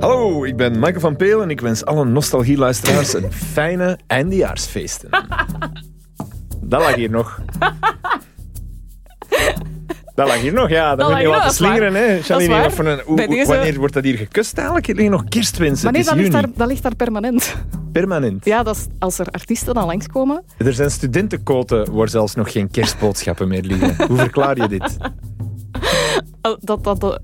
Hallo, 0.00 0.44
ik 0.44 0.56
ben 0.56 0.72
Michael 0.78 1.00
van 1.00 1.16
Peel 1.16 1.42
en 1.42 1.50
ik 1.50 1.60
wens 1.60 1.84
alle 1.84 2.04
nostalgieluisteraars 2.04 3.14
een 3.14 3.32
fijne 3.32 3.98
eindejaarsfeesten. 4.06 5.08
Dat 6.60 6.80
lag 6.80 6.94
hier 6.94 7.10
nog. 7.10 7.40
Dat 10.14 10.26
lag 10.28 10.36
hier 10.40 10.52
nog, 10.52 10.68
ja. 10.68 10.96
Dat 10.96 11.10
moet 11.10 11.20
je 11.20 11.42
is 11.46 11.54
slingeren, 11.56 11.94
hè. 11.94 12.18
Janine, 12.24 12.48
waar. 12.52 12.62
wat 12.62 12.72
voor 12.72 12.86
een- 12.86 13.00
hoe- 13.04 13.16
Bij 13.16 13.26
deze- 13.26 13.52
Wanneer 13.54 13.78
wordt 13.78 13.94
dat 13.94 14.04
hier 14.04 14.16
gekust 14.16 14.56
eigenlijk? 14.56 14.88
Er 14.88 14.94
liggen 14.94 15.12
nog 15.12 15.24
kerstwensen. 15.24 15.84
Maar 15.84 15.92
nee, 15.92 16.04
dat 16.04 16.14
ligt, 16.14 16.32
daar, 16.32 16.46
dat 16.56 16.68
ligt 16.68 16.82
daar 16.82 16.96
permanent. 16.96 17.54
Permanent. 17.92 18.44
Ja, 18.44 18.62
dat 18.62 18.76
is, 18.76 18.86
als 18.98 19.18
er 19.18 19.26
artiesten 19.26 19.74
dan 19.74 19.86
langskomen. 19.86 20.44
Er 20.56 20.72
zijn 20.72 20.90
studentenkoten 20.90 21.92
waar 21.92 22.08
zelfs 22.08 22.34
nog 22.34 22.52
geen 22.52 22.70
kerstboodschappen 22.70 23.48
meer 23.48 23.62
liggen. 23.62 24.06
Hoe 24.06 24.18
verklaar 24.18 24.56
je 24.56 24.68
dit? 24.68 24.96
Dat, 26.60 26.84
dat, 26.84 27.00
dat- 27.00 27.20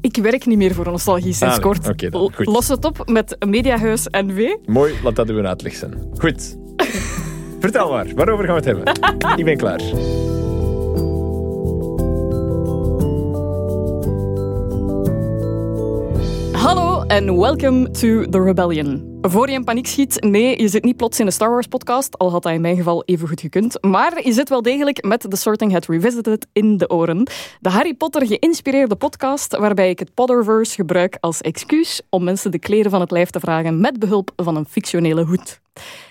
ik 0.00 0.16
werk 0.16 0.46
niet 0.46 0.58
meer 0.58 0.74
voor 0.74 0.84
nostalgie 0.84 1.32
sinds 1.32 1.42
Ah, 1.42 1.50
nee. 1.52 1.60
kort. 1.60 2.10
Dan. 2.12 2.32
Los 2.36 2.68
het 2.68 2.84
op 2.84 3.08
met 3.08 3.36
Mediahuis 3.46 4.06
NW. 4.10 4.40
Mooi, 4.64 4.94
laat 5.02 5.16
dat 5.16 5.28
uw 5.28 5.46
uitleg 5.46 5.74
zijn. 5.74 5.94
Goed. 6.18 6.56
Vertel 7.60 7.90
maar, 7.90 8.06
waarover 8.14 8.44
gaan 8.44 8.60
we 8.62 8.68
het 8.70 8.84
hebben? 8.94 9.38
Ik 9.38 9.44
ben 9.44 9.56
klaar. 9.56 9.80
En 17.06 17.38
welcome 17.38 17.90
to 17.90 18.24
The 18.24 18.42
Rebellion. 18.42 19.18
Voor 19.20 19.48
je 19.48 19.54
in 19.54 19.64
paniek 19.64 19.86
schiet, 19.86 20.20
nee, 20.20 20.60
je 20.60 20.68
zit 20.68 20.84
niet 20.84 20.96
plots 20.96 21.20
in 21.20 21.26
een 21.26 21.32
Star 21.32 21.50
Wars 21.50 21.66
podcast, 21.66 22.18
al 22.18 22.30
had 22.30 22.42
dat 22.42 22.52
in 22.52 22.60
mijn 22.60 22.76
geval 22.76 23.04
even 23.04 23.28
goed 23.28 23.40
gekund. 23.40 23.82
Maar 23.82 24.24
je 24.24 24.32
zit 24.32 24.48
wel 24.48 24.62
degelijk 24.62 25.04
met 25.04 25.30
The 25.30 25.36
Sorting 25.36 25.72
Hat 25.72 25.86
Revisited 25.86 26.46
in 26.52 26.76
de 26.76 26.90
oren. 26.90 27.28
De 27.60 27.68
Harry 27.68 27.94
Potter 27.94 28.26
geïnspireerde 28.26 28.96
podcast 28.96 29.56
waarbij 29.56 29.90
ik 29.90 29.98
het 29.98 30.14
Potterverse 30.14 30.74
gebruik 30.74 31.16
als 31.20 31.40
excuus 31.40 32.02
om 32.10 32.24
mensen 32.24 32.50
de 32.50 32.58
kleren 32.58 32.90
van 32.90 33.00
het 33.00 33.10
lijf 33.10 33.30
te 33.30 33.40
vragen 33.40 33.80
met 33.80 33.98
behulp 33.98 34.30
van 34.36 34.56
een 34.56 34.66
fictionele 34.68 35.24
hoed. 35.24 35.60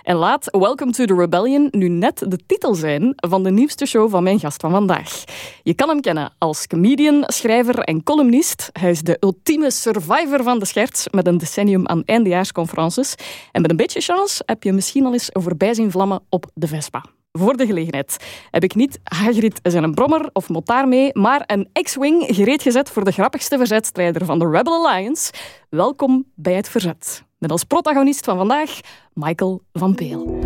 En 0.04 0.16
laat 0.16 0.48
Welcome 0.52 0.92
to 0.92 1.06
the 1.06 1.16
Rebellion 1.16 1.68
nu 1.72 1.88
net 1.88 2.24
de 2.28 2.40
titel 2.46 2.76
zijn 2.76 3.14
van 3.16 3.44
de 3.44 3.52
nieuwste 3.52 3.86
show 3.86 4.10
van 4.10 4.24
mijn 4.24 4.40
gast 4.40 4.62
van 4.62 4.72
vandaag. 4.72 5.24
Je 5.64 5.74
kan 5.74 5.90
hem 5.90 6.02
kennen 6.02 6.34
als 6.38 6.68
comedian, 6.68 7.24
schrijver 7.28 7.80
en 7.80 8.04
columnist. 8.04 8.70
Hij 8.74 8.90
is 8.90 9.02
de 9.02 9.18
ultieme 9.20 9.72
survivor 9.72 10.44
van 10.44 10.60
de 10.60 10.66
scherts 10.66 11.08
met 11.12 11.28
een 11.28 11.38
decennium 11.38 11.88
aan 11.88 12.04
eindejaarsconferences. 12.06 13.16
En 13.52 13.62
met 13.62 13.72
een 13.72 13.78
beetje 13.78 14.02
chance 14.02 14.44
heb 14.46 14.64
je 14.64 14.72
misschien 14.72 15.06
al 15.06 15.14
eens 15.14 15.30
voorbij 15.32 15.74
zien 15.74 15.92
vlammen 15.92 16.24
op 16.30 16.46
de 16.54 16.68
Vespa. 16.68 17.06
Voor 17.38 17.58
de 17.58 17.66
gelegenheid 17.66 18.18
heb 18.52 18.64
ik 18.64 18.76
niet 18.76 19.00
Hagrid 19.04 19.60
zijn 19.64 19.94
brommer 19.94 20.30
of 20.34 20.50
motaar 20.50 20.88
mee, 20.88 21.10
maar 21.14 21.44
een 21.46 21.70
X-Wing 21.82 22.26
gereed 22.28 22.62
gezet 22.62 22.90
voor 22.90 23.04
de 23.04 23.12
grappigste 23.12 23.58
verzetstrijder 23.58 24.26
van 24.26 24.40
de 24.40 24.50
Rebel 24.50 24.74
Alliance. 24.74 25.34
Welkom 25.70 26.26
bij 26.36 26.54
het 26.54 26.70
verzet. 26.70 27.24
Met 27.46 27.54
als 27.54 27.64
protagonist 27.64 28.26
van 28.26 28.38
vandaag 28.38 28.80
Michael 29.14 29.62
van 29.74 29.96
Peel. 29.96 30.40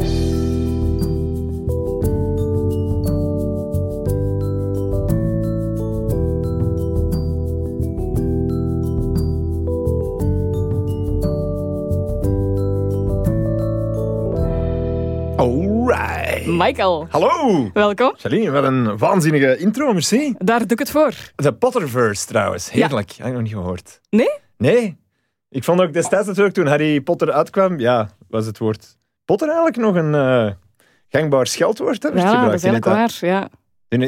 Alright. 15.38 16.46
Michael, 16.46 17.08
Hallo. 17.10 17.70
welkom. 17.74 18.14
Janine, 18.18 18.52
wat 18.52 18.64
een 18.64 18.98
waanzinnige 18.98 19.58
intro, 19.58 19.94
merci. 19.94 20.36
Daar 20.38 20.60
doe 20.60 20.68
ik 20.68 20.80
het 20.80 20.92
voor. 20.92 21.14
De 21.36 21.54
Potterverse 21.54 22.26
trouwens, 22.26 22.72
heerlijk. 22.72 23.12
Heb 23.12 23.28
ik 23.28 23.34
nog 23.34 23.42
niet 23.42 23.52
gehoord. 23.54 24.00
Nee? 24.10 24.30
Nee. 24.58 24.98
Ik 25.50 25.64
vond 25.64 25.82
ook 25.82 25.94
destijds 25.94 26.28
natuurlijk, 26.28 26.56
toen 26.56 26.68
Harry 26.68 27.02
Potter 27.02 27.32
uitkwam, 27.32 27.80
ja, 27.80 28.10
was 28.28 28.46
het 28.46 28.58
woord 28.58 28.98
Potter 29.26 29.48
eigenlijk 29.48 29.78
nog 29.78 29.96
een 29.96 30.16
eh, 30.16 30.52
gangbaar 31.10 31.48
scheldwoord. 31.48 32.04
Hè, 32.04 32.10
werd 32.14 32.22
Ja, 32.22 32.32
dat 32.32 32.62
gebruikt. 32.62 32.64
is 33.12 33.20
waar. 33.20 33.30
Ja. 33.30 33.50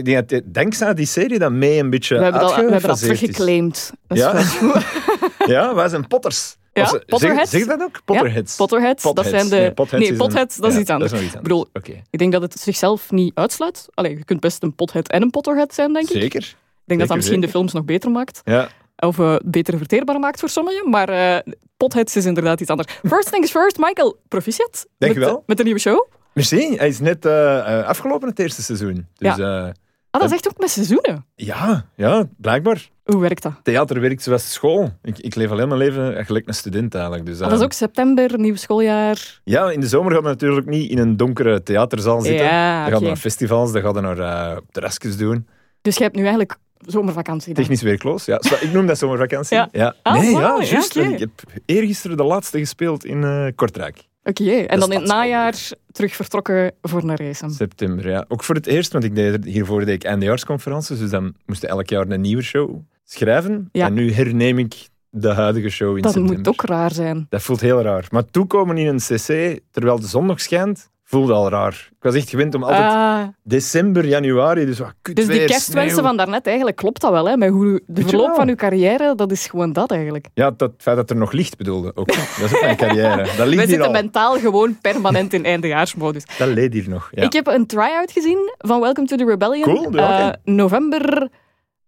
denk 0.04 0.30
dat- 0.30 0.42
Dankzij 0.46 0.94
die 0.94 1.06
serie 1.06 1.40
dat 1.40 1.52
mee 1.52 1.80
een 1.80 1.90
beetje 1.90 2.16
We, 2.18 2.24
hebben 2.24 2.42
dat, 2.42 2.56
we 2.56 2.62
hebben 2.62 2.82
dat 2.90 3.00
teruggeclaimd. 3.00 3.92
Dat 4.08 4.18
Ja. 4.18 4.42
Ja, 5.46 5.76
wij 5.76 5.88
zijn 5.90 6.08
Potters. 6.08 6.56
Ja, 6.74 7.00
Potterheads. 7.06 7.50
Zeg, 7.50 7.60
zeg 7.60 7.70
dat 7.70 7.82
ook? 7.82 8.02
Potterheads. 8.06 8.56
Potterheads, 8.56 9.04
dat 9.14 9.26
zijn 9.26 9.50
de... 9.50 9.56
Nee, 9.56 9.72
Potheads 9.74 10.10
nee, 10.10 10.12
een- 10.12 10.18
dat 10.62 10.70
is 10.70 10.74
ja, 10.76 10.80
iets 10.80 10.90
anders. 10.90 11.12
Dat 11.12 11.20
is 11.22 11.34
Ik 11.34 11.42
bedoel, 11.42 11.68
ik 12.10 12.20
denk 12.20 12.32
dat 12.32 12.42
het 12.42 12.60
zichzelf 12.60 13.12
niet 13.12 13.36
uitsluit. 13.36 13.88
Allee, 13.94 14.18
je 14.18 14.24
kunt 14.24 14.40
best 14.40 14.64
een 14.64 14.76
pothead 14.76 15.08
en 15.10 15.22
een 15.22 15.30
potterhead 15.30 15.74
zijn, 15.74 15.94
denk 15.94 16.10
ik. 16.10 16.22
Zeker. 16.22 16.40
Ik 16.42 16.48
denk 16.86 17.00
dat 17.00 17.00
dat 17.00 17.00
zeker, 17.00 17.16
misschien 17.16 17.42
de 17.42 17.48
films 17.50 17.74
nog 17.74 17.86
beter 17.86 18.12
maakt. 18.12 18.42
Ja. 18.44 18.70
Of 19.08 19.20
eh, 19.20 19.36
beter 19.46 19.78
verteerbaar 19.78 20.20
maakt 20.20 20.40
voor 20.40 20.50
sommigen. 20.50 20.90
Maar 20.90 21.10
eh 21.10 21.54
potheads 21.78 22.16
is 22.16 22.26
inderdaad 22.26 22.60
iets 22.62 22.70
anders. 22.70 22.94
First 23.08 23.32
things 23.32 23.52
first, 23.52 23.78
Michael. 23.78 24.18
Proficiat. 24.28 24.88
Dank 24.98 25.14
je 25.14 25.20
met, 25.20 25.28
wel. 25.28 25.44
Met 25.46 25.58
de 25.58 25.64
nieuwe 25.64 25.80
show. 25.80 26.08
Merci. 26.34 26.76
Hij 26.78 26.88
is 26.88 27.00
net 27.00 27.26
eh, 27.26 27.80
eh, 27.80 27.86
afgelopen 27.88 28.30
het 28.30 28.40
eerste 28.40 28.62
seizoen. 28.64 29.08
Dus 29.18 29.36
ja, 29.36 29.74
Ah, 30.12 30.22
dat 30.22 30.30
is 30.30 30.36
echt 30.36 30.48
ook 30.48 30.58
met 30.60 30.70
seizoenen. 30.70 31.26
ja, 31.36 31.86
ja, 31.96 32.28
blijkbaar. 32.38 32.90
Hoe 33.04 33.22
werkt 33.22 33.44
dat? 33.44 33.54
Theater 33.64 34.00
werkt 34.02 34.22
zoals 34.24 34.54
school. 34.54 34.90
Ik, 35.02 35.18
ik 35.20 35.36
leef 35.36 35.52
alleen 35.52 35.68
mijn 35.68 35.80
leven 35.80 36.26
gelijk 36.26 36.48
een 36.48 36.54
student 36.54 36.94
eigenlijk. 36.96 37.26
Dus, 37.26 37.36
Ah, 37.36 37.42
dat 37.42 37.52
is 37.52 37.58
eh, 37.58 37.64
ook 37.64 37.74
september, 37.74 38.40
nieuw 38.40 38.56
schooljaar. 38.56 39.42
Ja, 39.44 39.70
in 39.72 39.80
de 39.80 39.88
zomer 39.88 40.12
gaat 40.12 40.22
we 40.22 40.28
natuurlijk 40.28 40.68
niet 40.68 40.90
in 40.92 40.98
een 40.98 41.18
donkere 41.18 41.64
theaterzaal 41.64 42.22
zitten. 42.22 42.46
Ja, 42.46 42.84
dan 42.84 42.94
gaan 42.94 43.04
naar 43.04 43.16
festivals, 43.16 43.72
dan 43.72 43.82
gaan 43.82 43.94
we 43.94 44.00
naar 44.00 44.20
eh 44.20 44.58
terrasjes 44.72 45.18
doen. 45.18 45.48
Dus 45.82 45.98
je 45.98 46.04
hebt 46.04 46.16
nu 46.16 46.22
eigenlijk 46.22 46.56
zomervakantie 46.86 47.54
dan. 47.54 47.64
Technisch 47.64 47.82
werkloos, 47.82 48.26
ja. 48.26 48.42
Ik 48.62 48.70
noem 48.74 48.86
dat 48.88 48.98
zomervakantie. 48.98 49.58
Ja. 49.72 49.96
Ah, 50.04 50.20
nee, 50.20 50.32
ja, 50.32 50.40
ja, 50.40 50.64
juist. 50.64 50.96
Ik 50.96 51.20
heb 51.20 51.30
eergisteren 51.66 52.18
de 52.18 52.24
laatste 52.24 52.60
gespeeld 52.60 53.06
in 53.06 53.24
eh, 53.24 53.48
Kortrijk. 53.56 54.10
Oké, 54.24 54.52
en 54.52 54.68
Dat 54.68 54.80
dan 54.80 54.92
in 54.92 55.00
het 55.00 55.08
najaar 55.08 55.70
terug 55.92 56.16
vertrokken 56.16 56.74
voor 56.82 57.04
een 57.04 57.16
race. 57.16 57.50
September, 57.50 58.10
ja. 58.10 58.26
Ook 58.28 58.44
voor 58.44 58.56
het 58.56 58.68
eerst, 58.68 58.92
want 58.92 59.04
ik 59.04 59.16
deed, 59.16 59.46
hiervoor 59.46 59.86
deed 59.86 59.96
ik 59.96 60.04
eindejaarsconferenties, 60.04 61.00
dus 61.00 61.10
dan 61.10 61.34
moest 61.46 61.64
elk 61.64 61.90
jaar 61.90 62.08
een 62.10 62.22
nieuwe 62.22 62.42
show 62.42 62.80
schrijven. 63.04 63.70
Ja. 63.72 63.86
En 63.86 63.94
nu 63.94 64.12
herneem 64.14 64.58
ik 64.60 64.74
de 65.10 65.30
huidige 65.34 65.70
show 65.70 65.96
in 65.96 66.02
Dat 66.02 66.12
september. 66.12 66.38
moet 66.38 66.48
ook 66.48 66.62
raar 66.62 66.92
zijn. 66.92 67.26
Dat 67.30 67.42
voelt 67.42 67.62
heel 67.62 67.82
raar. 67.82 68.08
Maar 68.10 68.26
toekomen 68.26 68.78
in 68.78 68.88
een 68.88 68.98
cc, 68.98 69.60
terwijl 69.72 70.00
de 70.00 70.08
zon 70.08 70.26
nog 70.26 70.42
schijnt, 70.42 70.90
voelde 71.12 71.34
al 71.34 71.50
raar. 71.50 71.88
Ik 71.92 71.98
was 72.04 72.16
echt 72.16 72.30
gewend 72.30 72.56
om 72.56 72.64
altijd 72.64 72.92
Ah, 72.92 73.24
december, 73.44 74.06
januari, 74.06 74.66
dus 74.66 74.80
wat 74.80 74.94
kut 75.02 75.16
dus 75.16 75.28
die 75.28 75.38
weer, 75.38 75.48
kerstwensen 75.48 75.92
sneeuw. 75.94 76.06
van 76.08 76.18
daarnet, 76.18 76.46
eigenlijk 76.48 76.76
klopt 76.78 77.02
dat 77.02 77.12
wel. 77.12 77.28
Hè? 77.28 77.38
Met 77.38 77.50
hoe 77.50 77.82
de 77.88 78.02
verloop 78.02 78.26
wel. 78.28 78.36
van 78.36 78.48
uw 78.50 78.56
carrière, 78.56 79.16
dat 79.16 79.32
is 79.32 79.48
gewoon 79.48 79.74
dat 79.74 79.92
eigenlijk. 79.92 80.28
Ja, 80.34 80.52
dat 80.58 80.72
feit 80.78 80.96
dat 80.96 81.10
er 81.10 81.16
nog 81.16 81.32
licht 81.32 81.58
bedoelde 81.58 81.92
ook. 81.96 82.08
Dat 82.40 82.46
is 82.46 82.54
ook 82.56 82.62
mijn 82.62 82.76
carrière. 82.78 83.18
Dat 83.38 83.48
ligt 83.48 83.50
hier 83.62 83.68
zitten 83.68 83.86
al. 83.86 83.92
mentaal 83.92 84.40
gewoon 84.40 84.78
permanent 84.82 85.34
in 85.34 85.46
eindejaarsmodus. 85.54 86.24
Dat 86.38 86.48
leed 86.48 86.74
hier 86.74 86.90
nog. 86.90 87.10
Ja. 87.14 87.24
Ik 87.24 87.34
heb 87.34 87.48
een 87.48 87.66
try-out 87.66 88.12
gezien 88.12 88.54
van 88.58 88.80
Welcome 88.82 89.08
to 89.08 89.16
the 89.16 89.26
Rebellion. 89.26 89.64
Cool, 89.76 89.92
Eh, 89.96 90.30
november, 90.44 91.28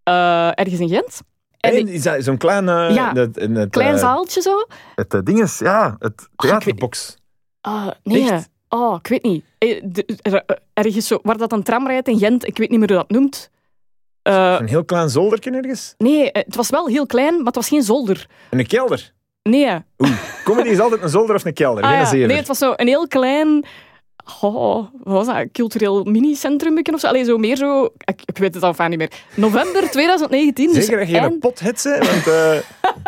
eh, 0.02 0.46
ergens 0.58 0.80
in 0.80 0.88
Gent. 0.88 1.20
En 1.60 1.88
is 1.88 2.02
dat 2.02 2.24
zo'n 2.24 2.36
klein... 2.36 2.68
eh, 2.68 2.94
Ja, 2.94 3.12
het, 3.12 3.36
het, 3.36 3.56
het, 3.56 3.70
klein 3.70 3.94
eh, 3.94 4.00
zaaltje 4.00 4.40
zo. 4.40 4.66
Het 4.94 5.14
eh, 5.14 5.20
ding 5.22 5.42
is, 5.42 5.58
ja, 5.58 5.96
het 5.98 6.28
theaterbox. 6.36 7.16
Ah, 7.60 7.86
nee, 8.02 8.30
Echt? 8.30 8.48
Oh, 8.74 8.96
ik 9.02 9.06
weet 9.06 9.22
niet. 9.22 9.44
Eh, 9.58 9.82
er- 10.22 10.44
Ergens 10.72 11.06
zo, 11.06 11.18
waar 11.22 11.36
dat 11.36 11.52
een 11.52 11.62
tram 11.62 11.86
rijdt 11.86 12.08
in 12.08 12.18
Gent, 12.18 12.46
ik 12.46 12.58
weet 12.58 12.70
niet 12.70 12.78
meer 12.78 12.88
hoe 12.88 12.96
dat 12.96 13.10
noemt. 13.10 13.50
Eh, 14.22 14.56
Een 14.60 14.68
heel 14.68 14.84
klein 14.84 15.08
zoldertje 15.10 15.50
ergens. 15.50 15.94
nee, 15.98 16.32
eh, 16.32 16.42
het 16.44 16.56
was 16.56 16.70
wel 16.70 16.86
heel 16.86 17.06
klein, 17.06 17.36
maar 17.36 17.44
het 17.46 17.54
was 17.54 17.68
geen 17.68 17.82
zolder. 17.82 18.26
En 18.50 18.58
een 18.58 18.66
kelder. 18.66 19.12
Nee. 19.42 19.68
Ah, 19.70 19.76
Oeh, 19.98 20.10
comedy 20.44 20.68
is 20.68 20.80
altijd 20.80 21.02
een 21.02 21.08
zolder 21.08 21.34
of 21.36 21.44
een 21.44 21.52
kelder, 21.52 21.84
geen 21.84 22.20
ja. 22.20 22.26
nee, 22.26 22.36
het 22.36 22.46
was 22.46 22.58
zo 22.58 22.72
een 22.76 22.86
heel 22.86 23.08
klein... 23.08 23.64
Oh, 24.40 24.74
wat 25.02 25.14
was 25.14 25.26
dat? 25.26 25.46
Cultureel 25.52 26.04
mini-centrum 26.04 26.74
of 26.94 27.00
zo? 27.00 27.06
Allee, 27.06 27.24
zo 27.24 27.38
meer 27.38 27.56
zo... 27.56 27.84
Ik, 27.84 28.20
ik 28.24 28.38
weet 28.38 28.54
het 28.54 28.62
al 28.62 28.74
van 28.74 28.88
niet 28.90 28.98
meer. 28.98 29.10
November 29.34 29.90
2019. 29.90 30.72
dus 30.72 30.84
Zeker 30.84 30.98
dat 30.98 31.08
je 31.08 31.18
eind- 31.18 31.32
een 31.32 31.38
bent, 31.40 31.60
want 31.98 32.26
eh, 32.26 32.54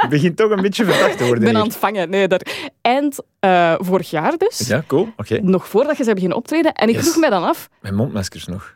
je 0.03 0.09
begint 0.09 0.37
toch 0.37 0.51
een 0.51 0.63
beetje 0.63 0.85
verdacht 0.85 1.17
te 1.17 1.23
Ik 1.23 1.27
worden 1.27 1.39
ben 1.45 1.49
hier. 1.53 1.59
aan 1.61 1.67
het 1.67 1.77
vangen. 1.77 2.11
Nee, 2.11 2.29
daar. 2.29 2.41
Eind 2.81 3.19
eh, 3.41 3.75
vorig 3.79 4.11
jaar 4.11 4.37
dus. 4.37 4.59
Ja, 4.59 4.85
cool. 4.87 5.09
Oké. 5.17 5.39
Nog 5.43 5.69
voordat 5.69 5.97
je 5.97 6.05
ze 6.05 6.13
beginnen 6.15 6.37
optreden. 6.39 6.73
En 6.73 6.89
ik 6.89 6.95
Yes. 6.95 7.05
vroeg 7.05 7.17
mij 7.17 7.31
dan 7.31 7.45
af... 7.45 7.69
Mijn 7.81 7.95
mondmaskers 7.95 8.47
nog. 8.47 8.75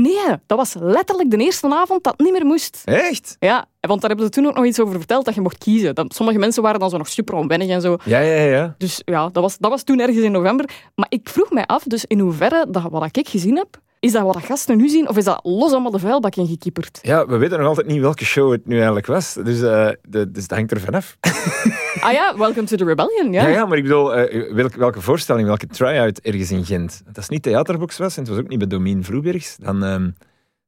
Nee, 0.00 0.36
dat 0.46 0.58
was 0.58 0.74
letterlijk 0.80 1.30
de 1.30 1.36
eerste 1.36 1.74
avond 1.74 2.04
dat 2.04 2.12
het 2.16 2.20
niet 2.26 2.32
meer 2.32 2.46
moest. 2.46 2.82
Echt? 2.84 3.36
Ja, 3.38 3.66
want 3.80 4.00
daar 4.00 4.10
hebben 4.10 4.26
ze 4.26 4.32
toen 4.32 4.46
ook 4.46 4.54
nog 4.54 4.64
iets 4.64 4.80
over 4.80 4.98
verteld, 4.98 5.24
dat 5.24 5.34
je 5.34 5.40
mocht 5.40 5.58
kiezen. 5.58 5.94
Dat, 5.94 6.14
sommige 6.14 6.38
mensen 6.38 6.62
waren 6.62 6.80
dan 6.80 6.90
zo 6.90 6.96
nog 6.96 7.08
super 7.08 7.34
onwennig 7.34 7.68
en 7.68 7.80
zo. 7.80 7.96
Ja, 8.04 8.18
ja, 8.18 8.42
ja. 8.42 8.74
Dus 8.78 9.02
ja, 9.04 9.28
dat 9.32 9.42
was, 9.42 9.58
dat 9.58 9.70
was 9.70 9.82
toen 9.82 10.00
ergens 10.00 10.18
in 10.18 10.32
november. 10.32 10.70
Maar 10.94 11.06
ik 11.08 11.28
vroeg 11.28 11.50
mij 11.50 11.66
af, 11.66 11.82
dus 11.82 12.04
in 12.04 12.18
hoeverre 12.18 12.66
dat 12.68 12.82
wat 12.90 13.16
ik 13.16 13.28
gezien 13.28 13.56
heb, 13.56 13.80
is 14.00 14.12
dat 14.12 14.22
wat 14.22 14.34
de 14.34 14.40
gasten 14.40 14.76
nu 14.76 14.88
zien, 14.88 15.08
of 15.08 15.16
is 15.16 15.24
dat 15.24 15.40
los 15.42 15.72
allemaal 15.72 15.90
de 15.90 15.98
vuilbak 15.98 16.36
ingekieperd? 16.36 16.98
Ja, 17.02 17.26
we 17.26 17.36
weten 17.36 17.58
nog 17.58 17.68
altijd 17.68 17.86
niet 17.86 18.00
welke 18.00 18.24
show 18.24 18.50
het 18.50 18.66
nu 18.66 18.74
eigenlijk 18.74 19.06
was. 19.06 19.34
Dus, 19.34 19.62
eh, 19.62 19.88
de, 20.08 20.30
dus 20.30 20.46
dat 20.46 20.58
hangt 20.58 20.70
er 20.70 20.80
vanaf. 20.80 21.16
Ah 22.00 22.12
ja, 22.12 22.36
Welcome 22.36 22.66
to 22.66 22.76
the 22.76 22.84
Rebellion, 22.84 23.32
ja. 23.32 23.42
Ja, 23.42 23.48
ja, 23.48 23.66
maar 23.66 23.76
ik 23.76 23.82
bedoel, 23.82 24.14
eh, 24.14 24.52
welke, 24.52 24.78
welke 24.78 25.00
voorstelling, 25.00 25.46
welke 25.46 25.66
try-out 25.66 26.18
ergens 26.18 26.50
in 26.50 26.64
Gent. 26.64 27.02
Dat 27.04 27.16
is 27.16 27.28
niet 27.28 27.42
Theaterbox 27.42 27.98
was 27.98 28.16
en 28.16 28.22
het 28.22 28.30
was 28.30 28.40
ook 28.40 28.48
niet 28.48 28.58
bij 28.58 28.68
Domien 28.68 29.04
Vroebergs. 29.04 29.56
Dan, 29.56 29.84
ehm, 29.84 30.10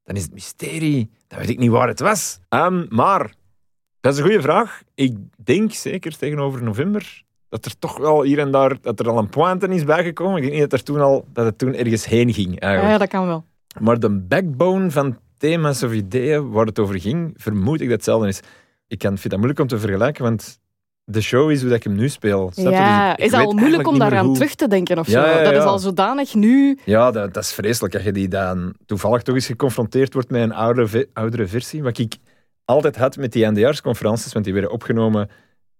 dan 0.04 0.16
is 0.16 0.22
het 0.22 0.32
mysterie. 0.32 1.10
Dan 1.26 1.38
weet 1.38 1.48
ik 1.48 1.58
niet 1.58 1.70
waar 1.70 1.88
het 1.88 2.00
was. 2.00 2.38
Ehm, 2.48 2.86
maar, 2.88 3.34
dat 4.00 4.12
is 4.12 4.18
een 4.18 4.24
goede 4.24 4.40
vraag. 4.40 4.82
Ik 4.94 5.16
denk 5.36 5.72
zeker 5.72 6.16
tegenover 6.16 6.62
november 6.62 7.22
dat 7.50 7.64
er 7.64 7.78
toch 7.78 7.96
wel 7.98 8.22
hier 8.22 8.38
en 8.38 8.50
daar 8.50 8.76
dat 8.80 9.00
er 9.00 9.08
al 9.08 9.18
een 9.18 9.28
pointe 9.28 9.68
is 9.68 9.84
bijgekomen. 9.84 10.36
Ik 10.36 10.42
denk 10.42 10.52
niet 10.60 10.70
dat, 10.70 10.72
er 10.78 10.84
toen 10.84 11.00
al, 11.00 11.24
dat 11.32 11.44
het 11.44 11.58
toen 11.58 11.74
ergens 11.74 12.06
heen 12.06 12.32
ging. 12.32 12.60
Eigenlijk. 12.60 12.92
Ja, 12.92 12.98
dat 12.98 13.08
kan 13.08 13.26
wel. 13.26 13.44
Maar 13.80 13.98
de 14.00 14.10
backbone 14.10 14.90
van 14.90 15.18
thema's 15.38 15.82
of 15.82 15.92
ideeën 15.92 16.50
waar 16.50 16.66
het 16.66 16.78
over 16.78 17.00
ging, 17.00 17.34
vermoed 17.36 17.80
ik 17.80 17.86
dat 17.86 17.96
hetzelfde 17.96 18.28
is. 18.28 18.40
Ik 18.86 18.98
kan, 18.98 19.10
vind 19.10 19.28
dat 19.30 19.36
moeilijk 19.36 19.60
om 19.60 19.66
te 19.66 19.78
vergelijken, 19.78 20.22
want 20.24 20.58
de 21.04 21.20
show 21.20 21.50
is 21.50 21.60
hoe 21.60 21.68
dat 21.68 21.78
ik 21.78 21.84
hem 21.84 21.94
nu 21.94 22.08
speel. 22.08 22.52
Ja, 22.54 23.08
Dus 23.08 23.18
ik 23.18 23.24
is 23.24 23.30
dat 23.30 23.44
al 23.46 23.52
moeilijk 23.52 23.86
om 23.88 23.98
daaraan 23.98 24.24
hoe- 24.26 24.34
terug 24.34 24.54
te 24.54 24.68
denken 24.68 24.98
of 24.98 25.06
Ja, 25.06 25.22
zo? 25.22 25.28
ja, 25.38 25.42
Dat 25.42 25.52
is 25.52 25.58
ja. 25.58 25.64
al 25.64 25.78
zodanig 25.78 26.34
nu... 26.34 26.78
Ja, 26.84 27.10
dat, 27.10 27.34
dat 27.34 27.42
is 27.42 27.52
vreselijk 27.52 27.94
als 27.94 28.02
je 28.02 28.12
die 28.12 28.28
dan 28.28 28.74
toevallig 28.86 29.22
toch 29.22 29.34
eens 29.34 29.46
geconfronteerd 29.46 30.12
wordt 30.12 30.30
met 30.30 30.42
een 30.42 30.52
oudere, 30.52 31.08
oudere 31.12 31.46
versie. 31.46 31.82
Wat 31.82 31.98
ik 31.98 32.14
altijd 32.64 32.96
had 32.96 33.16
met 33.16 33.32
die 33.32 33.46
NDR's-conferenties, 33.46 34.32
want 34.32 34.44
die 34.44 34.54
werden 34.54 34.72
opgenomen 34.72 35.28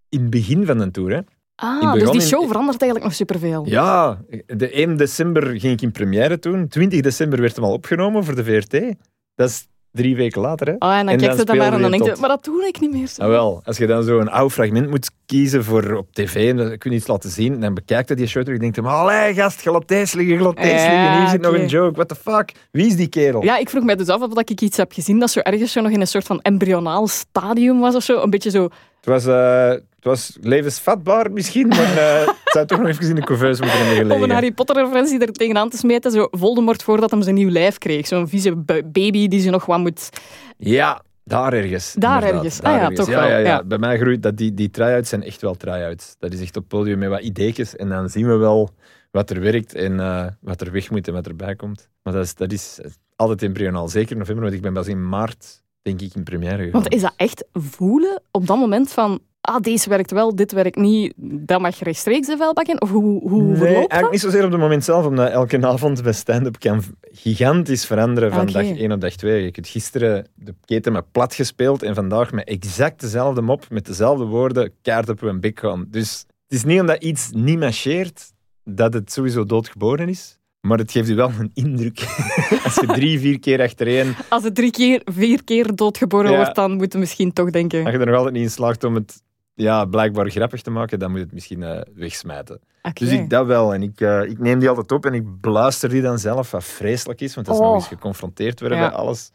in 0.09 0.21
het 0.21 0.31
begin 0.31 0.67
van 0.67 0.79
de 0.79 0.91
tour. 0.91 1.11
Hè. 1.15 1.21
Ah, 1.61 1.93
dus 1.93 2.11
die 2.11 2.21
in- 2.21 2.27
show 2.27 2.47
verandert 2.47 2.83
eigenlijk 2.83 3.05
nog 3.05 3.15
superveel. 3.15 3.63
Ja, 3.67 4.19
de 4.47 4.79
1 4.81 4.97
december 4.97 5.43
ging 5.61 5.73
ik 5.73 5.83
in 5.83 5.93
première 5.93 6.39
toen. 6.39 6.69
20 6.69 7.01
december 7.01 7.41
werd 7.41 7.57
hem 7.57 7.65
al 7.65 7.73
opgenomen 7.73 8.25
voor 8.25 8.35
de 8.35 8.45
VRT. 8.45 8.95
Dat 9.35 9.49
is 9.49 9.69
drie 9.93 10.17
weken 10.17 10.41
later. 10.41 10.67
Hè. 10.67 10.75
Ah, 10.79 10.99
en 10.99 11.05
dan 11.07 11.15
En 11.15 11.21
kijkt 11.21 11.47
dan 11.47 11.57
naar 11.57 11.73
en 11.73 11.81
dan 11.81 11.91
denk 11.91 12.05
je 12.05 12.15
maar 12.21 12.29
dat 12.29 12.45
doe 12.45 12.67
ik 12.67 12.81
niet 12.81 12.93
meer 12.93 13.07
zo. 13.07 13.23
Ah, 13.23 13.29
wel, 13.29 13.61
als 13.65 13.77
je 13.77 13.87
dan 13.87 14.03
zo'n 14.03 14.29
oud 14.29 14.53
fragment 14.53 14.91
moet 14.91 15.11
kiezen 15.27 15.65
voor 15.65 15.93
op 15.97 16.13
tv 16.13 16.55
en 16.59 16.79
kun 16.79 16.91
je 16.91 16.97
iets 16.97 17.07
laten 17.07 17.31
zien, 17.31 17.61
dan 17.61 17.75
bekijkt 17.75 18.09
je 18.09 18.15
die 18.15 18.27
show 18.27 18.43
terug 18.43 18.59
en 18.59 18.63
denkt 18.63 18.77
je, 18.77 18.83
allee 18.93 19.35
gast, 19.35 19.65
deze 19.87 20.17
liggen, 20.17 20.39
Ja, 20.39 20.53
liggen, 20.57 21.19
hier 21.19 21.29
zit 21.29 21.41
nog 21.41 21.55
een 21.55 21.67
joke, 21.67 21.95
what 21.95 22.09
the 22.09 22.15
fuck? 22.15 22.53
Wie 22.71 22.87
is 22.87 22.97
die 22.97 23.09
kerel? 23.09 23.43
Ja, 23.45 23.57
ik 23.57 23.71
vroeg 23.71 23.85
mij 23.85 23.97
dus 23.97 24.09
af 24.09 24.21
of 24.23 24.33
dat 24.33 24.51
ik 24.51 24.61
iets 24.61 24.77
heb 24.77 24.93
gezien 24.93 25.19
dat 25.19 25.31
zo 25.31 25.41
ergens 25.41 25.73
zo 25.73 25.81
nog 25.81 25.91
in 25.91 26.01
een 26.01 26.07
soort 26.07 26.25
van 26.27 26.41
embryonaal 26.43 27.07
stadium 27.07 27.81
was 27.81 27.95
of 27.95 28.03
zo. 28.03 28.23
Een 28.23 28.31
beetje 28.31 28.51
zo... 28.51 28.69
Het 29.01 29.09
was, 29.09 29.27
eh, 29.27 29.69
het 29.69 30.05
was 30.05 30.37
levensvatbaar 30.41 31.33
misschien, 31.33 31.69
maar 31.69 31.97
eh, 31.97 32.27
het 32.27 32.53
zou 32.53 32.67
toch 32.67 32.79
nog 32.79 32.89
even 32.89 33.09
in 33.09 33.15
de 33.15 33.25
couveuse 33.25 33.63
moeten 33.63 33.79
hebben 33.79 33.97
Om 34.05 34.11
een 34.11 34.13
gelegen. 34.13 34.35
Harry 34.35 34.53
Potter-referentie 34.53 35.19
er 35.19 35.33
tegenaan 35.33 35.71
te 35.71 35.77
smeten. 35.77 36.11
Zo 36.11 36.29
Voldemort 36.31 36.83
voordat 36.83 37.11
hem 37.11 37.23
zijn 37.23 37.35
nieuw 37.35 37.51
lijf 37.51 37.79
kreeg. 37.79 38.07
Zo'n 38.07 38.29
vieze 38.29 38.57
baby 38.85 39.29
die 39.29 39.41
ze 39.41 39.51
nog 39.51 39.67
wat 39.67 39.79
moet... 39.79 40.09
Ja, 40.57 41.03
daar 41.25 41.53
ergens. 41.53 41.95
Daar 41.99 42.23
ergens. 42.23 42.63
Ah 42.63 42.81
ja, 42.81 42.89
toch 42.89 43.09
ja, 43.09 43.21
wel, 43.21 43.29
Ja, 43.29 43.37
ja. 43.37 43.47
ja. 43.47 43.65
Bij 43.65 43.79
mij 43.79 43.99
groeit 43.99 44.23
dat 44.23 44.37
die, 44.37 44.55
die 44.55 44.71
try-outs 44.71 45.09
zijn 45.09 45.23
echt 45.23 45.41
wel 45.41 45.55
try-outs. 45.55 46.17
Dat 46.19 46.33
is 46.33 46.41
echt 46.41 46.57
op 46.57 46.69
podium 46.69 46.99
met 46.99 47.09
wat 47.09 47.21
ideetjes 47.21 47.77
en 47.77 47.89
dan 47.89 48.09
zien 48.09 48.27
we 48.27 48.37
wel 48.37 48.71
wat 49.11 49.31
er 49.31 49.41
werkt 49.41 49.75
en 49.75 50.01
eh, 50.01 50.27
wat 50.41 50.61
er 50.61 50.73
weg 50.73 50.91
moet 50.91 51.09
en 51.09 51.15
wat 51.15 51.27
erbij 51.27 51.55
komt. 51.55 51.89
Maar 52.03 52.13
dat 52.13 52.25
is, 52.25 52.35
dat 52.35 52.53
is 52.53 52.81
altijd 53.17 53.43
embryonaal. 53.43 53.89
Zeker 53.89 54.13
in 54.13 54.19
november, 54.19 54.45
want 54.45 54.57
ik 54.57 54.63
ben 54.63 54.73
pas 54.73 54.89
in 54.89 55.09
maart, 55.09 55.63
denk 55.83 56.01
ik, 56.01 56.15
in 56.15 56.23
première 56.23 56.57
gegaan. 56.57 56.71
Want 56.71 56.93
is 56.93 57.01
dat 57.01 57.13
echt 57.17 57.45
voelen 57.53 58.23
op 58.31 58.47
dat 58.47 58.59
moment 58.59 58.91
van... 58.91 59.21
Ah, 59.41 59.61
deze 59.61 59.89
werkt 59.89 60.11
wel, 60.11 60.35
dit 60.35 60.53
werkt 60.53 60.77
niet. 60.77 61.13
Dat 61.17 61.61
mag 61.61 61.79
rechtstreeks 61.79 62.27
de 62.27 62.37
vuilbak 62.37 62.67
in? 62.67 62.83
Of 62.83 62.91
hoe, 62.91 63.29
hoe 63.29 63.43
Nee, 63.43 63.57
verloopt 63.57 63.75
eigenlijk 63.77 64.11
niet 64.11 64.21
zozeer 64.21 64.45
op 64.45 64.51
het 64.51 64.61
moment 64.61 64.85
zelf, 64.85 65.07
omdat 65.07 65.31
elke 65.31 65.67
avond 65.67 66.03
bij 66.03 66.13
stand-up 66.13 66.59
kan 66.59 66.83
gigantisch 67.01 67.87
veranderen 67.87 68.33
van 68.33 68.47
dag 68.47 68.65
1 68.65 68.93
op 68.93 69.01
dag 69.01 69.15
2. 69.15 69.45
Je 69.45 69.51
kunt 69.51 69.69
gisteren 69.69 70.27
de 70.35 70.55
keten 70.65 70.93
met 70.93 71.13
plat 71.13 71.35
gespeeld 71.35 71.83
en 71.83 71.95
vandaag 71.95 72.33
met 72.33 72.49
exact 72.49 73.01
dezelfde 73.01 73.41
mop, 73.41 73.71
met 73.71 73.87
dezelfde 73.87 74.25
woorden, 74.25 74.73
kaart 74.83 75.09
op 75.09 75.23
een 75.23 75.41
bek 75.41 75.59
gaan. 75.61 75.87
Dus 75.89 76.19
het 76.49 76.59
is 76.59 76.65
niet 76.65 76.81
omdat 76.81 77.03
iets 77.03 77.31
niet 77.33 77.59
marcheert, 77.59 78.33
dat 78.65 78.95
het 78.95 79.13
sowieso 79.13 79.45
doodgeboren 79.45 80.09
is. 80.09 80.39
Maar 80.61 80.79
het 80.79 80.91
geeft 80.93 81.09
u 81.09 81.15
wel 81.15 81.31
een 81.39 81.51
indruk. 81.55 81.99
Als 82.65 82.75
je 82.75 82.87
drie, 82.87 83.19
vier 83.19 83.39
keer 83.39 83.61
achtereen, 83.63 84.15
Als 84.29 84.45
het 84.45 84.55
drie 84.55 84.71
keer, 84.71 85.01
vier 85.05 85.45
keer 85.45 85.75
doodgeboren 85.75 86.31
Ja. 86.31 86.37
wordt, 86.37 86.55
dan 86.55 86.71
moeten 86.71 86.93
we 86.93 86.99
misschien 86.99 87.33
toch 87.33 87.51
denken... 87.51 87.85
als 87.85 87.93
je 87.93 87.99
er 87.99 88.07
nog 88.07 88.17
altijd 88.17 88.35
niet 88.35 88.43
in 88.43 88.51
slaagt 88.51 88.85
om 88.85 88.95
het 88.95 89.23
ja, 89.55 89.85
blijkbaar 89.85 90.31
grappig 90.31 90.63
te 90.63 90.71
maken, 90.71 90.99
dan 90.99 91.09
moet 91.11 91.19
je 91.19 91.25
het 91.25 91.35
misschien 91.35 91.63
eh, 91.63 91.81
wegsmijten. 91.95 92.61
Dus 92.95 93.11
ik 93.11 93.31
dat 93.31 93.47
wel. 93.47 93.75
En 93.75 93.83
ik, 93.83 94.01
eh, 94.01 94.23
ik 94.23 94.39
neem 94.39 94.59
die 94.59 94.69
altijd 94.69 94.93
op 94.93 95.07
en 95.07 95.15
ik 95.15 95.41
beluister 95.41 95.89
die 95.89 96.03
dan 96.03 96.19
zelf, 96.19 96.51
wat 96.51 96.65
vreselijk 96.65 97.21
is, 97.21 97.35
want 97.35 97.47
dat 97.47 97.55
is 97.57 97.61
Oh. 97.61 97.67
nog 97.67 97.77
eens 97.77 97.87
geconfronteerd 97.87 98.61
worden 98.61 98.79
Ja. 98.79 98.89
bij 98.89 98.97
alles. 98.97 99.31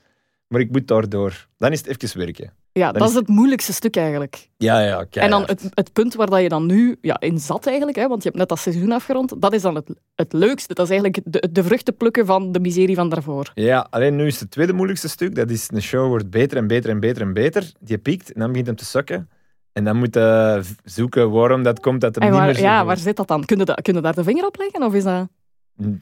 Maar 0.47 0.61
ik 0.61 0.71
moet 0.71 0.87
daardoor. 0.87 1.47
Dan 1.57 1.71
is 1.71 1.77
het 1.85 2.03
even 2.03 2.19
werken. 2.19 2.53
ja, 2.71 2.91
dat 2.91 3.09
is- 3.09 3.15
het 3.15 3.27
moeilijkste 3.27 3.73
stuk 3.73 3.95
eigenlijk. 3.95 4.49
Ja, 4.57 4.79
ja, 4.79 5.05
En 5.09 5.29
dan 5.29 5.43
het, 5.45 5.69
het 5.73 5.93
punt 5.93 6.13
waar 6.15 6.29
dat 6.29 6.41
je 6.41 6.49
dan 6.49 6.65
nu 6.65 6.97
ja, 7.01 7.19
in 7.19 7.39
zat 7.39 7.65
eigenlijk, 7.67 7.97
hè, 7.97 8.07
want 8.07 8.23
je 8.23 8.27
hebt 8.27 8.39
net 8.39 8.49
dat 8.49 8.59
seizoen 8.59 8.91
afgerond, 8.91 9.41
dat 9.41 9.53
is 9.53 9.61
dan 9.61 9.75
het, 9.75 9.89
het 10.15 10.33
leukste. 10.33 10.73
Dat 10.73 10.89
is 10.89 10.91
eigenlijk 10.99 11.21
de, 11.33 11.49
de 11.51 11.63
vruchten 11.63 11.95
plukken 11.97 12.25
van 12.25 12.51
de 12.51 12.59
miserie 12.59 12.95
van 12.95 13.09
daarvoor. 13.09 13.51
Ja, 13.53 13.87
alleen 13.89 14.15
nu 14.15 14.25
is 14.25 14.39
het 14.39 14.51
tweede 14.51 14.73
moeilijkste 14.73 15.09
stuk. 15.09 15.35
Dat 15.35 15.49
is, 15.49 15.69
een 15.73 15.81
show 15.81 16.07
wordt 16.07 16.29
beter 16.29 16.57
en 16.57 16.67
beter 16.67 16.89
en 16.89 16.99
beter 16.99 17.21
en 17.21 17.33
beter. 17.33 17.71
Die 17.79 17.97
piekt 17.97 18.33
en 18.33 18.39
dan 18.39 18.49
begint 18.49 18.67
hem 18.67 18.75
te 18.75 18.85
sukken. 18.85 19.29
En 19.73 19.83
dan 19.83 19.97
moet 19.97 20.13
je 20.13 20.61
zoeken 20.83 21.31
waarom 21.31 21.63
dat 21.63 21.79
komt 21.79 22.01
dat 22.01 22.15
hem 22.15 22.23
En 22.23 22.31
niet 22.31 22.41
meer 22.41 22.59
ja, 22.59 22.85
waar 22.85 22.97
zit 22.97 23.15
dat 23.15 23.27
dan? 23.27 23.45
Kun 23.45 23.57
je, 23.57 23.65
dat, 23.65 23.81
kun 23.81 23.93
je 23.93 24.01
daar 24.01 24.15
de 24.15 24.23
vinger 24.23 24.45
op 24.45 24.57
leggen? 24.57 24.83
Of 24.83 24.93
is 24.93 25.03
dat... 25.03 25.27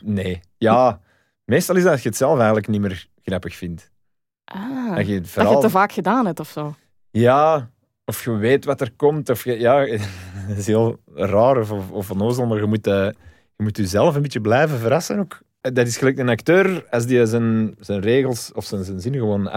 Nee. 0.04 0.40
Ja, 0.58 1.00
meestal 1.46 1.76
is 1.76 1.84
dat 1.84 2.02
je 2.04 2.10
het 2.10 2.18
zelf 2.18 2.36
eigenlijk 2.38 2.68
niet 2.68 2.82
meer 2.82 3.08
grappig 3.24 3.56
vindt. 3.56 3.92
Ah, 4.46 4.96
Dat 4.96 5.06
je 5.06 5.14
je 5.14 5.20
het 5.20 5.30
vooral... 5.30 5.52
het 5.52 5.62
te 5.62 5.70
vaak 5.70 5.92
gedaan 5.92 6.26
hebt 6.26 6.40
of 6.40 6.50
zo. 6.50 6.76
Ja, 7.12 7.70
of 8.06 8.24
je 8.24 8.32
weet 8.32 8.66
wat 8.66 8.82
er 8.82 8.92
komt. 8.96 9.30
Of 9.30 9.44
je, 9.44 9.60
ja, 9.60 9.86
dat 10.48 10.58
is 10.58 10.68
heel 10.68 11.00
raar 11.14 11.58
of, 11.58 11.72
of, 11.72 11.92
of 11.92 12.12
onnozel, 12.12 12.46
maar 12.46 12.58
je 12.58 12.66
moet, 12.66 12.88
eh, 12.88 13.08
je 13.56 13.64
moet 13.64 13.78
jezelf 13.78 14.16
een 14.16 14.22
beetje 14.22 14.42
blijven 14.42 14.80
verrassen 14.80 15.20
ook. 15.20 15.40
Dat 15.62 15.88
is 15.88 15.98
gelijk 15.98 16.18
een 16.18 16.30
acteur, 16.30 16.86
als 16.90 17.06
die 17.06 17.26
zijn, 17.26 17.76
zijn 17.80 18.00
regels 18.02 18.52
of 18.54 18.66
zijn, 18.66 18.84
zijn 18.84 19.00
zin 19.02 19.14
gewoon 19.14 19.48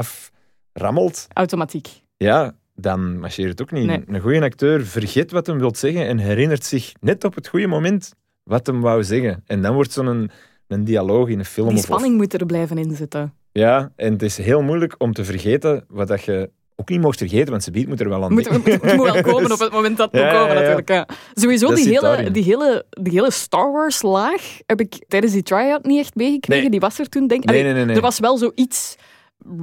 aframmelt, 0.73 1.27
Automatiek. 1.33 1.89
ja, 2.17 2.53
dan 2.75 3.19
marcheert 3.19 3.49
het 3.49 3.63
ook 3.63 3.71
niet. 3.71 3.87
Nee. 3.87 4.03
Een 4.07 4.21
goede 4.21 4.43
acteur 4.43 4.87
vergeet 4.87 5.31
wat 5.31 5.47
hem 5.47 5.59
wil 5.59 5.75
zeggen 5.75 6.07
en 6.07 6.19
herinnert 6.19 6.65
zich 6.65 6.93
net 7.01 7.25
op 7.25 7.35
het 7.35 7.49
goede 7.49 7.67
moment 7.67 8.15
wat 8.43 8.67
hem 8.67 8.81
wou 8.81 9.05
zeggen. 9.05 9.43
En 9.47 9.63
dan 9.63 9.75
wordt 9.75 9.93
zo'n 9.93 10.31
een, 10.69 10.85
dialoog 10.85 11.29
in 11.29 11.39
een 11.39 11.45
film. 11.45 11.69
Die 11.69 11.77
of- 11.77 11.83
spanning 11.85 12.17
moet 12.17 12.33
er 12.35 12.47
blijven 12.47 12.79
inzitten. 12.79 13.35
ja, 13.53 13.93
en 13.97 14.13
het 14.13 14.23
is 14.23 14.37
heel 14.37 14.63
moeilijk 14.63 14.95
om 14.99 15.13
te 15.13 15.25
vergeten 15.25 15.85
wat 15.89 16.09
dat 16.09 16.23
je 16.23 16.51
ook 16.79 16.89
niet 16.89 17.01
mocht 17.01 17.19
vergeten, 17.19 17.51
want 17.51 17.63
ze 17.63 17.71
biedt 17.71 17.89
moet 17.89 18.01
er 18.01 18.09
wel 18.09 18.25
aan 18.25 18.33
Moet, 18.33 18.45
denken. 18.45 18.73
het 18.89 18.97
moet 18.97 19.11
wel 19.13 19.23
komen 19.23 19.53
op 19.53 19.59
het 19.59 19.73
moment 19.73 19.97
dat 19.97 20.13
het 20.13 20.21
Ja, 20.21 20.27
moet 20.27 20.39
komen, 20.41 20.55
ja, 20.55 20.61
ja. 20.63 20.77
natuurlijk. 20.77 20.89
Ja. 20.89 21.09
Sowieso, 21.35 21.67
Dat 21.67 21.77
die 21.77 21.89
hele, 21.89 22.31
die, 22.31 22.43
hele, 22.43 22.85
die 22.91 23.13
hele 23.13 23.31
Star 23.31 23.73
Wars-laag 23.73 24.59
heb 24.67 24.81
ik 24.81 25.05
tijdens 25.09 25.33
die 25.33 25.43
try-out 25.43 25.85
niet 25.85 25.99
echt 25.99 26.15
meegekregen. 26.15 26.63
Nee. 26.63 26.71
Die 26.71 26.81
was 26.81 26.99
er 26.99 27.09
toen, 27.09 27.27
denk 27.27 27.43
ik. 27.43 27.51
Nee, 27.51 27.63
nee, 27.63 27.85
nee. 27.85 27.97
Er 27.97 28.03
was 28.03 28.19
wel 28.19 28.37
zoiets 28.39 28.97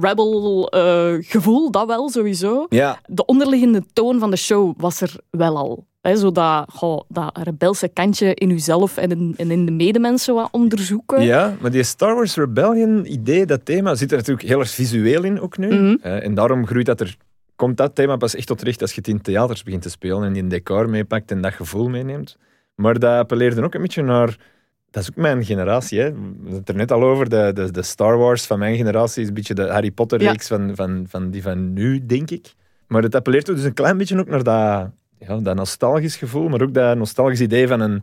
rebel-gevoel, 0.00 1.70
dat 1.70 1.86
wel, 1.86 2.08
sowieso. 2.10 2.66
Ja, 2.68 2.98
De 3.06 3.24
onderliggende 3.24 3.82
toon 3.92 4.18
van 4.18 4.30
de 4.30 4.36
show 4.36 4.74
was 4.76 5.00
er 5.00 5.14
wel 5.30 5.56
al. 5.56 5.86
Hè, 6.04 6.16
zo 6.16 6.32
dat, 6.32 6.64
goh, 6.72 7.00
dat 7.08 7.38
rebelse 7.38 7.88
kantje 7.88 8.34
in 8.34 8.50
uzelf 8.50 8.96
en 8.96 9.10
in, 9.10 9.34
en 9.36 9.50
in 9.50 9.66
de 9.66 9.72
medemensen 9.72 10.34
wat 10.34 10.48
onderzoeken. 10.52 11.22
Ja, 11.22 11.56
maar 11.60 11.70
die 11.70 11.82
Star 11.82 12.14
Wars 12.14 12.36
Rebellion 12.36 13.12
idee, 13.12 13.46
dat 13.46 13.64
thema, 13.64 13.94
zit 13.94 14.10
er 14.10 14.16
natuurlijk 14.16 14.48
heel 14.48 14.58
erg 14.58 14.70
visueel 14.70 15.22
in 15.22 15.40
ook 15.40 15.58
nu. 15.58 15.66
Mhm. 15.66 15.96
Eh, 16.00 16.24
en 16.24 16.34
daarom 16.34 16.66
groeit 16.66 16.86
dat 16.86 17.00
er, 17.00 17.16
komt 17.56 17.76
dat 17.76 17.94
thema 17.94 18.16
pas 18.16 18.34
echt 18.34 18.46
tot 18.46 18.62
recht 18.62 18.80
als 18.80 18.90
je 18.90 18.96
het 18.96 19.08
in 19.08 19.20
theaters 19.20 19.62
begint 19.62 19.82
te 19.82 19.90
spelen 19.90 20.24
en 20.24 20.32
die 20.32 20.42
een 20.42 20.48
decor 20.48 20.88
meepakt 20.88 21.30
en 21.30 21.40
dat 21.40 21.52
gevoel 21.52 21.88
meeneemt. 21.88 22.36
Maar 22.74 22.98
dat 22.98 23.18
appelleerde 23.18 23.62
ook 23.62 23.74
een 23.74 23.82
beetje 23.82 24.02
naar... 24.02 24.36
Dat 24.90 25.02
is 25.02 25.08
ook 25.10 25.16
mijn 25.16 25.44
generatie, 25.44 26.00
hè. 26.00 26.12
We 26.12 26.18
hadden 26.42 26.58
het 26.58 26.68
er 26.68 26.74
net 26.74 26.92
al 26.92 27.02
over. 27.02 27.28
De, 27.28 27.50
de, 27.54 27.70
de 27.70 27.82
Star 27.82 28.18
Wars 28.18 28.46
van 28.46 28.58
mijn 28.58 28.76
generatie 28.76 29.22
is 29.22 29.28
een 29.28 29.34
beetje 29.34 29.54
de 29.54 29.68
Harry 29.68 29.90
Potter-reeks 29.90 30.46
van, 30.46 30.74
van, 30.74 31.04
van 31.08 31.30
die 31.30 31.42
van 31.42 31.72
nu, 31.72 32.06
denk 32.06 32.30
ik. 32.30 32.54
Maar 32.86 33.02
het 33.02 33.14
appelleert 33.14 33.46
dus 33.46 33.64
een 33.64 33.74
klein 33.74 33.96
beetje 33.96 34.18
ook 34.18 34.28
naar 34.28 34.42
dat, 34.42 34.90
ja, 35.18 35.36
dat 35.36 35.56
nostalgisch 35.56 36.16
gevoel, 36.16 36.48
maar 36.48 36.62
ook 36.62 36.74
dat 36.74 36.96
nostalgisch 36.96 37.40
idee 37.40 37.68
van 37.68 37.80
een, 37.80 38.02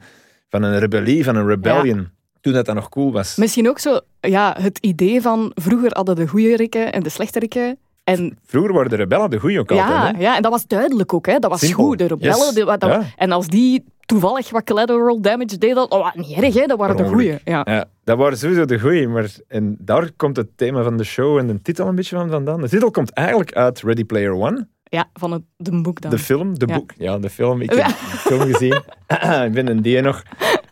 van 0.50 0.64
een 0.64 0.80
rebellie, 0.80 1.24
van 1.24 1.36
een 1.36 1.48
rebellion. 1.48 2.10
Toen 2.42 2.54
dat, 2.54 2.74
nog 2.74 2.90
cool 2.90 3.12
was. 3.12 3.36
Misschien 3.36 3.70
ook 3.70 3.80
zo 3.80 4.00
ja, 4.20 4.56
het 4.60 4.78
idee 4.78 5.22
van 5.22 5.52
vroeger 5.56 5.90
hadden 5.94 6.16
de 6.16 6.28
goede 6.28 6.56
rikken 6.56 6.92
en 6.92 7.04
de 7.04 7.10
slechte 7.10 7.40
rikken. 7.40 7.78
En 8.04 8.38
Vroeger 8.46 8.74
waren 8.74 8.90
de 8.90 8.96
rebellen 8.96 9.30
de 9.30 9.40
goeie 9.40 9.60
ook 9.60 9.72
altijd. 9.72 9.90
ja, 9.90 10.12
Hè? 10.16 10.22
ja, 10.22 10.36
en 10.36 10.42
dat 10.42 10.52
was 10.52 10.68
duidelijk 10.68 11.14
ook. 11.14 11.26
Hè. 11.26 11.40
Dat 11.40 11.50
was 11.52 11.60
Simpel. 11.60 11.84
goed. 11.86 11.98
De 11.98 12.08
rebellen, 12.08 12.54
Yes. 12.54 12.66
dat- 12.66 12.82
Ja. 12.82 13.02
En 13.16 13.32
als 13.32 13.48
die 13.48 13.84
toevallig 14.06 14.50
wat 14.50 14.64
collateral 14.64 15.22
damage 15.22 15.58
deden, 15.58 15.76
dat 15.76 15.90
was 15.90 16.12
niet 16.16 16.38
erg. 16.38 16.54
Hè. 16.54 16.66
Dat 16.66 16.78
waren 16.78 16.98
de 16.98 17.06
goeie. 17.08 17.40
Ja. 17.46 17.62
Ja, 17.70 17.86
dat 18.04 18.18
waren 18.18 18.38
sowieso 18.38 18.66
de 18.66 18.80
goeie. 18.80 19.08
Maar 19.08 19.32
en 19.48 19.76
daar 19.80 20.12
komt 20.16 20.36
het 20.38 20.48
thema 20.56 20.84
van 20.84 20.98
de 20.98 21.04
show 21.04 21.38
en 21.38 21.48
de 21.48 21.62
titel 21.62 21.88
een 21.88 21.96
beetje 21.96 22.16
van 22.16 22.30
vandaan. 22.30 22.62
De 22.62 22.70
titel 22.70 22.92
komt 22.92 23.12
eigenlijk 23.14 23.54
uit 23.54 23.82
Ready 23.82 24.04
Player 24.04 24.34
One, 24.34 24.68
ja, 24.92 25.10
van 25.14 25.32
het 25.32 25.42
de 25.58 25.82
boek 25.82 26.02
dan. 26.02 26.12
de 26.12 26.20
film, 26.20 26.60
de 26.60 26.68
Ja. 26.68 26.74
boek. 26.76 26.92
Ja, 26.98 27.18
de 27.18 27.30
film. 27.30 27.62
Ik 27.62 27.70
heb 27.76 27.86
de 27.88 27.94
film 28.18 28.42
gezien. 28.42 28.82
ik 29.48 29.52
ben 29.54 29.68
een 29.68 29.82
die 29.82 30.02
nog. 30.02 30.24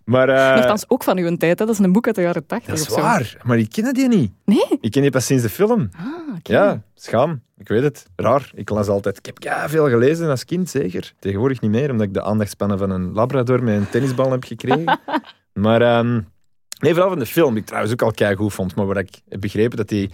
Maar 0.05 0.55
Nochtans 0.55 0.85
ook 0.87 1.03
van 1.03 1.17
uw 1.17 1.37
tijd. 1.37 1.59
Hè. 1.59 1.65
Dat 1.65 1.69
is 1.69 1.79
een 1.79 1.91
boek 1.91 2.05
uit 2.05 2.15
de 2.15 2.21
jaren 2.21 2.45
tachtig 2.45 2.67
dat 2.67 2.77
is 2.79 2.87
waar. 2.87 3.37
Maar 3.43 3.57
ik 3.57 3.69
ken 3.69 3.93
die 3.93 4.07
niet. 4.07 4.31
Nee? 4.45 4.77
Ik 4.81 4.91
ken 4.91 5.01
die 5.01 5.11
pas 5.11 5.25
sinds 5.25 5.43
de 5.43 5.49
film. 5.49 5.89
Ah. 5.97 6.05
Ja, 6.43 6.81
schaam. 6.95 7.41
Ik 7.57 7.67
weet 7.67 7.83
het. 7.83 8.05
Raar. 8.15 8.51
Ik 8.55 8.69
las 8.69 8.87
altijd. 8.87 9.17
Ik 9.17 9.25
heb 9.25 9.43
ja, 9.43 9.69
veel 9.69 9.89
gelezen 9.89 10.29
als 10.29 10.45
kind, 10.45 10.69
zeker. 10.69 11.13
Tegenwoordig 11.19 11.61
niet 11.61 11.71
meer, 11.71 11.91
omdat 11.91 12.07
ik 12.07 12.13
de 12.13 12.23
aandachtspannen 12.23 12.77
van 12.77 12.89
een 12.89 13.11
labrador 13.13 13.63
met 13.63 13.75
een 13.75 13.89
tennisbal 13.89 14.31
heb 14.31 14.43
gekregen. 14.43 14.99
maar 15.53 15.81
ehm, 15.81 16.13
nee, 16.79 16.91
vooral 16.91 17.09
van 17.09 17.19
de 17.19 17.25
film, 17.25 17.49
die 17.53 17.59
ik 17.61 17.65
trouwens 17.67 17.93
ook 17.93 18.01
al 18.21 18.35
goed 18.35 18.53
vond, 18.53 18.75
maar 18.75 18.85
waar 18.85 18.97
ik 18.97 19.21
heb 19.29 19.41
begrepen 19.41 19.77
dat 19.77 19.87
die 19.87 20.09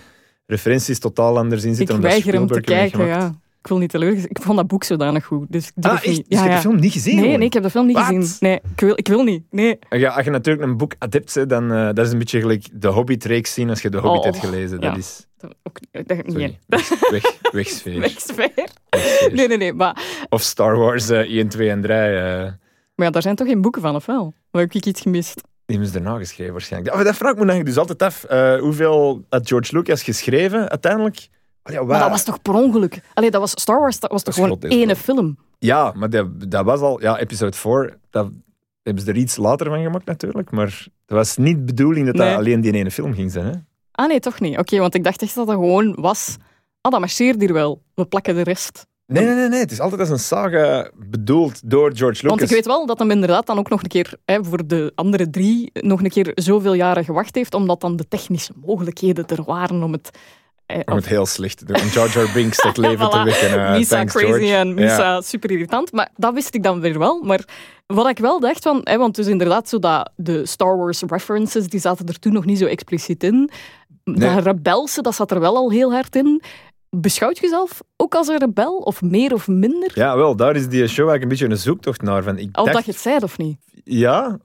referenties 0.46 1.00
totaal 1.00 1.38
anders 1.38 1.64
in 1.64 1.70
Ik 1.70 1.76
zitten. 1.76 1.96
omdat 1.96 2.12
weiger 2.12 2.34
hem 2.34 2.48
te 2.48 2.62
kijken, 2.62 3.06
ja. 3.06 3.32
Ik 3.66 3.72
wil 3.72 3.80
niet 3.80 3.90
teleurgesteld. 3.90 4.38
Ik 4.38 4.44
vond 4.44 4.58
dat 4.58 4.68
boek 4.68 4.84
zodanig 4.84 5.26
goed. 5.26 5.46
Dus 5.52 5.72
ik 5.76 5.86
Ah, 5.86 5.94
echt? 5.94 6.06
niet. 6.08 6.16
Dus 6.30 6.40
Ja, 6.40 6.44
je 6.44 6.50
hebt 6.50 6.50
ja. 6.52 6.56
de 6.56 6.62
film 6.70 6.80
niet 6.82 6.92
gezien? 6.92 7.16
Nee, 7.16 7.38
nee, 7.38 7.48
ik 7.48 7.54
heb 7.54 7.64
de 7.64 7.70
film 7.70 7.86
niet 7.88 7.98
gezien. 7.98 8.28
Nee, 8.40 8.60
ik 8.76 8.80
wil, 8.82 8.94
ik 8.96 9.08
wil 9.08 9.24
niet. 9.24 9.44
Nee. 9.52 9.80
Ja, 9.90 10.10
als 10.10 10.26
je 10.26 10.32
natuurlijk 10.32 10.66
een 10.68 10.78
boek 10.78 10.94
adept 11.00 11.34
bent, 11.34 11.50
dan 11.50 11.72
uh, 11.72 11.86
dat 11.94 12.06
is 12.06 12.12
een 12.12 12.18
beetje 12.20 12.40
gelijk 12.40 12.68
de 12.74 12.88
Hobbit-reeks 12.88 13.54
zien 13.54 13.70
als 13.70 13.82
je 13.82 13.90
de 13.90 13.98
Hobbit 13.98 14.20
Oh, 14.20 14.26
hebt 14.26 14.38
gelezen. 14.38 14.82
Dat 14.82 14.98
is... 14.98 15.26
Ook, 15.64 15.80
nee. 15.92 16.60
Weg, 16.68 16.90
weg, 17.10 17.38
wegsfeer. 17.52 18.00
Wegsfeer. 18.00 18.00
Wegsfeer. 18.00 19.32
Nee, 19.34 19.48
nee, 19.48 19.58
nee. 19.58 19.74
Maar, 19.74 20.04
Of 20.30 20.42
Star 20.42 20.78
Wars 20.78 21.10
eh 21.10 21.20
1, 21.20 21.48
2 21.48 21.70
en 21.70 21.82
3. 21.82 21.96
eh 21.98 22.52
maar 22.96 23.06
ja, 23.06 23.10
daar 23.12 23.22
zijn 23.22 23.36
toch 23.36 23.48
geen 23.48 23.62
boeken 23.62 23.82
van, 23.82 23.96
of 23.96 24.06
wel? 24.06 24.34
Of 24.52 24.60
heb 24.60 24.74
ik 24.74 24.86
iets 24.86 25.02
gemist? 25.02 25.34
die 25.36 25.44
hebben 25.78 25.88
ze 25.88 25.94
daarna 26.02 26.18
geschreven 26.18 26.52
waarschijnlijk. 26.54 26.96
Oh, 26.96 27.04
dat 27.04 27.16
vraag 27.16 27.32
ik 27.32 27.38
me 27.40 27.46
eigenlijk 27.52 27.76
dus 27.76 27.78
altijd 27.88 28.02
af. 28.02 28.24
eh, 28.24 28.60
hoeveel 28.60 29.26
had 29.30 29.48
George 29.48 29.76
Lucas 29.78 30.04
geschreven 30.04 30.70
uiteindelijk? 30.70 31.28
Ja, 31.72 31.84
Maar 31.84 32.00
dat 32.00 32.10
was 32.10 32.24
toch 32.24 32.42
per 32.42 32.54
ongeluk? 32.54 33.02
Allee, 33.14 33.32
dat 33.32 33.42
was, 33.42 33.52
Star 33.52 33.80
Wars 33.80 34.00
dat 34.00 34.12
was 34.12 34.24
toch 34.24 34.36
Dat 34.36 34.44
gewoon 34.46 34.80
ene 34.82 34.96
film? 34.96 35.38
Ja, 35.60 35.92
maar 35.96 36.10
dat, 36.10 36.50
dat 36.52 36.66
was 36.66 36.80
al... 36.80 37.02
Ja, 37.02 37.20
episode 37.20 37.58
4, 37.58 37.98
dat 38.10 38.30
hebben 38.84 39.04
ze 39.04 39.10
er 39.10 39.18
iets 39.18 39.36
later 39.38 39.68
van 39.68 39.82
gemaakt 39.82 40.06
natuurlijk. 40.06 40.52
Maar 40.52 40.68
het 41.06 41.16
was 41.16 41.38
niet 41.38 41.56
de 41.58 41.64
bedoeling 41.64 42.06
dat 42.06 42.16
Nee. 42.16 42.28
dat 42.30 42.38
alleen 42.38 42.62
die 42.62 42.74
ene 42.74 42.92
film 42.92 43.14
ging 43.14 43.32
zijn. 43.32 43.46
Hè? 43.46 43.52
Ah 43.92 44.08
nee, 44.08 44.20
toch 44.20 44.40
niet. 44.40 44.58
Oké, 44.58 44.80
want 44.80 44.96
ik 44.96 45.04
dacht 45.04 45.22
echt 45.22 45.36
dat 45.36 45.48
dat 45.48 45.56
gewoon 45.56 45.96
was... 46.00 46.36
Ah, 46.82 46.92
dat 46.92 47.00
marcheert 47.00 47.40
hier 47.42 47.54
wel. 47.54 47.82
We 47.94 48.06
plakken 48.06 48.36
de 48.36 48.42
rest. 48.44 48.86
Nee, 49.08 49.26
nee, 49.26 49.36
nee, 49.36 49.48
nee. 49.50 49.60
Het 49.60 49.72
is 49.72 49.80
altijd 49.80 50.00
als 50.02 50.10
een 50.10 50.20
saga 50.20 50.90
bedoeld 50.96 51.70
door 51.70 51.92
George 51.96 52.22
Lucas. 52.22 52.30
Want 52.30 52.42
ik 52.42 52.50
weet 52.50 52.66
wel 52.66 52.86
dat 52.86 53.00
hem 53.00 53.12
inderdaad 53.12 53.46
dan 53.46 53.58
ook 53.58 53.70
nog 53.70 53.84
een 53.84 53.90
keer 53.90 54.14
hè, 54.26 54.44
voor 54.44 54.68
de 54.68 54.92
andere 54.96 55.30
drie 55.30 55.70
nog 55.74 56.04
een 56.04 56.10
keer 56.10 56.32
zoveel 56.36 56.74
jaren 56.74 57.06
gewacht 57.06 57.36
heeft, 57.36 57.54
omdat 57.54 57.82
dan 57.82 57.96
de 57.96 58.08
technische 58.08 58.54
mogelijkheden 58.66 59.26
er 59.26 59.44
waren 59.44 59.84
om 59.84 59.92
het... 59.92 60.18
eh, 60.66 60.80
Om 60.86 60.96
het 60.96 61.08
heel 61.08 61.26
slecht 61.26 61.58
te 61.58 61.66
doen. 61.66 61.76
Om 61.82 61.88
Jar 61.88 62.10
Jar 62.10 62.30
Binks 62.34 62.58
tot 62.58 62.78
leven 62.88 63.10
te 63.10 63.24
wekken. 63.24 63.66
eh, 63.66 63.72
Misa 63.74 63.96
thanks, 63.96 64.14
crazy 64.14 64.28
George. 64.28 64.56
en 64.56 64.74
Misa 64.74 65.14
Ja. 65.14 65.22
super 65.22 65.52
irritant. 65.52 65.92
Maar 65.92 66.10
dat 66.16 66.34
wist 66.34 66.56
ik 66.56 66.64
dan 66.64 66.80
weer 66.82 67.00
wel. 67.00 67.22
Maar 67.24 67.42
wat 67.86 68.10
ik 68.10 68.18
wel 68.20 68.40
dacht 68.40 68.64
van... 68.64 68.82
Hè, 68.84 68.98
want 68.98 69.16
dus 69.16 69.28
inderdaad, 69.28 69.70
zo 69.70 69.80
dat 69.80 70.12
de 70.16 70.46
Star 70.46 70.78
Wars 70.78 71.02
references, 71.08 71.68
die 71.68 71.80
zaten 71.80 72.06
er 72.08 72.20
toen 72.20 72.34
nog 72.34 72.46
niet 72.46 72.58
zo 72.60 72.66
expliciet 72.66 73.24
in. 73.24 73.50
Nee. 74.04 74.36
Dat 74.36 74.44
rebelse, 74.46 75.02
dat 75.02 75.16
zat 75.16 75.32
er 75.32 75.40
wel 75.40 75.56
al 75.56 75.72
heel 75.72 75.92
hard 75.94 76.16
in. 76.16 76.42
Beschouwt 76.90 77.38
je 77.40 77.48
zelf 77.48 77.82
ook 77.98 78.16
als 78.16 78.28
een 78.28 78.38
rebel? 78.40 78.76
Of 78.78 79.02
meer 79.02 79.34
of 79.34 79.48
minder? 79.48 79.92
Ja, 79.94 80.18
wel, 80.18 80.36
daar 80.36 80.56
is 80.56 80.68
die 80.68 80.88
show 80.88 81.10
eigenlijk 81.10 81.22
een 81.22 81.28
beetje 81.28 81.50
een 81.50 81.58
zoektocht 81.58 82.02
naar. 82.02 82.24
Van, 82.24 82.38
ik 82.38 82.50
Al 82.52 82.64
dacht, 82.64 82.76
dat 82.76 82.86
je 82.86 82.92
het 82.92 83.00
zei 83.02 83.18
of 83.24 83.38
niet? 83.38 83.58
Ja, 83.84 84.38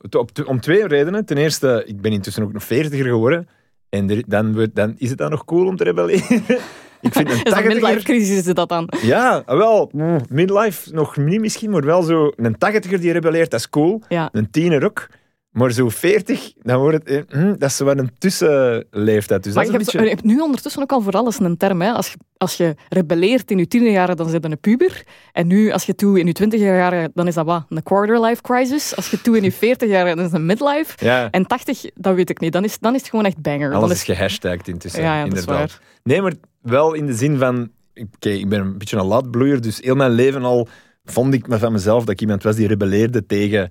om 0.47 0.61
twee 0.61 0.87
redenen. 0.87 1.25
Ten 1.25 1.37
eerste, 1.37 1.83
ik 1.87 2.01
ben 2.01 2.13
intussen 2.13 2.43
ook 2.43 2.53
nog 2.53 2.65
veertiger 2.65 3.05
geworden. 3.07 3.49
En 3.91 4.11
er- 4.11 4.23
dan, 4.27 4.55
wordt- 4.55 4.75
dan 4.75 4.95
is 4.99 5.09
het 5.09 5.19
dan 5.19 5.31
nog 5.31 5.45
cool 5.45 5.67
om 5.67 5.77
te 5.77 5.85
rebelleren. 5.85 6.37
ik 7.01 7.13
vind 7.13 7.31
een 7.31 7.37
Is 7.45 7.53
dat 7.53 7.55
midlife 7.65 7.81
tachtiger... 7.81 8.03
crisis 8.03 8.47
is 8.47 8.55
dat 8.55 8.69
dan? 8.69 8.89
Ja, 9.03 9.43
wel, 9.47 9.91
mm, 9.93 10.21
midlife 10.29 10.93
nog 10.95 11.17
niet 11.17 11.41
misschien, 11.41 11.71
maar 11.71 11.85
wel 11.85 12.03
zo... 12.03 12.33
Een 12.37 12.59
tachtiger 12.59 13.01
die 13.01 13.13
rebelleert, 13.13 13.51
dat 13.51 13.61
is 13.61 13.71
cool. 13.71 14.03
Ja. 14.09 14.29
Een 14.33 14.51
tiener 14.51 14.85
ook. 14.85 15.09
Maar 15.51 15.73
zo 15.73 15.89
veertig, 15.89 16.53
dan 16.63 16.79
wordt 16.79 17.09
het... 17.09 17.27
eh, 17.29 17.41
mm, 17.41 17.59
dat 17.59 17.71
is 17.71 17.79
wat 17.79 17.99
een 17.99 18.11
tussenleeftijd. 18.19 19.43
Dus 19.43 19.55
Maar 19.55 19.65
dat 19.65 19.73
je 19.73 19.79
is 19.79 19.87
hebt, 19.87 19.99
een 19.99 20.05
je 20.05 20.11
hebt 20.11 20.25
nu 20.25 20.41
ondertussen 20.41 20.83
ook 20.83 20.93
al 20.93 21.01
voor 21.01 21.13
alles 21.13 21.41
een 21.41 21.57
term. 21.57 21.81
Hè? 21.83 21.91
Als, 21.93 22.09
je, 22.13 22.17
als 22.37 22.57
je 22.57 22.75
rebelleert 22.89 23.51
in 23.51 23.59
je 23.59 23.67
tienerjaren, 23.69 24.17
dan 24.17 24.29
zit 24.29 24.45
je 24.45 24.51
een 24.51 24.61
puber. 24.61 25.05
En 25.33 25.47
nu, 25.47 25.71
als 25.71 25.85
je 25.85 25.95
toe 25.95 26.21
in 26.21 26.27
je 26.27 26.33
twintiger 26.33 26.77
jaren, 26.77 27.11
dan 27.15 27.27
is 27.27 27.35
dat 27.35 27.47
wat? 27.47 27.65
Een 27.69 27.83
quarter 27.83 28.21
life 28.21 28.43
crisis. 28.43 28.97
Als 28.97 29.11
je 29.11 29.21
toe 29.21 29.37
in 29.37 29.43
je 29.43 29.53
veertig 29.53 29.89
jaren, 29.89 30.17
dan 30.17 30.25
is 30.25 30.31
het 30.31 30.41
een 30.41 30.47
midlife. 30.47 31.05
Ja, 31.05 31.31
En 31.31 31.47
80, 31.47 31.85
dat 31.95 32.15
weet 32.15 32.31
ik 32.31 32.41
niet. 32.41 32.53
Dan 32.53 32.65
is, 32.65 32.79
dan 32.79 32.95
is 32.95 33.01
het 33.01 33.11
gewoon 33.11 33.25
echt 33.25 33.43
banger. 33.43 33.71
Dan 33.71 33.83
alles 33.83 33.91
is, 33.93 34.09
is 34.09 34.15
gehashtagd 34.17 34.69
intussen, 34.69 35.03
ja, 35.03 35.19
dat 35.19 35.29
inderdaad. 35.29 35.81
Nee, 36.03 36.23
maar 36.23 36.35
wel 36.63 36.93
in 36.95 37.07
de 37.07 37.15
zin 37.15 37.39
van... 37.39 37.71
Oké, 38.15 38.29
ik 38.29 38.49
ben 38.49 38.61
een 38.61 38.79
beetje 38.79 38.97
een 38.97 39.07
laatbloeier, 39.07 39.61
dus 39.61 39.79
heel 39.81 39.95
mijn 39.95 40.11
leven 40.11 40.43
al 40.43 40.69
vond 41.05 41.35
ik 41.35 41.47
me 41.49 41.59
van 41.59 41.73
mezelf 41.73 42.01
dat 42.01 42.11
ik 42.11 42.21
iemand 42.21 42.43
was 42.43 42.57
die 42.57 42.67
rebelleerde 42.67 43.27
tegen 43.27 43.71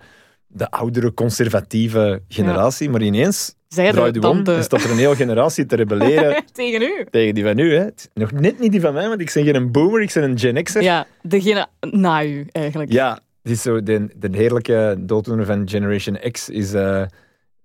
de 0.51 0.71
oudere, 0.71 1.13
conservatieve 1.13 2.21
generatie. 2.27 2.89
Maar 2.89 3.01
ineens 3.01 3.55
Zij 3.67 3.91
draai 3.91 4.11
de 4.11 4.19
je 4.19 4.27
om 4.27 4.35
tante 4.35 4.53
en 4.55 4.63
staat 4.63 4.83
er 4.83 4.91
een 4.91 4.97
hele 4.97 5.15
generatie 5.15 5.65
te 5.65 5.75
rebelleren 5.75 6.43
tegen 6.51 6.81
u. 6.81 7.05
tegen 7.09 7.33
die 7.33 7.43
van 7.43 7.55
nu. 7.55 7.75
Hè. 7.75 7.87
Nog 8.13 8.31
net 8.31 8.59
niet 8.59 8.71
die 8.71 8.81
van 8.81 8.93
mij, 8.93 9.07
want 9.07 9.21
ik 9.21 9.31
ben 9.33 9.43
geen 9.43 9.71
boomer, 9.71 10.01
ik 10.01 10.11
ben 10.13 10.23
een 10.23 10.39
Gen 10.39 10.63
X'er. 10.63 10.81
Ja, 10.81 11.07
degene 11.21 11.67
na 11.79 12.23
u 12.23 12.47
eigenlijk. 12.51 12.91
Ja, 12.91 13.19
is 13.43 13.61
zo 13.61 13.83
de, 13.83 14.09
de 14.17 14.29
heerlijke 14.31 14.95
dooddoener 14.99 15.45
van 15.45 15.69
Generation 15.69 16.19
X 16.31 16.49
is 16.49 16.73
eh, 16.73 17.03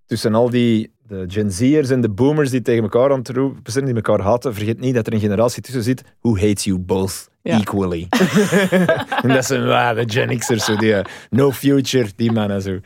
tussen 0.06 0.34
al 0.34 0.50
die 0.50 0.93
de 1.06 1.24
Gen 1.28 1.50
Z'ers 1.52 1.90
en 1.90 2.00
de 2.00 2.08
boomers 2.08 2.50
die 2.50 2.62
tegen 2.62 2.82
elkaar 2.82 3.10
aan 3.12 3.18
het 3.18 3.28
roepen 3.28 3.72
zijn, 3.72 3.84
die 3.84 3.94
elkaar 3.94 4.20
haten, 4.20 4.54
vergeet 4.54 4.80
niet 4.80 4.94
dat 4.94 5.06
er 5.06 5.12
een 5.12 5.20
generatie 5.20 5.62
tussen 5.62 5.82
zit 5.82 6.02
who 6.20 6.34
hates 6.36 6.64
you 6.64 6.78
both 6.78 7.28
Ja. 7.42 7.58
equally. 7.60 8.06
en 9.22 9.28
dat 9.28 9.44
zijn 9.44 9.66
waar, 9.66 9.94
de 9.94 10.04
Gen 10.12 10.38
X'ers, 10.38 10.64
zo 10.64 10.76
die 10.76 10.94
eh, 10.94 11.04
no 11.30 11.50
future, 11.52 12.08
die 12.16 12.32
mannen 12.32 12.62
zo. 12.62 12.78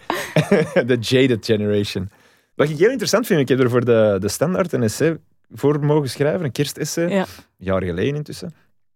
de 0.87 0.97
jaded 1.01 1.45
generation. 1.45 2.09
Wat 2.55 2.69
ik 2.69 2.79
heel 2.79 2.91
interessant 2.91 3.27
vind, 3.27 3.41
ik 3.41 3.49
heb 3.49 3.61
er 3.61 3.71
voor 3.71 3.85
de, 3.85 4.17
de 4.21 4.29
standaard 4.29 4.73
een 4.73 4.83
essay 4.83 5.17
voor 5.51 5.85
mogen 5.85 6.11
schrijven, 6.11 6.45
een 6.45 6.53
kerstessay, 6.53 7.09
Ja. 7.09 7.21
een 7.21 7.27
jaar 7.57 7.83
geleden 7.83 8.15
intussen. 8.15 8.49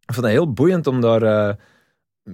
Ik 0.07 0.15
vond 0.15 0.27
dat 0.27 0.35
heel 0.35 0.53
boeiend 0.53 0.87
om 0.87 1.01
daar 1.01 1.57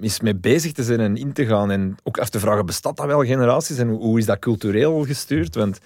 eens 0.01 0.19
mee 0.19 0.35
bezig 0.35 0.71
te 0.71 0.83
zijn 0.83 0.99
en 0.99 1.15
in 1.17 1.33
te 1.33 1.45
gaan. 1.45 1.71
En 1.71 1.95
ook 2.03 2.17
af 2.17 2.29
te 2.29 2.39
vragen, 2.39 2.65
bestaat 2.65 2.97
dat 2.97 3.05
wel 3.05 3.23
generaties 3.25 3.77
en 3.77 3.87
hoe, 3.87 3.99
hoe 3.99 4.17
is 4.19 4.25
dat 4.25 4.39
cultureel 4.39 5.03
gestuurd? 5.05 5.55
Want 5.55 5.79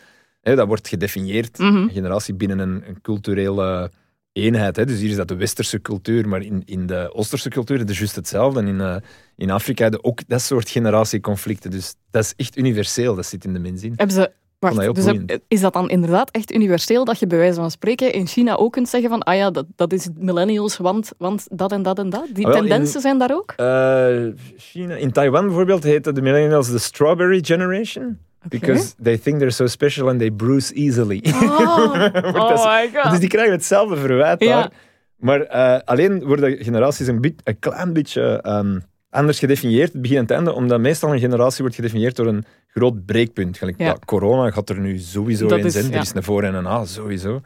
hè, 0.43 0.55
dat 0.55 0.67
wordt 0.67 0.87
gedefinieerd, 0.87 1.57
Mhm. 1.57 1.75
een 1.75 1.89
generatie 1.89 2.33
binnen 2.33 2.59
een, 2.59 2.83
een 2.87 3.01
culturele 3.01 3.91
eenheid. 4.31 4.75
Hè. 4.75 4.85
Dus 4.85 4.99
hier 4.99 5.09
is 5.09 5.15
dat 5.15 5.27
de 5.27 5.35
westerse 5.35 5.81
cultuur, 5.81 6.27
maar 6.27 6.41
in, 6.41 6.61
in 6.65 6.85
de 6.87 7.09
oosterse 7.13 7.49
cultuur 7.49 7.75
is 7.79 7.81
het 7.87 7.97
juist 7.97 8.15
hetzelfde. 8.15 8.59
En 8.59 8.67
in, 8.67 8.81
eh, 8.81 8.95
in 9.35 9.49
Afrika 9.51 9.81
hebben 9.83 10.03
ook 10.03 10.19
dat 10.27 10.41
soort 10.41 10.69
generatieconflicten. 10.69 11.71
Dus 11.71 11.95
dat 12.11 12.23
is 12.23 12.33
echt 12.35 12.57
universeel, 12.57 13.15
dat 13.15 13.25
zit 13.25 13.45
in 13.45 13.53
de 13.53 13.59
mens 13.59 13.83
in. 13.83 13.93
Hebben 13.95 14.15
ze... 14.15 14.31
Wacht, 14.59 14.95
dus 14.95 15.05
heb- 15.05 15.39
is 15.47 15.61
dat 15.61 15.73
dan 15.73 15.89
inderdaad 15.89 16.31
echt 16.31 16.53
universeel 16.53 17.05
dat 17.05 17.19
je 17.19 17.27
bij 17.27 17.37
wijze 17.37 17.59
van 17.59 17.71
spreken 17.71 18.13
in 18.13 18.27
China 18.27 18.55
ook 18.55 18.71
kunt 18.71 18.89
zeggen 18.89 19.09
van 19.09 19.21
ah 19.23 19.35
ja, 19.35 19.51
dat, 19.51 19.65
dat 19.75 19.93
is 19.93 20.07
millennials, 20.19 20.77
want, 20.77 21.11
want 21.17 21.47
dat 21.51 21.71
en 21.71 21.81
dat 21.83 21.99
en 21.99 22.09
dat? 22.09 22.27
Die 22.33 22.45
Ah, 22.45 22.51
wel, 22.53 22.61
in- 22.63 22.67
tendensen 22.69 23.01
zijn 23.01 23.17
daar 23.17 23.31
ook? 23.33 23.53
Eh, 23.55 24.33
China, 24.57 24.95
in 24.95 25.11
Taiwan 25.11 25.45
bijvoorbeeld 25.45 25.83
heten 25.83 26.13
de 26.15 26.21
millennials 26.21 26.69
de 26.71 26.77
strawberry 26.77 27.39
generation. 27.43 28.17
Because 28.49 28.93
they 29.03 29.17
think 29.17 29.37
they're 29.37 29.51
so 29.51 29.67
special 29.67 30.09
and 30.09 30.19
they 30.19 30.31
bruise 30.31 30.73
easily. 30.73 31.21
Oh, 31.25 31.33
oh 32.23 32.65
my 32.65 32.89
god. 32.93 33.09
Dus 33.11 33.19
die 33.19 33.29
krijgen 33.29 33.51
hetzelfde 33.53 33.95
verwijt 33.97 34.43
Ja. 34.43 34.59
daar. 34.61 34.71
Maar 35.15 35.41
eh, 35.41 35.79
alleen 35.85 36.23
worden 36.25 36.63
generaties 36.63 37.07
een, 37.07 37.21
bit- 37.21 37.41
een 37.43 37.59
klein 37.59 37.93
beetje 37.93 38.41
ehm, 38.41 38.79
anders 39.09 39.39
gedefinieerd, 39.39 39.93
het 39.93 40.01
begin 40.01 40.17
en 40.17 40.21
het 40.23 40.31
einde, 40.31 40.53
omdat 40.53 40.79
meestal 40.79 41.13
een 41.13 41.19
generatie 41.19 41.61
wordt 41.61 41.75
gedefinieerd 41.75 42.15
door 42.15 42.27
een 42.27 42.43
groot 42.67 43.05
breekpunt. 43.05 43.57
Gelijk, 43.57 43.77
Ja. 43.79 43.85
ja, 43.85 43.97
corona 44.05 44.51
gaat 44.51 44.69
er 44.69 44.79
nu 44.79 44.97
sowieso 44.97 45.47
in 45.47 45.71
zijn. 45.71 45.85
ja. 45.89 45.91
Er 45.95 46.01
is 46.01 46.11
een 46.13 46.23
voor 46.23 46.43
en 46.43 46.53
een 46.53 46.63
na, 46.63 46.85
sowieso. 46.85 47.41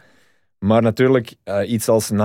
Maar 0.59 0.81
natuurlijk, 0.81 1.33
eh, 1.43 1.71
iets 1.71 1.87
als 1.89 2.09
9-11 2.11 2.15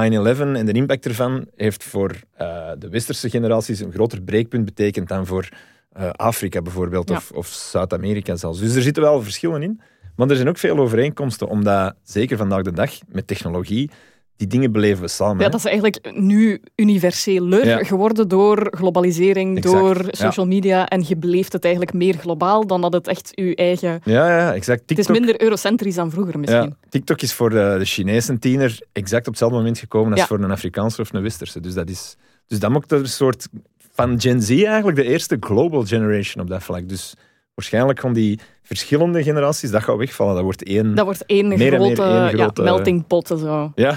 en 0.54 0.66
de 0.66 0.72
impact 0.72 1.06
ervan 1.06 1.46
heeft 1.56 1.84
voor 1.84 2.10
eh, 2.36 2.70
de 2.78 2.88
westerse 2.88 3.30
generaties 3.30 3.80
een 3.80 3.92
groter 3.92 4.22
breekpunt 4.22 4.64
betekend 4.64 5.08
dan 5.08 5.26
voor 5.26 5.48
eh, 5.92 6.10
Afrika 6.10 6.62
bijvoorbeeld, 6.62 7.08
Ja. 7.08 7.16
of, 7.16 7.30
of 7.30 7.46
Zuid-Amerika 7.46 8.36
zelfs. 8.36 8.58
Dus 8.58 8.74
er 8.74 8.82
zitten 8.82 9.02
wel 9.02 9.22
verschillen 9.22 9.62
in. 9.62 9.80
Maar 10.16 10.28
er 10.30 10.36
zijn 10.36 10.48
ook 10.48 10.58
veel 10.58 10.78
overeenkomsten, 10.78 11.48
omdat 11.48 11.94
zeker 12.02 12.36
vandaag 12.36 12.62
de 12.62 12.72
dag 12.72 12.90
met 13.08 13.26
technologie, 13.26 13.90
die 14.36 14.46
dingen 14.46 14.72
beleven 14.72 15.02
we 15.02 15.08
samen. 15.08 15.42
Ja, 15.44 15.48
dat 15.48 15.60
is 15.60 15.66
eigenlijk 15.66 16.12
nu 16.14 16.62
universeler 16.76 17.66
Ja. 17.66 17.84
geworden 17.84 18.28
door 18.28 18.72
globalisering, 18.76 19.56
Exact, 19.56 19.76
door 19.76 20.04
ja. 20.04 20.10
social 20.12 20.46
media. 20.46 20.88
En 20.88 21.04
je 21.06 21.16
beleeft 21.16 21.52
het 21.52 21.64
eigenlijk 21.64 21.94
meer 21.94 22.14
globaal 22.14 22.66
dan 22.66 22.80
dat 22.80 22.92
het 22.92 23.08
echt 23.08 23.30
je 23.34 23.54
eigen... 23.56 24.00
ja, 24.04 24.38
ja, 24.38 24.54
exact. 24.54 24.82
Het 24.86 24.98
is 24.98 25.06
minder 25.08 25.42
eurocentrisch 25.42 25.94
dan 25.94 26.10
vroeger 26.10 26.38
misschien. 26.38 26.62
ja, 26.62 26.76
TikTok 26.88 27.20
is 27.22 27.32
voor 27.32 27.50
de, 27.50 27.74
de 27.78 27.84
Chinese 27.84 28.38
tiener 28.38 28.78
exact 28.92 29.22
op 29.26 29.32
hetzelfde 29.32 29.56
moment 29.56 29.78
gekomen 29.78 30.12
als 30.12 30.22
voor 30.26 30.40
een 30.40 30.50
Afrikaanse 30.50 31.00
of 31.00 31.12
een 31.12 31.22
Westerse. 31.22 31.60
Dus 31.60 31.74
dat, 31.74 31.90
is, 31.90 32.16
dus 32.46 32.58
dat 32.58 32.70
maakt 32.70 32.92
er 32.92 32.98
een 32.98 33.08
soort 33.08 33.48
van 33.92 34.20
Gen 34.20 34.42
Z 34.42 34.50
eigenlijk 34.50 34.96
de 34.96 35.04
eerste 35.04 35.36
global 35.40 35.84
generation 35.84 36.42
op 36.44 36.50
dat 36.50 36.62
vlak. 36.62 36.88
Dus 36.88 37.14
waarschijnlijk 37.54 38.00
gaan 38.00 38.12
die 38.12 38.40
verschillende 38.62 39.22
generaties, 39.22 39.70
dat 39.70 39.82
gaat 39.82 39.96
wegvallen. 39.96 40.34
Dat 40.34 40.42
wordt 40.42 40.62
één... 40.64 40.94
Dat 40.94 41.04
wordt 41.04 41.26
één 41.26 41.48
Meer 41.48 41.52
en 41.74 41.80
meer 41.80 41.94
grote, 41.96 42.02
één 42.02 42.28
grote- 42.38 42.62
ja, 42.62 42.68
melting 42.72 43.06
pot 43.06 43.30
en 43.30 43.38
zo. 43.38 43.72
Ja, 43.74 43.96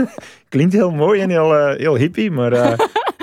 klinkt 0.48 0.72
heel 0.72 0.90
mooi 0.90 1.20
en 1.20 1.30
heel, 1.30 1.54
eh, 1.56 1.76
heel 1.78 1.96
hippie, 1.96 2.30
maar 2.30 2.52
eh, 2.52 2.68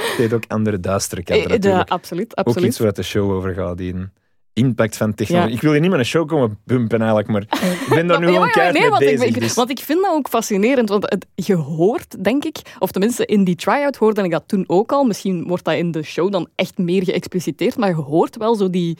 het 0.08 0.16
heeft 0.18 0.34
ook 0.34 0.44
andere 0.48 0.80
duistere 0.80 1.24
kanten 1.24 1.44
Eh, 1.46 1.50
de- 1.52 1.58
natuurlijk. 1.58 1.90
absoluut, 1.90 2.38
Ook 2.38 2.46
absoluut. 2.48 2.70
iets 2.70 2.80
waar 2.80 2.94
de 2.94 3.04
show 3.04 3.32
over 3.32 3.54
gaat, 3.54 3.80
een 3.80 4.12
impact 4.58 4.98
van 4.98 5.14
technologie. 5.14 5.50
Ja. 5.50 5.56
Ik 5.56 5.62
wil 5.62 5.72
hier 5.72 5.82
niet 5.82 5.90
met 5.90 6.00
een 6.00 6.06
show 6.06 6.28
komen 6.28 6.60
bumpen 6.66 6.98
eigenlijk, 7.00 7.30
maar 7.30 7.42
ik 7.88 7.88
ben 7.90 8.08
daar 8.08 8.20
nu 8.20 8.26
gewoon 8.28 8.50
keihard 8.52 8.74
nee, 8.74 8.82
mee 8.82 8.90
want 8.92 9.02
ik, 9.02 9.10
bezig. 9.18 9.36
ik- 9.36 9.42
dus- 9.42 9.54
want 9.54 9.70
ik 9.70 9.80
vind 9.80 10.02
dat 10.02 10.12
ook 10.12 10.30
fascinerend. 10.30 10.90
Want 10.90 11.10
het, 11.10 11.26
je 11.36 11.56
hoort, 11.56 12.24
denk 12.24 12.44
ik, 12.46 12.58
of 12.80 12.92
tenminste 12.92 13.26
in 13.26 13.44
die 13.44 13.56
try-out 13.56 13.96
hoorde 13.96 14.24
ik 14.24 14.32
dat 14.32 14.44
toen 14.48 14.64
ook 14.68 14.92
al. 14.92 15.04
Misschien 15.04 15.48
wordt 15.48 15.64
dat 15.64 15.76
in 15.76 15.92
de 15.92 16.04
show 16.04 16.32
dan 16.32 16.48
echt 16.56 16.78
meer 16.78 17.04
geëxpliciteerd. 17.04 17.78
Maar 17.78 17.90
je 17.90 17.96
hoort 17.96 18.38
wel 18.38 18.56
zo 18.56 18.70
die. 18.70 18.98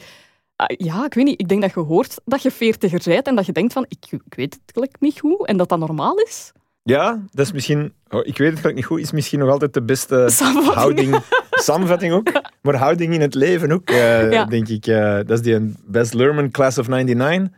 ah, 0.56 0.66
ja, 0.78 1.04
ik 1.04 1.14
weet 1.14 1.24
niet. 1.24 1.40
Ik 1.40 1.48
denk 1.48 1.62
dat 1.62 1.72
je 1.74 1.80
hoort 1.80 2.14
dat 2.24 2.42
je 2.42 2.50
veertiger 2.50 3.00
bent 3.04 3.26
en 3.26 3.34
dat 3.36 3.46
je 3.46 3.52
denkt 3.52 3.72
van, 3.72 3.84
ik, 3.88 4.12
ik 4.12 4.34
weet 4.34 4.52
het 4.54 4.72
gelijk 4.72 4.96
niet 5.00 5.20
goed 5.20 5.46
en 5.46 5.56
dat 5.56 5.68
dat 5.68 5.78
normaal 5.78 6.16
is. 6.16 6.52
Ja, 6.82 7.22
dat 7.30 7.46
is 7.46 7.52
misschien, 7.52 7.92
oh, 8.10 8.18
ik 8.18 8.24
weet 8.24 8.36
het 8.38 8.40
eigenlijk 8.46 8.74
niet 8.74 8.84
goed, 8.84 9.00
is 9.00 9.12
misschien 9.12 9.38
nog 9.38 9.50
altijd 9.50 9.74
de 9.74 9.82
beste 9.82 10.24
Samenvatting. 10.30 10.74
houding. 10.74 11.16
Samenvatting 11.50 12.12
ook, 12.12 12.32
maar 12.62 12.74
houding 12.74 13.14
in 13.14 13.20
het 13.20 13.34
leven 13.34 13.72
ook, 13.72 13.90
eh, 13.90 14.30
Ja. 14.32 14.44
denk 14.44 14.68
ik. 14.68 14.86
eh, 14.86 15.14
dat 15.14 15.30
is 15.30 15.40
die 15.40 15.74
Best 15.86 16.14
Lerman 16.14 16.50
Class 16.50 16.78
of 16.78 16.88
99. 16.88 17.48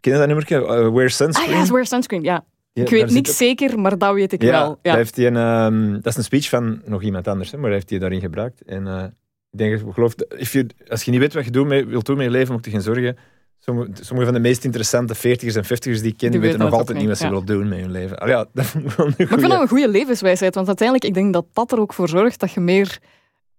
Ken 0.00 0.12
je 0.12 0.18
dat 0.18 0.26
nummer? 0.26 0.50
Uh, 0.52 0.92
Wear 0.94 1.04
Ah 1.06 1.08
Sunscreen. 1.10 1.56
ja, 1.64 1.72
Wear 1.72 1.86
Sunscreen, 1.86 2.22
ja. 2.22 2.44
Ja, 2.72 2.82
Ik 2.82 2.90
weet 2.90 3.10
niks 3.10 3.30
ook- 3.30 3.36
zeker, 3.36 3.78
maar 3.80 3.98
dat 3.98 4.14
weet 4.14 4.32
ik 4.32 4.42
Ja, 4.42 4.50
wel. 4.50 4.68
Dat, 4.68 4.78
Ja. 4.82 4.94
heeft 4.94 5.16
hij 5.16 5.26
een, 5.26 5.36
ehm, 5.36 5.92
dat 5.92 6.06
is 6.06 6.16
een 6.16 6.24
speech 6.24 6.48
van 6.48 6.82
nog 6.84 7.02
iemand 7.02 7.28
anders, 7.28 7.50
hè, 7.50 7.58
maar 7.58 7.70
heeft 7.70 7.90
hij 7.90 7.98
daarin 7.98 8.20
gebruikt. 8.20 8.62
En 8.62 8.86
eh, 8.86 9.02
ik 9.50 9.58
denk, 9.58 9.80
ik 9.80 9.92
geloof, 9.94 10.14
dat 10.14 10.34
if 10.40 10.52
you, 10.52 10.66
als 10.88 11.02
je 11.02 11.10
niet 11.10 11.20
weet 11.20 11.34
wat 11.34 11.44
je 11.44 11.50
doet 11.50 11.68
wilt 11.68 12.06
doen 12.06 12.16
met 12.16 12.24
je 12.24 12.30
leven, 12.30 12.52
moet 12.54 12.64
je 12.64 12.70
geen 12.70 12.80
zorgen. 12.82 13.16
Sommige, 13.64 14.24
van 14.24 14.32
de 14.34 14.40
meest 14.40 14.64
interessante 14.64 15.16
40ers 15.16 15.54
en 15.56 15.64
50ers 15.64 16.00
die 16.00 16.04
ik 16.12 16.16
ken, 16.16 16.30
Die 16.30 16.40
weten 16.40 16.58
nog 16.58 16.72
altijd 16.72 16.98
niet 16.98 17.08
wat 17.08 17.18
ze 17.18 17.28
willen 17.28 17.46
doen 17.46 17.68
met 17.68 17.80
hun 17.80 17.90
leven. 17.90 18.18
Al 18.18 18.28
ja, 18.28 18.46
dat 18.52 18.64
ik 18.64 18.72
wel 18.90 19.06
een 19.06 19.14
Maar 19.18 19.20
ik 19.20 19.28
vind 19.28 19.40
dat 19.50 19.60
een 19.60 19.68
goede 19.68 19.88
levenswijsheid, 19.88 20.54
want 20.54 20.66
uiteindelijk, 20.66 21.08
ik 21.08 21.14
denk 21.14 21.32
dat 21.32 21.46
dat 21.52 21.72
er 21.72 21.80
ook 21.80 21.92
voor 21.94 22.08
zorgt 22.08 22.40
dat 22.40 22.52
je 22.52 22.60
meer 22.60 22.98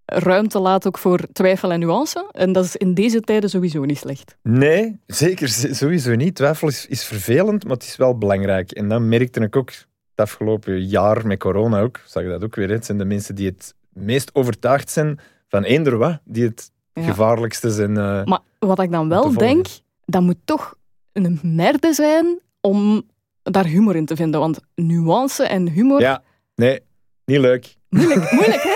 ruimte 0.05 0.60
laat 0.60 0.88
ook 0.88 0.98
voor 0.98 1.19
twijfel 1.33 1.72
en 1.72 1.79
nuance. 1.79 2.29
En 2.31 2.51
dat 2.51 2.65
is 2.65 2.75
in 2.75 2.93
deze 2.93 3.22
tijden 3.22 3.50
sowieso 3.50 3.83
niet 3.83 3.98
slecht. 3.98 4.36
Nee, 4.41 5.00
zeker 5.07 5.48
sowieso 5.75 6.15
niet. 6.15 6.36
Twijfel 6.36 6.67
is, 6.67 6.88
is 6.88 7.03
vervelend, 7.03 7.63
maar 7.63 7.74
het 7.74 7.83
is 7.83 7.95
wel 7.95 8.17
belangrijk. 8.17 8.72
En 8.72 8.89
dat 8.89 9.01
merkte 9.01 9.39
ik 9.39 9.55
ook 9.55 9.69
het 9.69 9.86
afgelopen 10.15 10.86
jaar 10.86 11.27
met 11.27 11.39
corona 11.39 11.79
ook. 11.81 12.00
Zag 12.05 12.24
je 12.24 12.29
dat 12.29 12.43
ook 12.43 12.55
weer. 12.55 12.69
Het 12.69 12.86
zijn 12.86 12.98
de 12.98 13.05
mensen 13.05 13.36
die 13.36 13.45
het 13.48 13.74
meest 13.93 14.29
overtuigd 14.36 14.89
zijn 14.89 15.19
van 15.48 15.63
eender 15.63 15.98
wat, 15.98 16.19
die 16.25 16.43
het 16.43 16.72
Ja. 16.93 17.03
gevaarlijkste 17.03 17.69
zijn. 17.72 17.98
eh, 17.98 18.24
Maar 18.24 18.39
wat 18.60 18.79
ik 18.79 18.91
dan 18.91 19.10
wel 19.10 19.33
denk, 19.33 19.65
dat 20.05 20.22
moet 20.22 20.39
toch 20.45 20.75
een 21.13 21.39
merde 21.41 21.93
zijn 21.93 22.39
om 22.62 23.03
daar 23.43 23.65
humor 23.65 23.95
in 23.95 24.05
te 24.05 24.15
vinden. 24.15 24.39
Want 24.39 24.60
nuance 24.75 25.43
en 25.43 25.69
humor... 25.69 26.00
Ja, 26.01 26.24
nee, 26.55 26.79
niet 27.25 27.39
leuk. 27.39 27.75
Moeilijk, 27.89 28.31
moeilijk, 28.38 28.62
hè? 28.63 28.72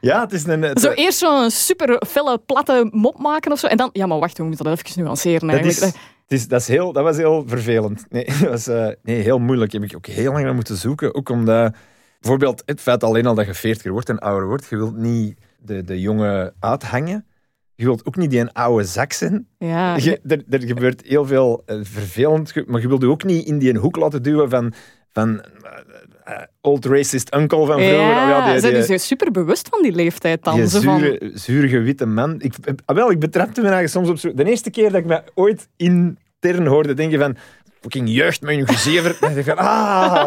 Ja, 0.00 0.20
het 0.20 0.32
is 0.32 0.46
een... 0.46 0.62
het- 0.62 0.80
Zo 0.80 0.90
eerst 0.90 1.18
zo'n 1.18 1.50
super 1.50 2.02
felle, 2.06 2.38
platte 2.38 2.88
mop 2.90 3.18
maken 3.18 3.52
of 3.52 3.58
zo. 3.58 3.66
En 3.66 3.76
dan, 3.76 3.90
ja, 3.92 4.06
maar 4.06 4.18
wacht, 4.18 4.38
we 4.38 4.44
moeten 4.44 4.64
dat 4.64 4.78
even 4.84 5.02
nuanceren 5.02 5.40
dat, 5.40 5.50
eigenlijk. 5.50 5.76
is, 5.94 6.00
het 6.22 6.32
is, 6.40 6.48
dat, 6.48 6.60
is 6.60 6.68
heel, 6.68 6.92
dat 6.92 7.02
was 7.04 7.16
heel 7.16 7.44
vervelend. 7.46 8.04
Nee, 8.08 8.24
dat 8.40 8.48
was 8.50 8.66
eh, 8.66 8.88
nee, 9.02 9.20
heel 9.22 9.38
moeilijk. 9.38 9.72
Heb 9.72 9.82
ik 9.82 9.96
ook 9.96 10.06
heel 10.06 10.32
lang 10.32 10.44
naar 10.44 10.54
moeten 10.54 10.76
zoeken. 10.76 11.14
Ook 11.14 11.28
omdat, 11.28 11.74
bijvoorbeeld, 12.20 12.62
het 12.66 12.80
feit 12.80 13.04
alleen 13.04 13.26
al 13.26 13.34
dat 13.34 13.46
je 13.46 13.54
veertiger 13.54 13.92
wordt 13.92 14.08
en 14.08 14.18
ouder 14.18 14.48
wordt, 14.48 14.66
je 14.68 14.76
wilt 14.76 14.96
niet 14.96 15.38
de, 15.58 15.84
de 15.84 16.00
jongen 16.00 16.54
uithangen. 16.60 17.26
Je 17.80 17.84
wilt 17.84 18.06
ook 18.06 18.16
niet 18.16 18.30
die 18.30 18.40
een 18.40 18.52
oude 18.52 18.84
zak 18.84 19.12
zijn. 19.12 19.46
Ja, 19.58 19.96
Je, 20.04 20.20
er, 20.26 20.42
er 20.50 20.62
gebeurt 20.62 21.02
heel 21.06 21.26
veel 21.26 21.62
eh, 21.66 21.76
vervelend, 21.82 22.66
maar 22.66 22.80
je 22.80 22.88
wilt 22.88 23.02
je 23.02 23.08
ook 23.08 23.24
niet 23.24 23.46
in 23.46 23.58
die 23.58 23.78
hoek 23.78 23.96
laten 23.96 24.22
duwen 24.22 24.50
van, 24.50 24.72
van 25.12 25.40
eh, 25.42 26.34
eh, 26.34 26.42
old 26.60 26.84
racist 26.84 27.34
uncle 27.34 27.58
van 27.66 27.66
vroeger. 27.66 27.90
ja, 27.98 28.28
ja, 28.28 28.50
die- 28.52 28.60
zijn 28.60 28.74
die- 28.74 28.86
dus 28.86 29.06
super 29.06 29.30
bewust 29.30 29.68
van 29.68 29.82
die 29.82 29.92
leeftijd 29.92 30.44
dan. 30.44 30.54
Die 30.54 30.68
Zo 30.68 30.80
van, 30.80 30.98
zure, 30.98 31.30
zurige 31.34 31.78
witte 31.80 32.06
man. 32.06 32.34
Ik, 32.40 32.54
ah, 32.84 32.96
wel, 32.96 33.10
ik 33.10 33.18
betrapte 33.18 33.60
me 33.62 33.68
eigenlijk 33.68 33.94
soms 33.94 34.08
op 34.08 34.18
zo. 34.18 34.34
De 34.34 34.50
eerste 34.50 34.70
keer 34.70 34.90
dat 34.90 35.00
ik 35.00 35.06
me 35.06 35.22
ooit 35.34 35.68
intern 35.76 36.66
hoorde 36.66 36.94
denken 36.94 37.18
van. 37.18 37.36
Fucking 37.80 38.08
jeugd 38.10 38.40
met 38.40 38.54
je 38.54 39.44
van, 39.44 39.56
ah, 39.56 40.24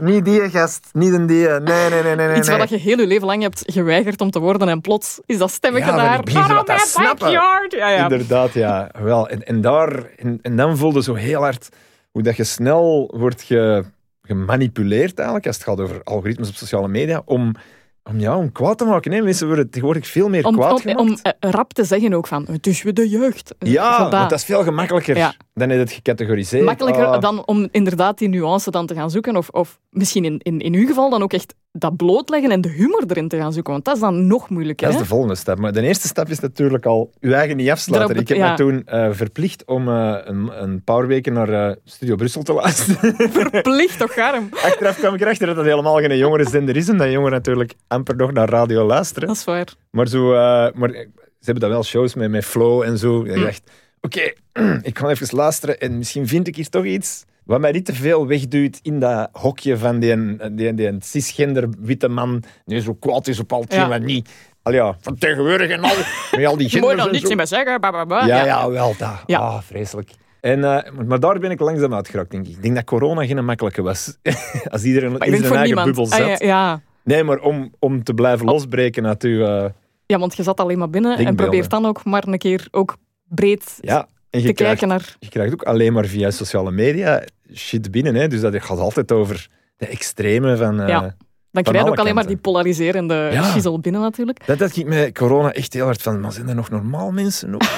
niet 0.00 0.24
die 0.24 0.50
gast, 0.50 0.88
niet 0.92 1.12
een 1.12 1.26
die. 1.26 1.48
Nee, 1.48 1.60
nee, 1.90 1.90
nee, 1.90 2.02
nee. 2.02 2.26
nee. 2.26 2.36
Iets 2.36 2.48
wat 2.48 2.68
je 2.68 2.76
heel 2.76 2.98
je 2.98 3.06
leven 3.06 3.26
lang 3.26 3.42
hebt 3.42 3.62
geweigerd 3.66 4.20
om 4.20 4.30
te 4.30 4.38
worden 4.38 4.68
en 4.68 4.80
plots 4.80 5.20
is 5.26 5.38
dat 5.38 5.50
stemmetje 5.50 5.90
Ja, 5.90 5.96
daar. 5.96 6.18
ik 6.18 6.24
begin 6.24 6.42
zo 6.42 6.48
"Not 6.54 6.56
wat 6.56 6.66
te 6.66 6.72
on 6.72 6.78
my 6.78 6.84
snappen." 6.86 7.18
backyard. 7.32 7.72
Ja, 7.72 7.88
ja. 7.88 8.02
Inderdaad, 8.02 8.52
ja. 8.52 8.90
Wel, 9.02 9.28
en, 9.28 9.46
en, 9.46 9.60
daar, 9.60 10.04
en, 10.16 10.38
en 10.42 10.56
dan 10.56 10.76
voelde 10.76 11.02
zo 11.02 11.14
heel 11.14 11.40
hard 11.40 11.68
hoe 12.10 12.22
dat 12.22 12.36
je 12.36 12.44
snel 12.44 13.12
wordt 13.16 13.42
ge, 13.42 13.84
gemanipuleerd 14.22 15.14
eigenlijk, 15.16 15.46
als 15.46 15.56
het 15.56 15.64
gaat 15.64 15.80
over 15.80 16.00
algoritmes 16.04 16.48
op 16.48 16.54
sociale 16.54 16.88
media, 16.88 17.22
om, 17.24 17.54
om, 18.02 18.20
ja, 18.20 18.36
om 18.36 18.52
kwaad 18.52 18.78
te 18.78 18.84
maken. 18.84 19.12
Hè. 19.12 19.20
Mensen 19.22 19.46
worden 19.46 19.70
tegenwoordig 19.70 20.06
veel 20.06 20.28
meer 20.28 20.44
Om, 20.46 20.54
kwaad 20.54 20.72
om, 20.72 20.78
gemaakt. 20.78 20.98
om 21.00 21.16
eh, 21.22 21.50
rap 21.50 21.72
te 21.72 21.84
zeggen 21.84 22.14
ook 22.14 22.26
van, 22.26 22.46
het 22.50 22.66
is 22.66 22.82
weer 22.82 22.94
de 22.94 23.08
jeugd. 23.08 23.54
Ja, 23.58 23.98
dat. 23.98 24.10
want 24.10 24.30
dat 24.30 24.38
is 24.38 24.44
veel 24.44 24.62
gemakkelijker 24.62 25.16
Ja. 25.16 25.34
Dan 25.54 25.68
je 25.68 25.74
het 25.74 25.92
gecategoriseerd. 25.92 26.64
Makkelijker 26.64 27.04
Ah. 27.06 27.20
dan 27.20 27.46
om 27.46 27.68
inderdaad 27.70 28.18
die 28.18 28.28
nuance 28.28 28.70
dan 28.70 28.86
te 28.86 28.94
gaan 28.94 29.10
zoeken. 29.10 29.36
Of, 29.36 29.48
of 29.48 29.78
misschien 29.90 30.24
in, 30.24 30.38
in, 30.42 30.60
in 30.60 30.74
uw 30.74 30.86
geval 30.86 31.10
dan 31.10 31.22
ook 31.22 31.32
echt 31.32 31.54
dat 31.72 31.96
blootleggen 31.96 32.50
en 32.50 32.60
de 32.60 32.68
humor 32.68 33.04
erin 33.06 33.28
te 33.28 33.36
gaan 33.36 33.52
zoeken. 33.52 33.72
Want 33.72 33.84
dat 33.84 33.94
is 33.94 34.00
dan 34.00 34.26
nog 34.26 34.48
moeilijker. 34.50 34.86
Dat 34.86 34.94
is 34.94 35.00
hè? 35.00 35.02
de 35.02 35.08
volgende 35.14 35.34
stap. 35.34 35.58
Maar 35.58 35.72
de 35.72 35.82
eerste 35.82 36.06
stap 36.08 36.28
is 36.28 36.40
natuurlijk 36.40 36.86
al 36.86 37.10
je 37.20 37.34
eigen 37.34 37.56
niet 37.56 37.70
afsluiten. 37.70 38.14
Daarop- 38.14 38.30
Ik 38.30 38.36
heb 38.36 38.46
ja. 38.46 38.50
me 38.50 38.56
toen 38.56 38.86
eh, 38.86 39.08
verplicht 39.12 39.64
om 39.64 39.88
eh, 39.88 40.16
een, 40.24 40.62
een 40.62 40.82
paar 40.84 41.06
weken 41.06 41.32
naar 41.32 41.48
eh, 41.68 41.76
Studio 41.84 42.16
Brussel 42.16 42.42
te 42.42 42.52
luisteren. 42.52 43.14
Verplicht 43.50 43.98
toch, 43.98 44.14
garm. 44.14 44.48
Achteraf 44.64 44.98
kwam 44.98 45.14
ik 45.14 45.20
erachter 45.20 45.46
dat 45.46 45.56
dat 45.56 45.64
helemaal 45.64 45.96
geen 45.96 46.16
jongerenzender 46.16 46.76
is. 46.76 46.88
En 46.88 46.96
dat 46.96 47.10
jongeren 47.10 47.32
natuurlijk 47.32 47.74
amper 47.88 48.16
nog 48.16 48.32
naar 48.32 48.48
radio 48.48 48.86
luisteren. 48.86 49.28
Dat 49.28 49.36
is 49.36 49.44
waar. 49.44 49.74
Maar, 49.90 50.08
zo, 50.08 50.28
maar 50.74 50.90
ze 50.90 51.50
hebben 51.50 51.60
dan 51.62 51.70
wel 51.70 51.84
shows 51.84 52.14
met, 52.14 52.30
met 52.30 52.44
Flow 52.44 52.82
en 52.82 52.98
zo. 52.98 53.24
Ik 53.24 53.60
oké, 54.04 54.32
ik 54.90 54.98
ga 54.98 55.08
even 55.08 55.36
luisteren 55.36 55.80
en 55.80 55.98
misschien 55.98 56.26
vind 56.28 56.46
ik 56.48 56.56
hier 56.56 56.68
toch 56.68 56.84
iets 56.84 57.24
wat 57.44 57.60
mij 57.60 57.72
niet 57.72 57.84
te 57.84 57.94
veel 57.94 58.26
wegduwt 58.26 58.78
in 58.82 59.00
dat 59.00 59.28
hokje 59.32 59.76
van 59.78 59.98
die, 59.98 60.36
die, 60.54 60.74
die 60.74 60.96
cisgender 61.00 61.68
witte 61.78 62.08
man 62.08 62.42
die 62.64 62.80
zo 62.80 62.94
kwaad 62.94 63.26
is 63.26 63.38
op 63.40 63.52
al 63.52 63.60
hetgeen 63.60 63.80
Ja. 63.80 63.88
wat 63.88 64.00
niet. 64.02 64.30
Al 64.62 64.72
ja, 64.72 64.96
van 65.00 65.14
tegenwoordig 65.18 65.70
en 65.70 65.82
al, 65.82 65.94
met 66.38 66.46
al 66.46 66.56
die 66.56 66.68
genders 66.68 66.96
dan 66.96 67.06
en 67.06 67.12
niets 67.12 67.34
meer 67.34 67.46
zeggen. 67.46 67.80
Ja, 68.08 68.44
ja, 68.44 68.70
wel, 68.70 68.94
dat. 68.98 69.22
Ja. 69.26 69.38
Ah, 69.38 69.60
vreselijk. 69.62 70.10
En, 70.40 70.56
eh, 70.64 70.92
maar, 70.92 71.06
maar 71.06 71.20
daar 71.20 71.38
ben 71.38 71.50
ik 71.50 71.60
langzaam 71.60 71.94
uitgeraakt, 71.94 72.30
denk 72.30 72.46
ik. 72.46 72.52
Ik 72.56 72.62
denk 72.62 72.74
dat 72.74 72.84
corona 72.84 73.26
geen 73.26 73.44
makkelijke 73.44 73.82
was. 73.82 74.16
Als 74.70 74.82
iedereen 74.84 75.12
Maar 75.12 75.26
in 75.26 75.36
zijn 75.36 75.42
eigen 75.44 75.64
niemand. 75.64 75.86
bubbel 75.86 76.06
zat. 76.06 76.20
Ah, 76.20 76.26
ja, 76.26 76.36
ja. 76.38 76.80
Nee, 77.02 77.24
maar 77.24 77.38
om, 77.38 77.72
om 77.78 78.02
te 78.04 78.14
blijven 78.14 78.46
losbreken 78.46 79.06
uit 79.06 79.22
uw... 79.22 79.44
eh, 79.44 79.70
ja, 80.06 80.18
want 80.18 80.36
je 80.36 80.42
zat 80.42 80.60
alleen 80.60 80.78
maar 80.78 80.90
binnen 80.90 81.18
en 81.18 81.36
probeert 81.36 81.70
dan 81.70 81.86
ook 81.86 82.04
maar 82.04 82.26
een 82.26 82.38
keer 82.38 82.68
ook 82.70 82.96
breed 83.34 83.78
ja, 83.80 84.06
en 84.30 84.40
je 84.40 84.46
te 84.46 84.52
krijgt 84.52 84.78
kijken 84.78 84.88
naar... 84.88 85.16
je 85.18 85.28
krijgt 85.28 85.52
ook 85.52 85.62
alleen 85.62 85.92
maar 85.92 86.04
via 86.06 86.30
sociale 86.30 86.70
media 86.70 87.22
shit 87.54 87.90
binnen. 87.90 88.14
Hè? 88.14 88.28
Dus 88.28 88.40
dat 88.40 88.62
gaat 88.62 88.78
altijd 88.78 89.12
over 89.12 89.48
de 89.76 89.86
extreme 89.86 90.56
van... 90.56 90.80
eh, 90.80 90.88
Ja. 90.88 91.00
Dan 91.00 91.64
Van 91.64 91.72
krijg 91.72 91.84
je 91.84 91.90
ook 91.90 91.98
alleen 91.98 92.14
maar 92.14 92.26
die 92.26 92.36
polariserende 92.36 93.28
Ja. 93.32 93.42
schizzel 93.42 93.80
binnen 93.80 94.00
natuurlijk. 94.00 94.46
Dat 94.46 94.58
had 94.58 94.76
ik 94.76 94.86
met 94.86 95.18
corona 95.18 95.52
echt 95.52 95.72
heel 95.72 95.84
hard 95.84 96.02
van. 96.02 96.20
Maar 96.20 96.32
zijn 96.32 96.48
er 96.48 96.54
nog 96.54 96.70
normaal 96.70 97.10
mensen? 97.12 97.54
Ook, 97.54 97.62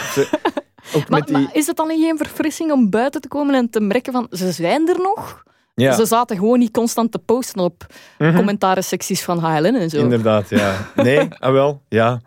Maar, 0.93 1.05
met 1.09 1.27
die... 1.27 1.37
maar 1.39 1.49
is 1.53 1.67
het 1.67 1.77
dan 1.77 1.89
niet 1.89 2.01
geen 2.05 2.17
verfrissing 2.17 2.73
om 2.73 2.91
buiten 2.91 3.21
te 3.21 3.29
komen 3.29 3.55
en 3.55 3.71
te 3.71 3.81
merken 3.81 4.13
van 4.13 4.27
ze 4.31 4.53
zijn 4.53 4.89
er 4.89 4.99
nog? 5.01 5.43
ja, 5.75 5.93
Ze 5.93 6.07
zaten 6.07 6.37
gewoon 6.37 6.59
niet 6.59 6.71
constant 6.71 7.13
te 7.13 7.19
posten 7.19 7.61
op 7.61 7.87
commentaren-secties 8.19 9.23
van 9.23 9.39
HLN 9.39 9.75
en 9.75 9.91
zo. 9.91 9.97
inderdaad, 9.99 10.49
ja. 10.49 10.75
Nee, 10.95 11.29
ah 11.39 11.53
wel, 11.53 11.83
ja. 11.89 12.21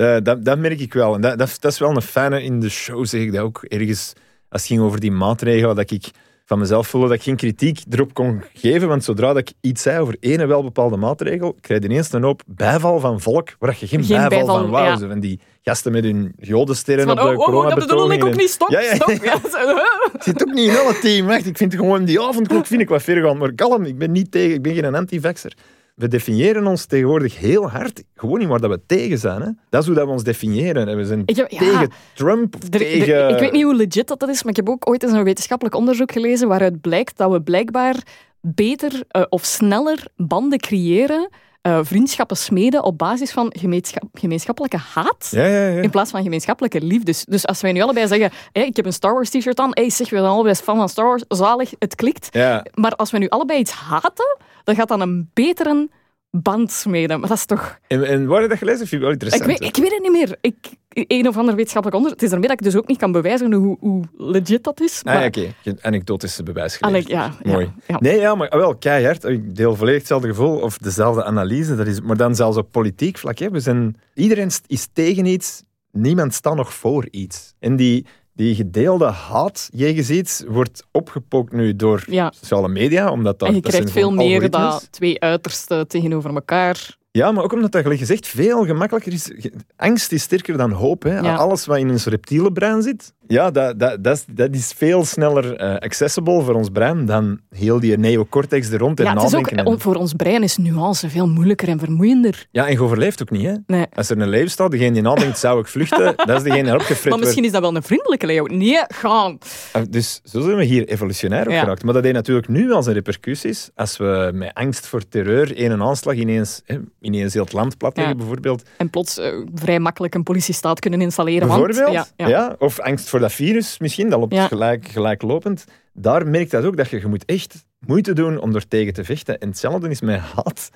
Eh, 0.00 0.16
dat, 0.22 0.44
dat 0.44 0.58
merk 0.58 0.80
ik 0.80 0.92
wel. 0.92 1.14
En 1.14 1.20
dat, 1.20 1.38
dat, 1.38 1.56
dat 1.60 1.72
is 1.72 1.78
wel 1.78 1.90
een 1.90 2.02
fijne 2.02 2.42
in 2.42 2.60
de 2.60 2.68
show, 2.68 3.06
zeg 3.06 3.20
ik 3.20 3.32
dat 3.32 3.42
ook 3.42 3.64
ergens. 3.68 4.12
Als 4.48 4.62
het 4.62 4.70
ging 4.70 4.80
over 4.80 5.00
die 5.00 5.12
maatregelen, 5.12 5.76
dat 5.76 5.90
ik 5.90 6.10
van 6.44 6.58
mezelf 6.58 6.88
voelde 6.88 7.08
dat 7.08 7.16
ik 7.16 7.22
geen 7.22 7.36
kritiek 7.36 7.80
erop 7.90 8.14
kon 8.14 8.42
geven. 8.54 8.88
Want 8.88 9.04
zodra 9.04 9.26
dat 9.26 9.38
ik 9.38 9.52
iets 9.60 9.82
zei 9.82 10.00
over 10.00 10.16
ene 10.20 10.46
wel 10.46 10.62
bepaalde 10.62 10.96
maatregel, 10.96 11.56
krijg 11.60 11.82
je 11.82 11.88
ineens 11.88 12.12
een 12.12 12.22
hoop 12.22 12.42
bijval 12.46 13.00
van 13.00 13.20
volk 13.20 13.48
waar 13.58 13.76
je 13.78 13.86
geen, 13.86 14.04
Geen 14.04 14.16
bijval, 14.16 14.28
bijval, 14.28 14.58
van 14.58 14.70
wou. 14.70 14.84
ja. 14.84 14.96
Zo 14.96 15.08
Van 15.08 15.20
die 15.20 15.40
gasten 15.62 15.92
met 15.92 16.04
hun 16.04 16.32
jodensterren 16.38 17.10
op 17.10 17.16
de 17.16 17.22
oh, 17.22 17.38
oh, 17.38 17.54
oh, 17.54 17.68
dat 17.68 17.78
bedoel 17.78 18.12
ik 18.12 18.24
ook 18.24 18.36
niet. 18.36 18.50
Stop, 18.50 18.68
Ja, 18.70 18.94
stop. 18.94 19.08
Ik 19.08 20.22
zit 20.22 20.42
ook 20.42 20.54
niet 20.54 20.70
in 20.70 20.78
alle 20.78 20.98
team. 20.98 21.30
Echt. 21.30 21.46
Ik 21.46 21.56
vind 21.56 21.74
gewoon 21.74 22.04
die 22.04 22.20
avondklok 22.20 22.66
vind 22.66 22.80
ik 22.80 22.88
wat 22.88 23.02
ver 23.02 23.22
gaan. 23.22 23.38
Maar 23.38 23.52
kalm, 23.52 23.84
ik 23.84 23.98
ben 23.98 24.12
niet 24.12 24.30
tegen. 24.30 24.54
Ik 24.54 24.62
ben 24.62 24.74
geen 24.74 24.94
anti-vaxxer. 24.94 25.52
We 26.00 26.08
definiëren 26.08 26.66
ons 26.66 26.84
tegenwoordig 26.86 27.38
heel 27.38 27.70
hard. 27.70 28.02
Gewoon 28.14 28.38
niet 28.38 28.48
waar 28.48 28.60
dat 28.60 28.70
we 28.70 28.80
tegen 28.86 29.18
zijn. 29.18 29.40
Hè. 29.42 29.48
Dat 29.70 29.80
is 29.80 29.86
hoe 29.86 29.96
dat 29.96 30.06
we 30.06 30.12
ons 30.12 30.22
definiëren. 30.22 30.88
En 30.88 30.96
We 30.96 31.04
zijn 31.04 31.22
Ik 31.26 31.36
heb- 31.36 31.50
ja. 31.50 31.58
tegen 31.58 31.90
Trump 32.14 32.54
of 32.54 32.62
Er- 32.62 32.72
er- 32.72 32.78
tegen... 32.78 33.28
ik 33.28 33.38
weet 33.38 33.52
niet 33.52 33.62
hoe 33.62 33.74
legit 33.74 34.08
dat, 34.08 34.20
dat 34.20 34.28
is, 34.28 34.42
maar 34.42 34.50
ik 34.50 34.56
heb 34.56 34.68
ook 34.68 34.88
ooit 34.88 35.02
eens 35.02 35.12
een 35.12 35.22
wetenschappelijk 35.24 35.76
onderzoek 35.76 36.12
gelezen 36.12 36.48
waaruit 36.48 36.80
blijkt 36.80 37.16
dat 37.16 37.30
we 37.30 37.42
blijkbaar 37.42 37.96
beter 38.40 39.02
eh, 39.08 39.22
of 39.28 39.44
sneller 39.44 40.06
banden 40.16 40.58
creëren, 40.58 41.28
eh, 41.62 41.78
vriendschappen 41.82 42.36
smeden 42.36 42.84
op 42.84 42.98
basis 42.98 43.30
van 43.30 43.52
gemeenschap- 43.58 44.08
gemeenschappelijke 44.12 44.78
haat. 44.94 45.28
Ja, 45.30 45.44
ja, 45.46 45.66
ja. 45.68 45.82
In 45.82 45.90
plaats 45.90 46.10
van 46.10 46.22
gemeenschappelijke 46.22 46.80
liefdes. 46.84 47.24
Dus 47.24 47.46
als 47.46 47.60
wij 47.60 47.72
nu 47.72 47.80
allebei 47.80 48.06
zeggen, 48.06 48.30
ik 48.52 48.76
heb 48.76 48.86
een 48.86 48.92
Star 48.92 49.12
Wars 49.12 49.30
t-shirt 49.30 49.58
aan, 49.58 49.70
hey, 49.72 49.90
zeg, 49.90 50.10
we 50.10 50.16
zijn 50.16 50.28
allebei 50.28 50.54
fan 50.54 50.76
van 50.76 50.88
Star 50.88 51.04
Wars, 51.06 51.24
zalig, 51.28 51.70
het 51.78 51.94
klikt. 51.94 52.34
Maar 52.74 52.94
als 52.96 53.10
we 53.10 53.18
nu 53.18 53.28
allebei 53.28 53.58
iets 53.58 53.72
haten, 53.72 54.36
dan 54.64 54.74
gaat 54.74 54.88
dat 54.88 55.00
een 55.00 55.30
betere 55.34 55.88
band 56.30 56.72
smeden. 56.72 57.20
Maar 57.20 57.28
dat 57.28 57.38
is 57.38 57.44
toch... 57.44 57.78
En, 57.86 58.04
en 58.04 58.26
waar 58.26 58.34
heb 58.40 58.42
je 58.42 58.48
dat 58.48 58.58
gelezen? 58.58 58.86
Vind 58.86 58.92
ik 58.92 59.00
wel 59.00 59.10
Ik 59.10 59.22
interessant. 59.22 59.58
weet, 59.58 59.68
ik 59.68 59.82
weet 59.82 59.92
het 59.92 60.02
niet 60.02 60.12
meer. 60.12 60.36
Ik, 60.40 60.56
een 60.88 61.28
of 61.28 61.36
ander 61.36 61.54
wetenschappelijk 61.54 61.96
onderzoek. 61.96 62.20
Het 62.20 62.28
is 62.28 62.34
ermee 62.34 62.48
dat 62.48 62.58
ik 62.60 62.64
dus 62.66 62.76
ook 62.76 62.88
niet 62.88 62.98
kan 62.98 63.12
bewijzen 63.12 63.52
hoe, 63.52 63.76
hoe 63.80 64.04
legit 64.16 64.64
dat 64.64 64.80
is. 64.80 65.00
Ah, 65.04 65.14
ja, 65.14 65.26
oké. 65.26 65.54
Geen 65.62 65.78
Anekdotische 65.82 66.42
bewijs 66.42 66.80
Allee, 66.80 67.02
geleverd. 67.02 67.34
ja, 67.42 67.50
ja, 67.50 67.52
Mooi. 67.52 67.72
ja. 67.86 67.96
Nee, 68.00 68.20
ja, 68.20 68.34
maar 68.34 68.48
ah, 68.48 68.58
wel, 68.58 68.76
keihard. 68.76 69.24
Ik 69.24 69.56
deel 69.56 69.76
volledig 69.76 69.98
hetzelfde 69.98 70.28
gevoel 70.28 70.58
of 70.58 70.78
dezelfde 70.78 71.24
analyse. 71.24 71.76
Dat 71.76 71.86
is, 71.86 72.00
maar 72.00 72.16
dan 72.16 72.34
zelfs 72.34 72.56
op 72.56 72.70
politiek 72.70 73.18
vlak. 73.18 73.38
Hè. 73.38 73.50
We 73.50 73.60
zijn, 73.60 73.96
iedereen 74.14 74.50
is 74.66 74.88
tegen 74.92 75.26
iets, 75.26 75.62
niemand 75.92 76.34
staat 76.34 76.56
nog 76.56 76.74
voor 76.74 77.06
iets. 77.10 77.54
En 77.58 77.76
die, 77.76 78.06
die 78.40 78.54
gedeelde 78.54 79.04
haat 79.04 79.68
jegens 79.72 80.10
iets 80.10 80.44
wordt 80.48 80.84
opgepookt 80.90 81.52
nu 81.52 81.76
door 81.76 82.04
Ja. 82.06 82.32
sociale 82.36 82.68
media, 82.68 83.10
omdat 83.10 83.38
dat, 83.38 83.48
en 83.48 83.54
je 83.54 83.60
dat 83.60 83.70
krijgt 83.70 83.90
veel 83.90 84.10
meer 84.12 84.50
dat 84.50 84.88
twee 84.90 85.20
uitersten 85.20 85.88
tegenover 85.88 86.34
elkaar. 86.34 86.98
Ja, 87.10 87.32
maar 87.32 87.44
ook 87.44 87.52
omdat 87.52 87.72
dat, 87.72 87.86
gezegd, 87.86 88.26
veel 88.26 88.64
gemakkelijker 88.64 89.12
is. 89.12 89.32
Angst 89.76 90.12
is 90.12 90.22
sterker 90.22 90.56
dan 90.56 90.70
hoop. 90.70 91.02
Hè. 91.02 91.18
Ja. 91.18 91.34
Alles 91.34 91.66
wat 91.66 91.78
in 91.78 91.90
ons 91.90 92.06
reptiele 92.06 92.52
brein 92.52 92.82
zit, 92.82 93.14
ja, 93.30 93.50
dat, 93.50 93.78
dat, 93.78 94.04
dat, 94.04 94.16
is, 94.16 94.24
dat 94.32 94.54
is 94.54 94.72
veel 94.76 95.04
sneller 95.04 95.56
eh, 95.56 95.74
accessible 95.76 96.42
voor 96.42 96.54
ons 96.54 96.68
brein 96.68 97.04
dan 97.06 97.40
heel 97.50 97.80
die 97.80 97.96
neocortex 97.98 98.70
er 98.70 98.78
rond 98.78 98.98
en 99.00 99.04
Ja, 99.04 99.12
het 99.14 99.22
is 99.22 99.34
ook, 99.34 99.40
nadenken. 99.50 99.72
en- 99.72 99.80
voor 99.80 99.94
ons 99.94 100.12
brein 100.14 100.42
is 100.42 100.56
nuance 100.56 101.08
veel 101.10 101.28
moeilijker 101.28 101.68
en 101.68 101.78
vermoeiender. 101.78 102.46
Ja, 102.50 102.66
en 102.66 102.72
je 102.72 102.82
overleeft 102.82 103.22
ook 103.22 103.30
niet. 103.30 103.46
Hè. 103.46 103.54
Nee. 103.66 103.86
Als 103.94 104.10
er 104.10 104.18
een 104.20 104.28
leeuw 104.28 104.46
staat, 104.46 104.70
degene 104.70 104.92
die 104.92 105.02
nadenkt, 105.02 105.38
zou 105.38 105.60
ik 105.60 105.66
vluchten, 105.66 106.12
dat 106.26 106.36
is 106.36 106.42
degene 106.42 106.62
die 106.62 106.70
erop 106.72 106.80
gefrit 106.82 107.08
Maar 107.10 107.18
misschien 107.18 107.42
wordt. 107.42 107.46
is 107.56 107.60
dat 107.60 107.70
wel 107.70 107.76
een 107.76 107.82
vriendelijke 107.86 108.26
leeuw. 108.26 108.44
Nee, 108.46 108.78
gaan. 108.88 109.38
Ah, 109.72 109.82
Dus 109.90 110.20
zo 110.24 110.40
zijn 110.40 110.56
we 110.56 110.64
hier 110.64 110.88
evolutionair 110.88 111.46
op 111.46 111.52
Ja. 111.52 111.60
geraakt. 111.60 111.84
Maar 111.84 111.94
dat 111.94 112.02
heeft 112.02 112.14
natuurlijk 112.14 112.48
nu 112.48 112.72
al 112.72 112.82
zijn 112.82 112.94
repercussies. 112.94 113.70
Als 113.74 113.96
we 113.96 114.30
met 114.34 114.50
angst 114.54 114.86
voor 114.86 115.08
terreur 115.08 115.56
één 115.56 115.70
een 115.70 115.82
aanslag 115.82 116.14
ineens, 116.14 116.62
hè, 116.64 116.78
ineens 117.00 117.32
heel 117.32 117.42
het 117.44 117.52
land 117.52 117.76
platleggen, 117.78 118.12
Ja. 118.14 118.18
bijvoorbeeld. 118.20 118.62
En 118.76 118.90
plots 118.90 119.18
eh, 119.18 119.32
vrij 119.54 119.78
makkelijk 119.78 120.14
een 120.14 120.22
politiestaat 120.22 120.80
kunnen 120.80 121.00
installeren. 121.00 121.48
want- 121.48 121.64
Bijvoorbeeld, 121.66 121.94
ja, 122.16 122.26
ja, 122.26 122.28
ja. 122.28 122.54
of 122.58 122.80
angst 122.80 123.08
voor 123.08 123.19
dat 123.20 123.32
virus 123.32 123.78
misschien, 123.78 124.08
dat 124.10 124.18
loopt 124.20 124.34
Ja. 124.34 124.46
gelijk, 124.46 124.88
gelijklopend. 124.88 125.64
Daar 125.92 126.26
merkt 126.26 126.50
dat 126.50 126.64
ook, 126.64 126.76
dat 126.76 126.88
je, 126.90 127.00
je 127.00 127.06
moet 127.06 127.24
echt 127.24 127.66
moeite 127.86 128.12
doen 128.12 128.40
om 128.40 128.54
er 128.54 128.68
tegen 128.68 128.92
te 128.92 129.04
vechten. 129.04 129.38
En 129.40 129.48
hetzelfde 129.48 129.88
is 129.88 130.00
met 130.00 130.20
haat. 130.20 130.70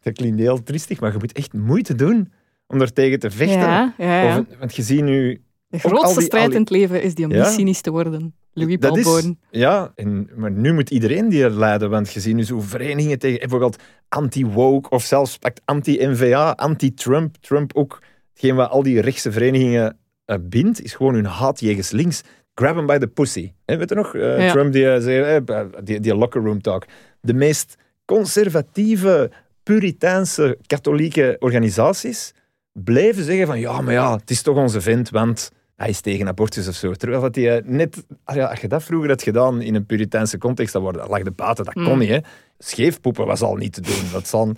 Dat 0.00 0.12
klinkt 0.14 0.38
heel 0.38 0.62
triestig, 0.62 1.00
maar 1.00 1.12
je 1.12 1.18
moet 1.18 1.32
echt 1.32 1.52
moeite 1.52 1.94
doen 1.94 2.32
om 2.66 2.80
er 2.80 2.92
tegen 2.92 3.18
te 3.18 3.30
vechten. 3.30 3.58
Ja, 3.58 3.94
ja, 3.98 4.22
ja. 4.22 4.38
Of- 4.38 4.44
want 4.58 4.76
je 4.76 4.82
ziet 4.82 5.02
nu... 5.02 5.40
De 5.68 5.78
grootste 5.78 6.18
die- 6.18 6.26
strijd 6.26 6.52
in 6.54 6.60
het 6.60 6.70
leven 6.70 7.02
is 7.02 7.14
die 7.14 7.26
om 7.26 7.32
niet 7.32 7.46
cynisch 7.46 7.80
te 7.80 7.90
worden. 7.90 8.34
Louis 8.52 8.78
dat 8.78 8.96
is, 8.96 9.32
ja, 9.50 9.92
en, 9.94 10.30
maar 10.36 10.50
nu 10.50 10.72
moet 10.72 10.90
iedereen 10.90 11.28
die 11.28 11.50
leiden, 11.50 11.90
want 11.90 12.12
je 12.12 12.20
ziet 12.20 12.34
nu 12.34 12.44
zo 12.44 12.60
verenigingen 12.60 13.18
tegen 13.18 13.38
bijvoorbeeld 13.38 13.82
anti-woke 14.08 14.88
of 14.90 15.02
zelfs 15.04 15.38
anti-NVA, 15.64 16.50
anti-Trump. 16.50 17.36
Trump 17.40 17.74
ook, 17.74 18.02
hetgeen 18.32 18.54
wat 18.54 18.70
al 18.70 18.82
die 18.82 19.00
rechtse 19.00 19.32
verenigingen 19.32 19.98
eh, 20.26 20.36
bindt, 20.40 20.82
is 20.82 20.94
gewoon 20.94 21.14
hun 21.14 21.24
haat 21.26 21.60
jegens 21.60 21.90
links. 21.90 22.22
Grab 22.54 22.76
him 22.76 22.86
by 22.86 22.98
the 22.98 23.06
pussy. 23.06 23.52
Weet 23.64 23.88
je 23.88 23.94
nog? 23.94 24.14
Eh, 24.14 24.38
Ja. 24.44 24.52
Trump 24.52 24.72
die, 24.72 24.90
eh, 24.92 25.00
zei, 25.02 25.40
die, 25.84 26.00
die 26.00 26.14
locker 26.14 26.42
room 26.42 26.62
talk. 26.62 26.84
De 27.20 27.34
meest 27.34 27.76
conservatieve, 28.04 29.30
puritaanse 29.62 30.58
katholieke 30.66 31.36
organisaties 31.38 32.32
blijven 32.72 33.24
zeggen 33.24 33.46
van 33.46 33.60
ja, 33.60 33.80
maar 33.80 33.92
ja, 33.92 34.16
het 34.16 34.30
is 34.30 34.42
toch 34.42 34.56
onze 34.56 34.80
vent, 34.80 35.10
want 35.10 35.50
hij 35.76 35.88
is 35.88 36.00
tegen 36.00 36.28
abortus 36.28 36.68
of 36.68 36.74
zo. 36.74 36.92
Terwijl 36.92 37.20
dat 37.20 37.34
hij 37.34 37.62
net, 37.64 38.04
ah 38.24 38.36
ja, 38.36 38.46
als 38.46 38.60
je 38.60 38.68
dat 38.68 38.82
vroeger 38.82 39.08
had 39.08 39.22
gedaan 39.22 39.60
in 39.60 39.74
een 39.74 39.86
puritaanse 39.86 40.38
context, 40.38 40.72
dan 40.72 40.82
lag 40.82 41.22
de 41.22 41.30
buiten, 41.30 41.64
dat 41.64 41.74
kon 41.74 41.82
Mm. 41.92 41.98
niet. 41.98 42.08
Hè. 42.08 42.18
Scheefpoepen 42.58 43.26
was 43.26 43.42
al 43.42 43.54
niet 43.56 43.72
te 43.72 43.80
doen. 43.80 44.10
Dat 44.12 44.28
zal, 44.28 44.52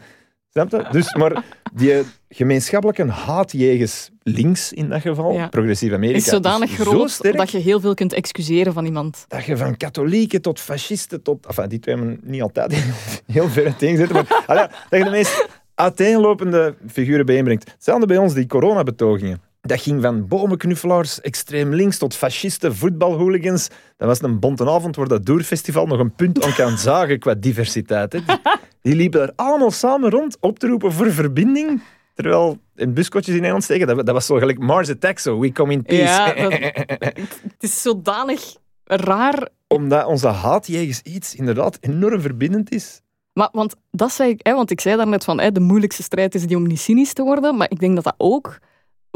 snap 0.52 0.70
je? 0.70 0.86
Dus, 0.90 1.14
maar 1.14 1.44
die 1.74 2.02
gemeenschappelijke 2.28 3.06
haat 3.06 3.52
jegens 3.52 4.10
links 4.22 4.72
in 4.72 4.88
dat 4.88 5.00
geval, 5.00 5.32
Ja. 5.32 5.48
progressief 5.48 5.92
Amerika, 5.92 6.18
Is 6.18 6.24
zodanig 6.24 6.70
zo 6.70 6.84
groot 6.84 7.36
dat 7.36 7.50
je 7.50 7.58
heel 7.58 7.80
veel 7.80 7.94
kunt 7.94 8.12
excuseren 8.12 8.72
van 8.72 8.84
iemand. 8.84 9.24
dat 9.28 9.44
je 9.44 9.56
van 9.56 9.76
katholieken 9.76 10.42
tot 10.42 10.60
fascisten 10.60 11.22
tot... 11.22 11.46
Enfin, 11.46 11.68
die 11.68 11.78
twee 11.78 11.96
hebben 11.96 12.20
niet 12.22 12.42
altijd 12.42 12.72
heel 13.26 13.48
ver 13.48 13.74
zitten, 13.78 14.12
maar 14.12 14.42
allee, 14.46 14.66
dat 14.88 14.98
je 14.98 15.04
de 15.04 15.10
meest 15.10 15.46
uiteenlopende 15.74 16.74
figuren 16.88 17.26
bijeenbrengt. 17.26 17.70
Hetzelfde 17.70 18.06
bij 18.06 18.16
ons, 18.18 18.34
die 18.34 18.46
coronabetogingen. 18.46 19.40
Dat 19.68 19.80
ging 19.80 20.02
van 20.02 20.26
bomenknuffelaars, 20.28 21.20
extreem 21.20 21.74
links, 21.74 21.98
tot 21.98 22.14
fascisten, 22.14 22.76
voetbalhooligans. 22.76 23.68
Dat 23.96 24.08
was 24.08 24.22
een 24.22 24.38
bonte 24.38 24.70
avond 24.70 24.96
waar 24.96 25.08
dat 25.08 25.26
Doerfestival 25.26 25.86
nog 25.86 25.98
een 25.98 26.14
punt 26.14 26.44
aan 26.44 26.54
kan 26.54 26.78
zagen 26.78 27.18
qua 27.18 27.34
diversiteit. 27.34 28.12
Hè. 28.12 28.18
Die, 28.24 28.36
die 28.82 28.94
liepen 28.94 29.20
daar 29.20 29.32
allemaal 29.36 29.70
samen 29.70 30.10
rond, 30.10 30.36
op 30.40 30.58
te 30.58 30.66
roepen 30.66 30.92
voor 30.92 31.12
verbinding. 31.12 31.82
Terwijl 32.14 32.58
in 32.74 32.94
buskotjes 32.94 33.28
in 33.34 33.36
Nederland 33.36 33.64
steken, 33.64 33.86
dat, 33.86 33.96
dat 34.06 34.14
was 34.14 34.26
zo 34.26 34.36
gelijk 34.36 34.58
Mars 34.58 34.90
Attack, 34.90 35.18
zo, 35.18 35.38
we 35.38 35.52
come 35.52 35.72
in 35.72 35.82
peace. 35.82 36.02
Ja, 36.02 36.34
dat- 36.48 36.52
Het 37.42 37.56
is 37.62 37.82
zodanig 37.82 38.56
raar. 38.84 39.48
Omdat 39.66 40.06
onze 40.06 40.28
haat 40.28 40.66
jegens 40.66 41.00
iets 41.02 41.34
inderdaad 41.34 41.78
enorm 41.80 42.20
verbindend 42.20 42.70
is. 42.72 43.00
Maar, 43.32 43.48
want 43.52 43.74
dat 43.90 44.12
zei 44.12 44.30
ik, 44.30 44.40
hè, 44.42 44.54
want 44.54 44.70
ik 44.70 44.80
zei 44.80 44.96
daarnet 44.96 45.24
van 45.24 45.40
hè, 45.40 45.52
de 45.52 45.60
moeilijkste 45.60 46.02
strijd 46.02 46.34
is 46.34 46.46
die 46.46 46.56
om 46.56 46.66
niet 46.66 46.80
cynisch 46.80 47.12
te 47.12 47.22
worden. 47.22 47.56
Maar 47.56 47.70
ik 47.70 47.80
denk 47.80 47.94
dat 47.94 48.04
dat 48.04 48.14
ook 48.16 48.58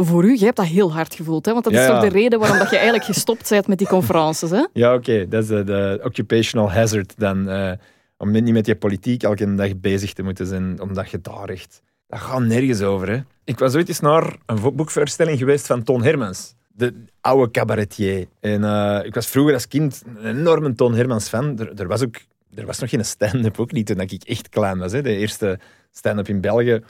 voor 0.05 0.25
u, 0.25 0.35
jij 0.37 0.45
hebt 0.45 0.57
dat 0.57 0.67
heel 0.67 0.93
hard 0.93 1.15
gevoeld. 1.15 1.47
Hè? 1.47 1.53
Want 1.53 1.65
dat 1.65 1.73
is 1.73 1.79
Ja, 1.79 1.87
toch 1.87 2.03
ja. 2.03 2.09
de 2.09 2.19
reden 2.19 2.39
waarom 2.39 2.59
dat 2.59 2.71
je 2.71 2.77
eigenlijk 2.77 3.05
gestopt 3.05 3.49
bent 3.49 3.67
met 3.67 3.79
die 3.79 3.87
conferences. 3.87 4.51
Hè? 4.51 4.67
Ja, 4.73 4.95
oké. 4.95 5.29
Dat 5.29 5.43
is 5.43 5.49
de, 5.49 5.65
de 5.65 6.01
occupational 6.05 6.71
hazard 6.73 7.15
dan. 7.17 7.49
eh, 7.49 7.73
om 8.17 8.31
niet 8.31 8.53
met 8.53 8.67
je 8.67 8.77
politiek 8.77 9.23
elke 9.23 9.55
dag 9.55 9.77
bezig 9.77 10.13
te 10.13 10.23
moeten 10.23 10.47
zijn, 10.47 10.81
omdat 10.81 11.11
je 11.11 11.21
daar 11.21 11.49
echt... 11.49 11.83
Dat 12.07 12.21
gaat 12.21 12.43
nergens 12.43 12.83
over, 12.83 13.09
hè. 13.09 13.19
Ik 13.45 13.59
was 13.59 13.75
ooit 13.75 13.89
eens 13.89 14.01
naar 14.01 14.37
een 14.47 14.75
boekvoorstelling 14.77 15.39
geweest 15.39 15.67
van 15.67 15.83
Toon 15.83 16.03
Hermans. 16.03 16.55
De 16.69 16.95
oude 17.21 17.51
cabaretier. 17.51 18.27
En 18.41 18.65
eh, 18.65 19.01
ik 19.05 19.15
was 19.15 19.27
vroeger 19.27 19.55
als 19.55 19.69
kind 19.69 20.03
een 20.17 20.37
enorme 20.39 20.75
Toon 20.75 20.95
Hermans 20.95 21.29
fan. 21.29 21.59
Er, 21.59 21.73
er, 21.81 21.87
was 21.89 22.03
ook... 22.03 22.17
Er 22.55 22.67
was 22.67 22.79
nog 22.79 22.91
geen 22.91 23.05
stand-up, 23.05 23.59
ook 23.61 23.73
niet 23.73 23.87
toen 23.87 24.01
ik 24.01 24.13
echt 24.25 24.49
klein 24.49 24.79
was. 24.79 24.93
Hè. 24.93 25.03
De 25.03 25.17
eerste 25.17 25.59
stand-up 25.91 26.29
in 26.29 26.41
België 26.41 26.81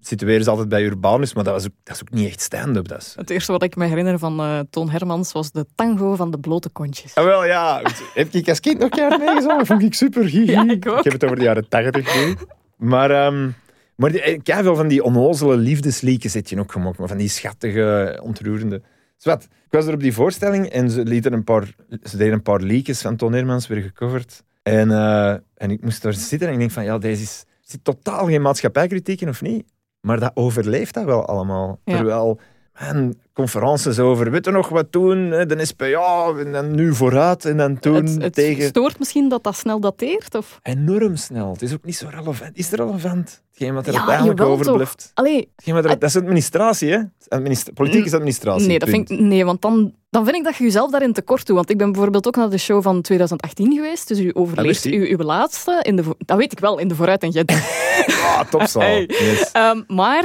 situeren 0.00 0.44
ze 0.44 0.50
altijd 0.50 0.68
bij 0.68 0.84
Urbanus, 0.84 1.34
maar 1.34 1.44
dat, 1.44 1.52
was 1.52 1.64
ook, 1.64 1.72
dat 1.82 1.94
is 1.94 2.02
ook 2.02 2.10
niet 2.10 2.26
echt 2.26 2.40
stand-up. 2.40 2.88
Dat 2.88 3.00
is, 3.00 3.14
Het 3.16 3.30
eerste 3.30 3.52
wat 3.52 3.62
ik 3.62 3.76
me 3.76 3.86
herinner 3.86 4.18
van 4.18 4.40
eh, 4.40 4.58
Toon 4.70 4.90
Hermans 4.90 5.32
was 5.32 5.50
de 5.50 5.66
tango 5.74 6.14
van 6.14 6.30
de 6.30 6.38
blote 6.38 6.68
kontjes. 6.68 7.14
Ah, 7.14 7.24
wel, 7.24 7.44
ja. 7.44 7.82
Heb 8.14 8.32
ik 8.32 8.48
als 8.48 8.60
kind 8.60 8.78
nog 8.78 8.88
keihard 8.88 9.20
meegezongen? 9.20 9.66
Vond 9.66 9.82
ik 9.82 9.94
super. 9.94 10.24
Hihi. 10.24 10.50
Ja, 10.50 10.68
ik 10.68 10.88
ook. 10.88 11.04
heb 11.04 11.12
het 11.12 11.24
over 11.24 11.36
de 11.36 11.42
jaren 11.42 11.68
tachtig 11.68 12.14
nu. 12.14 12.36
Maar, 12.76 13.10
ehm 13.10 13.48
maar 14.00 14.12
die, 14.12 14.40
veel 14.44 14.76
van 14.76 14.88
die 14.88 15.02
onnozele 15.02 15.56
liefdeslieken 15.56 16.30
zit 16.30 16.48
je 16.48 16.58
ook 16.58 16.72
gemaakt. 16.72 16.98
Maar 16.98 17.08
van 17.08 17.16
die 17.16 17.28
schattige, 17.28 18.20
ontroerende... 18.22 18.82
Zwat, 19.16 19.42
ik 19.42 19.70
was 19.70 19.86
er 19.86 19.94
op 19.94 20.00
die 20.00 20.12
voorstelling 20.12 20.66
en 20.66 20.90
ze, 20.90 21.02
lieten 21.02 21.32
een 21.32 21.44
paar, 21.44 21.74
ze 22.02 22.16
deden 22.16 22.32
een 22.32 22.42
paar 22.42 22.60
liedjes 22.60 23.00
van 23.00 23.16
Toon 23.16 23.32
Hermans 23.32 23.66
weer 23.66 23.82
gecoverd. 23.82 24.44
En, 24.62 24.90
eh, 24.90 25.30
en 25.54 25.70
ik 25.70 25.82
moest 25.82 26.02
daar 26.02 26.12
zitten 26.12 26.48
en 26.48 26.52
ik 26.52 26.58
denk 26.58 26.70
van, 26.70 26.84
ja, 26.84 26.98
deze 26.98 27.22
is... 27.22 27.44
Zit 27.60 27.84
totaal 27.84 28.26
geen 28.26 28.42
maatschappijkritiek 28.42 29.20
in, 29.20 29.28
of 29.28 29.42
niet? 29.42 29.64
Maar 30.00 30.20
dat 30.20 30.30
overleeft 30.34 30.94
dat 30.94 31.04
wel 31.04 31.26
allemaal. 31.26 31.80
Ja. 31.84 31.96
Terwijl, 31.96 32.40
man, 32.80 33.14
conferences 33.32 33.98
over, 33.98 34.30
weet 34.30 34.44
je 34.44 34.50
nog 34.50 34.68
wat 34.68 34.92
toen, 34.92 35.30
hè, 35.30 35.46
de 35.46 35.64
SPA, 35.64 36.32
en 36.38 36.52
dan 36.52 36.74
nu 36.74 36.94
vooruit, 36.94 37.44
en 37.44 37.56
dan 37.56 37.78
toen 37.78 37.94
Het, 37.94 38.22
het 38.22 38.34
tegen... 38.34 38.64
stoort 38.64 38.98
misschien 38.98 39.28
dat 39.28 39.44
dat 39.44 39.56
snel 39.56 39.80
dateert? 39.80 40.34
Of? 40.34 40.58
Enorm 40.62 41.16
snel. 41.16 41.52
Het 41.52 41.62
is 41.62 41.72
ook 41.72 41.84
niet 41.84 41.96
zo 41.96 42.06
relevant. 42.10 42.50
Is 42.56 42.70
het 42.70 42.80
relevant? 42.80 43.42
Hetgeen 43.50 43.74
wat 43.74 43.86
er 43.86 43.92
Ja, 43.92 43.98
uiteindelijk 43.98 44.40
overblijft. 44.40 45.10
Allee, 45.14 45.52
er, 45.64 45.82
dat 45.82 46.02
is 46.02 46.16
administratie, 46.16 46.90
hè? 46.90 47.00
Politiek 47.74 48.04
is 48.04 48.14
administratie. 48.14 48.66
nee, 48.66 48.78
dat 48.78 48.90
punt. 48.90 49.08
vind 49.08 49.20
ik, 49.20 49.26
nee, 49.26 49.44
want 49.44 49.62
dan, 49.62 49.94
dan 50.10 50.24
vind 50.24 50.36
ik 50.36 50.44
dat 50.44 50.56
je 50.56 50.64
jezelf 50.64 50.90
daarin 50.90 51.12
tekort 51.12 51.46
doet. 51.46 51.56
Want 51.56 51.70
ik 51.70 51.78
ben 51.78 51.92
bijvoorbeeld 51.92 52.26
ook 52.26 52.36
naar 52.36 52.50
de 52.50 52.58
show 52.58 52.82
van 52.82 53.02
2018 53.02 53.72
geweest. 53.72 54.08
Dus 54.08 54.18
u 54.18 54.30
overleeft 54.32 54.84
uw, 54.84 55.04
uw 55.04 55.24
laatste. 55.24 55.78
In 55.82 55.96
de, 55.96 56.02
dat 56.18 56.36
weet 56.36 56.52
ik 56.52 56.60
wel, 56.60 56.78
in 56.78 56.88
de 56.88 56.94
vooruit 56.94 57.22
en 57.22 57.32
Gent. 57.32 57.52
Ah, 58.00 58.40
topzaal. 58.50 58.82
Hey. 58.90 59.04
Yes. 59.06 59.52
Ehm, 59.52 59.82
maar 59.86 60.24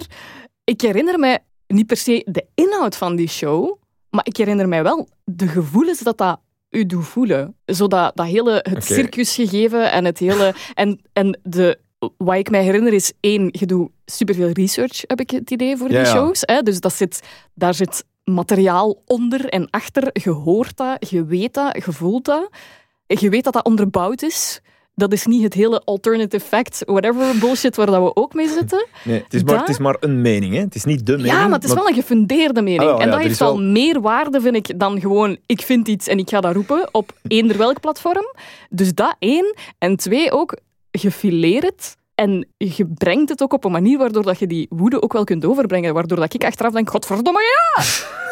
ik 0.63 0.81
herinner 0.81 1.19
mij 1.19 1.39
niet 1.67 1.87
per 1.87 1.97
se 1.97 2.25
de 2.25 2.45
inhoud 2.53 2.95
van 2.97 3.15
die 3.15 3.29
show, 3.29 3.77
maar 4.09 4.25
ik 4.25 4.37
herinner 4.37 4.67
mij 4.67 4.83
wel 4.83 5.07
de 5.23 5.47
gevoelens 5.47 5.99
dat 5.99 6.17
dat 6.17 6.39
u 6.69 6.85
doet 6.85 7.05
voelen. 7.05 7.55
Zo 7.65 7.87
dat, 7.87 8.15
dat 8.15 8.25
hele, 8.25 8.51
het 8.51 8.67
Oké. 8.73 8.81
circusgegeven 8.81 9.91
en 9.91 10.05
het 10.05 10.19
hele... 10.19 10.53
En, 10.73 11.01
en 11.13 11.39
de, 11.43 11.79
wat 12.17 12.35
ik 12.35 12.49
mij 12.49 12.63
herinner 12.63 12.93
is, 12.93 13.13
één, 13.19 13.49
je 13.51 13.65
doet 13.65 13.89
superveel 14.05 14.49
research, 14.49 15.03
heb 15.07 15.19
ik 15.19 15.29
het 15.29 15.51
idee, 15.51 15.77
voor 15.77 15.91
Ja, 15.91 16.03
die 16.03 16.11
shows. 16.11 16.41
Hè? 16.41 16.61
Dus 16.61 16.79
dat 16.79 16.93
zit, 16.93 17.21
daar 17.53 17.73
zit 17.73 18.05
materiaal 18.23 19.01
onder 19.05 19.49
en 19.49 19.69
achter. 19.69 20.09
Je 20.13 20.29
hoort 20.29 20.77
dat, 20.77 21.09
je 21.09 21.25
weet 21.25 21.53
dat, 21.53 21.85
je 21.85 21.91
voelt 21.91 22.25
dat. 22.25 22.49
Je 23.07 23.29
weet 23.29 23.43
dat 23.43 23.53
dat 23.53 23.65
onderbouwd 23.65 24.21
is. 24.21 24.61
Dat 24.95 25.13
is 25.13 25.25
niet 25.25 25.43
het 25.43 25.53
hele 25.53 25.81
alternative 25.85 26.45
fact, 26.45 26.83
whatever 26.85 27.37
bullshit 27.39 27.75
waar 27.75 27.85
dat 27.85 28.03
we 28.03 28.15
ook 28.15 28.33
mee 28.33 28.47
zitten. 28.47 28.85
Nee, 29.03 29.23
het, 29.23 29.33
is 29.33 29.43
maar, 29.43 29.59
het 29.59 29.69
is 29.69 29.77
maar 29.77 29.97
een 29.99 30.21
mening, 30.21 30.53
hè? 30.53 30.59
Het 30.59 30.75
is 30.75 30.83
niet 30.83 31.05
de 31.05 31.11
mening. 31.11 31.33
Ja, 31.33 31.43
maar 31.43 31.59
het 31.59 31.63
is 31.63 31.73
wel 31.73 31.87
een 31.87 31.93
gefundeerde 31.93 32.61
mening. 32.61 32.89
Ah, 32.89 33.01
en 33.01 33.09
dat 33.09 33.19
heeft 33.19 33.39
wel- 33.39 33.61
meer 33.61 34.01
waarde, 34.01 34.41
vind 34.41 34.55
ik, 34.55 34.79
dan 34.79 34.99
gewoon 34.99 35.37
ik 35.45 35.61
vind 35.61 35.87
iets 35.87 36.07
en 36.07 36.17
ik 36.17 36.29
ga 36.29 36.41
dat 36.41 36.53
roepen 36.53 36.87
op 36.91 37.11
eender 37.27 37.57
welk 37.57 37.79
platform. 37.79 38.35
Dus 38.69 38.93
dat 38.93 39.15
één. 39.19 39.55
En 39.77 39.95
twee 39.95 40.31
ook, 40.31 40.57
het 40.91 41.97
en 42.15 42.47
je 42.57 42.87
brengt 42.87 43.29
het 43.29 43.41
ook 43.41 43.53
op 43.53 43.63
een 43.63 43.71
manier 43.71 43.97
waardoor 43.97 44.23
dat 44.23 44.39
je 44.39 44.47
die 44.47 44.67
woede 44.69 45.01
ook 45.01 45.13
wel 45.13 45.23
kunt 45.23 45.45
overbrengen. 45.45 45.93
Waardoor 45.93 46.19
dat 46.19 46.33
ik 46.33 46.43
achteraf 46.43 46.71
denk, 46.71 46.89
godverdomme 46.89 47.41
ja! 47.41 47.83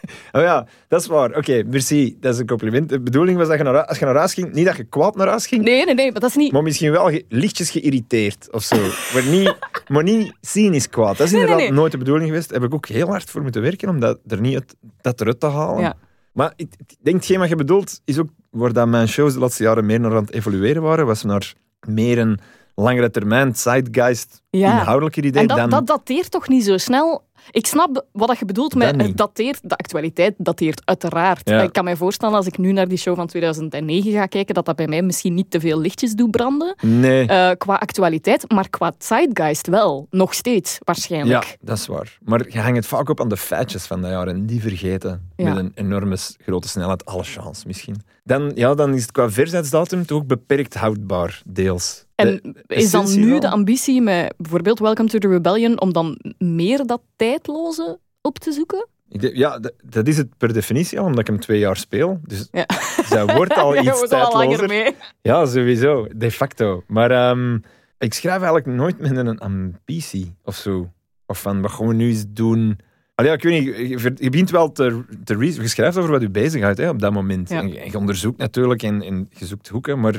Oh 0.32 0.40
ja, 0.42 0.66
dat 0.88 1.00
is 1.00 1.06
waar. 1.06 1.36
Oké, 1.36 1.62
merci. 1.66 2.16
Dat 2.20 2.34
is 2.34 2.40
een 2.40 2.46
compliment. 2.46 2.88
De 2.88 3.00
bedoeling 3.00 3.38
was 3.38 3.48
dat 3.48 3.58
je 3.58 3.62
naar, 3.64 3.86
als 3.86 3.98
je 3.98 4.04
naar 4.04 4.16
huis 4.16 4.34
ging, 4.34 4.52
niet 4.52 4.66
dat 4.66 4.76
je 4.76 4.84
kwaad 4.84 5.16
naar 5.16 5.28
huis 5.28 5.46
ging, 5.46 5.62
Nee, 5.64 5.84
nee, 5.84 5.94
nee, 5.94 6.10
maar 6.12 6.20
dat 6.20 6.30
is 6.30 6.36
niet... 6.36 6.52
maar 6.52 6.62
misschien 6.62 6.90
wel 6.90 7.08
ge- 7.10 7.24
lichtjes 7.28 7.70
geïrriteerd 7.70 8.48
of 8.52 8.62
zo. 8.62 8.76
maar, 9.14 9.24
niet, 9.24 9.56
maar 9.92 10.02
niet 10.02 10.32
cynisch 10.40 10.88
kwaad. 10.88 11.16
Dat 11.16 11.26
is 11.26 11.32
Nee, 11.32 11.40
nee, 11.40 11.40
inderdaad 11.40 11.68
nee. 11.70 11.78
nooit 11.80 11.92
de 11.92 11.98
bedoeling 11.98 12.28
geweest. 12.28 12.48
Daar 12.48 12.58
heb 12.60 12.68
ik 12.68 12.74
ook 12.74 12.86
heel 12.86 13.08
hard 13.08 13.30
voor 13.30 13.42
moeten 13.42 13.62
werken 13.62 13.88
om 13.88 14.00
dat 14.00 14.18
er, 14.26 14.40
niet 14.40 14.54
uit, 14.54 14.74
dat 15.00 15.20
eruit 15.20 15.40
te 15.40 15.46
halen. 15.46 15.80
Ja. 15.82 15.94
Maar 16.32 16.52
ik 16.56 16.74
ik 16.78 16.96
denk, 17.02 17.16
hetgeen 17.16 17.38
wat 17.38 17.48
je 17.48 17.56
bedoelt, 17.56 18.00
is 18.04 18.18
ook 18.18 18.28
waar 18.50 18.72
dat 18.72 18.88
mijn 18.88 19.08
shows 19.08 19.32
de 19.32 19.38
laatste 19.38 19.62
jaren 19.62 19.86
meer 19.86 20.00
naar 20.00 20.10
aan 20.16 20.24
het 20.24 20.32
evolueren 20.32 20.82
waren, 20.82 21.06
was 21.06 21.22
naar 21.22 21.54
meer 21.86 22.18
een 22.18 22.38
langere 22.74 23.10
termijn, 23.10 23.56
zeitgeist, 23.56 24.42
Ja. 24.50 24.70
inhoudelijker 24.78 25.24
idee 25.24 25.42
En 25.42 25.48
dat, 25.48 25.56
dan... 25.56 25.70
dat 25.70 25.86
dateert 25.86 26.30
toch 26.30 26.48
niet 26.48 26.64
zo 26.64 26.76
snel? 26.76 27.24
Ik 27.50 27.66
snap 27.66 28.04
wat 28.12 28.38
je 28.38 28.44
bedoelt 28.44 28.74
met 28.74 28.86
Dat 28.88 28.96
niet. 28.96 29.06
het 29.06 29.16
dateert. 29.16 29.58
De 29.62 29.76
actualiteit 29.76 30.34
dateert 30.38 30.82
uiteraard. 30.84 31.48
Ja. 31.48 31.62
Ik 31.62 31.72
kan 31.72 31.84
me 31.84 31.96
voorstellen, 31.96 32.34
als 32.34 32.46
ik 32.46 32.58
nu 32.58 32.72
naar 32.72 32.88
die 32.88 32.98
show 32.98 33.16
van 33.16 33.26
2009 33.26 34.12
ga 34.12 34.26
kijken, 34.26 34.54
dat 34.54 34.64
dat 34.66 34.76
bij 34.76 34.86
mij 34.86 35.02
misschien 35.02 35.34
niet 35.34 35.50
te 35.50 35.60
veel 35.60 35.78
lichtjes 35.80 36.12
doet 36.12 36.30
branden. 36.30 36.74
Nee. 36.80 37.26
eh, 37.26 37.50
qua 37.58 37.74
actualiteit, 37.74 38.52
maar 38.52 38.68
qua 38.70 38.92
zeitgeist 38.98 39.66
wel. 39.66 40.06
Nog 40.10 40.34
steeds, 40.34 40.72
Ja, 40.72 40.78
waarschijnlijk. 40.84 41.56
dat 41.60 41.78
is 41.78 41.86
waar. 41.86 42.18
Maar 42.24 42.44
je 42.48 42.58
hangt 42.60 42.76
het 42.76 42.86
vaak 42.86 43.08
op 43.08 43.20
aan 43.20 43.28
de 43.28 43.36
feitjes 43.36 43.84
van 43.84 44.00
dat 44.02 44.10
jaar 44.10 44.26
en 44.28 44.46
die 44.46 44.60
vergeten 44.60 45.08
Ja. 45.10 45.18
Met 45.44 45.56
een 45.56 45.72
enorme 45.74 46.16
grote 46.38 46.68
snelheid. 46.68 47.04
Alle 47.04 47.22
chance 47.24 47.66
misschien. 47.66 47.96
Dan, 48.24 48.52
ja, 48.54 48.74
dan 48.74 48.94
is 48.94 49.02
het 49.02 49.12
qua 49.12 49.30
versnijdsdatum 49.30 50.06
toch 50.06 50.18
ook 50.18 50.26
beperkt 50.26 50.74
houdbaar, 50.74 51.42
deels. 51.46 52.04
En 52.14 52.40
De 52.66 52.74
is 52.74 52.90
dan 52.90 53.20
nu 53.20 53.38
de 53.38 53.50
ambitie 53.50 54.00
met 54.02 54.34
bijvoorbeeld 54.36 54.78
Welcome 54.78 55.08
to 55.08 55.18
the 55.18 55.28
Rebellion 55.28 55.80
om 55.80 55.92
dan 55.92 56.18
meer 56.38 56.86
dat 56.86 57.00
tijdloze 57.16 57.98
op 58.20 58.38
te 58.38 58.52
zoeken? 58.52 58.88
Ja, 59.08 59.60
dat, 59.84 60.06
is 60.08 60.16
het 60.16 60.36
per 60.36 60.52
definitie 60.52 60.98
al, 60.98 61.04
omdat 61.04 61.20
ik 61.20 61.26
hem 61.26 61.40
twee 61.40 61.58
jaar 61.58 61.76
speel. 61.76 62.20
Dus 62.26 62.48
Ja. 62.52 62.66
zij 63.04 63.26
wordt 63.26 63.54
al 63.54 63.76
iets 63.82 63.90
wordt 63.90 64.12
al 64.12 64.32
langer 64.32 64.58
tijdlozer. 64.58 64.68
mee. 64.68 64.94
Ja, 65.22 65.46
sowieso. 65.46 66.06
De 66.16 66.30
facto. 66.30 66.82
Maar 66.86 67.10
ehm, 67.10 67.58
ik 67.98 68.14
schrijf 68.14 68.36
eigenlijk 68.36 68.66
nooit 68.66 68.98
met 68.98 69.16
een 69.16 69.38
ambitie 69.38 70.34
of 70.44 70.56
zo. 70.56 70.90
Of 71.26 71.40
van, 71.40 71.60
wat 71.62 71.70
gaan 71.70 71.86
we 71.86 71.94
nu 71.94 72.08
eens 72.08 72.24
doen? 72.28 72.78
Allee, 73.20 73.32
ik 73.32 73.42
weet 73.42 73.60
niet, 73.60 74.00
je, 74.18 74.30
begint 74.30 74.50
wel 74.50 74.72
te, 74.72 75.02
te 75.24 75.34
re- 75.34 75.62
Je 75.62 75.68
schrijft 75.68 75.96
over 75.96 76.10
wat 76.10 76.20
je 76.20 76.30
bezighoudt 76.30 76.78
hè, 76.78 76.88
op 76.88 76.98
dat 76.98 77.12
moment. 77.12 77.48
Ja. 77.48 77.60
En, 77.60 77.72
je, 77.72 77.98
onderzoekt 77.98 78.38
natuurlijk 78.38 78.82
en, 78.82 79.02
en 79.02 79.28
je 79.30 79.46
zoekt 79.46 79.68
hoeken, 79.68 80.00
maar 80.00 80.14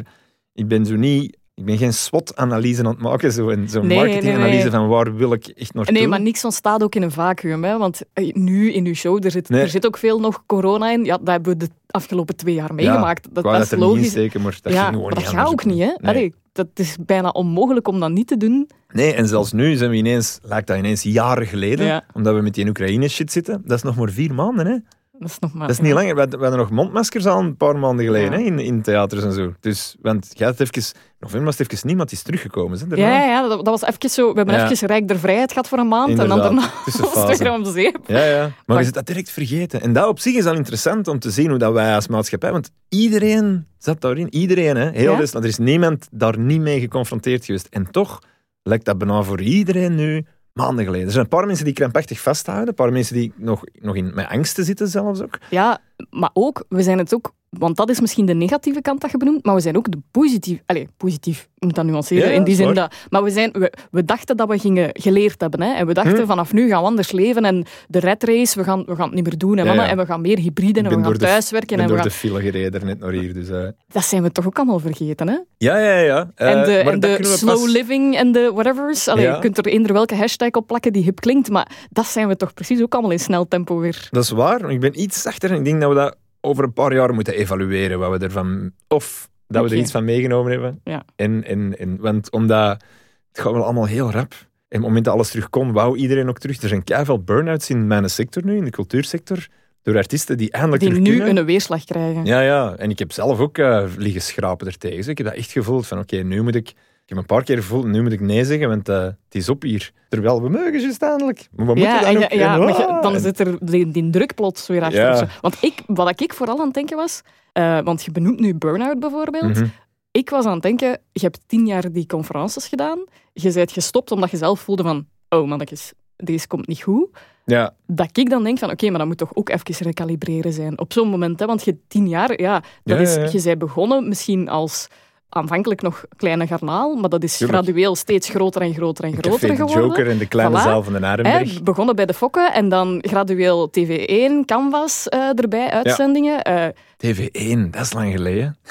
ik 0.54 0.68
ben 0.68 0.86
zo 0.86 0.96
niet... 0.96 1.40
Ik 1.56 1.66
ben 1.66 1.78
geen 1.78 1.94
SWOT-analyse 1.94 2.84
aan 2.84 2.90
het 2.90 3.02
maken, 3.02 3.32
zo, 3.32 3.50
en 3.50 3.70
zo'n 3.70 3.88
Nee, 3.88 3.98
marketinganalyse 3.98 4.50
nee, 4.50 4.62
nee. 4.62 4.72
van 4.72 4.88
waar 4.88 5.16
wil 5.16 5.34
ik 5.34 5.48
echt 5.48 5.74
naartoe. 5.74 5.94
Nee, 5.94 6.08
maar 6.08 6.22
niks 6.22 6.46
ontstaat 6.46 6.84
ook 6.84 6.96
in 6.96 7.02
een 7.02 7.12
vacuüm. 7.12 7.64
Hè? 7.64 7.78
Want 7.78 8.02
eh, 8.14 8.34
nu 8.34 8.72
in 8.74 8.86
uw 8.86 8.94
show, 8.94 9.26
er 9.26 9.32
zit, 9.32 9.50
er 9.50 9.70
zit 9.70 9.86
ook 9.86 9.98
veel 9.98 10.20
nog 10.20 10.44
corona 10.46 10.92
in. 10.92 11.06
Ja, 11.06 11.18
dat 11.18 11.28
hebben 11.28 11.52
we 11.54 11.58
de 11.58 11.70
afgelopen 11.88 12.36
twee 12.36 12.54
jaar 12.54 12.74
meegemaakt. 12.74 13.24
Dat, 13.24 13.44
dat 13.44 13.54
dat 13.54 13.62
is 13.62 13.72
niet 13.72 13.80
logisch. 13.80 14.16
maar 14.16 14.60
dat 14.62 14.74
ja, 14.74 14.80
ging 14.82 14.86
gewoon 14.86 15.02
maar 15.02 15.14
dat 15.14 15.24
niet 15.24 15.28
gaat 15.28 15.48
ook 15.48 15.66
niet. 15.66 15.80
Hè? 15.80 15.94
Allee, 16.10 16.34
dat 16.52 16.68
is 16.74 16.98
bijna 17.06 17.30
onmogelijk 17.30 17.88
om 17.88 18.00
dat 18.00 18.12
niet 18.12 18.28
te 18.28 18.38
doen. 18.38 18.70
Nee, 18.94 19.14
en 19.14 19.28
zelfs 19.28 19.52
nu 19.52 19.76
zijn 19.76 19.90
we 19.90 19.96
ineens, 19.96 20.40
lijkt 20.42 20.68
dat 20.68 20.78
ineens 20.78 21.04
jaren 21.04 21.48
geleden, 21.48 21.86
Ja. 21.86 22.04
omdat 22.14 22.36
we 22.36 22.42
met 22.42 22.54
die 22.54 22.68
Oekraïne-shit 22.68 23.32
zitten. 23.32 23.62
Dat 23.66 23.78
is 23.78 23.84
nog 23.84 23.96
maar 23.96 24.10
vier 24.10 24.34
maanden, 24.34 24.66
hè. 24.68 24.78
Dat 25.22 25.30
is 25.30 25.40
nog 25.40 25.54
maar... 25.54 25.68
Dat 25.68 25.76
is 25.76 25.82
niet 25.84 25.94
langer. 25.94 26.14
We 26.14 26.20
hadden, 26.20 26.40
we 26.40 26.46
hadden 26.46 26.64
nog 26.64 26.72
mondmaskers 26.72 27.26
al 27.26 27.40
een 27.40 27.58
paar 27.58 27.78
maanden 27.78 28.06
geleden 28.06 28.32
Ja. 28.32 28.38
hè, 28.38 28.44
in, 28.44 28.60
in 28.60 28.82
theaters 28.82 29.24
en 29.24 29.32
zo. 29.34 29.54
Dus, 29.60 29.96
want 30.02 30.28
jij 30.34 30.48
had 30.48 30.60
even, 30.60 30.84
november 31.20 31.46
was 31.46 31.58
het 31.58 31.72
even 31.74 31.88
niemand 31.88 32.12
is 32.12 32.22
teruggekomen. 32.22 32.80
Hè, 32.80 32.88
daarna. 32.88 33.06
Ja, 33.10 33.24
ja, 33.26 33.42
dat, 33.48 33.66
dat 33.66 33.80
was 33.82 33.90
even 33.94 34.10
zo... 34.10 34.30
We 34.32 34.38
hebben 34.38 34.56
Ja. 34.56 34.70
even 34.70 34.88
Rijk 34.88 35.08
der 35.08 35.20
Vrijheid 35.20 35.50
gehad 35.52 35.68
voor 35.68 35.78
een 35.78 35.88
maand. 35.88 36.10
En 36.20 36.28
dan 36.28 36.40
daarna 36.40 36.70
was 37.14 37.30
het 37.30 37.38
weer 37.40 37.52
om 37.54 37.64
de 37.64 37.72
zeep. 37.72 37.98
Ja, 38.06 38.24
ja. 38.26 38.42
Maar, 38.42 38.54
Maar- 38.66 38.78
je 38.78 38.84
zit 38.84 38.94
dat 38.94 39.06
direct 39.06 39.30
vergeten. 39.30 39.82
En 39.82 39.94
dat 39.94 40.08
op 40.08 40.20
zich 40.20 40.36
is 40.36 40.46
al 40.46 40.56
interessant 40.56 41.08
om 41.08 41.20
te 41.20 41.32
zien 41.32 41.50
hoe 41.50 41.58
dat 41.60 41.74
wij 41.74 41.96
als 41.96 42.08
maatschappij... 42.08 42.52
Want 42.52 42.72
iedereen 42.90 43.66
zat 43.78 44.02
daarin. 44.02 44.34
Iedereen, 44.34 44.76
hè. 44.76 44.90
Heel 44.90 45.12
Ja. 45.12 45.18
dus, 45.18 45.34
er 45.34 45.46
is 45.46 45.58
niemand 45.58 46.08
daar 46.12 46.40
niet 46.40 46.62
mee 46.62 46.80
geconfronteerd 46.80 47.46
geweest. 47.46 47.68
En 47.70 47.92
toch 47.92 48.20
lijkt 48.64 48.86
dat 48.86 48.98
bijna 48.98 49.22
voor 49.24 49.42
iedereen 49.42 49.96
nu 49.96 50.26
maanden 50.54 50.86
geleden. 50.86 51.06
Er 51.06 51.12
zijn 51.12 51.24
een 51.24 51.30
paar 51.30 51.46
mensen 51.46 51.66
die 51.66 51.74
krampachtig 51.74 52.20
vasthouden. 52.20 52.68
Een 52.68 52.74
paar 52.74 52.92
mensen 52.92 53.16
die 53.16 53.34
nog, 53.36 53.64
nog 53.74 53.96
in, 53.96 54.12
met 54.14 54.28
angsten 54.28 54.66
zitten 54.66 54.88
zelfs 54.88 55.22
ook. 55.22 55.40
Ja, 55.50 55.80
maar 56.10 56.30
ook, 56.34 56.66
we 56.70 56.84
zijn 56.84 56.98
het 56.98 57.14
ook... 57.14 57.34
Want 57.60 57.76
dat 57.78 57.90
is 57.90 58.00
misschien 58.00 58.26
de 58.26 58.34
negatieve 58.34 58.82
kant 58.82 59.02
dat 59.02 59.12
je 59.12 59.18
benoemt, 59.18 59.46
maar 59.46 59.56
we 59.56 59.62
zijn 59.62 59.78
ook 59.78 59.92
de 59.92 59.98
positief... 60.12 60.60
Allee, 60.66 60.88
positief, 60.98 61.42
ik 61.56 61.64
moet 61.64 61.76
dat 61.76 61.86
nuanceren, 61.86 62.28
Ja, 62.30 62.34
in 62.36 62.44
die 62.44 62.56
zin 62.56 62.66
waar. 62.66 62.74
dat... 62.76 62.94
Maar 63.10 63.24
we, 63.24 63.30
zijn, 63.30 63.52
we, 63.54 63.74
we 63.92 64.06
dachten 64.06 64.38
dat 64.38 64.48
we 64.48 64.60
gingen 64.60 64.90
geleerd 64.94 65.42
hebben. 65.42 65.62
Hè? 65.62 65.74
En 65.74 65.88
we 65.88 65.94
dachten, 65.94 66.18
Hm. 66.20 66.26
vanaf 66.26 66.54
nu 66.54 66.68
gaan 66.70 66.80
we 66.82 66.88
anders 66.88 67.12
leven. 67.12 67.46
En 67.46 67.66
de 67.88 68.00
red 68.00 68.24
race, 68.24 68.58
we 68.60 68.64
gaan, 68.64 68.84
we 68.86 68.96
gaan 68.96 69.06
het 69.06 69.14
niet 69.14 69.24
meer 69.24 69.38
doen. 69.38 69.58
Hè, 69.58 69.62
Ja, 69.62 69.68
mannen, 69.68 69.86
ja. 69.86 69.92
En 69.92 69.98
we 69.98 70.06
gaan 70.06 70.22
meer 70.22 70.38
hybride 70.38 70.80
en 70.80 70.86
we 70.98 71.02
gaan 71.04 71.12
de- 71.14 71.18
thuiswerken. 71.20 71.80
En 71.80 71.88
we 71.90 71.96
gaan... 71.96 72.04
de 72.04 72.12
file 72.12 72.42
gereden 72.42 72.86
net 72.86 73.00
naar 73.00 73.12
hier. 73.12 73.34
Dus, 73.34 73.50
eh. 73.50 73.68
Dat 73.88 74.04
zijn 74.04 74.24
we 74.24 74.32
toch 74.32 74.46
ook 74.48 74.58
allemaal 74.58 74.80
vergeten, 74.80 75.28
hè? 75.28 75.38
Ja, 75.58 75.78
ja, 75.78 75.98
ja. 76.00 76.32
en 76.36 76.58
Eh, 76.60 76.66
de, 76.66 76.78
en 76.78 77.00
de 77.00 77.08
kunnen 77.14 77.32
we 77.32 77.38
slow 77.38 77.62
pas- 77.62 77.72
living 77.72 78.16
en 78.18 78.32
de 78.32 78.52
whatevers. 78.54 79.08
Allee, 79.08 79.26
Ja. 79.26 79.34
Je 79.36 79.40
kunt 79.42 79.58
er 79.58 79.66
eender 79.68 79.94
welke 79.94 80.16
hashtag 80.16 80.52
op 80.52 80.68
plakken 80.68 80.94
die 80.94 81.04
hip 81.04 81.20
klinkt, 81.20 81.50
maar 81.50 81.72
dat 81.90 82.06
zijn 82.06 82.28
we 82.28 82.36
toch 82.36 82.54
precies 82.54 82.82
ook 82.82 82.94
allemaal 82.94 83.12
in 83.12 83.20
snel 83.20 83.48
tempo 83.48 83.78
weer. 83.80 84.08
Dat 84.12 84.24
is 84.24 84.30
waar. 84.30 84.72
Ik 84.72 84.80
ben 84.80 85.02
iets 85.02 85.22
zachter 85.22 85.52
en 85.52 85.58
ik 85.58 85.66
denk 85.66 85.82
dat 85.82 85.90
we 85.90 85.96
dat 85.96 86.16
over 86.42 86.64
een 86.64 86.74
paar 86.74 86.94
jaar 86.94 87.14
moeten 87.14 87.34
evalueren. 87.34 88.00
Wat 88.00 88.18
we 88.20 88.26
ervan... 88.26 88.72
Of 88.88 89.30
dat 89.48 89.64
we 89.64 89.70
er 89.70 89.82
iets 89.82 89.92
van 89.92 90.04
meegenomen 90.04 90.52
hebben. 90.52 90.82
Ja. 90.84 91.04
En, 91.16 91.44
en, 91.44 91.78
en, 91.78 91.98
want 92.00 92.32
omdat... 92.32 92.84
Het 93.32 93.42
gaat 93.42 93.54
wel 93.54 93.64
allemaal 93.64 93.86
heel 93.86 94.12
rap. 94.12 94.32
En 94.32 94.48
op 94.48 94.48
het 94.70 94.82
moment 94.82 95.06
dat 95.06 95.14
alles 95.14 95.30
terugkomt, 95.30 95.74
wou 95.74 95.98
iedereen 95.98 96.30
ook 96.30 96.40
terug. 96.40 96.62
Er 96.62 96.68
zijn 96.70 96.84
keiveel 96.84 97.24
burn-outs 97.24 97.70
in 97.70 97.88
mijn 97.88 98.10
sector 98.10 98.46
nu, 98.46 98.58
in 98.58 98.64
de 98.64 98.70
cultuursector. 98.70 99.48
Door 99.82 99.96
artiesten 99.98 100.38
die 100.38 100.52
eindelijk 100.52 100.82
Die 100.82 100.92
nu 100.92 101.18
kunnen. 101.18 101.38
een 101.38 101.46
weerslag 101.46 101.84
krijgen. 101.84 102.26
Ja, 102.26 102.42
ja. 102.42 102.76
En 102.76 102.90
ik 102.90 103.00
heb 103.00 103.12
zelf 103.12 103.40
ook 103.40 103.58
eh, 103.58 103.84
liggen 103.98 104.22
schrapen 104.22 104.68
ertegen. 104.68 104.98
Dus 104.98 105.08
ik 105.08 105.18
heb 105.18 105.28
dat 105.28 105.36
echt 105.36 105.52
gevoeld 105.52 105.88
van, 105.88 106.00
oké, 106.00 106.16
nu 106.18 106.42
moet 106.42 106.56
ik... 106.56 106.74
Heb 107.12 107.20
een 107.20 107.26
paar 107.26 107.44
keer 107.44 107.58
gevoeld, 107.58 107.86
nu 107.86 108.02
moet 108.02 108.12
ik 108.12 108.20
nee 108.20 108.46
zeggen, 108.46 108.68
want 108.68 108.90
eh, 108.90 109.04
het 109.04 109.16
is 109.30 109.50
op 109.50 109.62
hier. 109.62 109.92
Terwijl 110.10 110.42
we 110.42 110.50
mogen 110.50 110.80
juist 110.80 111.02
eindelijk. 111.02 111.48
Maar 111.52 111.66
we 111.66 111.74
moeten 111.74 111.92
Ja, 111.94 112.02
dan 112.02 112.24
ook... 112.24 112.32
ja, 112.32 112.54
en, 112.56 112.88
ah, 112.88 113.02
dan 113.02 113.14
en- 113.14 113.20
zit 113.20 113.40
er 113.40 113.58
die, 113.66 113.92
die 113.92 114.10
druk 114.10 114.36
plots 114.36 114.68
weer 114.68 114.82
achter. 114.82 115.02
Ja. 115.02 115.28
Want 115.42 115.58
ik, 115.62 115.82
wat 115.86 116.22
ik 116.22 116.34
vooral 116.34 116.60
aan 116.60 116.66
het 116.66 116.74
denken 116.74 116.98
was, 116.98 117.22
eh, 117.54 117.80
want 117.80 118.04
je 118.04 118.12
benoemt 118.12 118.40
nu 118.40 118.56
burn-out 118.56 119.00
bijvoorbeeld. 119.00 119.56
Mhm. 119.56 119.66
Ik 120.12 120.30
was 120.30 120.46
aan 120.46 120.54
het 120.54 120.62
denken, 120.62 121.00
je 121.12 121.20
hebt 121.22 121.40
tien 121.48 121.66
jaar 121.66 121.92
die 121.92 122.06
conferences 122.06 122.68
gedaan. 122.68 123.04
Je 123.34 123.52
bent 123.54 123.72
gestopt 123.72 124.12
omdat 124.12 124.32
je 124.32 124.38
zelf 124.38 124.60
voelde 124.60 124.84
van, 124.84 125.06
oh 125.30 125.48
mannetjes, 125.48 125.94
deze 126.16 126.48
komt 126.48 126.68
niet 126.68 126.82
goed. 126.82 127.08
Ja, 127.46 127.74
Dat 127.88 128.18
ik 128.18 128.30
dan 128.30 128.44
denk 128.44 128.58
van, 128.58 128.72
oké, 128.72 128.90
maar 128.90 129.00
dat 129.00 129.08
moet 129.08 129.18
toch 129.18 129.36
ook 129.36 129.50
even 129.50 129.86
recalibreren 129.86 130.54
zijn. 130.54 130.80
Op 130.80 130.94
zo'n 130.94 131.10
moment, 131.10 131.40
hè, 131.40 131.46
want 131.46 131.64
je 131.64 131.78
tien 131.88 132.08
jaar, 132.08 132.42
ja, 132.42 132.64
dat 132.84 133.00
is, 133.00 133.32
je 133.32 133.42
bent 133.44 133.60
begonnen 133.60 134.08
misschien 134.08 134.50
als 134.50 134.88
aanvankelijk 135.36 135.82
nog 135.82 136.06
kleine 136.16 136.48
garnaal, 136.48 136.96
maar 136.96 137.10
dat 137.10 137.24
is 137.24 137.38
Tuurlijk. 137.38 137.60
gradueel 137.64 137.96
steeds 137.96 138.30
groter 138.30 138.62
en 138.62 138.74
groter 138.74 139.04
en 139.04 139.12
Café 139.16 139.28
groter 139.30 139.48
de 139.48 139.56
geworden. 139.56 139.84
Joker 139.88 140.10
en 140.10 140.18
de 140.18 140.28
kleine 140.28 140.60
Voilà. 140.60 140.64
zaal 140.64 140.84
van 140.84 140.94
de 140.94 141.00
Arenberg. 141.06 141.54
Hè, 141.54 141.62
begonnen 141.64 141.96
bij 141.96 142.06
de 142.06 142.14
Fokken 142.14 142.54
en 142.54 142.70
dan 142.70 142.98
gradueel 143.08 143.70
TV1, 143.70 144.46
Canvas 144.46 145.10
eh, 145.10 145.40
erbij, 145.40 145.70
uitzendingen. 145.70 146.42
eh, 146.42 146.68
TV1, 146.98 147.70
dat 147.70 147.82
is 147.82 147.94
lang 147.94 148.12
geleden. 148.12 148.56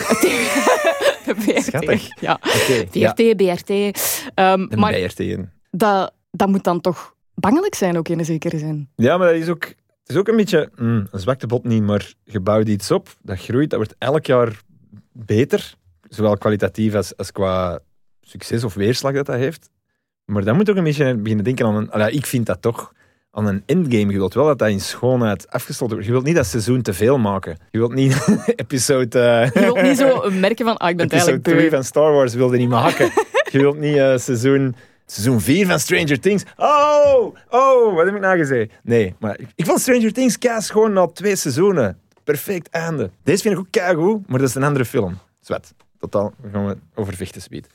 VRT. 1.37 1.63
Schattig. 1.65 2.21
Ja. 2.21 2.39
BRT. 3.37 3.71
Ehm, 4.35 4.67
De 4.69 4.77
maar 4.77 4.93
BRT1. 4.95 5.41
dat, 5.71 6.13
dat 6.31 6.49
moet 6.49 6.65
dan 6.65 6.81
toch 6.81 7.15
bangelijk 7.35 7.75
zijn, 7.75 7.99
ook 7.99 8.09
in 8.09 8.19
een 8.19 8.25
zekere 8.25 8.59
zin. 8.59 8.89
Ja, 8.97 9.17
maar 9.17 9.27
dat 9.33 9.37
is 9.43 9.49
ook, 9.49 9.65
het 9.65 9.77
is 10.07 10.17
ook 10.17 10.29
een 10.29 10.37
beetje 10.37 10.71
mm, 10.77 11.09
een 11.11 11.21
zwaktebod 11.21 11.65
niet, 11.65 11.83
maar 11.83 12.13
je 12.25 12.41
bouwt 12.41 12.69
iets 12.69 12.91
op, 12.91 13.09
dat 13.23 13.41
groeit, 13.41 13.71
dat 13.71 13.79
wordt 13.79 13.95
elk 13.99 14.27
jaar 14.27 14.61
beter, 15.13 15.75
zowel 16.11 16.37
kwalitatief 16.37 16.95
als, 16.95 17.17
als 17.17 17.33
qua 17.33 17.79
succes 18.21 18.65
of 18.65 18.75
weerslag 18.75 19.13
dat 19.13 19.27
dat 19.27 19.37
heeft. 19.37 19.71
Maar 20.25 20.45
dan 20.45 20.57
moet 20.57 20.67
je 20.67 20.73
ook 20.73 20.79
een 20.79 20.85
beetje 20.85 21.15
beginnen 21.17 21.45
denken 21.45 21.67
aan 21.67 21.77
een, 21.77 21.91
allee, 21.91 22.13
ik 22.13 22.27
vind 22.27 22.47
dat 22.47 22.63
toch, 22.63 22.93
aan 23.31 23.47
een 23.47 23.63
endgame. 23.67 24.13
Je 24.13 24.19
wilt 24.19 24.35
wel 24.35 24.47
dat 24.47 24.59
dat 24.59 24.69
in 24.69 24.81
schoonheid 24.81 25.51
afgesloten 25.51 25.95
wordt. 25.95 26.07
Je 26.07 26.13
wilt 26.13 26.25
niet 26.25 26.35
dat 26.37 26.47
seizoen 26.47 26.83
te 26.83 26.93
veel 26.93 27.19
maken. 27.19 27.59
Je 27.71 27.79
wilt 27.79 27.95
niet 27.95 28.27
episode... 28.57 29.51
Je 29.55 29.61
wilt 29.61 29.83
niet 29.83 29.99
zo 29.99 30.31
merken 30.31 30.65
van, 30.65 30.77
ah, 30.77 30.89
ik 30.89 30.97
ben 30.97 31.07
Episode 31.07 31.31
eigenlijk 31.31 31.43
3 31.43 31.57
beu. 31.57 31.71
van 31.71 31.85
Star 31.85 32.13
Wars 32.13 32.35
wilde 32.35 32.57
niet 32.57 32.69
maken. 32.69 33.11
je 33.51 33.59
wilt 33.59 33.79
niet 33.79 33.97
eh, 33.97 34.17
seizoen, 34.17 34.77
seizoen 35.07 35.41
4 35.41 35.67
van 35.67 35.79
Stranger 35.79 36.21
Things. 36.21 36.45
Oh, 36.57 37.37
oh, 37.49 37.95
wat 37.95 38.05
heb 38.05 38.15
ik 38.15 38.21
nou 38.21 38.39
gezegd? 38.39 38.73
Nee, 38.83 39.15
maar 39.19 39.39
ik, 39.39 39.49
ik 39.55 39.67
vond 39.67 39.81
Stranger 39.81 40.13
Things 40.13 40.39
kaas 40.39 40.71
gewoon 40.71 40.93
na 40.93 41.07
twee 41.07 41.37
seizoenen. 41.37 41.99
Perfect 42.25 42.69
einde. 42.69 43.11
Deze 43.23 43.43
vind 43.43 43.55
ik 43.55 43.61
ook 43.61 43.71
keigoed, 43.71 44.29
maar 44.29 44.39
dat 44.39 44.49
is 44.49 44.55
een 44.55 44.63
andere 44.63 44.85
film. 44.85 45.19
Zwet. 45.41 45.75
Totaal, 46.01 46.33
dan 46.43 46.51
gaan 46.53 46.67
we 46.67 46.77
over 46.95 47.15
vechten 47.15 47.43
speed. 47.43 47.67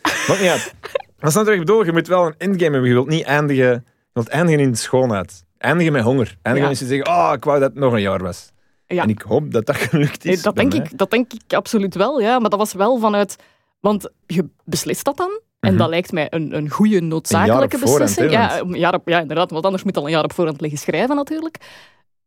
Maar 1.19 1.31
snap 1.31 1.43
je 1.43 1.43
wat 1.43 1.47
ik 1.47 1.59
bedoel? 1.59 1.85
Je 1.85 1.91
moet 1.91 2.07
wel 2.07 2.25
een 2.25 2.35
endgame 2.37 2.71
hebben. 2.71 2.87
Je 2.89 2.93
wilt 2.95 3.07
niet 3.07 3.23
eindigen, 3.25 3.65
je 3.71 3.81
wilt 4.13 4.27
eindigen 4.27 4.59
in 4.61 4.71
de 4.71 4.77
schoonheid. 4.77 5.43
Eindigen 5.57 5.91
met 5.93 6.03
honger. 6.03 6.37
Eindigen 6.41 6.61
Ja. 6.61 6.67
met 6.69 6.79
je 6.79 6.85
zeggen, 6.95 7.07
oh, 7.07 7.31
ik 7.35 7.43
wou 7.43 7.59
dat 7.59 7.69
het 7.69 7.79
nog 7.79 7.93
een 7.93 8.01
jaar 8.01 8.23
was. 8.23 8.51
Ja. 8.87 9.03
En 9.03 9.09
ik 9.09 9.21
hoop 9.21 9.51
dat 9.51 9.65
dat 9.65 9.75
gelukt 9.75 10.23
Nee, 10.23 10.33
is. 10.33 10.41
dat, 10.41 10.55
denk 10.55 10.73
mij. 10.73 10.81
ik, 10.81 10.97
dat 10.97 11.11
denk 11.11 11.33
ik 11.33 11.53
absoluut 11.53 11.95
wel, 11.95 12.19
ja. 12.21 12.39
Maar 12.39 12.49
dat 12.49 12.59
was 12.59 12.73
wel 12.73 12.97
vanuit... 12.99 13.35
Want 13.79 14.09
je 14.25 14.49
beslist 14.63 15.05
dat 15.05 15.17
dan. 15.17 15.39
En 15.59 15.69
Mhm. 15.69 15.77
dat 15.79 15.89
lijkt 15.89 16.11
mij 16.11 16.27
een, 16.29 16.55
een 16.55 16.69
goede, 16.69 17.01
noodzakelijke 17.01 17.75
Een 17.75 17.81
beslissing. 17.81 18.31
ja, 18.31 18.59
een 18.59 18.73
jaar 18.77 18.93
op, 18.93 19.07
ja, 19.07 19.19
inderdaad. 19.19 19.51
Want 19.51 19.63
anders 19.65 19.83
moet 19.83 19.93
je 19.95 19.99
al 19.99 20.05
een 20.05 20.11
jaar 20.13 20.23
op 20.23 20.33
voorhand 20.33 20.61
liggen 20.61 20.79
schrijven, 20.79 21.15
natuurlijk. 21.15 21.57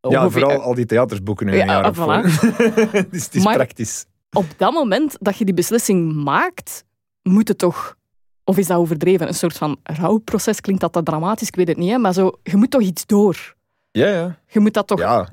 Ja, 0.00 0.08
Ongeveer- 0.22 0.40
vooral 0.40 0.60
al 0.62 0.74
die 0.74 0.86
theatersboeken 0.86 1.46
nu 1.46 1.54
Ja, 1.56 1.60
een 1.60 1.66
jaar 1.66 1.86
op 1.88 1.96
voilà. 1.96 3.10
dus 3.10 3.24
het 3.24 3.34
is 3.34 3.44
Maar- 3.44 3.54
praktisch. 3.54 4.04
Op 4.32 4.46
dat 4.56 4.72
moment 4.72 5.16
dat 5.20 5.36
je 5.36 5.44
die 5.44 5.54
beslissing 5.54 6.12
maakt, 6.12 6.84
moet 7.22 7.48
het 7.48 7.58
toch... 7.58 7.96
Of 8.44 8.58
is 8.58 8.66
dat 8.66 8.78
overdreven? 8.78 9.28
Een 9.28 9.34
soort 9.34 9.56
van 9.56 9.78
rouwproces 9.82 10.60
klinkt 10.60 10.80
dat, 10.80 10.92
dat 10.92 11.04
dramatisch, 11.04 11.48
ik 11.48 11.56
weet 11.56 11.68
het 11.68 11.76
niet. 11.76 11.90
Hè? 11.90 11.98
Maar 11.98 12.12
zo, 12.12 12.32
je 12.42 12.56
moet 12.56 12.70
toch 12.70 12.80
iets 12.80 13.06
door. 13.06 13.56
Ja, 13.90 14.08
ja. 14.08 14.38
Je 14.46 14.60
moet 14.60 14.74
dat 14.74 14.86
toch 14.86 14.98
Ja, 14.98 15.28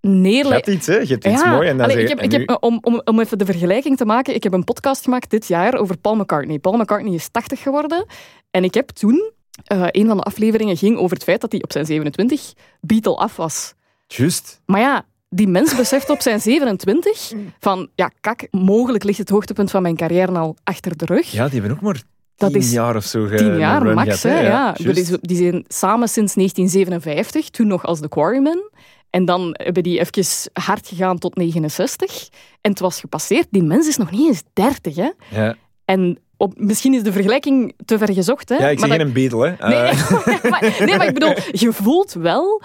Je 0.00 0.46
hebt 0.48 0.66
iets, 0.66 0.86
hè? 0.86 0.96
Je 0.96 1.06
hebt 1.06 1.26
iets 1.26 1.42
Ja, 1.42 1.50
mooi. 1.50 1.68
En 1.68 1.76
dan 1.76 1.90
allee, 1.90 2.02
ik 2.02 2.08
heb, 2.08 2.32
heb, 2.32 2.56
om, 2.60 2.78
om, 2.82 3.00
om 3.04 3.20
even 3.20 3.38
de 3.38 3.44
vergelijking 3.44 3.96
te 3.96 4.04
maken, 4.04 4.34
ik 4.34 4.42
heb 4.42 4.52
een 4.52 4.64
podcast 4.64 5.04
gemaakt 5.04 5.30
dit 5.30 5.46
jaar 5.46 5.74
over 5.74 5.96
Paul 5.98 6.16
McCartney. 6.16 6.58
Paul 6.58 6.76
McCartney 6.76 7.14
is 7.14 7.28
80 7.28 7.60
geworden. 7.62 8.06
En 8.50 8.64
ik 8.64 8.74
heb 8.74 8.88
toen, 8.88 9.32
eh, 9.64 9.86
een 9.86 10.06
van 10.06 10.16
de 10.16 10.22
afleveringen 10.22 10.76
ging 10.76 10.96
over 10.96 11.14
het 11.16 11.24
feit 11.24 11.40
dat 11.40 11.52
hij 11.52 11.62
op 11.62 11.72
zijn 11.72 11.86
27 11.86 12.52
Beatle 12.80 13.16
af 13.16 13.36
was. 13.36 13.74
Juist. 14.06 14.60
Maar 14.66 14.80
ja, 14.80 15.04
die 15.28 15.48
mens 15.48 15.76
beseft 15.76 16.10
op 16.10 16.20
zijn 16.20 16.40
27 16.40 17.32
van, 17.60 17.88
ja, 17.94 18.10
kak, 18.20 18.46
mogelijk 18.50 19.04
ligt 19.04 19.18
het 19.18 19.28
hoogtepunt 19.28 19.70
van 19.70 19.82
mijn 19.82 19.96
carrière 19.96 20.38
al 20.38 20.56
achter 20.64 20.96
de 20.96 21.04
rug. 21.04 21.30
Ja, 21.30 21.48
die 21.48 21.60
hebben 21.60 21.76
ook 21.76 21.82
maar 21.82 22.02
Dat 22.36 22.52
tien 22.52 22.62
jaar 22.62 22.96
of 22.96 23.04
zo 23.04 23.24
ge- 23.26 23.34
Tien 23.36 23.58
jaar 23.58 23.84
max, 23.84 24.22
hè, 24.22 24.40
ja. 24.40 24.72
Dat 24.72 24.96
is- 24.96 25.16
Die 25.20 25.36
zijn 25.36 25.64
samen 25.68 26.08
sinds 26.08 26.34
1957, 26.34 27.48
toen 27.50 27.66
nog 27.66 27.84
als 27.84 28.00
The 28.00 28.08
Quarrymen. 28.08 28.70
En 29.10 29.24
dan 29.24 29.50
hebben 29.52 29.82
die 29.82 29.98
even 30.00 30.50
hard 30.52 30.88
gegaan 30.88 31.18
tot 31.18 31.36
69. 31.36 32.28
En 32.60 32.70
het 32.70 32.80
was 32.80 33.00
gepasseerd. 33.00 33.46
Die 33.50 33.62
mens 33.62 33.88
is 33.88 33.96
nog 33.96 34.10
niet 34.10 34.26
eens 34.28 34.42
30, 34.52 34.96
hè. 34.96 35.10
Ja, 35.30 35.54
En 35.84 36.18
op, 36.36 36.52
misschien 36.56 36.94
is 36.94 37.02
de 37.02 37.12
vergelijking 37.12 37.74
te 37.84 37.98
ver 37.98 38.12
gezocht, 38.12 38.48
hè. 38.48 38.54
ja 38.56 38.68
ik 38.68 38.78
zeg 38.78 38.88
maar 38.88 38.98
geen 38.98 39.12
Beatle, 39.12 39.54
hè. 39.58 39.68
Nee, 39.68 39.78
Eh, 39.78 40.10
maar, 40.50 40.74
nee, 40.86 40.96
maar 40.96 41.06
ik 41.08 41.14
bedoel, 41.14 41.34
je 41.52 41.72
voelt 41.72 42.12
wel... 42.12 42.62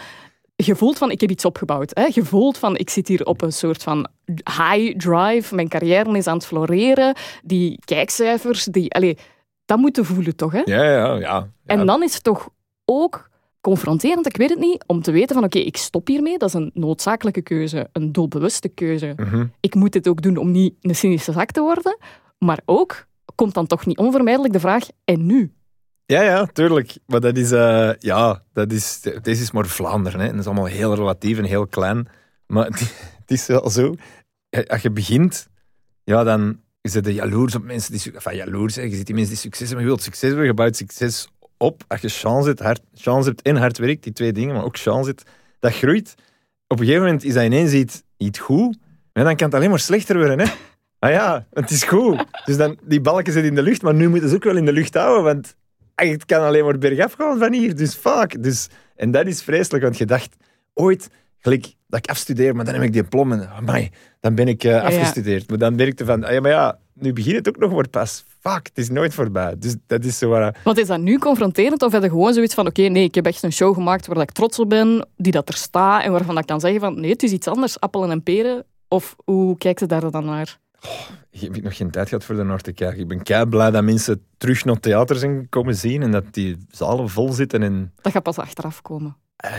Je 0.65 0.75
voelt 0.75 0.97
van, 0.97 1.11
ik 1.11 1.21
heb 1.21 1.29
iets 1.29 1.45
opgebouwd. 1.45 1.91
Hè? 1.93 2.05
Je 2.11 2.25
voelt 2.25 2.57
van, 2.57 2.77
ik 2.77 2.89
zit 2.89 3.07
hier 3.07 3.25
op 3.25 3.41
een 3.41 3.53
soort 3.53 3.83
van 3.83 4.07
high 4.25 4.97
drive. 4.97 5.55
Mijn 5.55 5.67
carrière 5.67 6.17
is 6.17 6.27
aan 6.27 6.37
het 6.37 6.45
floreren. 6.45 7.15
Die 7.43 7.79
kijkcijfers, 7.85 8.65
die... 8.65 8.93
Allee, 8.93 9.17
dat 9.65 9.77
moet 9.77 9.95
je 9.95 10.03
voelen, 10.03 10.35
toch? 10.35 10.51
Hè? 10.51 10.61
ja, 10.65 10.83
ja, 10.83 10.91
ja. 10.91 11.15
ja. 11.15 11.49
En 11.65 11.85
dan 11.85 12.03
is 12.03 12.13
het 12.13 12.23
toch 12.23 12.49
ook 12.85 13.29
confronterend, 13.61 14.25
ik 14.25 14.37
weet 14.37 14.49
het 14.49 14.59
niet, 14.59 14.83
om 14.87 15.01
te 15.01 15.11
weten 15.11 15.35
van 15.35 15.43
oké, 15.43 15.59
ik 15.59 15.77
stop 15.77 16.07
hiermee. 16.07 16.37
Dat 16.37 16.47
is 16.47 16.53
een 16.53 16.71
noodzakelijke 16.73 17.41
keuze, 17.41 17.89
een 17.91 18.11
doelbewuste 18.11 18.69
keuze. 18.69 19.13
Mhm. 19.15 19.45
Ik 19.59 19.75
moet 19.75 19.91
dit 19.91 20.07
ook 20.07 20.21
doen 20.21 20.37
om 20.37 20.51
niet 20.51 20.73
een 20.81 20.95
cynische 20.95 21.31
zak 21.31 21.51
te 21.51 21.61
worden. 21.61 21.97
Maar 22.37 22.59
ook 22.65 23.05
komt 23.35 23.53
dan 23.53 23.67
toch 23.67 23.85
niet 23.85 23.97
onvermijdelijk 23.97 24.53
de 24.53 24.59
vraag, 24.59 24.87
en 25.05 25.25
nu? 25.25 25.53
Ja, 26.13 26.21
ja, 26.21 26.45
tuurlijk. 26.45 26.97
Maar 27.05 27.19
dat 27.19 27.37
is, 27.37 27.51
eh, 27.51 27.91
ja, 27.99 28.43
dat 28.53 28.71
is, 28.71 29.01
deze 29.21 29.41
is 29.41 29.51
maar 29.51 29.65
Vlaanderen. 29.65 30.19
Hè. 30.19 30.27
Dat 30.29 30.39
is 30.39 30.45
allemaal 30.45 30.65
heel 30.65 30.95
relatief 30.95 31.37
en 31.37 31.43
heel 31.43 31.67
klein. 31.67 32.07
Maar 32.47 32.65
het, 33.19 33.31
is 33.31 33.47
wel 33.47 33.69
zo. 33.69 33.95
eh, 34.49 34.63
Als 34.65 34.81
je 34.81 34.91
begint, 34.91 35.47
ja, 36.03 36.23
dan 36.23 36.59
is 36.81 36.93
het 36.93 37.07
jaloers 37.07 37.55
op 37.55 37.63
mensen 37.63 37.91
die... 37.91 38.11
Enfin, 38.13 38.35
jaloers, 38.35 38.75
hè. 38.75 38.81
je 38.81 38.95
ziet 38.95 39.05
die 39.05 39.15
mensen 39.15 39.33
die 39.33 39.41
succes 39.41 39.67
hebben. 39.67 39.85
Je 39.85 39.91
wilt 39.91 40.03
succes 40.03 40.29
hebben, 40.29 40.45
je 40.45 40.53
bouwt 40.53 40.75
succes 40.75 41.27
op. 41.57 41.83
Als 41.87 42.01
je 42.01 42.09
chance 42.09 42.47
hebt, 42.47 42.59
hard, 42.59 42.81
hebt 43.25 43.41
en 43.41 43.55
hard 43.55 43.77
werkt, 43.77 44.03
die 44.03 44.13
twee 44.13 44.33
dingen, 44.33 44.55
maar 44.55 44.63
ook 44.63 44.77
chance 44.77 45.09
hebt, 45.09 45.23
dat 45.59 45.73
groeit. 45.73 46.15
Op 46.67 46.79
een 46.79 46.85
gegeven 46.85 47.05
moment 47.05 47.23
is 47.23 47.33
dat 47.33 47.43
ineens 47.43 47.71
iets, 47.71 48.01
iets 48.17 48.39
goed. 48.39 48.77
Maar 49.13 49.23
dan 49.23 49.35
kan 49.35 49.45
het 49.45 49.55
alleen 49.55 49.69
maar 49.69 49.79
slechter 49.79 50.17
worden, 50.17 50.39
hè. 50.39 50.45
Ah 50.99 51.11
ja, 51.11 51.45
het 51.53 51.71
is 51.71 51.83
goed. 51.83 52.25
Dus 52.45 52.57
dan, 52.57 52.77
die 52.83 53.01
balken 53.01 53.33
zitten 53.33 53.49
in 53.49 53.55
de 53.55 53.63
lucht, 53.63 53.81
maar 53.81 53.93
nu 53.93 54.09
moeten 54.09 54.29
ze 54.29 54.35
ook 54.35 54.43
wel 54.43 54.57
in 54.57 54.65
de 54.65 54.73
lucht 54.73 54.93
houden, 54.93 55.23
want 55.23 55.55
het 55.95 56.25
kan 56.25 56.41
alleen 56.41 56.65
maar 56.65 56.77
bergaf 56.77 57.13
gaan 57.13 57.37
van 57.37 57.53
hier. 57.53 57.75
Dus 57.75 57.93
fuck. 57.93 58.43
Dus, 58.43 58.67
en 58.95 59.11
dat 59.11 59.25
is 59.25 59.41
vreselijk, 59.43 59.83
want 59.83 59.97
je 59.97 60.05
dacht 60.05 60.35
ooit, 60.73 61.09
gelijk, 61.39 61.73
dat 61.87 61.99
ik 61.99 62.09
afstudeer, 62.09 62.55
maar 62.55 62.65
dan 62.65 62.73
heb 62.73 62.83
ik 62.83 62.93
diploma. 62.93 63.47
Amai, 63.47 63.89
dan 64.19 64.35
ben 64.35 64.47
ik 64.47 64.63
eh, 64.63 64.71
ja. 64.71 64.81
afgestudeerd. 64.81 65.49
Maar 65.49 65.57
dan 65.57 65.75
merkte 65.75 66.05
van, 66.05 66.23
ah, 66.23 66.31
ja, 66.31 66.41
maar 66.41 66.51
ja, 66.51 66.79
nu 66.93 67.13
begint 67.13 67.35
het 67.35 67.47
ook 67.47 67.57
nog 67.57 67.71
maar 67.71 67.89
pas. 67.89 68.23
Fuck, 68.39 68.67
het 68.67 68.77
is 68.77 68.89
nooit 68.89 69.13
voorbij. 69.13 69.55
Dus 69.57 69.75
dat 69.87 70.03
is 70.03 70.17
zo. 70.17 70.51
Want 70.63 70.77
is 70.77 70.87
dat 70.87 70.99
nu 70.99 71.17
confronterend 71.17 71.81
of 71.81 71.91
heb 71.91 72.03
je 72.03 72.09
gewoon 72.09 72.33
zoiets 72.33 72.53
van 72.53 72.67
oké, 72.67 72.81
nee, 72.81 73.03
ik 73.03 73.15
heb 73.15 73.25
echt 73.25 73.43
een 73.43 73.53
show 73.53 73.73
gemaakt 73.73 74.07
waar 74.07 74.21
ik 74.21 74.31
trots 74.31 74.59
op 74.59 74.69
ben, 74.69 75.07
die 75.17 75.31
dat 75.31 75.47
er 75.47 75.55
staat 75.55 76.03
en 76.03 76.11
waarvan 76.11 76.37
ik 76.37 76.45
kan 76.45 76.59
zeggen 76.59 76.79
van 76.79 76.99
nee, 76.99 77.11
het 77.11 77.23
is 77.23 77.31
iets 77.31 77.47
anders, 77.47 77.79
appelen 77.79 78.11
en 78.11 78.23
peren? 78.23 78.65
Of 78.87 79.15
hoe 79.25 79.57
kijkt 79.57 79.79
je 79.79 79.85
daar 79.85 80.11
dan 80.11 80.25
naar? 80.25 80.61
Ik 81.31 81.41
heb 81.41 81.61
nog 81.63 81.77
geen 81.77 81.91
tijd 81.91 82.07
gehad 82.09 82.23
voor 82.23 82.35
de 82.35 82.43
naar 82.43 82.61
te 82.61 82.71
kijken. 82.73 82.99
Ik 82.99 83.07
ben 83.07 83.23
kei 83.23 83.45
blij 83.45 83.71
dat 83.71 83.83
mensen 83.83 84.25
terug 84.37 84.65
naar 84.65 84.79
theater 84.79 85.15
zijn 85.15 85.49
komen 85.49 85.75
zien 85.75 86.01
en 86.01 86.11
dat 86.11 86.23
die 86.31 86.57
zalen 86.69 87.09
vol 87.09 87.31
zitten. 87.31 87.63
En, 87.63 87.93
Dat 88.01 88.11
gaat 88.11 88.23
pas 88.23 88.37
achteraf 88.37 88.81
komen. 88.81 89.17
eh, 89.35 89.51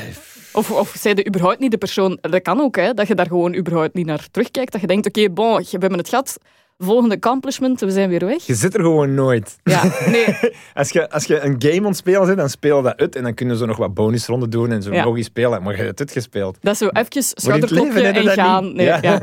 Of, 0.52 0.70
of 0.70 0.94
zij 0.98 1.14
de 1.14 1.26
überhaupt 1.26 1.58
niet 1.58 1.70
de 1.70 1.78
persoon... 1.78 2.18
Dat 2.20 2.42
kan 2.42 2.60
ook, 2.60 2.76
hè, 2.76 2.94
dat 2.94 3.06
je 3.08 3.14
daar 3.14 3.26
gewoon 3.26 3.54
überhaupt 3.54 3.94
niet 3.94 4.06
naar 4.06 4.28
terugkijkt. 4.30 4.72
Dat 4.72 4.80
je 4.80 4.87
denkt, 4.87 5.06
oké, 5.06 5.30
bon, 5.30 5.56
we 5.56 5.66
hebben 5.70 5.98
het 5.98 6.08
gehad. 6.08 6.38
Volgende 6.78 7.14
accomplishment, 7.14 7.80
we 7.80 7.90
zijn 7.90 8.08
weer 8.08 8.24
weg. 8.26 8.42
je 8.42 8.54
zit 8.54 8.74
er 8.74 8.80
gewoon 8.80 9.14
nooit. 9.14 9.56
Ja, 9.62 9.82
nee. 10.06 10.26
Als 10.74 10.90
je, 10.90 11.10
als 11.10 11.24
je 11.24 11.40
een 11.40 11.56
game 11.58 11.87
ontspeelt, 11.87 12.26
bent, 12.26 12.38
dan 12.38 12.48
speel 12.48 12.76
je 12.76 12.82
dat 12.82 12.96
uit 12.96 13.16
en 13.16 13.22
dan 13.22 13.34
kunnen 13.34 13.56
ze 13.56 13.66
nog 13.66 13.76
wat 13.76 13.94
bonusronden 13.94 14.50
doen 14.50 14.70
en 14.72 14.82
zo 14.82 14.92
Ja. 14.92 15.04
nog 15.04 15.16
eens 15.16 15.26
spelen. 15.26 15.62
Maar 15.62 15.72
je 15.76 15.82
hebt 15.82 15.88
het 15.88 16.00
uitgespeeld. 16.00 16.56
Dat 16.60 16.72
is 16.72 16.78
zo 16.78 16.88
even 16.88 17.22
schouderklopje 17.22 18.02
en 18.02 18.24
dat 18.24 18.34
gaan. 18.34 18.74
Nee, 18.76 18.87
Ja. 18.87 18.98
ja. 19.02 19.18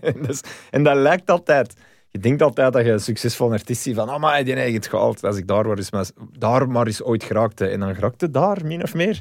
en, 0.00 0.14
dat 0.20 0.30
is- 0.30 0.40
en 0.70 0.82
dat 0.82 0.96
lijkt 0.96 1.30
altijd. 1.30 1.74
Je 2.10 2.18
denkt 2.18 2.42
altijd 2.42 2.72
dat 2.72 2.84
je 2.84 2.90
een 2.90 3.00
succesvol 3.00 3.52
artiest 3.52 3.82
ziet 3.82 3.94
van, 3.94 4.10
oh 4.10 4.18
maar 4.20 4.44
die 4.44 4.54
heeft 4.54 4.74
het 4.74 4.86
gehaald. 4.86 5.24
Als 5.24 5.36
ik 5.36 5.46
daar 5.46 5.66
maar 5.66 5.76
eens, 5.76 5.90
maar, 5.90 6.06
daar 6.38 6.68
maar 6.68 6.86
eens 6.86 7.02
ooit 7.02 7.24
geraakte. 7.24 7.66
En 7.66 7.80
dan 7.80 7.94
geraakte 7.94 8.30
daar, 8.30 8.58
min 8.64 8.82
of 8.82 8.94
meer. 8.94 9.20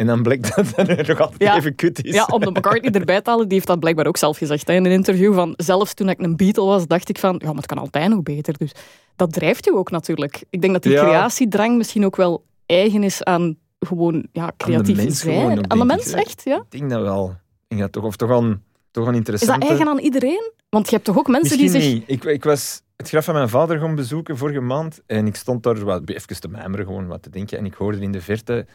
En 0.00 0.06
dan 0.06 0.22
blijkt 0.22 0.56
dat 0.56 0.76
het 0.76 1.06
nog 1.06 1.20
altijd 1.20 1.42
Ja. 1.42 1.56
even 1.56 1.74
kut 1.74 2.04
is. 2.04 2.14
Ja, 2.14 2.24
om 2.24 2.40
de 2.40 2.50
McCartney 2.50 2.92
erbij 2.92 3.20
te 3.20 3.30
halen, 3.30 3.44
die 3.44 3.54
heeft 3.54 3.66
dat 3.66 3.80
blijkbaar 3.80 4.06
ook 4.06 4.16
zelf 4.16 4.38
gezegd 4.38 4.66
hè, 4.66 4.74
in 4.74 4.84
een 4.84 4.90
interview. 4.92 5.34
Van, 5.34 5.54
zelfs 5.56 5.94
toen 5.94 6.08
ik 6.08 6.20
een 6.20 6.36
Beatle 6.36 6.64
was, 6.64 6.86
dacht 6.86 7.08
ik 7.08 7.18
van, 7.18 7.34
ja, 7.38 7.46
maar 7.46 7.56
het 7.56 7.66
kan 7.66 7.78
altijd 7.78 8.08
nog 8.08 8.22
beter. 8.22 8.58
Dus 8.58 8.72
dat 9.16 9.32
drijft 9.32 9.64
je 9.64 9.74
ook 9.74 9.90
natuurlijk. 9.90 10.44
Ik 10.50 10.60
denk 10.60 10.72
dat 10.72 10.82
die 10.82 10.92
Ja. 10.92 11.00
creatiedrang 11.00 11.76
misschien 11.76 12.04
ook 12.04 12.16
wel 12.16 12.44
eigen 12.66 13.02
is 13.02 13.24
aan 13.24 13.56
gewoon 13.78 14.26
ja, 14.32 14.52
creatief 14.56 15.14
zijn. 15.16 15.70
aan 15.70 15.78
de 15.78 15.84
mens, 15.84 16.12
echt, 16.12 16.42
ja. 16.44 16.56
Ik 16.56 16.78
denk 16.78 16.90
dat 16.90 17.02
wel. 17.02 17.34
Ik 17.68 17.78
dat 17.78 17.92
toch, 17.92 18.04
of 18.04 18.16
toch 18.16 18.30
een, 18.30 18.62
toch 18.90 19.04
een 19.06 19.10
Is 19.12 19.16
interessante... 19.16 19.60
dat 19.60 19.68
eigen 19.68 19.88
aan 19.88 19.98
iedereen? 19.98 20.52
Want 20.68 20.88
je 20.88 20.94
hebt 20.94 21.04
toch 21.06 21.18
ook 21.18 21.28
mensen 21.28 21.58
Misschien 21.58 21.80
die 21.80 21.90
zich... 21.90 21.92
niet. 22.08 22.24
Ik, 22.24 22.24
ik 22.24 22.44
was 22.44 22.82
het 22.96 23.08
graf 23.08 23.24
van 23.24 23.34
mijn 23.34 23.48
vader 23.48 23.78
gaan 23.78 23.94
bezoeken 23.94 24.36
vorige 24.36 24.60
maand 24.60 25.00
en 25.06 25.26
ik 25.26 25.36
stond 25.36 25.62
daar 25.62 25.84
wat, 25.84 26.08
even 26.08 26.40
te 26.40 26.48
mijmeren, 26.48 26.86
gewoon 26.86 27.06
wat 27.06 27.22
te 27.22 27.30
denken. 27.30 27.58
En 27.58 27.64
ik 27.64 27.74
hoorde 27.74 28.00
in 28.00 28.12
de 28.12 28.20
verte 28.20 28.66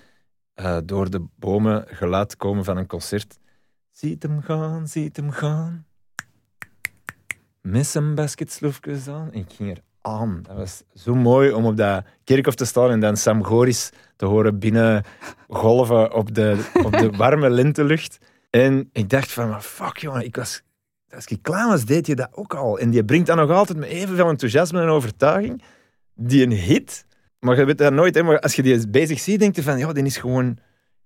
eh, 0.56 0.78
door 0.84 1.10
de 1.10 1.26
bomen 1.36 1.86
geluid 1.88 2.38
komen 2.38 2.63
van 2.63 2.78
een 2.78 2.88
concert. 2.88 3.38
Ziet 3.91 4.24
hem 4.24 4.41
gaan, 4.41 4.88
ziet 4.88 5.15
hem 5.15 5.32
gaan. 5.32 5.86
Met 7.62 7.88
zijn 7.88 8.15
basketsloefjes 8.15 9.08
aan. 9.08 9.32
En 9.32 9.39
ik 9.39 9.54
ging 9.54 9.70
er 9.70 9.82
aan. 10.02 10.39
Dat 10.48 10.56
was 10.56 10.84
zo 10.94 11.15
mooi 11.15 11.52
om 11.52 11.65
op 11.65 11.78
dat 11.78 12.06
kerkhof 12.24 12.56
te 12.56 12.65
staan 12.65 12.91
en 12.91 13.00
dan 13.00 13.18
Sam 13.18 13.44
Goris 13.44 13.91
te 14.15 14.26
horen 14.26 14.60
binnen 14.60 15.04
golven 15.48 16.13
op 16.13 16.34
de, 16.34 16.70
op 16.84 16.91
de 16.91 17.10
warme 17.18 17.50
lentelucht. 17.50 18.18
En 18.50 18.89
ik 18.91 19.10
dacht 19.10 19.32
van, 19.32 19.50
maar 19.50 19.62
fuck 19.62 19.98
jongen, 19.98 20.26
ik 20.26 20.36
was, 20.36 20.62
als 21.10 21.26
ik 21.26 21.48
was, 21.48 21.86
deed 21.86 22.08
je 22.08 22.15
dat 22.15 22.30
ook 22.32 22.54
al. 22.54 22.80
En 22.80 22.89
die 22.89 23.06
brengt 23.06 23.28
dan 23.28 23.38
nog 23.38 23.52
altijd 23.52 23.78
met 23.78 23.89
evenveel 23.89 24.30
enthousiasme 24.30 24.82
en 24.82 24.88
overtuiging 24.88 25.63
die 26.13 26.44
een 26.44 26.52
hit. 26.52 27.06
Maar 27.46 27.58
je 27.58 27.66
weet 27.66 27.78
dat 27.78 27.94
nooit, 27.94 28.16
hè, 28.16 28.24
maar 28.24 28.40
als 28.40 28.56
je 28.56 28.62
die 28.62 28.88
bezig 28.90 29.20
ziet, 29.20 29.40
denk 29.40 29.56
je 29.56 29.64
van, 29.64 29.78
ja, 29.78 29.94
die 29.94 30.04
is 30.04 30.18
gewoon 30.18 30.58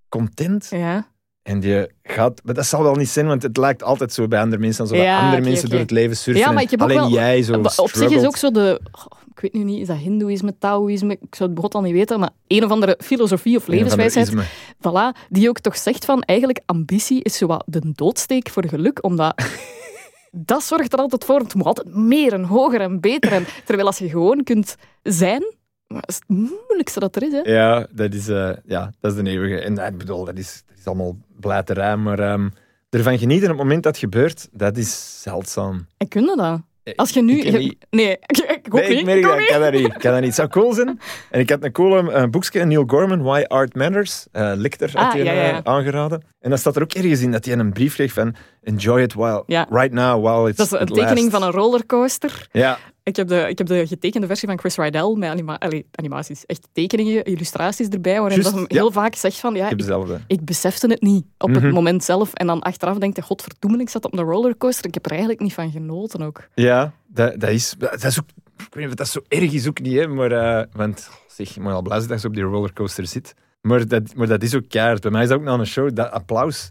content. 0.09 0.67
Ja. 0.69 1.07
En 1.43 1.59
die 1.59 1.87
gaat, 2.03 2.41
maar 2.43 2.53
dat 2.53 2.65
zal 2.65 2.83
wel 2.83 2.95
niet 2.95 3.09
zijn, 3.09 3.27
want 3.27 3.43
het 3.43 3.57
lijkt 3.57 3.83
altijd 3.83 4.13
zo 4.13 4.27
bij 4.27 4.39
andere 4.39 4.61
mensen, 4.61 4.87
zo 4.87 4.95
Ja, 4.95 5.19
andere 5.19 5.41
mensen 5.41 5.69
door 5.69 5.79
het 5.79 5.91
leven 5.91 6.17
surfen. 6.17 6.43
Ja, 6.43 6.51
maar 6.51 6.63
ik 6.63 6.69
heb 6.69 6.81
alleen 6.81 6.97
wel- 6.97 7.09
jij 7.09 7.41
zo 7.43 7.53
Op 7.77 7.89
zich 7.93 8.09
is 8.09 8.25
ook 8.25 8.37
zo 8.37 8.51
de... 8.51 8.81
oh, 8.91 9.19
ik 9.31 9.39
weet 9.39 9.53
nu 9.53 9.63
niet, 9.63 9.81
is 9.81 9.87
dat 9.87 9.97
hindoeïsme, 9.97 10.57
taoïsme? 10.57 11.13
Ik 11.13 11.35
zou 11.35 11.49
het 11.49 11.53
begot 11.53 11.75
al 11.75 11.81
niet 11.81 11.93
weten, 11.93 12.19
maar 12.19 12.29
een 12.47 12.63
of 12.63 12.71
andere 12.71 12.99
filosofie 13.03 13.57
of 13.57 13.67
levenswijsheid. 13.67 14.33
Voilà, 14.77 15.27
die 15.29 15.49
ook 15.49 15.59
toch 15.59 15.77
zegt 15.77 16.05
van 16.05 16.21
eigenlijk 16.21 16.59
ambitie 16.65 17.23
is 17.23 17.37
zo 17.37 17.47
wat 17.47 17.63
de 17.65 17.91
doodsteek 17.93 18.49
voor 18.49 18.67
geluk, 18.67 19.03
omdat 19.03 19.43
dat 20.31 20.63
zorgt 20.63 20.93
er 20.93 20.99
altijd 20.99 21.25
voor. 21.25 21.39
Het 21.39 21.53
moet 21.55 21.65
altijd 21.65 21.95
meer 21.95 22.33
en 22.33 22.43
hoger 22.43 22.81
en 22.81 22.99
beter. 22.99 23.31
En, 23.31 23.45
terwijl 23.65 23.87
als 23.87 23.97
je 23.97 24.09
gewoon 24.09 24.43
kunt 24.43 24.75
zijn, 25.03 25.57
dat 25.97 26.03
is 26.07 26.15
het 26.15 26.23
moeilijkste 26.27 26.99
dat 26.99 27.15
er 27.15 27.23
is. 27.23 27.31
Hè? 27.31 27.39
Ja, 27.51 27.87
dat 27.91 28.13
is, 28.13 28.27
eh, 28.27 28.49
ja, 28.65 28.91
dat 28.99 29.11
is 29.15 29.23
de 29.23 29.29
eeuwige. 29.29 29.59
En 29.61 29.77
ik 29.77 29.97
bedoel, 29.97 30.25
dat 30.25 30.37
is, 30.37 30.63
dat 30.67 30.77
is 30.77 30.85
allemaal 30.85 31.17
blaterij, 31.39 31.95
maar 31.97 32.19
ehm, 32.19 32.49
ervan 32.89 33.17
genieten 33.17 33.51
op 33.51 33.57
het 33.57 33.63
moment 33.63 33.83
dat 33.83 33.91
het 33.91 34.01
gebeurt, 34.03 34.47
dat 34.51 34.77
is 34.77 35.21
zeldzaam. 35.21 35.85
En 35.97 36.07
kun 36.07 36.21
je 36.25 36.35
dat? 36.35 36.61
Als 36.95 37.09
je 37.09 37.21
nu... 37.23 37.39
Ik 37.39 37.61
je- 37.61 37.77
nee, 37.89 38.11
ik, 38.11 38.37
ik 38.37 38.73
ook 38.73 38.79
Nee, 38.79 38.89
niet. 38.89 38.99
ik 38.99 39.05
merk 39.05 39.21
dat. 39.23 39.39
Ik 39.39 39.47
kan 39.47 39.61
dat 39.61 39.71
niet. 39.71 39.85
Ik 39.85 39.93
kan 39.99 40.11
dat 40.11 40.19
niet. 40.19 40.25
Het 40.25 40.35
zou 40.35 40.47
cool 40.47 40.73
zijn. 40.73 40.99
En 41.31 41.39
ik 41.39 41.49
had 41.49 41.63
een 41.63 41.71
coole 41.71 42.11
uh, 42.11 42.23
boekje, 42.23 42.65
Neil 42.65 42.83
Gorman, 42.87 43.21
Why 43.21 43.43
Art 43.47 43.75
Matters. 43.75 44.27
eh 44.31 44.51
Lichter 44.55 44.91
had 44.93 45.13
Ah, 45.13 45.23
ja, 45.23 45.31
ja, 45.33 45.51
eh, 45.51 45.59
aangeraden. 45.63 46.21
En 46.39 46.49
dan 46.49 46.57
staat 46.59 46.75
er 46.75 46.81
ook 46.81 46.93
ergens 46.93 47.21
in 47.21 47.31
dat 47.31 47.45
hij 47.45 47.57
een 47.57 47.73
brief 47.73 47.93
kreeg 47.93 48.13
van 48.13 48.35
Enjoy 48.63 49.01
it 49.01 49.13
while, 49.13 49.43
Ja. 49.47 49.67
right 49.69 49.91
now, 49.93 50.23
while 50.25 50.47
it's 50.47 50.57
Dat 50.57 50.65
is 50.73 50.79
een 50.79 50.85
tekening 50.95 51.31
van 51.31 51.43
een 51.43 51.51
rollercoaster. 51.51 52.47
Ja, 52.51 52.77
Ik 53.09 53.15
heb, 53.15 53.27
de, 53.27 53.45
ik 53.49 53.57
heb 53.57 53.67
de 53.67 53.87
getekende 53.87 54.27
versie 54.27 54.47
van 54.47 54.59
Chris 54.59 54.75
Rydell 54.75 55.15
met 55.17 55.29
anima 55.29 55.57
allee, 55.59 55.85
animaties. 55.95 56.45
Echt 56.45 56.67
tekeningen, 56.71 57.23
illustraties 57.23 57.87
erbij, 57.87 58.19
waarin 58.19 58.41
Juist, 58.41 58.43
dat 58.55 58.67
hij 58.67 58.77
ja. 58.77 58.81
heel 58.81 58.91
vaak 58.91 59.15
zegt 59.15 59.39
van... 59.39 59.55
Ja, 59.55 59.69
ik 59.69 59.79
ik, 59.79 60.19
ik 60.27 60.45
besefte 60.45 60.87
het 60.87 61.01
niet 61.01 61.25
op 61.37 61.49
het 61.53 61.63
Mhm. 61.63 61.73
moment 61.73 62.03
zelf. 62.03 62.33
En 62.33 62.47
dan 62.47 62.61
achteraf 62.61 62.97
denk 62.97 63.15
je, 63.15 63.21
godverdomme, 63.21 63.77
ik 63.77 63.89
zat 63.89 64.05
op 64.05 64.17
een 64.17 64.23
rollercoaster. 64.23 64.85
Ik 64.85 64.93
heb 64.93 65.05
er 65.05 65.11
eigenlijk 65.11 65.39
niet 65.41 65.53
van 65.53 65.71
genoten 65.71 66.21
ook. 66.21 66.47
Ja, 66.55 66.93
dat, 67.07 67.39
dat, 67.39 67.49
is, 67.49 67.75
dat 67.77 68.03
is 68.03 68.19
ook... 68.19 68.25
Ik 68.57 68.73
weet 68.73 68.75
niet 68.75 68.87
of 68.87 68.93
dat 68.93 69.07
zo 69.07 69.19
erg 69.27 69.51
is 69.53 69.67
ook 69.67 69.81
niet, 69.81 69.95
hè, 69.95 70.07
maar... 70.07 70.31
eh, 70.31 70.65
want, 70.73 71.09
zeg, 71.27 71.49
je 71.53 71.61
moet 71.61 71.71
al 71.71 71.81
blij 71.81 71.97
zijn 71.97 72.09
dat 72.09 72.21
je 72.21 72.27
op 72.27 72.33
die 72.33 72.43
rollercoaster 72.43 73.07
zit. 73.07 73.33
Maar 73.61 73.87
dat, 73.87 74.15
maar 74.15 74.27
dat 74.27 74.43
is 74.43 74.55
ook 74.55 74.69
keihard. 74.69 75.01
Bij 75.01 75.11
mij 75.11 75.21
is 75.23 75.27
dat 75.29 75.37
ook 75.37 75.43
na 75.43 75.53
een 75.53 75.65
show, 75.65 75.89
dat 75.93 76.11
applaus, 76.11 76.69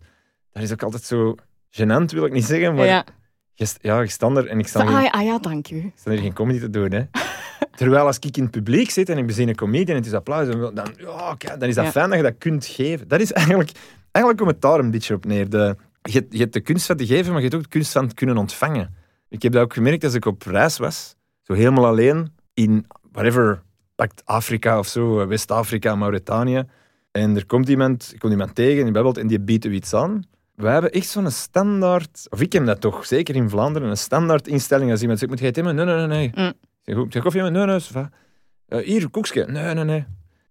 dat 0.52 0.62
is 0.62 0.72
ook 0.72 0.82
altijd 0.82 1.02
zo... 1.04 1.34
Genant 1.70 2.10
wil 2.12 2.24
ik 2.24 2.32
niet 2.32 2.44
zeggen, 2.44 2.74
maar 2.74 2.86
ja. 2.86 3.04
Ja, 3.80 4.00
je 4.00 4.08
staat 4.08 4.36
er 4.36 4.46
en 4.46 4.58
ik 4.58 4.66
sta 4.66 4.84
Ah, 4.84 5.10
ah 5.12 5.24
ja, 5.24 5.38
dank 5.38 5.70
u. 5.70 5.76
ik 5.76 5.92
sta 5.94 6.10
hier 6.10 6.20
geen 6.20 6.32
comedy 6.32 6.58
te 6.60 6.70
doen. 6.70 6.92
Hè. 6.92 7.02
Terwijl 7.76 8.06
als 8.06 8.18
ik 8.18 8.36
in 8.36 8.42
het 8.42 8.50
publiek 8.52 8.90
zit 8.90 9.08
en 9.08 9.18
ik 9.18 9.26
bezien 9.26 9.48
een 9.48 9.54
comedian 9.56 9.88
en 9.88 9.96
het 9.96 10.06
is 10.06 10.12
applaus, 10.12 10.46
dan, 10.48 10.74
dan, 10.74 10.94
ja, 10.98 11.34
kijk, 11.38 11.60
dan 11.60 11.68
is 11.68 11.74
dat 11.74 11.84
Ja. 11.84 11.90
fijn 11.90 12.08
dat 12.08 12.16
je 12.18 12.24
dat 12.24 12.34
kunt 12.38 12.66
geven. 12.66 13.08
Dat 13.08 13.20
is 13.20 13.32
eigenlijk, 13.32 13.70
eigenlijk 14.10 14.44
komt 14.44 14.50
het 14.54 14.60
daar 14.70 14.78
een 14.78 14.90
beetje 14.90 15.14
op 15.14 15.24
neer. 15.24 15.48
De, 15.50 15.76
je, 16.02 16.12
hebt- 16.12 16.32
je 16.32 16.38
hebt 16.38 16.52
de 16.52 16.60
kunst 16.60 16.86
van 16.86 16.96
te 16.96 17.06
geven, 17.06 17.26
maar 17.32 17.36
je 17.42 17.42
hebt 17.48 17.54
ook 17.54 17.62
de 17.62 17.68
kunst 17.68 17.92
van 17.92 18.04
het 18.04 18.14
kunnen 18.14 18.36
ontvangen. 18.36 18.94
Ik 19.28 19.42
heb 19.42 19.52
dat 19.52 19.62
ook 19.62 19.72
gemerkt 19.72 20.04
als 20.04 20.14
ik 20.14 20.24
op 20.24 20.42
reis 20.42 20.78
was, 20.78 21.14
zo 21.42 21.52
helemaal 21.52 21.86
alleen 21.86 22.32
in 22.54 22.86
whatever, 23.12 23.62
pakt 23.94 24.22
Afrika 24.24 24.78
of 24.78 24.86
zo, 24.86 25.26
West-Afrika, 25.26 25.94
Mauritanië. 25.96 26.62
En 27.10 27.36
er 27.36 27.46
komt 27.46 27.68
iemand, 27.68 28.10
ik 28.14 28.18
kom 28.18 28.30
iemand 28.30 28.54
tegen 28.54 28.78
en 28.78 28.84
die 28.84 28.92
babbelt 28.92 29.18
en 29.18 29.26
die 29.26 29.40
biedt 29.40 29.64
u 29.64 29.72
iets 29.72 29.94
aan. 29.94 30.22
We 30.58 30.68
hebben 30.68 30.90
echt 30.90 31.08
zo'n 31.08 31.30
standaard, 31.30 32.26
of 32.30 32.40
ik 32.40 32.52
heb 32.52 32.66
dat 32.66 32.80
toch, 32.80 33.06
zeker 33.06 33.34
in 33.34 33.50
Vlaanderen, 33.50 33.88
een 33.88 33.96
standaard 33.96 34.48
instelling 34.48 34.90
als 34.90 35.00
iemand 35.00 35.18
zegt, 35.18 35.30
moet 35.30 35.40
jij 35.40 35.48
het 35.48 35.56
hebben? 35.56 35.74
Nee, 35.74 35.84
nee, 35.84 36.06
nee. 36.06 36.06
nee. 36.06 36.44
Mm. 36.46 36.52
Zeg, 36.82 36.96
"Goed, 36.96 37.12
zeg 37.12 37.22
koffie? 37.22 37.42
Nee, 37.42 37.66
nee. 37.66 37.80
Eh, 38.68 38.78
hier, 38.86 39.10
koekje? 39.10 39.44
Nee, 39.48 39.74
nee, 39.74 39.84
nee. 39.84 40.04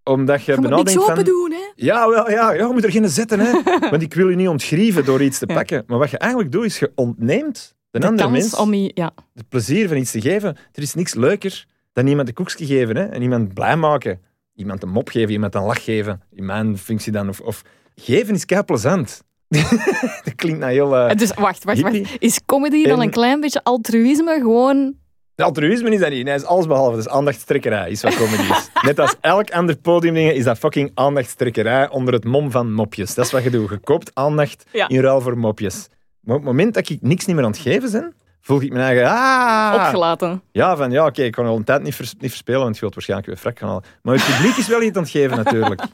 Omdat 0.03 0.43
je, 0.43 0.51
Je 0.51 0.57
moet 0.61 0.69
niks 0.69 0.97
open 0.97 1.15
van... 1.15 1.23
doen, 1.23 1.51
hè. 1.51 1.71
Ja, 1.75 2.09
wel, 2.09 2.29
ja, 2.29 2.51
ja, 2.53 2.67
je 2.67 2.73
moet 2.73 2.83
er 2.83 2.91
geen 2.91 3.09
zetten, 3.09 3.39
hè. 3.39 3.51
Want 3.91 4.01
ik 4.01 4.13
wil 4.13 4.29
je 4.29 4.35
niet 4.35 4.47
ontgrieven 4.47 5.05
door 5.05 5.21
iets 5.21 5.39
te 5.39 5.45
Ja. 5.47 5.53
pakken. 5.53 5.83
Maar 5.87 5.97
wat 5.97 6.09
je 6.09 6.17
eigenlijk 6.17 6.51
doet, 6.51 6.65
is 6.65 6.79
je 6.79 6.91
ontneemt 6.95 7.75
de, 7.91 7.99
De 7.99 8.07
andere 8.07 8.29
mens 8.29 8.55
om 8.55 8.73
je... 8.73 8.91
Ja. 8.93 9.11
het 9.33 9.49
plezier 9.49 9.87
van 9.87 9.97
iets 9.97 10.11
te 10.11 10.21
geven. 10.21 10.55
Er 10.71 10.81
is 10.81 10.93
niks 10.93 11.13
leuker 11.13 11.65
dan 11.93 12.07
iemand 12.07 12.27
een 12.27 12.33
koekje 12.33 12.65
geven 12.65 12.95
hè? 12.95 13.03
en 13.03 13.21
iemand 13.21 13.53
blij 13.53 13.75
maken. 13.77 14.21
Iemand 14.55 14.83
een 14.83 14.89
mop 14.89 15.09
geven, 15.09 15.31
iemand 15.31 15.55
een 15.55 15.63
lach 15.63 15.83
geven. 15.83 16.21
In 16.31 16.45
mijn 16.45 16.77
functie 16.77 17.11
dan. 17.11 17.29
Of, 17.29 17.39
of 17.39 17.61
geven 17.95 18.33
is 18.33 18.45
kei 18.45 18.63
plezant. 18.63 19.23
dat 20.23 20.35
klinkt 20.35 20.59
nou 20.59 20.71
heel... 20.71 20.95
eh, 20.97 21.15
Dus 21.15 21.33
wacht, 21.33 21.63
wacht, 21.63 21.81
wacht. 21.81 21.99
Is 22.19 22.39
comedy 22.45 22.83
dan 22.83 22.97
En- 22.99 23.01
een 23.05 23.09
klein 23.11 23.39
beetje 23.39 23.63
altruïsme? 23.63 24.37
Gewoon... 24.41 24.93
Altruïsme 25.35 25.89
is 25.89 25.99
dat 25.99 26.09
niet. 26.09 26.25
Nee, 26.25 26.35
is 26.35 26.45
allesbehalve. 26.45 26.95
Dat 26.95 27.05
is 27.05 27.11
aandachtstrekkerij, 27.11 27.89
is 27.89 28.01
wat 28.01 28.15
comedy 28.15 28.41
is. 28.51 28.69
Net 28.87 28.99
als 28.99 29.15
elk 29.21 29.51
ander 29.51 29.75
podiumding 29.77 30.31
is 30.31 30.43
dat 30.43 30.57
fucking 30.57 30.91
aandachtstrekkerij 30.93 31.89
onder 31.89 32.13
het 32.13 32.23
mom 32.25 32.51
van 32.51 32.73
mopjes. 32.73 33.13
Dat 33.13 33.25
is 33.25 33.31
wat 33.31 33.43
je 33.43 33.49
doet. 33.49 33.69
Je 33.69 33.77
koopt 33.77 34.11
aandacht 34.13 34.63
Ja. 34.71 34.87
in 34.87 34.99
ruil 35.01 35.21
voor 35.21 35.37
mopjes. 35.37 35.87
Maar 36.21 36.35
op 36.35 36.41
het 36.41 36.51
moment 36.51 36.73
dat 36.73 36.89
ik 36.89 37.01
niks 37.01 37.25
niet 37.25 37.35
meer 37.35 37.45
aan 37.45 37.51
het 37.51 37.59
geven 37.59 37.91
ben, 37.91 38.13
voel 38.41 38.61
ik 38.61 38.71
mijn 38.73 38.83
eigen... 38.85 39.05
Ah, 39.05 39.73
Opgelaten. 39.75 40.41
Ja, 40.51 40.75
van 40.75 40.91
ja, 40.91 41.05
oké, 41.05 41.23
ik 41.23 41.31
kan 41.31 41.45
al 41.45 41.55
een 41.55 41.63
tijd 41.63 41.83
niet, 41.83 41.95
vers- 41.95 42.13
niet 42.19 42.29
verspelen, 42.29 42.61
want 42.61 42.75
je 42.75 42.81
wilt 42.81 42.93
waarschijnlijk 42.93 43.29
weer 43.29 43.39
frak 43.39 43.59
gaan 43.59 43.67
halen. 43.67 43.83
Maar 44.01 44.15
het 44.15 44.25
publiek 44.35 44.55
is 44.57 44.67
wel 44.67 44.81
iets 44.81 44.97
aan 44.97 45.03
het 45.03 45.11
geven, 45.11 45.37
natuurlijk. 45.37 45.81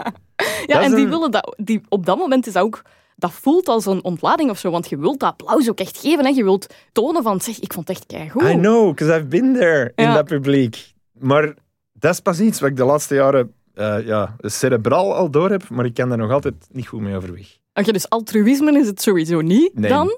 Ja, 0.66 0.76
Dat 0.76 0.84
en 0.84 0.96
die 0.96 1.08
willen 1.08 1.32
dat... 1.32 1.56
Die, 1.64 1.82
op 1.90 2.06
dat 2.06 2.18
moment 2.18 2.48
is 2.48 2.54
dat 2.54 2.64
ook... 2.64 2.82
Dat 3.24 3.32
voelt 3.32 3.68
als 3.68 3.86
een 3.86 4.04
ontlading 4.04 4.50
of 4.50 4.58
zo, 4.60 4.72
want 4.72 4.90
je 4.90 4.98
wilt 4.98 5.20
dat 5.20 5.30
applaus 5.30 5.70
ook 5.70 5.80
echt 5.80 5.98
geven. 5.98 6.26
Hè. 6.26 6.32
Je 6.32 6.44
wilt 6.44 6.74
tonen 6.92 7.24
van, 7.24 7.42
zeg, 7.42 7.60
ik 7.60 7.74
vond 7.74 7.88
het 7.88 7.98
echt 7.98 8.06
keigoed. 8.06 8.42
I 8.42 8.54
know, 8.54 8.90
because 8.90 9.14
I've 9.16 9.26
been 9.26 9.54
there 9.54 9.92
in 9.96 10.14
dat 10.14 10.26
publiek. 10.26 10.94
Maar 11.20 11.54
dat 11.94 12.14
is 12.14 12.20
pas 12.20 12.40
iets 12.40 12.60
wat 12.60 12.70
ik 12.70 12.76
de 12.78 12.84
laatste 12.84 13.16
jaren 13.16 13.54
eh, 13.74 14.06
ja, 14.06 14.36
cerebraal 14.40 15.16
al 15.16 15.30
door 15.32 15.50
heb, 15.50 15.70
maar 15.70 15.86
ik 15.86 15.94
kan 15.94 16.10
daar 16.10 16.18
nog 16.18 16.32
altijd 16.32 16.54
niet 16.72 16.88
goed 16.88 17.02
mee 17.02 17.16
overweg. 17.16 17.58
Oké, 17.74 17.92
dus 17.92 18.10
altruïsme 18.10 18.80
is 18.80 18.88
het 18.88 19.02
sowieso 19.02 19.42
niet 19.42 19.72
Nee. 19.74 19.90
dan. 19.90 20.18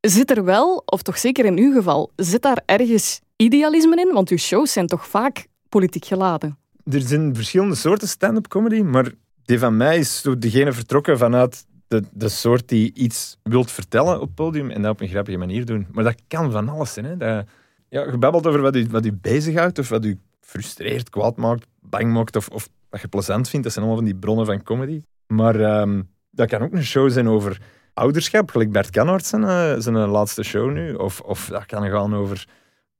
Zit 0.00 0.30
er 0.30 0.44
wel, 0.44 0.82
of 0.84 1.02
toch 1.02 1.18
zeker 1.18 1.44
in 1.44 1.58
uw 1.58 1.72
geval, 1.72 2.10
zit 2.16 2.42
daar 2.42 2.62
ergens 2.66 3.20
idealisme 3.36 3.96
in? 3.96 4.12
Want 4.12 4.28
uw 4.28 4.36
shows 4.36 4.72
zijn 4.72 4.86
toch 4.86 5.06
vaak 5.06 5.46
politiek 5.68 6.04
geladen. 6.04 6.58
Er 6.90 7.00
zijn 7.00 7.34
verschillende 7.34 7.74
soorten 7.74 8.08
stand-up 8.08 8.48
comedy, 8.48 8.80
maar 8.80 9.12
die 9.44 9.58
van 9.58 9.76
mij 9.76 9.98
is 9.98 10.20
zo 10.20 10.38
degene 10.38 10.72
vertrokken 10.72 11.18
vanuit 11.18 11.64
de, 12.00 12.08
de 12.12 12.28
soort 12.28 12.68
die 12.68 12.94
iets 12.94 13.38
wilt 13.42 13.70
vertellen 13.70 14.14
op 14.14 14.26
het 14.26 14.34
podium 14.34 14.70
en 14.70 14.82
dat 14.82 14.90
op 14.90 15.00
een 15.00 15.08
grappige 15.08 15.38
manier 15.38 15.64
doen. 15.64 15.86
Maar 15.92 16.04
dat 16.04 16.22
kan 16.28 16.50
van 16.50 16.68
alles 16.68 16.92
zijn. 16.92 17.06
Hè. 17.06 17.16
Dat, 17.16 17.46
ja, 17.88 18.04
je 18.10 18.18
babbelt 18.18 18.46
over 18.46 18.60
wat 18.60 18.76
u, 18.76 18.86
wat 18.90 19.06
u 19.06 19.12
bezighoudt 19.12 19.78
of 19.78 19.88
wat 19.88 20.04
u 20.04 20.18
frustreert, 20.40 21.10
kwaad 21.10 21.36
maakt, 21.36 21.66
bang 21.80 22.12
maakt 22.12 22.36
of, 22.36 22.48
of 22.48 22.68
wat 22.90 23.00
je 23.00 23.08
plezant 23.08 23.48
vindt. 23.48 23.64
Dat 23.64 23.74
zijn 23.74 23.84
allemaal 23.84 24.02
van 24.02 24.12
die 24.12 24.20
bronnen 24.20 24.46
van 24.46 24.62
comedy. 24.62 25.02
Maar 25.26 25.60
ehm, 25.60 26.02
dat 26.30 26.48
kan 26.48 26.62
ook 26.62 26.72
een 26.72 26.84
show 26.84 27.10
zijn 27.10 27.28
over 27.28 27.60
ouderschap, 27.94 28.50
gelijk 28.50 28.72
Bert 28.72 28.90
Kanhart 28.90 29.26
zijn, 29.26 29.44
eh, 29.44 29.74
zijn 29.78 29.96
laatste 29.96 30.42
show 30.42 30.72
nu. 30.72 30.94
Of, 30.94 31.20
of 31.20 31.46
dat 31.46 31.66
kan 31.66 31.90
gaan 31.90 32.14
over, 32.14 32.48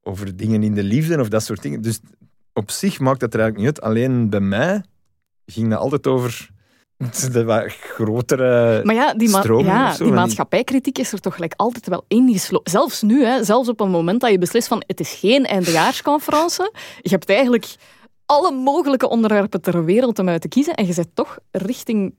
over 0.03 0.37
dingen 0.37 0.63
in 0.63 0.75
de 0.75 0.83
liefde 0.83 1.21
of 1.21 1.29
dat 1.29 1.43
soort 1.43 1.63
dingen. 1.63 1.83
Dus 1.83 2.01
op 2.53 2.71
zich 2.71 3.01
maakt 3.01 3.21
dat 3.21 3.35
er 3.35 3.41
eigenlijk 3.41 3.71
niet 3.71 3.81
uit. 3.81 3.91
Alleen 3.91 4.31
bij 4.31 4.41
mij 4.41 4.83
ging 5.47 5.71
dat 5.71 5.79
altijd 5.79 6.07
over 6.07 6.51
de 7.33 7.45
wat 7.45 7.73
grotere... 7.73 8.85
Maar 8.85 8.95
ja, 8.95 9.15
die, 9.15 9.29
Stroming 9.29 9.69
ja, 9.69 9.93
zo, 9.93 10.05
die 10.05 10.13
maatschappijkritiek 10.13 10.99
is 10.99 11.13
er 11.13 11.21
toch 11.21 11.35
gelijk 11.35 11.55
altijd 11.57 11.89
wel 11.89 12.05
ingeslopen. 12.09 12.71
Zelfs 12.71 13.03
nu, 13.03 13.25
hè, 13.25 13.45
zelfs 13.45 13.69
op 13.69 13.81
een 13.81 13.91
moment 13.91 14.21
dat 14.21 14.31
je 14.31 14.39
beslist 14.39 14.69
van 14.69 14.83
het 14.87 15.01
is 15.01 15.13
geen 15.13 15.45
eindejaarsconferentie. 15.45 16.71
Je 17.01 17.11
hebt 17.11 17.29
eigenlijk 17.29 17.77
alle 18.27 18.53
mogelijke 18.53 19.09
onderwerpen 19.09 19.61
ter 19.61 19.85
wereld 19.85 20.19
om 20.19 20.29
uit 20.29 20.41
te 20.41 20.49
kiezen 20.49 20.75
en 20.75 20.87
je 20.87 20.95
bent 20.95 21.15
toch 21.15 21.39
richting 21.51 22.15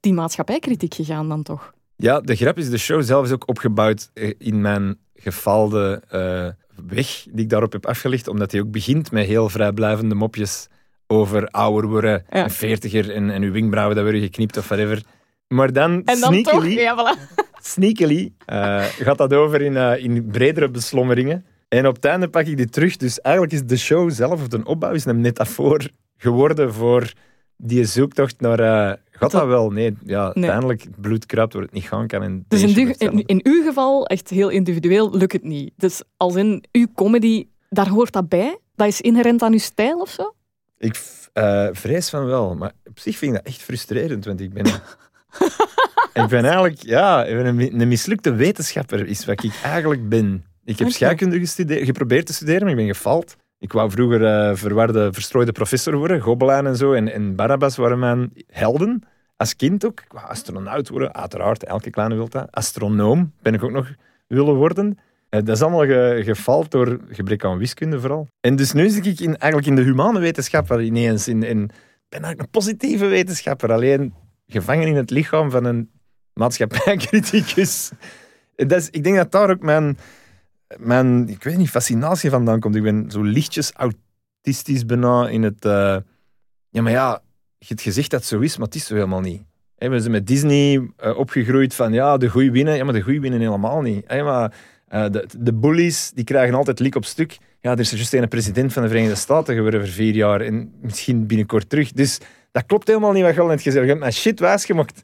die 0.00 0.12
maatschappijkritiek 0.12 0.94
gegaan 0.94 1.28
dan 1.28 1.42
toch. 1.42 1.72
Ja, 1.96 2.20
de 2.20 2.36
grap 2.36 2.58
is, 2.58 2.70
de 2.70 2.78
show 2.78 3.02
zelf 3.02 3.24
is 3.24 3.32
ook 3.32 3.48
opgebouwd 3.48 4.10
eh, 4.14 4.34
in 4.38 4.60
mijn 4.60 4.98
gefaalde 5.14 6.02
eh, 6.08 6.48
weg 6.86 7.26
die 7.30 7.44
ik 7.44 7.50
daarop 7.50 7.72
heb 7.72 7.86
afgelegd, 7.86 8.28
omdat 8.28 8.52
hij 8.52 8.60
ook 8.60 8.70
begint 8.70 9.10
met 9.10 9.26
heel 9.26 9.48
vrijblijvende 9.48 10.14
mopjes 10.14 10.68
over 11.10 11.46
ouder 11.48 11.90
worden, 11.90 12.24
Ja. 12.30 12.42
en 12.42 12.50
veertiger 12.50 13.10
en, 13.14 13.30
en 13.30 13.42
uw 13.42 13.52
wenkbrauwen 13.52 13.94
dat 13.96 14.04
worden 14.04 14.22
geknipt 14.22 14.56
of 14.56 14.68
whatever. 14.68 15.02
Maar 15.48 15.72
dan, 15.72 15.90
En 15.92 16.04
dan 16.04 16.42
toch, 16.42 16.52
sneakily, 16.52 16.72
ja, 16.80 16.96
voilà. 17.16 17.34
sneakily 17.72 18.32
eh, 18.46 18.84
gaat 18.84 19.18
dat 19.18 19.32
over 19.34 19.62
in, 19.62 19.76
eh, 19.76 20.04
in 20.04 20.26
bredere 20.26 20.68
beslommeringen. 20.70 21.44
En 21.68 21.86
op 21.86 21.94
het 21.94 22.04
einde 22.04 22.28
pak 22.28 22.46
ik 22.46 22.56
die 22.56 22.68
terug. 22.68 22.96
Dus 22.96 23.20
eigenlijk 23.20 23.54
is 23.54 23.62
de 23.64 23.76
show 23.76 24.10
zelf, 24.10 24.32
of 24.40 24.48
de 24.48 24.60
opbouw, 24.64 24.92
is 24.92 25.04
een 25.04 25.20
metafoor 25.20 25.88
geworden 26.16 26.74
voor 26.74 27.12
die 27.56 27.84
zoektocht 27.84 28.40
naar... 28.40 28.60
eh, 28.60 28.96
gaat 29.10 29.30
dat 29.30 29.46
wel? 29.46 29.70
Nee, 29.70 29.96
ja, 30.04 30.24
uiteindelijk 30.24 30.86
bloed 30.96 31.26
kruipt 31.26 31.52
waar 31.52 31.62
het 31.62 31.72
niet 31.72 31.84
gaan 31.88 32.06
kan. 32.06 32.22
En 32.22 32.44
Dus 32.48 32.62
in, 32.62 32.72
du- 32.72 32.94
in, 32.98 33.26
in 33.26 33.40
uw 33.42 33.62
geval, 33.64 34.06
echt 34.06 34.28
heel 34.28 34.48
individueel, 34.48 35.16
lukt 35.16 35.32
het 35.32 35.44
niet. 35.44 35.72
Dus 35.76 36.02
als 36.16 36.34
in 36.34 36.64
uw 36.72 36.86
comedy, 36.94 37.46
daar 37.68 37.88
hoort 37.88 38.12
dat 38.12 38.28
bij? 38.28 38.58
Dat 38.74 38.86
is 38.88 39.00
inherent 39.00 39.42
aan 39.42 39.52
uw 39.52 39.58
stijl 39.58 39.98
of 40.00 40.08
zo? 40.10 40.32
Ik 40.78 41.02
eh, 41.32 41.68
vrees 41.72 42.10
van 42.10 42.26
wel, 42.26 42.54
maar 42.54 42.72
op 42.84 42.98
zich 42.98 43.16
vind 43.16 43.34
ik 43.34 43.38
dat 43.38 43.46
echt 43.46 43.62
frustrerend, 43.62 44.24
want 44.24 44.40
ik 44.40 44.52
ben... 44.52 44.66
ik 46.22 46.28
ben 46.28 46.44
eigenlijk, 46.44 46.82
ja, 46.82 47.24
ik 47.24 47.36
ben 47.36 47.46
een, 47.46 47.80
een 47.80 47.88
mislukte 47.88 48.34
wetenschapper, 48.34 49.06
is 49.06 49.24
wat 49.24 49.44
ik 49.44 49.60
eigenlijk 49.62 50.08
ben. 50.08 50.44
Ik 50.64 50.78
heb 50.78 50.88
scheikunde 50.90 51.38
gestudeerd, 51.38 51.84
geprobeerd 51.84 52.26
te 52.26 52.32
studeren, 52.32 52.60
maar 52.60 52.70
ik 52.70 52.76
ben 52.76 52.86
gefaald. 52.86 53.36
Ik 53.58 53.72
wou 53.72 53.90
vroeger 53.90 54.24
eh, 54.24 54.56
verwarde, 54.56 55.12
verstrooide 55.12 55.52
professor 55.52 55.96
worden, 55.96 56.20
Gobelijn 56.20 56.66
en 56.66 56.76
zo, 56.76 56.92
en, 56.92 57.12
en 57.12 57.34
Barabbas 57.36 57.76
waren 57.76 57.98
mijn 57.98 58.32
helden. 58.46 59.02
Als 59.36 59.56
kind 59.56 59.86
ook. 59.86 60.00
Ik 60.00 60.12
wou 60.12 60.26
astronaut 60.26 60.88
worden, 60.88 61.14
uiteraard, 61.14 61.64
elke 61.64 61.90
kleine 61.90 62.14
wil 62.14 62.28
dat. 62.28 62.48
Astronoom 62.50 63.32
ben 63.42 63.54
ik 63.54 63.62
ook 63.62 63.70
nog 63.70 63.88
willen 64.26 64.54
worden. 64.54 64.98
Eh, 65.28 65.44
dat 65.44 65.56
is 65.56 65.62
allemaal 65.62 65.86
ge, 65.86 66.66
door 66.68 66.98
gebrek 67.10 67.44
aan 67.44 67.58
wiskunde 67.58 68.00
vooral. 68.00 68.28
En 68.40 68.56
dus 68.56 68.72
nu 68.72 68.88
zit 68.88 69.06
ik 69.06 69.20
in, 69.20 69.36
eigenlijk 69.36 69.66
in 69.66 69.84
de 69.84 69.90
humane 69.90 70.20
wetenschap 70.20 70.70
ineens. 70.72 71.28
In, 71.28 71.42
in, 71.42 71.70
ben 72.08 72.22
eigenlijk 72.22 72.40
een 72.40 72.50
positieve 72.50 73.06
wetenschapper, 73.06 73.72
alleen 73.72 74.14
gevangen 74.46 74.86
in 74.86 74.96
het 74.96 75.10
lichaam 75.10 75.50
van 75.50 75.64
een 75.64 75.90
maatschappijcriticus. 76.32 77.90
Is, 78.56 78.90
ik 78.90 79.04
denk 79.04 79.16
dat 79.16 79.32
daar 79.32 79.50
ook 79.50 79.62
mijn, 79.62 79.98
mijn, 80.76 81.28
ik 81.28 81.42
weet 81.42 81.56
niet, 81.56 81.70
fascinatie 81.70 82.30
vandaan 82.30 82.60
komt. 82.60 82.74
Ik 82.74 82.82
ben 82.82 83.10
zo 83.10 83.22
lichtjes 83.22 83.72
autistisch 83.72 84.86
bijna 84.86 85.28
in 85.28 85.42
het... 85.42 85.64
eh, 85.64 85.96
ja, 86.68 86.82
maar 86.82 86.92
ja, 86.92 87.22
je 87.58 87.66
hebt 87.68 87.80
gezegd 87.80 88.10
dat 88.10 88.20
het 88.20 88.28
zo 88.28 88.38
is, 88.38 88.56
maar 88.56 88.66
het 88.66 88.74
is 88.74 88.86
zo 88.86 88.94
helemaal 88.94 89.20
niet. 89.20 89.42
We 89.76 90.00
zijn 90.00 90.12
met 90.12 90.26
Disney 90.26 90.90
eh, 90.96 91.18
opgegroeid 91.18 91.74
van 91.74 91.92
ja, 91.92 92.16
de 92.16 92.28
goeie 92.28 92.50
winnen. 92.50 92.76
Ja, 92.76 92.84
maar 92.84 92.94
de 92.94 93.02
goeie 93.02 93.20
winnen 93.20 93.40
helemaal 93.40 93.80
niet. 93.80 94.08
Maar, 94.08 94.52
eh, 94.88 95.10
de, 95.10 95.26
de 95.38 95.54
bullies 95.54 96.10
die 96.14 96.24
krijgen 96.24 96.54
altijd 96.54 96.78
lik 96.78 96.94
op 96.94 97.04
stuk. 97.04 97.38
Ja, 97.60 97.70
er 97.70 97.78
is 97.78 97.90
juist 97.90 98.12
een 98.12 98.28
president 98.28 98.72
van 98.72 98.82
de 98.82 98.88
Verenigde 98.88 99.16
Staten 99.16 99.54
geworden 99.54 99.80
voor 99.80 99.88
vier 99.88 100.14
jaar 100.14 100.40
en 100.40 100.72
misschien 100.80 101.26
binnenkort 101.26 101.68
terug. 101.68 101.92
Dus 101.92 102.18
dat 102.52 102.66
klopt 102.66 102.86
helemaal 102.86 103.12
niet 103.12 103.22
wat 103.22 103.34
je 103.34 103.40
al 103.40 103.46
net 103.46 103.62
gezegd 103.62 103.74
hebt. 103.74 103.86
Je 103.86 103.92
hebt 103.92 104.04
mij 104.04 104.12
shit 104.12 104.40
wijsgemaakt. 104.40 105.02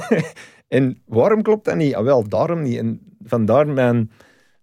en 0.68 1.02
waarom 1.04 1.42
klopt 1.42 1.64
dat 1.64 1.76
niet? 1.76 1.94
Ah, 1.94 2.04
wel, 2.04 2.28
daarom 2.28 2.62
niet. 2.62 2.78
En 2.78 3.00
vandaar 3.24 3.68
mijn 3.68 4.10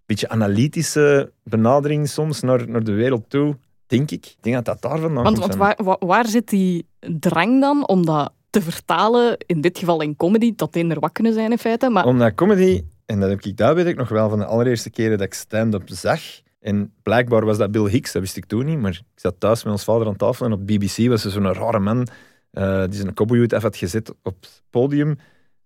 beetje 0.05 0.29
analytische 0.29 1.31
benadering 1.43 2.09
soms 2.09 2.41
naar, 2.41 2.69
naar 2.69 2.83
de 2.83 2.91
wereld 2.91 3.29
toe, 3.29 3.57
denk 3.87 4.11
ik. 4.11 4.25
Ik 4.25 4.37
denk 4.39 4.55
dat 4.55 4.65
dat 4.65 4.81
daar 4.81 4.99
vandaan 4.99 5.23
Want, 5.23 5.39
komt. 5.39 5.55
want 5.55 5.75
waar, 5.77 5.97
waar, 5.99 6.27
zit 6.27 6.49
die 6.49 6.87
drang 7.19 7.61
dan 7.61 7.87
om 7.87 8.05
dat 8.05 8.33
te 8.49 8.61
vertalen, 8.61 9.37
in 9.45 9.61
dit 9.61 9.77
geval 9.77 10.01
in 10.01 10.15
comedy, 10.15 10.53
dat 10.55 10.73
die 10.73 10.87
er 10.87 10.99
wat 10.99 11.11
kunnen 11.11 11.33
zijn 11.33 11.51
in 11.51 11.57
feite? 11.57 11.89
Maar 11.89 12.05
Omdat 12.05 12.35
comedy, 12.35 12.83
en 13.05 13.19
dat 13.19 13.29
heb 13.29 13.41
ik, 13.41 13.57
dat 13.57 13.75
weet 13.75 13.85
ik 13.85 13.97
nog 13.97 14.09
wel 14.09 14.29
van 14.29 14.39
de 14.39 14.45
allereerste 14.45 14.89
keren 14.89 15.17
dat 15.17 15.27
ik 15.27 15.33
stand-up 15.33 15.83
zag. 15.85 16.21
En 16.59 16.93
blijkbaar 17.03 17.45
was 17.45 17.57
dat 17.57 17.71
Bill 17.71 17.89
Hicks, 17.89 18.11
dat 18.11 18.21
wist 18.21 18.37
ik 18.37 18.45
toen 18.45 18.65
niet, 18.65 18.79
maar 18.79 18.91
ik 18.91 19.19
zat 19.19 19.35
thuis 19.37 19.63
met 19.63 19.73
ons 19.73 19.83
vader 19.83 20.07
aan 20.07 20.15
tafel 20.15 20.45
en 20.45 20.51
op 20.51 20.67
BBC 20.67 21.07
was 21.07 21.25
er 21.25 21.31
zo'n 21.31 21.53
rare 21.53 21.79
man 21.79 22.07
eh, 22.53 22.83
die 22.83 22.93
zijn 22.99 23.13
cowboyhoed 23.13 23.53
af 23.53 23.61
had 23.61 23.77
gezet 23.77 24.13
op 24.23 24.35
het 24.39 24.63
podium. 24.69 25.17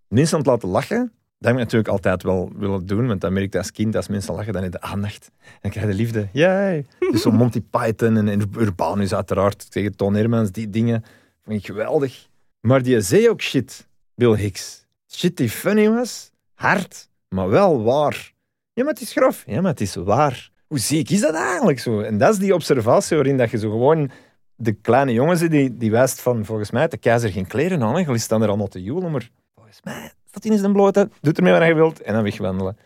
Mensen 0.07 0.37
aan 0.37 0.43
het 0.43 0.51
laten 0.51 0.69
lachen. 0.69 1.11
Dat 1.39 1.51
heb 1.51 1.53
ik 1.53 1.59
natuurlijk 1.59 1.89
altijd 1.89 2.23
wel 2.23 2.51
willen 2.55 2.85
doen, 2.85 3.07
want 3.07 3.21
dan 3.21 3.33
merk 3.33 3.53
je 3.53 3.57
als 3.57 3.71
kind, 3.71 3.95
als 3.95 4.07
mensen 4.07 4.33
lachen, 4.33 4.53
dan 4.53 4.63
heb 4.63 4.73
je 4.73 4.79
de 4.79 4.85
aandacht. 4.85 5.31
En 5.61 5.69
krijg 5.69 5.85
je 5.85 5.91
de 5.91 5.97
liefde. 5.97 6.27
Yay! 6.31 6.85
Dus 7.11 7.21
zo 7.21 7.31
Monty 7.31 7.61
Python 7.61 8.17
en, 8.17 8.27
en 8.27 8.51
Urbanus 8.57 9.13
uiteraard, 9.13 9.71
tegen 9.71 9.95
Toon 9.95 10.15
Hermans, 10.15 10.51
die 10.51 10.69
dingen, 10.69 11.03
vond 11.43 11.57
ik 11.57 11.65
geweldig. 11.65 12.27
Maar 12.61 12.83
die 12.83 13.01
zei 13.01 13.29
ook 13.29 13.41
shit, 13.41 13.87
Bill 14.15 14.35
Hicks. 14.35 14.85
Shit 15.07 15.37
die 15.37 15.49
funny 15.49 15.89
was, 15.89 16.31
hard, 16.53 17.09
maar 17.29 17.49
wel 17.49 17.83
waar. 17.83 18.33
Ja, 18.73 18.83
maar 18.83 18.93
het 18.93 19.01
is 19.01 19.11
grof. 19.11 19.43
Ja, 19.45 19.61
maar 19.61 19.71
het 19.71 19.81
is 19.81 19.95
waar. 19.95 20.51
Hoe 20.67 20.79
ziek 20.79 21.09
is 21.09 21.21
dat 21.21 21.33
eigenlijk 21.33 21.79
zo? 21.79 21.99
En 21.99 22.17
dat 22.17 22.33
is 22.33 22.39
die 22.39 22.53
observatie 22.53 23.15
waarin 23.15 23.37
dat 23.37 23.51
je 23.51 23.57
zo 23.57 23.69
gewoon 23.69 24.11
de 24.55 24.73
kleine 24.73 25.13
jongens 25.13 25.41
die, 25.41 25.77
die 25.77 25.91
wijst 25.91 26.21
van, 26.21 26.45
volgens 26.45 26.71
mij, 26.71 26.87
de 26.87 26.97
keizer 26.97 27.31
geen 27.31 27.47
kleren 27.47 27.83
aan. 27.83 27.95
Hè. 27.95 28.17
staan 28.17 28.41
er 28.41 28.47
allemaal 28.47 28.67
te 28.67 28.83
joelen, 28.83 29.11
maar 29.11 29.29
volgens 29.55 29.79
mij 29.83 30.11
staat 30.25 30.43
hij 30.43 30.51
in 30.51 30.59
zijn 30.59 30.73
blote. 30.73 31.09
Doet 31.21 31.37
ermee 31.37 31.53
wat 31.53 31.67
je 31.67 31.73
wilt 31.73 32.01
en 32.01 32.13
dan 32.13 32.23
wegwandelen. 32.23 32.77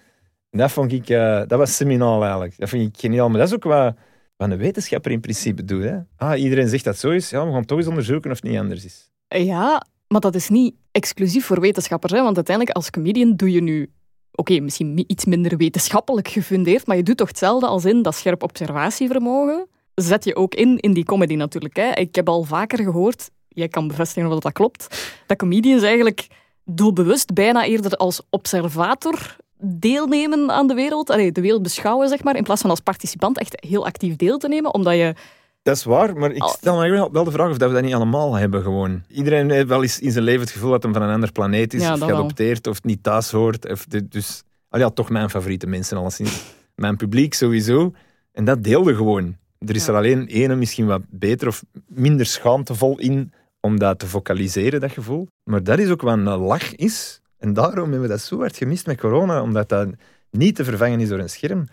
En 0.49 0.59
dat 0.59 0.71
vond 0.71 0.91
ik, 0.91 1.09
uh, 1.09 1.41
dat 1.47 1.57
was 1.57 1.75
seminaal 1.75 2.21
eigenlijk. 2.21 2.57
Dat 2.57 2.69
vind 2.69 2.87
ik 2.87 2.99
geniaal. 3.01 3.29
Maar 3.29 3.39
dat 3.39 3.47
is 3.47 3.53
ook 3.53 3.63
wat, 3.63 3.95
wat 4.37 4.51
een 4.51 4.57
wetenschapper 4.57 5.11
in 5.11 5.19
principe 5.19 5.63
doet. 5.63 5.83
Hè. 5.83 5.97
Ah, 6.17 6.39
iedereen 6.39 6.67
zegt 6.67 6.83
dat 6.83 6.97
zo 6.97 7.09
is. 7.09 7.29
Ja, 7.29 7.45
we 7.45 7.51
gaan 7.51 7.65
toch 7.65 7.77
eens 7.77 7.87
onderzoeken 7.87 8.31
of 8.31 8.41
het 8.41 8.49
niet 8.49 8.59
anders 8.59 8.85
is. 8.85 9.11
Ja, 9.27 9.85
maar 10.07 10.21
dat 10.21 10.35
is 10.35 10.49
niet 10.49 10.75
exclusief 10.91 11.45
voor 11.45 11.59
wetenschappers. 11.59 12.13
Hè? 12.13 12.21
Want 12.21 12.35
uiteindelijk, 12.35 12.75
als 12.75 12.89
comedian 12.89 13.35
doe 13.35 13.51
je 13.51 13.61
nu 13.61 13.91
oké, 14.35 14.59
misschien 14.59 15.03
iets 15.07 15.25
minder 15.25 15.57
wetenschappelijk 15.57 16.27
gefundeerd, 16.27 16.87
maar 16.87 16.97
je 16.97 17.03
doet 17.03 17.17
toch 17.17 17.27
hetzelfde 17.27 17.67
als 17.67 17.85
in 17.85 18.01
dat 18.01 18.15
scherp 18.15 18.43
observatievermogen. 18.43 19.67
Zet 19.95 20.23
je 20.23 20.35
ook 20.35 20.55
in 20.55 20.77
in 20.77 20.93
die 20.93 21.03
comedy 21.03 21.35
natuurlijk. 21.35 21.75
Hè. 21.75 21.91
Ik 21.91 22.15
heb 22.15 22.29
al 22.29 22.43
vaker 22.43 22.83
gehoord, 22.83 23.29
jij 23.47 23.67
kan 23.67 23.87
bevestigen 23.87 24.31
of 24.31 24.39
dat 24.39 24.51
klopt, 24.51 25.13
dat 25.27 25.37
comedians 25.37 25.83
eigenlijk 25.83 26.27
doelbewust 26.65 27.33
bijna 27.33 27.65
eerder 27.65 27.95
als 27.95 28.21
observator 28.29 29.35
deelnemen 29.63 30.51
aan 30.51 30.67
de 30.67 30.73
wereld, 30.73 31.07
de 31.07 31.41
wereld 31.41 31.61
beschouwen, 31.61 32.09
zeg 32.09 32.23
maar, 32.23 32.35
in 32.35 32.43
plaats 32.43 32.61
van 32.61 32.69
als 32.69 32.79
participant 32.79 33.37
echt 33.37 33.63
heel 33.67 33.85
actief 33.85 34.15
deel 34.15 34.37
te 34.37 34.47
nemen, 34.47 34.73
omdat 34.73 34.93
je 34.93 35.15
dat 35.61 35.75
is 35.75 35.83
waar, 35.83 36.17
maar 36.17 36.31
ik 36.31 36.43
stel 36.43 36.79
me 36.79 37.09
wel 37.11 37.23
de 37.23 37.31
vraag 37.31 37.49
of 37.49 37.57
dat 37.57 37.69
we 37.69 37.75
dat 37.75 37.83
niet 37.83 37.93
allemaal 37.93 38.33
hebben 38.33 38.63
gewoon. 38.63 39.03
Iedereen 39.07 39.49
heeft 39.49 39.67
wel 39.67 39.81
eens 39.81 39.99
in 39.99 40.11
zijn 40.11 40.23
leven 40.23 40.41
het 40.41 40.49
gevoel 40.49 40.71
dat 40.71 40.83
hij 40.83 40.93
van 40.93 41.01
een 41.01 41.13
ander 41.13 41.31
planeet 41.31 41.73
is, 41.73 41.89
of 41.89 41.99
geadopteerd, 41.99 42.67
of 42.67 42.83
niet 42.83 43.03
thuis 43.03 43.31
hoort. 43.31 43.69
Of 43.71 43.85
dus, 43.85 44.43
al 44.69 44.79
ja, 44.79 44.89
toch 44.89 45.09
mijn 45.09 45.29
favoriete 45.29 45.67
mensen 45.67 45.97
alleszins. 45.97 46.43
mijn 46.75 46.97
publiek 46.97 47.33
sowieso. 47.33 47.93
En 48.31 48.45
dat 48.45 48.63
deelde 48.63 48.95
gewoon. 48.95 49.35
Er 49.59 49.75
is 49.75 49.87
er 49.87 49.95
alleen 49.95 50.27
ene 50.27 50.55
misschien 50.55 50.85
wat 50.85 51.01
beter 51.09 51.47
of 51.47 51.63
minder 51.87 52.25
schaamtevol 52.25 52.99
in 52.99 53.33
om 53.59 53.79
dat 53.79 53.99
te 53.99 54.07
focaliseren, 54.07 54.79
dat 54.79 54.91
gevoel. 54.91 55.27
Maar 55.43 55.63
dat 55.63 55.79
is 55.79 55.89
ook 55.89 56.01
wat 56.01 56.13
een 56.13 56.23
lach 56.23 56.75
is. 56.75 57.21
En 57.37 57.53
daarom 57.53 57.81
hebben 57.83 58.01
we 58.01 58.07
dat 58.07 58.21
zo 58.21 58.39
hard 58.39 58.57
gemist 58.57 58.85
met 58.85 58.99
corona, 58.99 59.41
omdat 59.41 59.69
dat 59.69 59.87
niet 60.31 60.55
te 60.55 60.63
vervangen 60.63 60.99
is 60.99 61.09
door 61.09 61.19
een 61.19 61.29
scherm. 61.29 61.65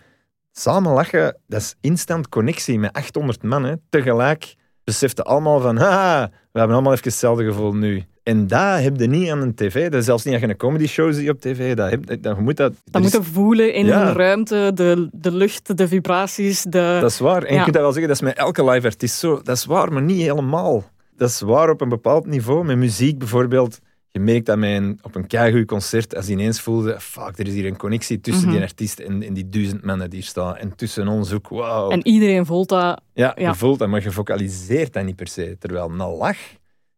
Samen 0.51 0.91
lachen, 0.91 1.37
dat 1.47 1.61
is 1.61 1.75
instant 1.81 2.29
connectie 2.29 2.79
met 2.79 2.93
800 2.93 3.43
man. 3.43 3.79
Tegelijk 3.89 4.55
beseften 4.83 5.25
allemaal 5.25 5.59
van, 5.59 5.77
haha, 5.77 6.29
we 6.51 6.59
hebben 6.59 6.75
allemaal 6.75 6.93
even 6.93 7.07
hetzelfde 7.07 7.43
gevoel 7.43 7.73
nu. 7.73 8.03
En 8.23 8.47
dat 8.47 8.81
heb 8.81 8.99
je 8.99 9.07
niet 9.07 9.29
aan 9.29 9.41
een 9.41 9.55
tv. 9.55 9.89
Dat 9.89 9.99
is 9.99 10.05
zelfs 10.05 10.23
niet 10.23 10.39
je 10.39 10.47
een 10.47 10.57
comedy 10.57 10.87
show 10.87 11.13
ziet 11.13 11.29
op 11.29 11.41
tv. 11.41 11.75
Dat, 11.75 11.89
heb, 11.89 12.05
dat, 12.21 12.35
je 12.35 12.41
moet 12.41 12.57
dat... 12.57 12.73
Dat 12.85 13.01
moeten 13.01 13.23
voelen 13.23 13.73
in 13.73 13.85
de 13.85 14.11
ruimte, 14.11 14.71
de, 14.73 15.09
de 15.11 15.31
lucht, 15.31 15.77
de 15.77 15.87
vibraties. 15.87 16.63
De... 16.63 16.97
Dat 17.01 17.11
is 17.11 17.19
waar. 17.19 17.43
En 17.43 17.55
je 17.55 17.61
kunt 17.61 17.73
dat 17.73 17.83
wel 17.83 17.91
zeggen, 17.91 18.07
dat 18.07 18.21
is 18.21 18.27
met 18.27 18.37
elke 18.37 18.63
live 18.69 18.87
artiest 18.87 19.19
zo. 19.19 19.41
Dat 19.43 19.57
is 19.57 19.65
waar, 19.65 19.93
maar 19.93 20.01
niet 20.01 20.21
helemaal. 20.21 20.83
Dat 21.17 21.29
is 21.29 21.41
waar 21.41 21.69
op 21.69 21.81
een 21.81 21.89
bepaald 21.89 22.25
niveau. 22.25 22.65
Met 22.65 22.77
muziek 22.77 23.17
bijvoorbeeld 23.17 23.79
je 24.11 24.19
merkt 24.19 24.45
dat 24.45 24.57
mijn, 24.57 24.99
op 25.01 25.15
een 25.15 25.27
keigoed 25.27 25.65
concert, 25.65 26.15
als 26.15 26.25
je 26.25 26.31
ineens 26.31 26.61
voelde, 26.61 26.99
fuck, 26.99 27.39
er 27.39 27.47
is 27.47 27.53
hier 27.53 27.65
een 27.65 27.77
connectie 27.77 28.21
tussen 28.21 28.47
mhm. 28.47 28.55
die 28.55 28.61
artiest 28.61 28.99
en, 28.99 29.23
en, 29.23 29.33
die 29.33 29.49
duizend 29.49 29.83
mannen 29.83 30.09
die 30.09 30.21
staan. 30.21 30.57
En 30.57 30.75
tussen 30.75 31.07
ons 31.07 31.33
ook, 31.33 31.47
wow. 31.47 31.91
En 31.91 32.07
iedereen 32.07 32.45
voelt 32.45 32.69
dat. 32.69 33.01
Ja, 33.13 33.35
je 33.37 33.55
voelt 33.55 33.79
dat, 33.79 33.87
maar 33.87 34.03
je 34.03 34.11
focaliseert 34.11 34.93
dat 34.93 35.03
niet 35.03 35.15
per 35.15 35.27
se. 35.27 35.55
Terwijl 35.59 35.89
een 35.89 35.97
lach, 35.97 36.37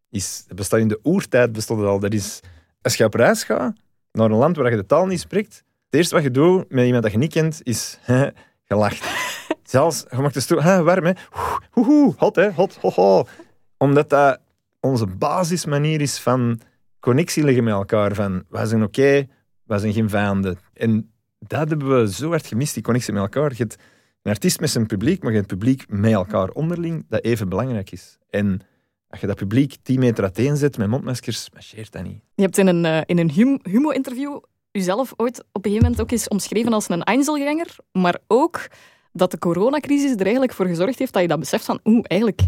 is, 0.10 0.46
bestaat 0.56 0.80
in 0.80 0.88
de 0.88 1.00
oertijd 1.04 1.52
bestond 1.52 1.80
het 1.80 1.90
al. 1.90 2.00
Dat 2.00 2.14
is, 2.14 2.40
als 2.82 2.96
je 2.96 3.06
op 3.06 3.14
reis 3.14 3.44
gaat, 3.44 3.74
naar 4.12 4.32
een 4.32 4.38
land 4.38 4.56
waar 4.56 4.72
je 4.72 4.78
de 4.78 4.86
taal 4.86 5.06
niet 5.06 5.20
spreekt, 5.20 5.64
het 5.86 5.96
eerste 5.96 6.16
wat 6.16 6.24
je 6.24 6.32
doet 6.32 6.72
met 6.72 6.86
iemand 6.86 7.04
dat 7.04 7.12
je 7.12 7.18
niet 7.18 7.34
kent, 7.34 7.60
is 7.64 8.00
gelacht. 8.70 9.06
Zelfs, 9.64 10.06
je 10.10 10.18
mag 10.18 10.32
de 10.32 10.40
stoel, 10.40 10.62
warm 10.62 11.06
hè, 11.06 11.14
hot 12.18 12.36
hè, 12.36 12.52
hot, 12.52 12.78
ho, 12.82 12.90
ho. 12.90 13.28
Omdat 13.78 14.10
dat 14.10 14.40
onze 14.80 15.06
basismanier 15.06 16.02
is 16.02 16.20
van 16.20 16.60
connectie 17.02 17.44
leggen 17.44 17.64
met 17.64 17.74
elkaar. 17.74 18.16
Van, 18.16 18.44
wij 18.50 18.66
zijn 18.66 18.84
oké, 18.84 19.00
okay, 19.00 19.30
wij 19.64 19.80
zijn 19.80 19.94
geen 19.94 20.10
vijanden. 20.10 20.58
En 20.74 21.12
dat 21.40 21.70
hebben 21.70 22.02
we 22.02 22.12
zo 22.12 22.30
hard 22.30 22.48
gemist, 22.48 22.74
die 22.74 22.84
connectie 22.84 23.14
met 23.14 23.22
elkaar. 23.22 23.50
Je 23.50 23.58
hebt 23.58 23.78
een 24.22 24.32
artiest 24.32 24.60
met 24.60 24.70
zijn 24.70 24.86
publiek, 24.86 25.22
maar 25.22 25.32
je 25.32 25.38
hebt 25.38 25.50
het 25.50 25.60
publiek 25.60 25.86
met 25.90 26.12
elkaar 26.12 26.50
onderling, 26.50 27.06
dat 27.10 27.24
even 27.24 27.50
belangrijk 27.50 27.92
is. 27.92 28.18
En 28.30 28.62
als 29.08 29.20
je 29.20 29.28
dat 29.28 29.36
publiek 29.36 29.76
10 29.84 30.00
meter 30.00 30.24
uiteen 30.24 30.58
zet 30.58 30.78
met 30.78 30.88
mondmaskers, 30.88 31.50
marcheert 31.54 31.92
dat 31.92 32.04
niet. 32.04 32.22
Je 32.36 32.44
hebt 32.44 32.58
in 32.58 32.68
een, 32.68 32.86
uh, 32.86 33.02
in 33.06 33.18
een 33.18 33.32
hum 33.32 33.60
humo-interview 33.64 34.40
jezelf 34.72 35.14
ooit 35.16 35.40
op 35.40 35.46
een 35.66 35.72
gegeven 35.72 35.84
moment 35.84 36.02
ook 36.02 36.12
eens 36.12 36.28
omschreven 36.28 36.74
als 36.74 36.90
een 36.90 37.04
Einzelganger, 37.04 37.76
maar 37.92 38.18
ook 38.28 38.68
dat 39.12 39.32
de 39.32 39.38
coronacrisis 39.38 40.12
er 40.12 40.22
eigenlijk 40.22 40.54
voor 40.54 40.66
gezorgd 40.66 41.00
heeft 41.00 41.14
dat 41.14 41.22
je 41.22 41.28
dat 41.28 41.40
beseft 41.40 41.66
van, 41.66 41.80
oeh, 41.84 42.04
eigenlijk 42.04 42.42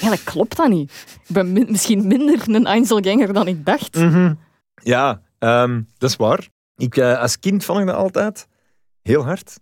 Eigenlijk 0.00 0.24
klopt 0.24 0.56
dat 0.56 0.68
niet. 0.68 1.18
Ik 1.26 1.34
ben 1.34 1.52
misschien 1.52 2.06
minder 2.06 2.42
een 2.46 2.66
Einzelganger 2.66 3.32
dan 3.32 3.46
ik 3.48 3.64
dacht. 3.64 3.94
Mhm. 3.94 4.34
Ja, 4.82 5.22
ehm, 5.38 5.82
dat 5.98 6.10
is 6.10 6.16
waar. 6.16 6.48
Ik, 6.76 6.96
uh, 6.96 7.20
als 7.20 7.38
kind 7.38 7.64
vond 7.64 7.80
ik 7.80 7.86
dat 7.86 7.94
altijd 7.94 8.46
heel 9.02 9.24
hard. 9.24 9.58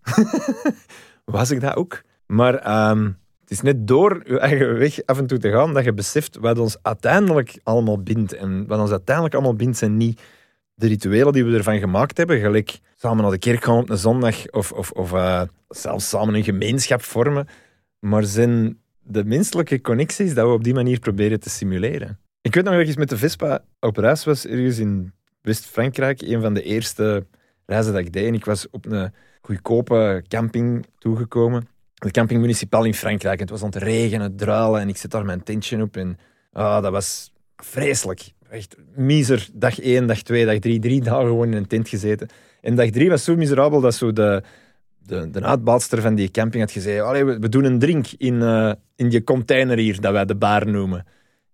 Was 1.24 1.50
ik 1.50 1.60
dat 1.60 1.76
ook. 1.76 2.02
Maar 2.26 2.54
ehm, 2.54 3.04
het 3.40 3.50
is 3.50 3.60
net 3.60 3.86
door 3.86 4.22
je 4.26 4.38
eigen 4.38 4.78
weg 4.78 5.06
af 5.06 5.18
en 5.18 5.26
toe 5.26 5.38
te 5.38 5.50
gaan 5.50 5.74
dat 5.74 5.84
je 5.84 5.92
beseft 5.92 6.36
wat 6.36 6.58
ons 6.58 6.76
uiteindelijk 6.82 7.58
allemaal 7.62 8.02
bindt. 8.02 8.32
En 8.32 8.66
wat 8.66 8.78
ons 8.78 8.90
uiteindelijk 8.90 9.34
allemaal 9.34 9.54
bindt 9.54 9.78
zijn 9.78 9.96
niet 9.96 10.20
de 10.74 10.86
rituelen 10.86 11.32
die 11.32 11.44
we 11.44 11.56
ervan 11.56 11.78
gemaakt 11.78 12.16
hebben. 12.16 12.40
Gelijk 12.40 12.78
samen 12.94 13.22
naar 13.22 13.30
de 13.30 13.38
kerk 13.38 13.64
gaan 13.64 13.76
op 13.76 13.90
een 13.90 13.98
zondag 13.98 14.50
of, 14.50 14.72
of, 14.72 14.90
of 14.90 15.12
uh, 15.12 15.42
zelfs 15.68 16.08
samen 16.08 16.34
een 16.34 16.44
gemeenschap 16.44 17.02
vormen. 17.02 17.48
Maar 17.98 18.24
zijn 18.24 18.78
de 19.04 19.24
menselijke 19.24 19.80
connecties 19.80 20.34
dat 20.34 20.46
we 20.46 20.52
op 20.52 20.64
die 20.64 20.74
manier 20.74 20.98
proberen 20.98 21.40
te 21.40 21.50
simuleren. 21.50 22.18
Ik 22.40 22.54
weet 22.54 22.64
nog 22.64 22.72
dat 22.72 22.82
ik 22.82 22.88
eens 22.88 22.96
met 22.96 23.08
de 23.08 23.16
Vespa 23.16 23.64
op 23.80 23.96
reis 23.96 24.24
was, 24.24 24.46
ergens 24.46 24.78
in 24.78 25.12
West-Frankrijk. 25.40 26.22
Een 26.22 26.40
van 26.40 26.54
de 26.54 26.62
eerste 26.62 27.26
reizen 27.66 27.92
dat 27.92 28.02
ik 28.02 28.12
deed. 28.12 28.26
En 28.26 28.34
ik 28.34 28.44
was 28.44 28.70
op 28.70 28.86
een 28.86 29.12
goedkope 29.40 30.24
camping 30.28 30.86
toegekomen. 30.98 31.68
De 31.94 32.10
camping 32.10 32.40
municipal 32.40 32.84
in 32.84 32.94
Frankrijk. 32.94 33.34
En 33.34 33.40
het 33.40 33.50
was 33.50 33.62
aan 33.62 33.70
het 33.70 33.82
regenen, 33.82 34.36
druilen. 34.36 34.80
En 34.80 34.88
ik 34.88 34.96
zet 34.96 35.10
daar 35.10 35.24
mijn 35.24 35.42
tentje 35.42 35.82
op. 35.82 35.96
En 35.96 36.18
ah, 36.52 36.82
dat 36.82 36.92
was 36.92 37.32
vreselijk. 37.56 38.32
Echt 38.50 38.76
miser. 38.96 39.48
Dag 39.52 39.80
1, 39.80 40.06
dag 40.06 40.22
2, 40.22 40.46
dag 40.46 40.58
3. 40.58 40.78
Drie 40.78 41.02
dagen 41.02 41.26
gewoon 41.26 41.46
in 41.46 41.56
een 41.56 41.66
tent 41.66 41.88
gezeten. 41.88 42.28
En 42.60 42.74
dag 42.74 42.90
3 42.90 43.08
was 43.08 43.24
zo 43.24 43.36
miserabel 43.36 43.80
dat 43.80 43.94
zo 43.94 44.12
de, 44.12 44.42
de, 45.06 45.30
de 45.30 45.42
uitbaatster 45.42 46.00
van 46.00 46.14
die 46.14 46.30
camping 46.30 46.62
had 46.62 46.72
gezegd, 46.72 47.10
we, 47.10 47.38
we, 47.38 47.48
doen 47.48 47.64
een 47.64 47.78
drink 47.78 48.06
in, 48.18 48.34
uh, 48.34 48.72
in 48.96 49.08
die 49.08 49.24
container 49.24 49.78
hier, 49.78 50.00
dat 50.00 50.12
wij 50.12 50.24
de 50.24 50.34
bar 50.34 50.66
noemen. 50.66 50.98
Ik 50.98 51.04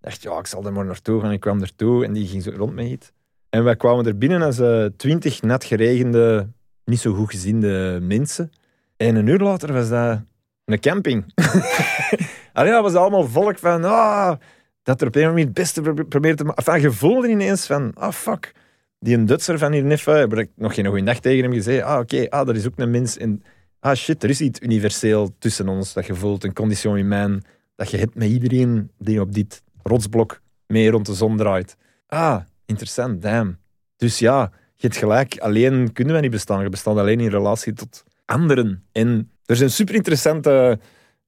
dacht, 0.01 0.22
ja, 0.22 0.38
ik 0.38 0.46
zal 0.46 0.66
er 0.66 0.72
maar 0.72 0.84
naartoe 0.84 1.20
gaan. 1.20 1.32
Ik 1.32 1.40
kwam 1.40 1.61
ertoe 1.61 2.05
en 2.05 2.12
die 2.12 2.26
ging 2.26 2.42
zo 2.42 2.51
rond 2.57 2.74
me 2.74 2.88
iets. 2.88 3.12
En 3.48 3.64
wij 3.64 3.76
kwamen 3.76 4.07
er 4.07 4.18
binnen 4.18 4.42
als 4.42 4.59
uh, 4.59 4.84
twintig 4.96 5.42
nat 5.42 5.64
geregende, 5.64 6.48
niet 6.84 7.01
zo 7.01 7.12
goed 7.12 7.30
geziende 7.30 7.98
mensen. 8.03 8.51
En 8.96 9.16
een 9.16 9.26
uur 9.26 9.38
later 9.38 9.72
was 9.72 9.88
dat 9.88 10.20
een 10.64 10.80
camping. 10.80 11.24
Allee, 12.53 12.72
dat 12.72 12.82
was 12.82 12.94
allemaal 12.94 13.28
volk 13.28 13.59
van, 13.59 13.84
ah, 13.84 14.36
dat 14.82 15.01
er 15.01 15.07
op 15.07 15.16
een 15.16 15.26
manier 15.26 15.44
het 15.44 15.55
beste 15.55 15.82
probeert 16.09 16.36
te 16.36 16.44
maken. 16.44 16.64
Enfin, 16.64 16.80
je 16.82 16.92
voelde 16.92 17.28
ineens 17.28 17.66
van, 17.66 17.92
ah, 17.94 18.12
fuck 18.12 18.53
die 19.01 19.14
een 19.14 19.26
Dutser 19.26 19.59
van 19.59 19.72
hier 19.72 19.84
neffe, 19.84 20.11
heb 20.11 20.34
ik 20.34 20.51
nog 20.57 20.74
geen 20.74 20.86
goede 20.86 21.05
dag 21.05 21.20
tegen 21.20 21.42
hem 21.42 21.53
gezegd. 21.53 21.82
Ah, 21.82 21.98
oké, 21.98 22.28
ah, 22.28 22.48
er 22.48 22.57
is 22.57 22.66
ook 22.66 22.72
een 22.76 22.90
mens. 22.90 23.16
En, 23.16 23.42
ah, 23.80 23.94
shit, 23.94 24.22
er 24.22 24.30
is 24.30 24.40
iets 24.40 24.61
universeel 24.61 25.34
tussen 25.38 25.68
ons. 25.68 25.92
Dat 25.92 26.07
je 26.07 26.14
voelt, 26.14 26.44
een 26.44 26.53
condition 26.53 26.96
in 26.96 27.09
mijn, 27.09 27.42
dat 27.76 27.90
je 27.90 27.96
hebt 27.96 28.14
met 28.14 28.28
iedereen 28.28 28.90
die 28.98 29.20
op 29.20 29.32
dit 29.34 29.62
rotsblok 29.82 30.40
mee 30.66 30.90
rond 30.90 31.07
de 31.07 31.14
zon 31.14 31.36
draait. 31.36 31.76
Ah, 32.07 32.40
interessant, 32.66 33.22
damn. 33.22 33.59
Dus 33.96 34.18
ja, 34.18 34.51
je 34.74 34.86
hebt 34.86 34.98
gelijk, 34.98 35.38
alleen 35.38 35.92
kunnen 35.92 36.14
we 36.14 36.20
niet 36.20 36.30
bestaan. 36.30 36.62
Je 36.62 36.68
bestaat 36.68 36.96
alleen 36.96 37.20
in 37.20 37.30
relatie 37.30 37.72
tot 37.72 38.05
anderen. 38.24 38.84
En 38.92 39.30
er 39.44 39.57
zijn 39.57 39.70
super 39.70 39.94
interessante 39.94 40.78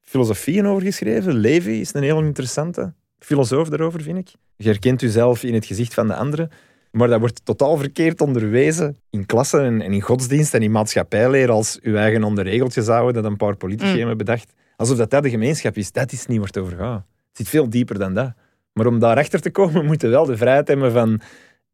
filosofieën 0.00 0.66
over 0.66 0.82
geschreven. 0.82 1.34
Levi 1.34 1.80
is 1.80 1.94
een 1.94 2.02
heel 2.02 2.22
interessante 2.22 2.92
filosoof 3.18 3.68
daarover, 3.68 4.02
vind 4.02 4.18
ik. 4.18 4.34
Je 4.56 4.68
herkent 4.68 5.00
jezelf 5.00 5.42
in 5.42 5.54
het 5.54 5.64
gezicht 5.64 5.94
van 5.94 6.06
de 6.06 6.14
anderen. 6.14 6.50
Maar 6.92 7.08
dat 7.08 7.20
wordt 7.20 7.44
totaal 7.44 7.76
verkeerd 7.76 8.20
onderwezen 8.20 8.96
in 9.10 9.26
klassen 9.26 9.64
en, 9.64 9.80
in 9.80 10.00
godsdienst 10.00 10.54
en 10.54 10.62
in 10.62 10.70
maatschappijleer 10.70 11.50
als 11.50 11.78
uw 11.82 11.96
eigen 11.96 12.24
onder 12.24 12.44
regeltjes 12.44 12.86
houden 12.86 13.22
dat 13.22 13.30
een 13.30 13.36
paar 13.36 13.56
politici 13.56 13.92
mm. 13.92 13.98
hebben 13.98 14.16
bedacht. 14.16 14.52
Alsof 14.76 14.96
dat, 14.96 15.10
dat 15.10 15.22
de 15.22 15.30
gemeenschap 15.30 15.76
is. 15.76 15.92
Dat 15.92 16.12
is 16.12 16.26
niet 16.26 16.38
waar 16.38 16.46
het 16.46 16.58
over 16.58 16.76
gaat. 16.76 17.04
Het 17.28 17.36
zit 17.36 17.48
veel 17.48 17.70
dieper 17.70 17.98
dan 17.98 18.14
dat. 18.14 18.32
Maar 18.72 18.86
om 18.86 18.98
daarachter 18.98 19.40
te 19.40 19.50
komen, 19.50 19.84
moeten 19.90 20.08
we 20.08 20.14
wel 20.14 20.24
de 20.24 20.36
vrijheid 20.36 20.68
hebben 20.68 20.92
van 20.92 21.20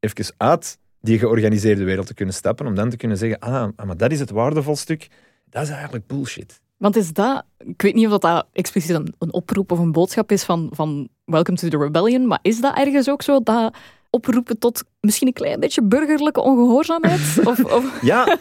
even 0.01 0.35
uit 0.37 0.79
die 1.01 1.19
georganiseerde 1.19 1.85
wereld 1.85 2.07
te 2.07 2.15
kunnen 2.15 2.35
stappen, 2.35 2.67
om 2.67 2.75
dan 2.75 2.91
te 2.91 2.97
kunnen 2.97 3.17
zeggen, 3.17 3.39
ah, 3.39 3.69
maar 3.87 3.97
dat 3.97 4.13
is 4.13 4.21
het 4.21 4.31
waardevol 4.31 4.77
stuk. 4.77 5.09
Dat 5.51 5.63
is 5.63 5.69
eigenlijk 5.69 6.07
bullshit. 6.07 6.61
Want 6.77 6.97
is 6.97 7.13
dat, 7.13 7.45
ik 7.59 7.83
weet 7.83 7.95
niet 7.95 8.09
of 8.09 8.19
dat 8.19 8.47
expliciet 8.53 8.91
een, 8.91 9.15
een 9.19 9.33
oproep 9.33 9.73
of 9.73 9.79
een 9.79 9.93
boodschap 9.93 10.33
is 10.33 10.45
van, 10.45 10.69
van 10.73 11.09
Welcome 11.25 11.59
to 11.59 11.69
the 11.69 11.79
Rebellion, 11.79 12.27
maar 12.27 12.39
is 12.43 12.61
dat 12.61 12.77
ergens 12.77 13.11
ook 13.11 13.23
zo 13.23 13.41
dat 13.43 13.75
oproepen 14.11 14.59
tot 14.59 14.85
misschien 15.01 15.27
een 15.27 15.33
klein 15.33 15.61
beetje 15.61 15.83
burgerlijke 15.83 16.41
ongehoorzaamheid? 16.41 17.39
of, 17.51 17.65
of... 17.65 18.03
Ja, 18.03 18.39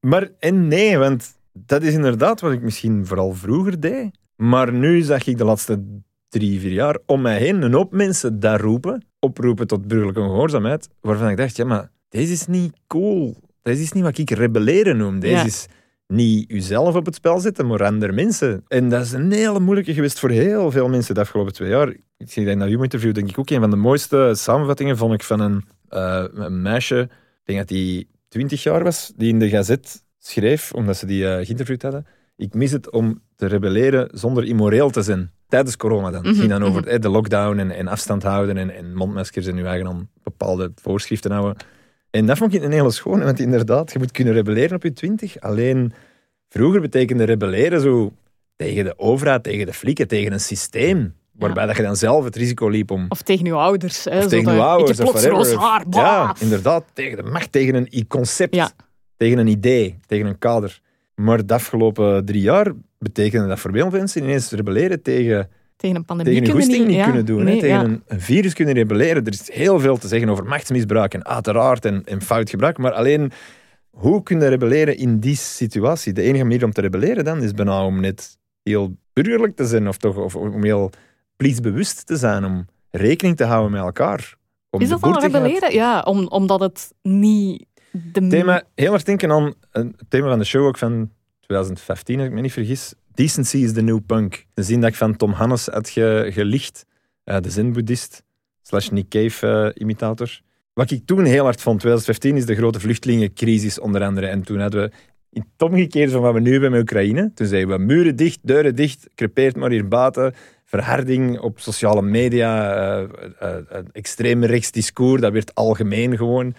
maar 0.00 0.30
en 0.38 0.68
nee, 0.68 0.98
want 0.98 1.34
dat 1.52 1.82
is 1.82 1.94
inderdaad 1.94 2.40
wat 2.40 2.52
ik 2.52 2.62
misschien 2.62 3.06
vooral 3.06 3.32
vroeger 3.32 3.80
deed. 3.80 4.10
Maar 4.36 4.72
nu 4.72 5.02
zag 5.02 5.26
ik 5.26 5.38
de 5.38 5.44
laatste 5.44 5.84
drie, 6.28 6.60
vier 6.60 6.72
jaar 6.72 6.98
om 7.06 7.22
mij 7.22 7.38
heen 7.38 7.62
een 7.62 7.72
hoop 7.72 7.92
mensen 7.92 8.40
daar 8.40 8.60
roepen, 8.60 9.06
oproepen 9.18 9.66
tot 9.66 9.86
burgerlijke 9.86 10.20
ongehoorzaamheid, 10.20 10.88
waarvan 11.00 11.28
ik 11.28 11.36
dacht, 11.36 11.56
ja, 11.56 11.64
maar 11.64 11.90
deze 12.08 12.32
is 12.32 12.46
niet 12.46 12.72
cool. 12.86 13.36
Deze 13.62 13.82
is 13.82 13.92
niet 13.92 14.02
wat 14.02 14.18
ik 14.18 14.30
rebelleren 14.30 14.96
noem. 14.96 15.20
Deze 15.20 15.46
is 15.46 15.66
niet 16.06 16.50
uzelf 16.50 16.94
op 16.94 17.06
het 17.06 17.14
spel 17.14 17.40
zetten, 17.40 17.66
maar 17.66 17.84
andere 17.84 18.12
mensen. 18.12 18.64
En 18.68 18.88
dat 18.88 19.04
is 19.04 19.12
een 19.12 19.32
hele 19.32 19.60
moeilijke 19.60 19.94
geweest 19.94 20.18
voor 20.18 20.30
heel 20.30 20.70
veel 20.70 20.88
mensen 20.88 21.14
de 21.14 21.20
afgelopen 21.20 21.52
twee 21.52 21.68
jaar. 21.68 21.88
Ik 22.16 22.30
zie 22.30 22.46
dat 22.46 22.56
naar 22.56 22.68
uw 22.68 22.82
interview, 22.82 23.14
denk 23.14 23.28
ik 23.28 23.38
ook 23.38 23.50
een 23.50 23.60
van 23.60 23.70
de 23.70 23.76
mooiste 23.76 24.32
samenvattingen 24.34 24.96
vond 24.96 25.14
ik 25.14 25.22
van 25.22 25.40
een, 25.40 25.64
uh, 25.90 26.24
een 26.34 26.62
meisje, 26.62 27.00
ik 27.00 27.44
denk 27.44 27.58
dat 27.58 27.68
die 27.68 28.08
20 28.28 28.62
jaar 28.62 28.82
was, 28.82 29.12
die 29.16 29.28
in 29.28 29.38
de 29.38 29.48
gazet 29.48 30.04
schreef, 30.18 30.72
omdat 30.72 30.96
ze 30.96 31.06
die 31.06 31.22
uh, 31.22 31.34
geïnterviewd 31.34 31.82
hadden. 31.82 32.06
Ik 32.36 32.54
mis 32.54 32.70
het 32.70 32.90
om 32.90 33.22
te 33.36 33.46
rebelleren 33.46 34.08
zonder 34.12 34.44
immoreel 34.44 34.90
te 34.90 35.02
zijn. 35.02 35.30
Tijdens 35.48 35.76
corona 35.76 36.10
dan. 36.10 36.34
Ging 36.34 36.48
dan 36.48 36.62
over 36.64 36.82
mhm. 36.82 37.00
de 37.00 37.08
lockdown 37.08 37.58
en, 37.58 37.70
en 37.70 37.88
afstand 37.88 38.22
houden 38.22 38.56
en, 38.56 38.70
en, 38.70 38.94
mondmaskers 38.94 39.46
en 39.46 39.56
je 39.56 39.64
eigen 39.64 39.86
om 39.86 40.08
bepaalde 40.22 40.72
voorschriften 40.74 41.30
houden. 41.30 41.56
En 42.10 42.26
dat 42.26 42.38
vond 42.38 42.54
ik 42.54 42.62
een 42.62 42.72
hele 42.72 42.90
schone, 42.90 43.24
want 43.24 43.40
inderdaad, 43.40 43.92
je 43.92 43.98
moet 43.98 44.10
kunnen 44.10 44.34
rebelleren 44.34 44.76
op 44.76 44.82
je 44.82 44.92
twintig. 44.92 45.40
Alleen 45.40 45.92
vroeger 46.48 46.80
betekende 46.80 47.24
rebelleren 47.24 47.80
zo 47.80 48.12
tegen 48.56 48.84
de 48.84 48.98
overheid, 48.98 49.42
tegen 49.42 49.66
de 49.66 49.72
flikken, 49.72 50.08
tegen 50.08 50.32
een 50.32 50.40
systeem. 50.40 51.14
Waarbij 51.32 51.66
dat 51.66 51.76
je 51.76 51.82
dan 51.82 51.96
zelf 51.96 52.24
het 52.24 52.36
risico 52.36 52.68
liep 52.68 52.90
om... 52.90 53.06
Of 53.08 53.22
tegen 53.22 53.44
je 53.44 53.52
ouders. 53.52 54.04
Hè, 54.04 54.18
of 54.18 54.26
tegen 54.26 54.54
je 54.54 54.60
ouders. 54.60 54.98
Ik 54.98 55.06
heb 55.06 55.30
plots 55.30 55.54
haar. 55.54 55.84
Ja, 55.90 56.34
inderdaad. 56.40 56.84
Tegen 56.92 57.16
de 57.16 57.30
macht, 57.30 57.52
tegen 57.52 57.74
een 57.74 58.06
concept. 58.06 58.74
Tegen 59.16 59.38
een 59.38 59.46
idee, 59.46 59.98
tegen 60.06 60.26
een 60.26 60.38
kader. 60.38 60.80
Maar 61.14 61.46
de 61.46 61.54
afgelopen 61.54 62.24
drie 62.24 62.40
jaar 62.40 62.72
betekende 62.98 63.46
dat 63.48 63.58
voor 63.58 63.72
veel 63.72 63.90
mensen 63.90 64.22
ineens 64.22 64.50
rebelleren 64.50 65.02
tegen 65.02 65.48
tegen 65.76 65.96
een 65.96 66.04
pandemie 66.04 66.40
tegen 66.40 66.60
een 66.60 66.68
niet, 66.68 66.86
niet 66.86 67.04
kunnen 67.04 67.26
doen. 67.26 67.44
tegen 67.44 67.84
een, 67.84 68.02
een, 68.06 68.20
virus 68.20 68.54
kunnen 68.54 68.74
rebelleren. 68.74 69.24
Er 69.24 69.32
is 69.32 69.52
heel 69.52 69.80
veel 69.80 69.96
te 69.96 70.08
zeggen 70.08 70.28
over 70.28 70.44
machtsmisbruik 70.44 71.14
en 71.14 71.26
uiteraard 71.26 71.84
en, 71.84 72.02
en 72.04 72.22
fout 72.22 72.50
gebruik. 72.50 72.78
Maar 72.78 72.92
alleen, 72.92 73.32
hoe 73.90 74.22
kunnen 74.22 74.48
rebelleren 74.48 74.96
in 74.96 75.18
die 75.18 75.36
situatie? 75.36 76.12
De 76.12 76.22
enige 76.22 76.44
manier 76.44 76.64
om 76.64 76.72
te 76.72 76.80
rebelleren 76.80 77.24
dan 77.24 77.42
is 77.42 77.52
bijna 77.52 77.84
om 77.84 78.00
net 78.00 78.38
heel 78.62 78.96
burgerlijk 79.12 79.56
te 79.56 79.66
zijn. 79.66 79.88
Of, 79.88 79.96
toch, 79.96 80.16
of 80.16 80.36
om 80.36 80.64
heel 80.64 80.90
plichtbewust 81.36 82.06
te 82.06 82.16
zijn. 82.16 82.44
Om 82.44 82.66
rekening 82.90 83.36
te 83.36 83.44
houden 83.44 83.70
met 83.70 83.80
elkaar. 83.80 84.36
Om 84.70 84.80
is 84.80 84.88
dat 84.88 85.00
dan 85.00 85.20
rebelleren? 85.20 85.72
Ja, 85.72 86.00
om, 86.00 86.26
omdat 86.26 86.60
het 86.60 86.92
niet... 87.02 87.66
De... 87.90 88.26
Thema, 88.26 88.62
heel 88.74 88.92
erg 88.92 89.02
denken 89.02 89.30
aan 89.30 89.54
het 89.70 89.94
thema 90.08 90.28
van 90.28 90.38
de 90.38 90.44
show 90.44 90.66
ook 90.66 90.78
van 90.78 91.10
2015, 91.40 92.18
als 92.18 92.28
ik 92.28 92.34
me 92.34 92.40
niet 92.40 92.52
vergis. 92.52 92.94
Decency 93.16 93.58
is 93.58 93.72
the 93.72 93.82
new 93.82 94.00
punk. 94.06 94.46
De 94.54 94.62
zin 94.62 94.80
dat 94.80 94.90
ik 94.90 94.96
van 94.96 95.16
Tom 95.16 95.32
Hannes 95.32 95.66
had 95.66 95.88
ge, 95.88 96.28
gelicht, 96.32 96.86
uh, 97.24 97.40
de 97.40 97.50
zen-boeddhist, 97.50 98.22
slash 98.62 98.88
Nick 98.88 99.08
Cave-imitator. 99.08 100.26
Eh, 100.26 100.44
Wat 100.72 100.90
ik 100.90 101.06
toen 101.06 101.24
heel 101.24 101.44
hard 101.44 101.60
vond, 101.60 101.80
2015, 101.80 102.36
is 102.36 102.46
de 102.46 102.54
grote 102.54 102.80
vluchtelingencrisis 102.80 103.80
onder 103.80 104.02
andere. 104.02 104.26
En 104.26 104.42
toen 104.42 104.60
hadden 104.60 104.80
we 104.82 104.90
het 105.38 105.62
omgekeerde 105.62 106.12
van 106.12 106.20
wat 106.20 106.34
we 106.34 106.40
nu 106.40 106.52
hebben 106.52 106.70
met 106.70 106.80
Oekraïne. 106.80 107.30
Toen 107.34 107.46
zeiden 107.46 107.78
we 107.78 107.84
muren 107.84 108.16
dicht, 108.16 108.38
deuren 108.42 108.74
dicht, 108.74 109.08
crepeert 109.14 109.56
maar 109.56 109.70
hier 109.70 109.88
buiten. 109.88 110.34
Verharding 110.64 111.40
op 111.40 111.60
sociale 111.60 112.02
media, 112.02 113.00
uh, 113.42 113.54
extreem 113.92 114.44
rechts 114.44 114.70
discours, 114.70 115.20
dat 115.20 115.32
werd 115.32 115.54
algemeen 115.54 116.16
gewoon 116.16 116.54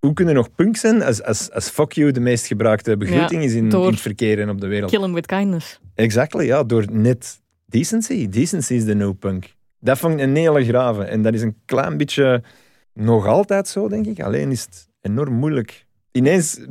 hoe 0.00 0.12
kunnen 0.12 0.34
nog 0.34 0.54
punk 0.54 0.76
zijn 0.76 1.02
als, 1.02 1.22
als, 1.22 1.50
als 1.50 1.68
fuck 1.68 1.92
you 1.92 2.10
de 2.10 2.20
meest 2.20 2.46
gebruikte 2.46 2.96
begroeting 2.96 3.42
is 3.42 3.54
in, 3.54 3.70
in, 3.70 3.80
het 3.80 4.00
verkeer 4.00 4.40
en 4.40 4.50
op 4.50 4.60
de 4.60 4.66
wereld? 4.66 4.90
Kill 4.90 5.00
him 5.02 5.12
with 5.14 5.26
kindness. 5.26 5.80
Exactly, 5.94 6.44
ja. 6.44 6.64
Door 6.64 6.84
net 6.90 7.40
decency. 7.66 8.28
Decency 8.28 8.74
is 8.74 8.84
de 8.84 8.94
no 8.94 9.12
punk. 9.12 9.54
Dat 9.80 9.98
vond 9.98 10.14
ik 10.14 10.20
een 10.20 10.36
hele 10.36 10.64
grave. 10.64 11.02
En 11.02 11.22
dat 11.22 11.34
is 11.34 11.42
een 11.42 11.56
klein 11.64 11.96
beetje 11.96 12.42
nog 12.94 13.26
altijd 13.26 13.68
zo, 13.68 13.88
denk 13.88 14.06
ik. 14.06 14.20
Alleen 14.20 14.50
is 14.50 14.60
het 14.60 14.88
enorm 15.00 15.34
moeilijk. 15.34 15.86
Ineens 16.12 16.58
eh, 16.58 16.66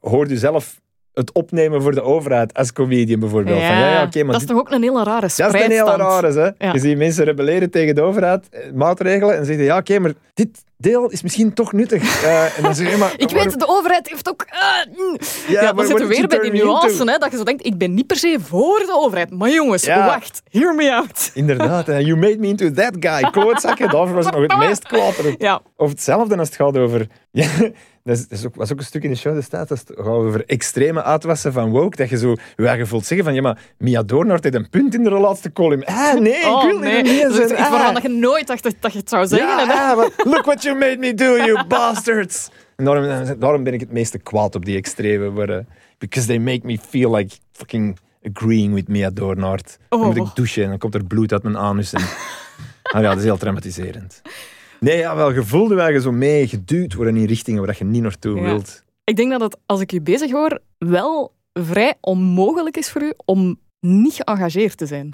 hoort 0.00 0.30
u 0.30 0.36
zelf 0.36 0.80
het 1.16 1.32
opnemen 1.32 1.82
voor 1.82 1.94
de 1.94 2.02
overheid 2.02 2.54
als 2.54 2.72
comedian 2.72 3.20
bijvoorbeeld. 3.20 3.60
Ja, 3.60 3.66
van, 3.66 3.76
ja, 3.76 4.08
ja, 4.10 4.24
maar 4.24 4.32
dat 4.32 4.40
is 4.40 4.46
toch 4.46 4.58
ook 4.58 4.70
een 4.70 4.82
hele 4.82 5.04
rare 5.04 5.20
Dat 5.20 5.30
is 5.30 5.38
een 5.38 5.70
hele 5.70 5.96
rare. 5.96 6.54
Hè? 6.58 6.70
Je 6.70 6.78
ziet 6.78 6.96
mensen 6.96 7.24
rebelleren 7.24 7.70
tegen 7.70 7.94
de 7.94 8.00
overheid, 8.00 8.48
eh, 8.50 8.72
maatregelen, 8.74 9.36
en 9.36 9.44
zeggen 9.44 9.64
ja, 9.64 9.76
oké, 9.76 9.98
maar 9.98 10.12
dit 10.34 10.64
deel 10.76 11.10
is 11.10 11.22
misschien 11.22 11.54
toch 11.54 11.72
nuttig. 11.72 12.24
Uh, 12.24 12.56
en 12.56 12.62
dan 12.62 12.74
zeg 12.74 12.90
je, 12.90 12.96
maar, 12.96 13.14
ik 13.26 13.30
weet, 13.30 13.58
de 13.58 13.68
overheid 13.68 14.08
heeft 14.08 14.28
ook... 14.28 14.46
Uh, 14.48 15.16
ja, 15.48 15.62
ja, 15.62 15.72
dan 15.72 15.86
zitten 15.86 16.08
we 16.08 16.14
weer 16.14 16.26
bij 16.26 16.38
die 16.38 16.52
nuance, 16.52 17.10
hè, 17.10 17.18
dat 17.18 17.30
je 17.30 17.36
zo 17.36 17.44
denkt, 17.44 17.66
ik 17.66 17.78
ben 17.78 17.94
niet 17.94 18.06
per 18.06 18.16
se 18.16 18.38
voor 18.40 18.78
de 18.78 18.96
overheid. 18.98 19.30
Maar 19.30 19.50
jongens, 19.50 19.86
wacht, 19.86 20.42
hear 20.50 20.74
me 20.74 20.94
out. 20.94 21.30
Inderdaad, 21.34 21.86
you 21.86 22.16
made 22.16 22.38
me 22.38 22.46
into 22.46 22.70
that 22.70 22.96
guy. 23.00 23.30
Klootzakken, 23.30 23.90
daarvoor 23.90 24.14
was 24.14 24.24
het 24.24 24.34
nog 24.34 24.42
het 24.42 24.58
meest. 24.66 24.86
Ja. 25.38 25.60
Of 25.76 25.88
hetzelfde 25.90 26.36
als 26.36 26.48
het 26.48 26.56
gaat 26.56 26.76
over... 26.76 27.06
Dat, 28.06 28.26
is, 28.28 28.46
ook, 28.46 28.54
was 28.54 28.72
ook 28.72 28.78
een 28.78 28.84
stuk 28.84 29.02
in 29.02 29.10
de 29.10 29.16
show, 29.16 29.34
de 29.34 29.42
staat, 29.42 29.68
dat 29.68 29.96
over 29.96 30.44
extreme 30.46 31.02
uitwassen 31.02 31.52
van 31.52 31.70
woke, 31.70 31.96
dat 31.96 32.08
je 32.08 32.18
zo 32.18 32.34
je 32.56 32.86
voelt 32.86 33.06
zeggen 33.06 33.26
van, 33.26 33.34
ja, 33.34 33.42
maar 33.42 33.58
Mia 33.78 34.02
Doornart 34.02 34.42
heeft 34.42 34.56
een 34.56 34.68
punt 34.68 34.94
in 34.94 35.02
de 35.02 35.10
laatste 35.10 35.52
column. 35.52 35.84
Ah, 35.84 36.14
nee, 36.14 36.32
ik 36.32 36.46
oh, 36.46 36.64
wil 36.64 36.78
nee. 36.78 37.02
niet 37.02 37.20
zijn. 37.20 37.48
Dus 37.48 37.52
ah. 37.52 37.94
dat 37.94 38.02
je 38.02 38.08
nooit 38.08 38.46
dacht 38.46 38.80
dat, 38.80 38.92
je 38.92 38.98
het 38.98 39.08
zou 39.08 39.26
zeggen. 39.26 39.66
Ja, 39.66 39.92
ah, 39.92 40.06
look 40.16 40.44
what 40.44 40.62
you 40.62 40.78
made 40.78 40.96
me 40.98 41.14
do, 41.14 41.36
you 41.36 41.66
bastards. 41.66 42.50
En 42.76 42.84
daarom, 42.84 43.38
daarom 43.38 43.64
ben 43.64 43.74
ik 43.74 43.80
het 43.80 43.92
meeste 43.92 44.18
kwaad 44.18 44.54
op 44.54 44.64
die 44.64 44.76
extreme, 44.76 45.30
worden. 45.30 45.66
because 45.98 46.26
they 46.26 46.38
make 46.38 46.64
me 46.64 46.76
feel 46.76 47.10
like 47.10 47.38
fucking 47.52 47.98
agreeing 48.22 48.74
with 48.74 48.88
Mia 48.88 49.10
Doornart. 49.10 49.78
Dan 49.88 50.00
moet 50.00 50.16
ik 50.16 50.22
oh. 50.22 50.34
douchen 50.34 50.62
en 50.62 50.68
dan 50.68 50.78
komt 50.78 50.94
er 50.94 51.04
bloed 51.04 51.32
uit 51.32 51.42
mijn 51.42 51.56
anus. 51.56 51.92
En, 51.92 52.02
ah, 52.92 53.02
ja, 53.02 53.08
dat 53.08 53.18
is 53.18 53.24
heel 53.24 53.36
traumatiserend. 53.36 54.22
Nee, 54.80 54.98
ja, 54.98 55.16
wel 55.16 55.32
gevoelde 55.32 55.74
waar 55.74 55.92
je 55.92 56.00
zo 56.00 56.12
mee 56.12 56.48
geduwd 56.48 56.94
worden 56.94 57.16
in 57.16 57.24
richtingen 57.24 57.66
waar 57.66 57.76
je 57.78 57.84
niet 57.84 58.02
naartoe 58.02 58.40
wilt. 58.40 58.84
Ik 59.04 59.16
denk 59.16 59.30
dat 59.30 59.40
het, 59.40 59.56
als 59.66 59.80
ik 59.80 59.92
u 59.92 60.00
bezig 60.00 60.30
hoor, 60.30 60.60
wel 60.78 61.32
vrij 61.52 61.94
onmogelijk 62.00 62.76
is 62.76 62.90
voor 62.90 63.02
u 63.02 63.12
om 63.24 63.58
niet 63.80 64.14
geëngageerd 64.14 64.76
te 64.76 64.86
zijn. 64.86 65.08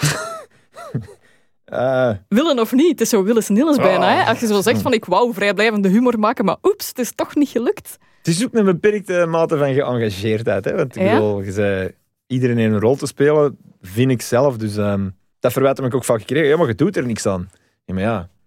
Uh, 1.72 2.10
Willen 2.28 2.58
of 2.58 2.72
niet, 2.72 2.90
het 2.90 3.00
is 3.00 3.08
zo 3.08 3.22
Willis 3.22 3.48
Nilles 3.48 3.76
bijna. 3.76 4.14
Hè? 4.14 4.24
Als 4.24 4.40
je 4.40 4.46
zo 4.46 4.60
zegt 4.60 4.82
van 4.82 4.92
ik 4.92 5.04
wou 5.04 5.34
vrijblijvende 5.34 5.88
humor 5.88 6.18
maken, 6.18 6.44
maar 6.44 6.56
oeps, 6.62 6.88
het 6.88 6.98
is 6.98 7.12
toch 7.14 7.34
niet 7.34 7.48
gelukt. 7.48 7.98
Het 8.18 8.26
is 8.26 8.44
ook 8.44 8.54
een 8.54 8.64
beperkte 8.64 9.26
mate 9.28 9.58
van 9.58 9.74
geëngageerdheid. 9.74 10.64
Hè? 10.64 10.74
Want 10.74 10.96
ik 10.96 11.10
bedoel, 11.10 11.42
je 11.42 11.52
zei, 11.52 11.90
iedereen 12.26 12.58
in 12.58 12.72
een 12.72 12.80
rol 12.80 12.96
te 12.96 13.06
spelen, 13.06 13.58
vind 13.80 14.10
ik 14.10 14.22
zelf. 14.22 14.56
Dus 14.56 14.76
um, 14.76 15.16
dat 15.40 15.52
verwijt 15.52 15.78
ik 15.78 15.94
ook 15.94 16.04
vaak 16.04 16.20
gekregen. 16.20 16.48
Ja, 16.48 16.56
maar 16.56 16.66
je 16.66 16.74
doet 16.74 16.96
er 16.96 17.06
niks 17.06 17.26
aan. 17.26 17.50
Ja, 17.84 17.94
maar 17.94 18.02
ja, 18.02 18.18
je 18.18 18.41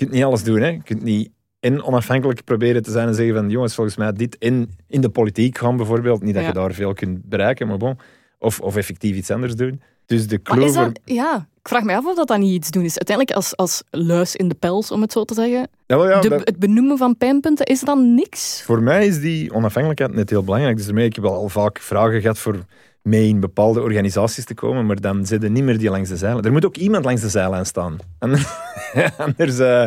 kunt 0.00 0.10
niet 0.10 0.24
alles 0.24 0.42
doen. 0.42 0.60
Hè. 0.60 0.68
Je 0.68 0.82
kunt 0.82 1.02
niet 1.02 1.30
in 1.60 1.82
onafhankelijk 1.82 2.44
proberen 2.44 2.82
te 2.82 2.90
zijn 2.90 3.08
en 3.08 3.14
zeggen 3.14 3.34
van 3.34 3.50
jongens, 3.50 3.74
volgens 3.74 3.96
mij 3.96 4.12
dit 4.12 4.36
in, 4.38 4.70
in 4.88 5.00
de 5.00 5.08
politiek 5.08 5.58
gaan 5.58 5.76
bijvoorbeeld. 5.76 6.22
Niet 6.22 6.34
dat 6.34 6.44
je 6.44 6.52
daar 6.52 6.72
veel 6.72 6.94
kunt 6.94 7.24
bereiken, 7.24 7.66
maar 7.66 7.76
bon. 7.76 7.98
Of, 8.38 8.60
of 8.60 8.76
effectief 8.76 9.16
iets 9.16 9.30
anders 9.30 9.54
doen. 9.54 9.80
Dus 10.06 10.26
de 10.26 10.42
clover... 10.42 10.92
ja, 11.04 11.48
ik 11.60 11.68
vraag 11.68 11.82
me 11.82 11.96
af 11.96 12.04
of 12.04 12.16
dat 12.16 12.28
dan 12.28 12.40
niet 12.40 12.52
iets 12.52 12.70
doen 12.70 12.84
is. 12.84 12.98
Uiteindelijk 12.98 13.36
als, 13.36 13.56
als 13.56 13.82
luis 13.90 14.36
in 14.36 14.48
de 14.48 14.54
pels, 14.54 14.90
om 14.90 15.00
het 15.00 15.12
zo 15.12 15.24
te 15.24 15.34
zeggen. 15.34 15.68
Ja, 15.86 16.08
ja, 16.08 16.20
de, 16.20 16.40
Het 16.44 16.58
benoemen 16.58 16.98
van 16.98 17.16
pijnpunten, 17.16 17.66
is 17.66 17.80
dan 17.80 18.14
niks? 18.14 18.62
Voor 18.62 18.82
mij 18.82 19.06
is 19.06 19.20
die 19.20 19.52
onafhankelijkheid 19.52 20.14
net 20.14 20.30
heel 20.30 20.44
belangrijk. 20.44 20.76
Dus 20.76 20.86
ermee, 20.86 21.06
ik 21.06 21.14
heb 21.14 21.24
al 21.24 21.48
vaak 21.48 21.78
vragen 21.78 22.20
gehad 22.20 22.38
voor 22.38 22.64
mee 23.02 23.28
in 23.28 23.40
bepaalde 23.40 23.82
organisaties 23.82 24.44
te 24.44 24.54
komen, 24.54 24.86
maar 24.86 25.00
dan 25.00 25.26
zitten 25.26 25.52
niet 25.52 25.64
meer 25.64 25.78
die 25.78 25.90
langs 25.90 26.08
de 26.08 26.16
zijlijn. 26.16 26.44
Er 26.44 26.52
moet 26.52 26.64
ook 26.64 26.76
iemand 26.76 27.04
langs 27.04 27.20
de 27.20 27.28
zijlijn 27.28 27.66
staan. 27.66 27.98
anders... 28.18 28.44
Uh, 29.58 29.86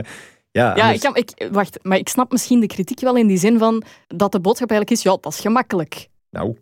ja, 0.51 0.75
ja 0.75 0.91
ik, 0.91 1.03
ik, 1.03 1.47
wacht, 1.51 1.79
maar 1.81 1.97
ik 1.97 2.09
snap 2.09 2.31
misschien 2.31 2.59
de 2.59 2.67
kritiek 2.67 2.99
wel 2.99 3.15
in 3.15 3.27
die 3.27 3.37
zin 3.37 3.57
van 3.57 3.83
dat 4.07 4.31
de 4.31 4.39
boodschap 4.39 4.69
eigenlijk 4.69 4.99
is, 4.99 5.11
ja, 5.11 5.17
dat 5.21 5.33
is 5.33 5.39
gemakkelijk. 5.39 6.09
Nou, 6.29 6.57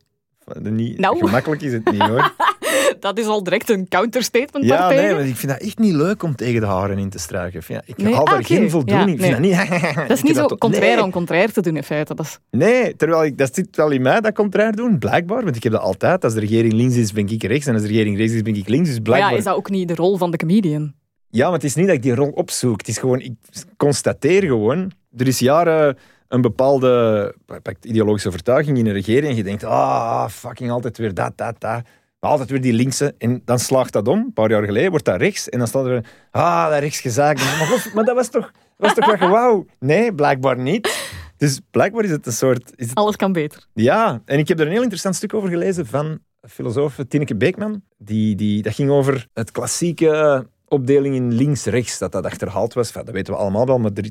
niet, 0.60 1.00
nou. 1.00 1.18
gemakkelijk 1.18 1.62
is 1.62 1.74
het 1.74 1.92
niet 1.92 2.02
hoor. 2.02 2.34
dat 3.00 3.18
is 3.18 3.26
al 3.26 3.44
direct 3.44 3.70
een 3.70 3.88
counterstatement 3.88 4.66
Ja, 4.66 4.90
nee, 4.90 5.14
maar 5.14 5.26
ik 5.26 5.36
vind 5.36 5.52
dat 5.52 5.62
echt 5.62 5.80
niet 5.80 5.94
leuk 5.94 6.24
om 6.24 6.36
tegen 6.36 6.62
de 6.62 6.68
haren 6.68 6.98
in 6.98 7.10
te 7.10 7.20
struiken. 7.20 7.62
Ik, 7.86 7.98
ik 7.98 8.14
haal 8.14 8.26
daar 8.26 8.38
ah, 8.38 8.46
geen 8.46 8.70
voldoening. 8.70 9.20
Ja, 9.20 9.40
nee. 9.40 9.56
dat, 9.56 9.70
niet, 9.70 9.96
dat 10.08 10.18
is 10.18 10.24
niet 10.24 10.36
zo 10.36 10.46
contrair 10.46 11.04
om 11.04 11.12
contrair 11.12 11.52
te 11.52 11.62
doen 11.62 11.76
in 11.76 11.84
feite. 11.84 12.16
Dat 12.16 12.26
is... 12.26 12.40
Nee, 12.50 12.96
terwijl 12.96 13.24
ik, 13.24 13.38
dat 13.38 13.56
zit 13.56 13.76
wel 13.76 13.90
in 13.90 14.02
mij, 14.02 14.22
dat 14.22 14.34
contrair 14.34 14.76
doen, 14.76 15.00
blijkbaar. 15.00 15.44
Want 15.44 15.56
ik 15.56 15.64
heb 15.64 15.72
dat 15.72 15.82
altijd. 15.82 16.24
Als 16.24 16.34
de 16.34 16.40
regering 16.40 16.74
links 16.74 16.96
is, 16.96 17.12
ben 17.12 17.28
ik 17.28 17.44
rechts. 17.44 17.66
En 17.68 17.74
als 17.74 17.82
de 17.82 17.88
regering 17.88 18.18
rechts 18.18 18.34
is, 18.34 18.42
ben 18.42 18.56
ik 18.56 18.68
links. 18.68 18.90
Dus 18.90 19.00
blijkbaar... 19.00 19.22
Maar 19.22 19.32
ja, 19.32 19.38
is 19.38 19.44
dat 19.44 19.56
ook 19.56 19.70
niet 19.70 19.88
de 19.88 19.96
rol 19.96 20.18
van 20.18 20.32
de 20.32 20.38
comedian? 20.38 20.94
Ja, 21.30 21.46
maar 21.46 21.54
het 21.54 21.64
is 21.64 21.76
niet 21.76 21.88
dat 21.88 21.96
ik 21.96 22.02
die 22.02 22.16
rol 22.16 22.30
opzoek. 22.30 22.78
Het 22.78 22.88
is 22.88 22.98
gewoon, 22.98 23.20
ik 23.20 23.34
constateer 23.78 24.44
gewoon... 24.44 24.92
Er 25.18 25.28
is 25.28 25.40
jaren 25.40 25.98
een 26.28 26.42
bepaalde 26.42 27.36
ideologische 27.82 28.28
overtuiging 28.28 28.78
in 28.78 28.86
een 28.86 28.94
regering 28.94 29.30
en 29.30 29.36
je 29.36 29.44
denkt, 29.44 29.64
ah, 29.64 30.28
fucking 30.30 30.72
altijd 30.72 30.98
weer 30.98 31.14
dat, 31.14 31.32
dat, 31.36 31.56
dat. 31.60 31.82
Altijd 32.22 32.50
weer 32.50 32.62
die 32.62 32.74
linkse. 32.74 33.16
En 33.18 33.42
dan 33.46 33.60
slaagt 33.60 33.94
dat 33.94 34.08
om. 34.08 34.20
Een 34.20 34.34
paar 34.34 34.50
jaar 34.50 34.64
geleden 34.64 34.90
wordt 34.90 35.06
dat 35.06 35.20
rechts. 35.20 35.50
En 35.50 35.58
dan 35.58 35.68
staat 35.68 35.86
er, 35.86 36.06
ah, 36.32 36.70
dat 36.70 36.80
rechts 36.80 37.00
gezegd. 37.00 37.44
Maar, 37.44 37.92
maar 37.94 38.04
dat 38.04 38.16
was 38.16 38.30
toch, 38.30 38.52
was 38.78 38.94
toch 38.94 39.20
wauw? 39.20 39.66
Nee, 39.80 40.14
blijkbaar 40.14 40.60
niet. 40.60 41.10
Dus 41.38 41.60
blijkbaar 41.72 42.04
is 42.04 42.10
het 42.10 42.26
een 42.26 42.32
soort... 42.32 42.74
Is 42.76 42.90
het... 42.90 42.98
Alles 42.98 43.16
kan 43.16 43.32
beter. 43.32 43.66
Ja, 43.74 44.22
en 44.26 44.40
ik 44.40 44.48
heb 44.48 44.60
er 44.60 44.66
een 44.66 44.72
heel 44.72 44.82
interessant 44.82 45.16
stuk 45.16 45.34
over 45.34 45.50
gelezen 45.50 45.86
van 45.86 46.20
filosoof 46.42 47.00
Tineke 47.08 47.36
Beekman. 47.36 47.82
Die, 47.98 48.36
die, 48.36 48.62
dat 48.62 48.74
ging 48.74 48.90
over 48.90 49.28
het 49.34 49.52
klassieke 49.52 50.48
opdeling 50.68 51.16
in 51.16 51.34
links-rechts, 51.34 51.98
dat 51.98 52.12
dat 52.12 52.26
achterhaald 52.26 52.74
was. 52.74 52.92
dat 52.92 53.10
weten 53.10 53.34
we 53.34 53.40
allemaal 53.40 53.66
wel, 53.66 53.80
maar 53.80 53.92
er, 53.94 54.04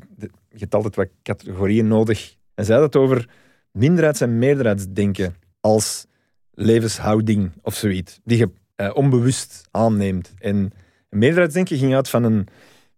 je 0.49 0.57
hebt 0.57 0.75
altijd 0.75 0.95
wat 0.95 1.07
categorieën 1.23 1.87
nodig. 1.87 2.35
En 2.55 2.65
zei 2.65 2.79
dat 2.79 2.95
over 2.95 3.29
minderheids- 3.71 4.21
en 4.21 4.37
meerderheidsdenken 4.37 5.35
als 5.59 6.05
levenshouding 6.53 7.51
of 7.61 7.75
zoiets, 7.75 8.19
die 8.23 8.37
je 8.37 8.49
eh, 8.75 8.89
onbewust 8.93 9.67
aanneemt. 9.71 10.33
En 10.39 10.71
meerderheidsdenken 11.09 11.77
ging 11.77 11.95
uit 11.95 12.09
van 12.09 12.23
een 12.23 12.47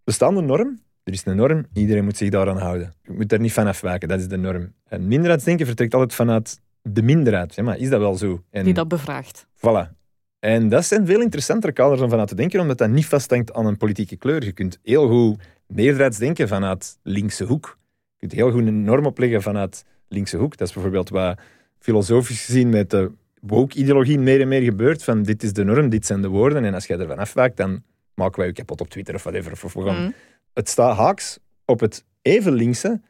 bestaande 0.04 0.40
norm. 0.40 0.82
Er 1.02 1.12
is 1.12 1.24
een 1.24 1.36
norm, 1.36 1.66
iedereen 1.72 2.04
moet 2.04 2.16
zich 2.16 2.30
daaraan 2.30 2.58
houden. 2.58 2.94
Je 3.02 3.12
moet 3.12 3.32
er 3.32 3.40
niet 3.40 3.52
van 3.52 3.66
afwijken, 3.66 4.08
dat 4.08 4.20
is 4.20 4.28
de 4.28 4.36
norm. 4.36 4.72
En 4.88 5.08
minderheidsdenken 5.08 5.66
vertrekt 5.66 5.94
altijd 5.94 6.14
vanuit 6.14 6.60
de 6.82 7.02
minderheid. 7.02 7.54
Ja, 7.54 7.62
maar 7.62 7.78
is 7.78 7.88
dat 7.88 8.00
wel 8.00 8.14
zo? 8.14 8.42
En, 8.50 8.64
die 8.64 8.74
dat 8.74 8.88
bevraagt. 8.88 9.46
Voilà. 9.56 10.02
En 10.38 10.68
dat 10.68 10.84
zijn 10.84 11.06
veel 11.06 11.20
interessantere 11.20 11.72
kaders 11.72 12.00
om 12.00 12.10
vanuit 12.10 12.28
te 12.28 12.34
denken, 12.34 12.60
omdat 12.60 12.78
dat 12.78 12.90
niet 12.90 13.06
vasthangt 13.06 13.52
aan 13.52 13.66
een 13.66 13.76
politieke 13.76 14.16
kleur. 14.16 14.44
Je 14.44 14.52
kunt 14.52 14.78
heel 14.82 15.08
goed 15.08 15.40
meerderheidsdenken 15.66 16.48
vanuit 16.48 16.98
linkse 17.02 17.44
hoek. 17.44 17.78
Je 18.12 18.18
kunt 18.18 18.32
heel 18.32 18.50
goed 18.50 18.66
een 18.66 18.84
norm 18.84 19.06
opleggen 19.06 19.42
vanuit 19.42 19.84
linkse 20.08 20.36
hoek. 20.36 20.56
Dat 20.56 20.68
is 20.68 20.74
bijvoorbeeld 20.74 21.08
wat 21.08 21.38
filosofisch 21.78 22.44
gezien 22.44 22.68
met 22.68 22.90
de 22.90 23.10
woke-ideologie 23.46 24.18
meer 24.18 24.40
en 24.40 24.48
meer 24.48 24.62
gebeurt. 24.62 25.04
Van 25.04 25.22
dit 25.22 25.42
is 25.42 25.52
de 25.52 25.64
norm, 25.64 25.88
dit 25.88 26.06
zijn 26.06 26.22
de 26.22 26.28
woorden. 26.28 26.64
En 26.64 26.74
als 26.74 26.86
jij 26.86 26.98
ervan 26.98 27.18
afwijkt, 27.18 27.56
dan 27.56 27.82
maken 28.14 28.38
wij 28.38 28.46
je 28.46 28.52
kapot 28.52 28.80
op 28.80 28.88
Twitter 28.88 29.14
of 29.14 29.22
whatever. 29.22 29.52
Of 29.52 29.74
mm. 29.74 30.14
Het 30.52 30.68
staat 30.68 30.96
haaks 30.96 31.38
op 31.64 31.80
het 31.80 32.04
even 32.22 32.52
linkse 32.52 33.00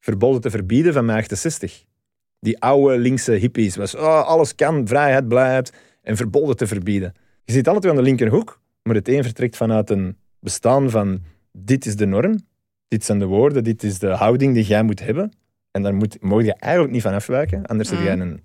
verboden 0.00 0.40
te 0.40 0.50
verbieden 0.50 0.92
van 0.92 1.04
mijn 1.04 1.18
68. 1.18 1.84
Die 2.40 2.60
oude 2.60 2.98
linkse 2.98 3.32
hippies 3.32 3.76
was 3.76 3.94
oh, 3.94 4.22
alles 4.26 4.54
kan, 4.54 4.86
vrijheid, 4.86 5.28
blijheid 5.28 5.72
en 6.02 6.16
verboden 6.16 6.56
te 6.56 6.66
verbieden. 6.66 7.14
Je 7.44 7.52
zit 7.52 7.68
altijd 7.68 7.92
aan 7.92 7.98
de 7.98 8.02
linkerhoek, 8.02 8.60
maar 8.82 8.94
het 8.94 9.08
een 9.08 9.22
vertrekt 9.22 9.56
vanuit 9.56 9.90
een 9.90 10.16
bestaan 10.40 10.90
van 10.90 11.22
dit 11.52 11.86
is 11.86 11.96
de 11.96 12.06
norm, 12.06 12.40
dit 12.88 13.04
zijn 13.04 13.18
de 13.18 13.24
woorden, 13.24 13.64
dit 13.64 13.82
is 13.82 13.98
de 13.98 14.08
houding 14.08 14.54
die 14.54 14.64
jij 14.64 14.82
moet 14.82 15.00
hebben. 15.00 15.32
En 15.70 15.82
daar 15.82 15.94
moet, 15.94 16.20
mag 16.20 16.44
je 16.44 16.54
eigenlijk 16.54 16.92
niet 16.92 17.02
van 17.02 17.14
afwijken, 17.14 17.66
anders 17.66 17.90
mm. 17.90 18.02
jij 18.02 18.18
een 18.18 18.40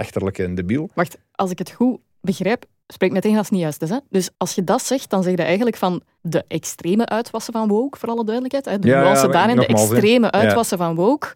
achterlijke 0.00 0.54
debiel. 0.54 0.90
Wacht, 0.94 1.18
als 1.32 1.50
ik 1.50 1.58
het 1.58 1.70
goed 1.70 1.98
begrijp, 2.20 2.64
spreek 2.86 3.12
meteen 3.12 3.36
als 3.36 3.42
het 3.42 3.50
niet 3.50 3.60
juist 3.60 3.82
is. 3.82 3.90
Hè? 3.90 3.98
Dus 4.08 4.30
als 4.36 4.54
je 4.54 4.64
dat 4.64 4.82
zegt, 4.82 5.10
dan 5.10 5.22
zeg 5.22 5.36
je 5.36 5.42
eigenlijk 5.42 5.76
van 5.76 6.02
de 6.20 6.44
extreme 6.48 7.06
uitwassen 7.06 7.52
van 7.52 7.68
woke, 7.68 7.98
voor 7.98 8.08
alle 8.08 8.24
duidelijkheid. 8.24 8.64
Hè? 8.64 8.78
De 8.78 8.88
ja, 8.88 9.00
nuance 9.00 9.26
ja, 9.26 9.32
daarin, 9.32 9.56
de 9.56 9.66
extreme 9.66 10.30
uitwassen 10.30 10.78
van 10.78 10.94
woke, 10.94 11.34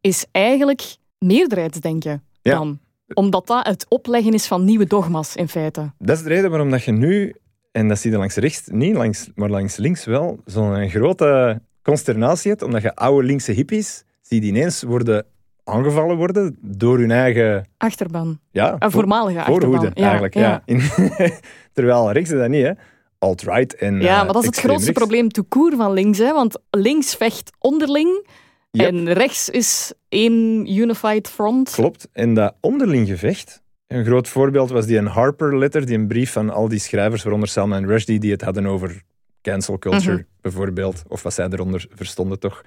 is 0.00 0.26
eigenlijk 0.30 0.96
meerderheidsdenken 1.18 2.22
dan. 2.42 2.78
Omdat 3.14 3.46
dat 3.46 3.66
het 3.66 3.86
opleggen 3.88 4.32
is 4.32 4.46
van 4.46 4.64
nieuwe 4.64 4.86
dogma's, 4.86 5.36
in 5.36 5.48
feite. 5.48 5.92
Dat 5.98 6.16
is 6.16 6.22
de 6.22 6.28
reden 6.28 6.50
waarom 6.50 6.70
dat 6.70 6.84
je 6.84 6.92
nu, 6.92 7.34
en 7.72 7.88
dat 7.88 7.98
zie 7.98 8.10
je 8.10 8.16
langs 8.16 8.34
rechts 8.34 8.68
niet, 8.68 8.94
langs, 8.94 9.30
maar 9.34 9.50
langs 9.50 9.76
links 9.76 10.04
wel, 10.04 10.40
zo'n 10.44 10.90
grote 10.90 11.60
consternatie 11.82 12.50
hebt, 12.50 12.62
omdat 12.62 12.82
je 12.82 12.94
oude 12.94 13.26
linkse 13.26 13.52
hippies 13.52 14.04
die 14.28 14.42
ineens 14.42 14.82
worden 14.82 15.26
aangevallen 15.64 16.16
worden 16.16 16.56
door 16.60 16.98
hun 16.98 17.10
eigen... 17.10 17.68
Achterban. 17.76 18.38
Ja. 18.50 18.76
Een 18.78 18.90
voormalige 18.90 19.42
achterban. 19.42 19.90
Ja, 19.94 20.10
eigenlijk, 20.10 20.34
ja. 20.34 20.62
Terwijl 21.72 22.12
rechts 22.12 22.30
is 22.30 22.38
dat 22.38 22.48
niet, 22.48 22.64
hè. 22.64 22.72
Alt-right 23.18 23.74
en 23.74 24.00
Ja, 24.00 24.24
maar 24.24 24.32
dat 24.32 24.42
is 24.42 24.48
het 24.48 24.58
grootste 24.58 24.92
probleem 24.92 25.28
toekoer 25.28 25.76
van 25.76 25.92
links, 25.92 26.18
hè. 26.18 26.32
Want 26.32 26.58
links 26.70 27.14
vecht 27.14 27.50
onderling 27.58 28.26
en 28.70 29.12
rechts 29.12 29.48
is 29.48 29.92
één 30.08 30.66
unified 30.76 31.28
front. 31.28 31.70
Klopt. 31.70 32.08
En 32.12 32.34
dat 32.34 32.54
onderling 32.60 33.08
gevecht... 33.08 33.62
Een 33.86 34.04
groot 34.04 34.28
voorbeeld 34.28 34.70
was 34.70 34.86
die 34.86 34.98
een 34.98 35.06
Harper-letter, 35.06 35.86
die 35.86 35.98
een 35.98 36.06
brief 36.06 36.32
van 36.32 36.50
al 36.50 36.68
die 36.68 36.78
schrijvers, 36.78 37.22
waaronder 37.22 37.48
Salman 37.48 37.86
Rushdie, 37.86 38.18
die 38.18 38.32
het 38.32 38.42
hadden 38.42 38.66
over 38.66 39.02
cancel 39.42 39.78
culture, 39.78 40.12
mhm. 40.12 40.22
bijvoorbeeld. 40.40 41.02
Of 41.08 41.22
wat 41.22 41.34
zij 41.34 41.48
eronder 41.50 41.86
verstonden, 41.94 42.38
toch. 42.38 42.64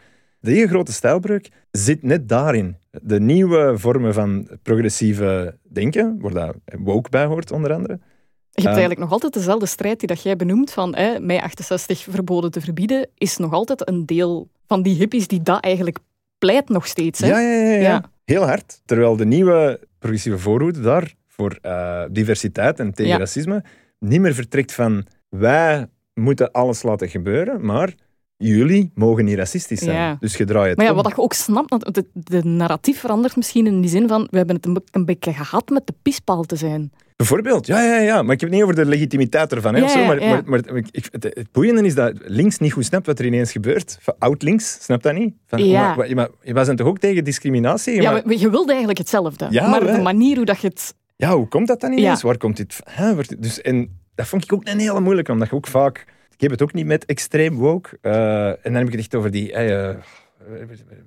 De 0.47 0.67
grote 0.67 0.91
stijlbreuk 0.91 1.49
zit 1.71 2.03
net 2.03 2.29
daarin. 2.29 2.77
De 3.01 3.19
nieuwe 3.19 3.73
vormen 3.77 4.13
van 4.13 4.47
progressieve 4.63 5.57
denken, 5.63 6.17
waar 6.19 6.33
dat 6.33 6.55
woke 6.79 7.09
bij 7.09 7.25
hoort, 7.25 7.51
onder 7.51 7.73
andere. 7.73 7.93
Je 7.93 8.63
hebt 8.63 8.65
uh, 8.65 8.67
eigenlijk 8.67 8.99
nog 8.99 9.11
altijd 9.11 9.33
dezelfde 9.33 9.65
strijd 9.65 9.99
die 9.99 10.07
dat 10.07 10.21
jij 10.21 10.35
benoemt 10.35 10.71
van 10.71 10.95
hè, 10.95 11.19
mei 11.19 11.39
68 11.39 12.03
verboden 12.09 12.51
te 12.51 12.61
verbieden, 12.61 13.09
is 13.13 13.37
nog 13.37 13.53
altijd 13.53 13.87
een 13.87 14.05
deel 14.05 14.49
van 14.67 14.81
die 14.81 14.95
hippies 14.95 15.27
die 15.27 15.41
dat 15.41 15.63
eigenlijk 15.63 15.99
pleit 16.37 16.69
nog 16.69 16.87
steeds. 16.87 17.19
Hè? 17.19 17.27
Ja, 17.27 17.39
ja, 17.39 17.71
ja, 17.71 17.79
ja, 17.79 18.11
heel 18.25 18.45
hard. 18.45 18.81
Terwijl 18.85 19.15
de 19.15 19.25
nieuwe 19.25 19.79
progressieve 19.99 20.39
voorhoede 20.39 20.81
daar 20.81 21.13
voor 21.27 21.59
uh, 21.61 22.03
diversiteit 22.09 22.79
en 22.79 22.93
tegen 22.93 23.17
racisme 23.17 23.63
niet 23.99 24.21
meer 24.21 24.33
vertrekt 24.33 24.73
van 24.73 25.05
wij 25.29 25.87
moeten 26.13 26.51
alles 26.51 26.83
laten 26.83 27.09
gebeuren, 27.09 27.65
maar 27.65 27.93
jullie 28.37 28.91
mogen 28.93 29.25
niet 29.25 29.37
racistisch 29.37 29.79
zijn. 29.79 30.17
Dus 30.19 30.37
je 30.37 30.45
draait 30.45 30.67
het 30.67 30.77
Maar 30.77 30.85
ja, 30.85 30.91
om. 30.91 31.03
wat 31.03 31.11
je 31.11 31.21
ook 31.21 31.33
snapt, 31.33 31.93
de, 31.93 32.05
de 32.13 32.43
narratief 32.43 32.99
verandert 32.99 33.35
misschien 33.35 33.65
in 33.67 33.81
die 33.81 33.89
zin 33.89 34.07
van 34.07 34.27
we 34.29 34.37
hebben 34.37 34.55
het 34.55 34.65
een, 34.65 34.83
een 34.91 35.05
beetje 35.05 35.33
gehad 35.33 35.69
met 35.69 35.87
de 35.87 35.93
pispaal 36.01 36.43
te 36.43 36.55
zijn. 36.55 36.91
Bijvoorbeeld, 37.17 37.67
ja, 37.67 37.81
ja, 37.81 37.99
ja. 37.99 38.21
Maar 38.21 38.33
ik 38.33 38.39
heb 38.39 38.49
het 38.49 38.59
niet 38.59 38.61
over 38.61 38.75
de 38.75 38.85
legitimiteit 38.85 39.51
ervan. 39.51 39.75
Hè, 39.75 39.81
ja, 39.81 39.87
zo, 39.87 40.05
maar, 40.05 40.23
maar, 40.23 40.43
maar, 40.45 40.61
ik, 40.91 41.07
het, 41.11 41.23
het, 41.23 41.51
boeiende 41.51 41.85
is 41.85 41.95
dat 41.95 42.13
links 42.25 42.57
niet 42.57 42.73
goed 42.73 42.85
snapt 42.85 43.05
wat 43.05 43.19
er 43.19 43.25
ineens 43.25 43.51
gebeurt. 43.51 43.97
Oud-links, 44.19 44.77
snapt 44.81 45.03
dat 45.03 45.13
niet? 45.13 45.33
Van, 45.45 45.65
ja. 45.65 45.95
maar, 45.95 46.15
maar, 46.15 46.29
wij 46.43 46.63
zijn 46.63 46.77
toch 46.77 46.87
ook 46.87 46.99
tegen 46.99 47.23
discriminatie? 47.23 48.01
Ja, 48.01 48.11
maar, 48.11 48.33
je 48.33 48.49
wilde 48.49 48.69
eigenlijk 48.69 48.99
hetzelfde. 48.99 49.61
maar 49.61 49.85
de 49.85 50.01
manier 50.01 50.35
hoe 50.35 50.45
dat 50.45 50.59
je 50.59 50.67
het... 50.67 50.95
Ja, 51.15 51.35
hoe 51.35 51.47
komt 51.47 51.67
dat 51.67 51.81
dan 51.81 51.91
ineens? 51.91 52.21
Waar 52.21 52.37
komt 52.37 52.57
dit... 52.57 52.79
Hè, 52.83 53.15
dus, 53.39 53.61
en 53.61 53.99
dat 54.15 54.27
vond 54.27 54.43
ik 54.43 54.53
ook 54.53 54.67
een 54.67 54.79
hele 54.79 54.99
moeilijke, 54.99 55.31
omdat 55.31 55.49
je 55.49 55.55
ook 55.55 55.67
vaak 55.67 56.05
ik 56.37 56.43
heb 56.43 56.51
het 56.51 56.61
ook 56.61 56.73
niet 56.73 56.85
met 56.85 57.05
extreem 57.05 57.55
woke. 57.55 57.97
Uh, 58.01 58.47
en 58.47 58.57
dan 58.63 58.73
heb 58.73 58.85
ik 58.85 58.91
het 58.91 58.99
echt 58.99 59.15
over 59.15 59.31
die... 59.31 59.51
Uh, 59.51 59.95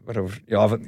waarover, 0.05 0.43
ja, 0.47 0.79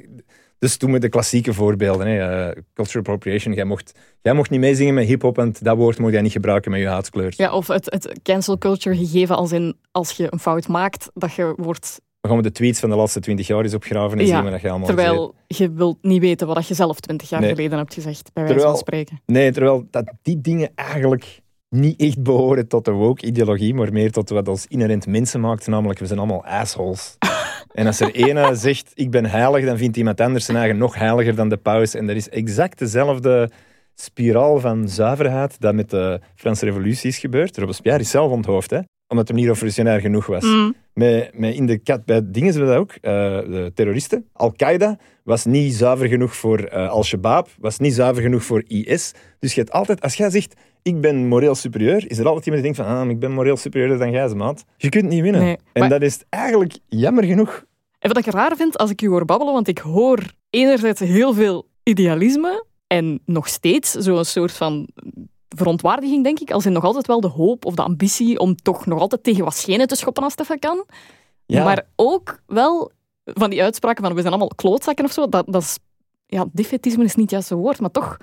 dus 0.63 0.77
toen 0.77 0.91
met 0.91 1.01
de 1.01 1.09
klassieke 1.09 1.53
voorbeelden. 1.53 2.07
Hè, 2.07 2.47
uh, 2.47 2.61
cultural 2.73 3.01
appropriation. 3.01 3.53
Jij 3.53 3.63
mocht, 3.63 3.99
jij 4.21 4.33
mocht 4.33 4.49
niet 4.49 4.59
meezingen 4.59 4.93
met 4.93 5.05
hip-hop, 5.05 5.37
en 5.37 5.53
dat 5.59 5.77
woord 5.77 5.99
mocht 5.99 6.13
jij 6.13 6.21
niet 6.21 6.31
gebruiken 6.31 6.71
met 6.71 6.79
je 6.79 6.87
haatskleur. 6.87 7.33
Ja, 7.35 7.53
of 7.53 7.67
het, 7.67 7.91
het 7.91 8.19
cancel 8.23 8.57
culture 8.57 8.95
gegeven 8.95 9.35
als 9.35 9.51
in 9.51 9.75
als 9.91 10.11
je 10.11 10.27
een 10.29 10.39
fout 10.39 10.67
maakt, 10.67 11.09
dat 11.13 11.33
je 11.33 11.53
wordt. 11.57 12.01
Dan 12.21 12.31
gaan 12.31 12.41
we 12.41 12.47
de 12.47 12.55
tweets 12.55 12.79
van 12.79 12.89
de 12.89 12.95
laatste 12.95 13.19
twintig 13.19 13.47
jaar 13.47 13.63
eens 13.63 13.73
opgraven 13.73 14.19
en 14.19 14.25
ja, 14.25 14.35
zien 14.35 14.45
we 14.45 14.51
dat 14.51 14.61
je 14.61 14.69
allemaal 14.69 14.87
Terwijl 14.87 15.35
je 15.47 15.71
wilt 15.71 15.97
niet 16.01 16.21
weten 16.21 16.47
wat 16.47 16.67
je 16.67 16.73
zelf 16.73 16.99
twintig 16.99 17.29
jaar 17.29 17.43
geleden 17.43 17.77
hebt 17.77 17.93
gezegd, 17.93 18.29
bij 18.33 18.43
wijze 18.43 18.59
van 18.59 18.77
spreken. 18.77 19.21
Nee, 19.25 19.51
terwijl 19.51 19.87
dat 19.89 20.13
die 20.21 20.41
dingen 20.41 20.71
eigenlijk 20.75 21.41
niet 21.73 21.99
echt 21.99 22.23
behoren 22.23 22.67
tot 22.67 22.85
de 22.85 22.91
woke-ideologie, 22.91 23.73
maar 23.73 23.93
meer 23.93 24.11
tot 24.11 24.29
wat 24.29 24.47
ons 24.47 24.67
inherent 24.67 25.07
mensen 25.07 25.39
maakt, 25.39 25.67
namelijk 25.67 25.99
we 25.99 26.05
zijn 26.05 26.19
allemaal 26.19 26.45
assholes. 26.45 27.17
en 27.73 27.85
als 27.85 27.99
er 27.99 28.11
ene 28.11 28.55
zegt, 28.55 28.91
ik 28.93 29.11
ben 29.11 29.25
heilig, 29.25 29.65
dan 29.65 29.77
vindt 29.77 29.97
iemand 29.97 30.21
anders 30.21 30.45
zijn 30.45 30.57
eigen 30.57 30.77
nog 30.77 30.95
heiliger 30.95 31.35
dan 31.35 31.49
de 31.49 31.57
paus. 31.57 31.93
En 31.93 32.09
er 32.09 32.15
is 32.15 32.29
exact 32.29 32.79
dezelfde 32.79 33.49
spiraal 33.95 34.59
van 34.59 34.89
zuiverheid 34.89 35.59
dat 35.59 35.73
met 35.73 35.89
de 35.89 36.19
Franse 36.35 36.65
revolutie 36.65 37.09
is 37.09 37.17
gebeurd. 37.17 37.57
Robespierre 37.57 37.99
is 37.99 38.09
zelf 38.09 38.31
onthoofd, 38.31 38.69
hè 38.69 38.79
omdat 39.13 39.27
hij 39.27 39.37
niet 39.37 39.47
revolutionair 39.47 39.99
genoeg 39.99 40.25
was. 40.25 40.43
Mm. 40.43 40.75
Met, 40.93 41.29
met 41.33 41.55
in 41.55 41.65
de 41.65 41.77
kat, 41.77 42.05
bij 42.05 42.21
dingen 42.23 42.53
we 42.53 42.59
dat 42.59 42.75
ook, 42.75 42.91
uh, 42.91 43.01
de 43.01 43.71
terroristen. 43.73 44.25
Al-Qaeda 44.33 44.97
was 45.23 45.45
niet 45.45 45.73
zuiver 45.73 46.07
genoeg 46.07 46.35
voor 46.35 46.59
uh, 46.59 46.89
Al-Shabaab, 46.89 47.47
was 47.59 47.79
niet 47.79 47.93
zuiver 47.93 48.23
genoeg 48.23 48.43
voor 48.43 48.63
IS. 48.67 49.13
Dus 49.39 49.53
je 49.53 49.59
hebt 49.59 49.71
altijd, 49.71 50.01
als 50.01 50.15
jij 50.15 50.29
zegt, 50.29 50.53
ik 50.81 51.01
ben 51.01 51.27
moreel 51.27 51.55
superieur, 51.55 52.09
is 52.09 52.17
er 52.17 52.25
altijd 52.25 52.45
iemand 52.45 52.63
die 52.63 52.73
denkt 52.73 52.89
van, 52.89 53.01
ah, 53.01 53.09
ik 53.09 53.19
ben 53.19 53.31
moreel 53.31 53.57
superieur 53.57 53.97
dan 53.97 54.11
jij, 54.11 54.33
maat. 54.33 54.65
Je 54.77 54.89
kunt 54.89 55.09
niet 55.09 55.21
winnen. 55.21 55.59
en 55.73 55.89
dat 55.89 56.01
is 56.01 56.23
eigenlijk 56.29 56.77
jammer 56.87 57.23
genoeg. 57.23 57.65
En 57.99 58.13
wat 58.13 58.25
ik 58.25 58.33
raar 58.33 58.55
vind 58.55 58.77
als 58.77 58.89
ik 58.89 58.99
je 58.99 59.07
hoor 59.07 59.25
babbelen, 59.25 59.53
want 59.53 59.67
ik 59.67 59.77
hoor 59.77 60.19
enerzijds 60.49 60.99
heel 60.99 61.33
veel 61.33 61.67
idealisme 61.83 62.65
en 62.87 63.19
nog 63.25 63.47
steeds 63.47 63.91
zo'n 63.91 64.25
soort 64.25 64.51
van 64.51 64.87
verontwaardiging, 65.55 66.23
denk 66.23 66.39
ik. 66.39 66.51
Als 66.51 66.65
in 66.65 66.71
nog 66.71 66.83
altijd 66.83 67.07
wel 67.07 67.21
de 67.21 67.27
hoop 67.27 67.65
of 67.65 67.75
de 67.75 67.81
ambitie 67.81 68.39
om 68.39 68.55
toch 68.55 68.85
nog 68.85 68.99
altijd 68.99 69.23
tegen 69.23 69.43
wat 69.43 69.55
schenen 69.55 69.87
te 69.87 69.95
schoppen 69.95 70.23
als 70.23 70.31
het 70.31 70.41
even 70.41 70.59
kan. 70.59 70.85
Ja. 71.45 71.63
Maar 71.63 71.85
ook 71.95 72.41
wel 72.45 72.91
van 73.23 73.49
die 73.49 73.63
uitspraken 73.63 74.03
van 74.03 74.13
we 74.13 74.21
zijn 74.21 74.33
allemaal 74.33 74.55
klootzakken 74.55 75.05
of 75.05 75.11
zo. 75.11 75.29
Dat, 75.29 75.45
dat 75.47 75.61
is, 75.61 75.77
ja, 76.25 76.45
defetisme 76.51 77.03
is 77.03 77.15
niet 77.15 77.31
juist 77.31 77.51
een 77.51 77.57
woord, 77.57 77.79
maar 77.79 77.91
toch. 77.91 78.17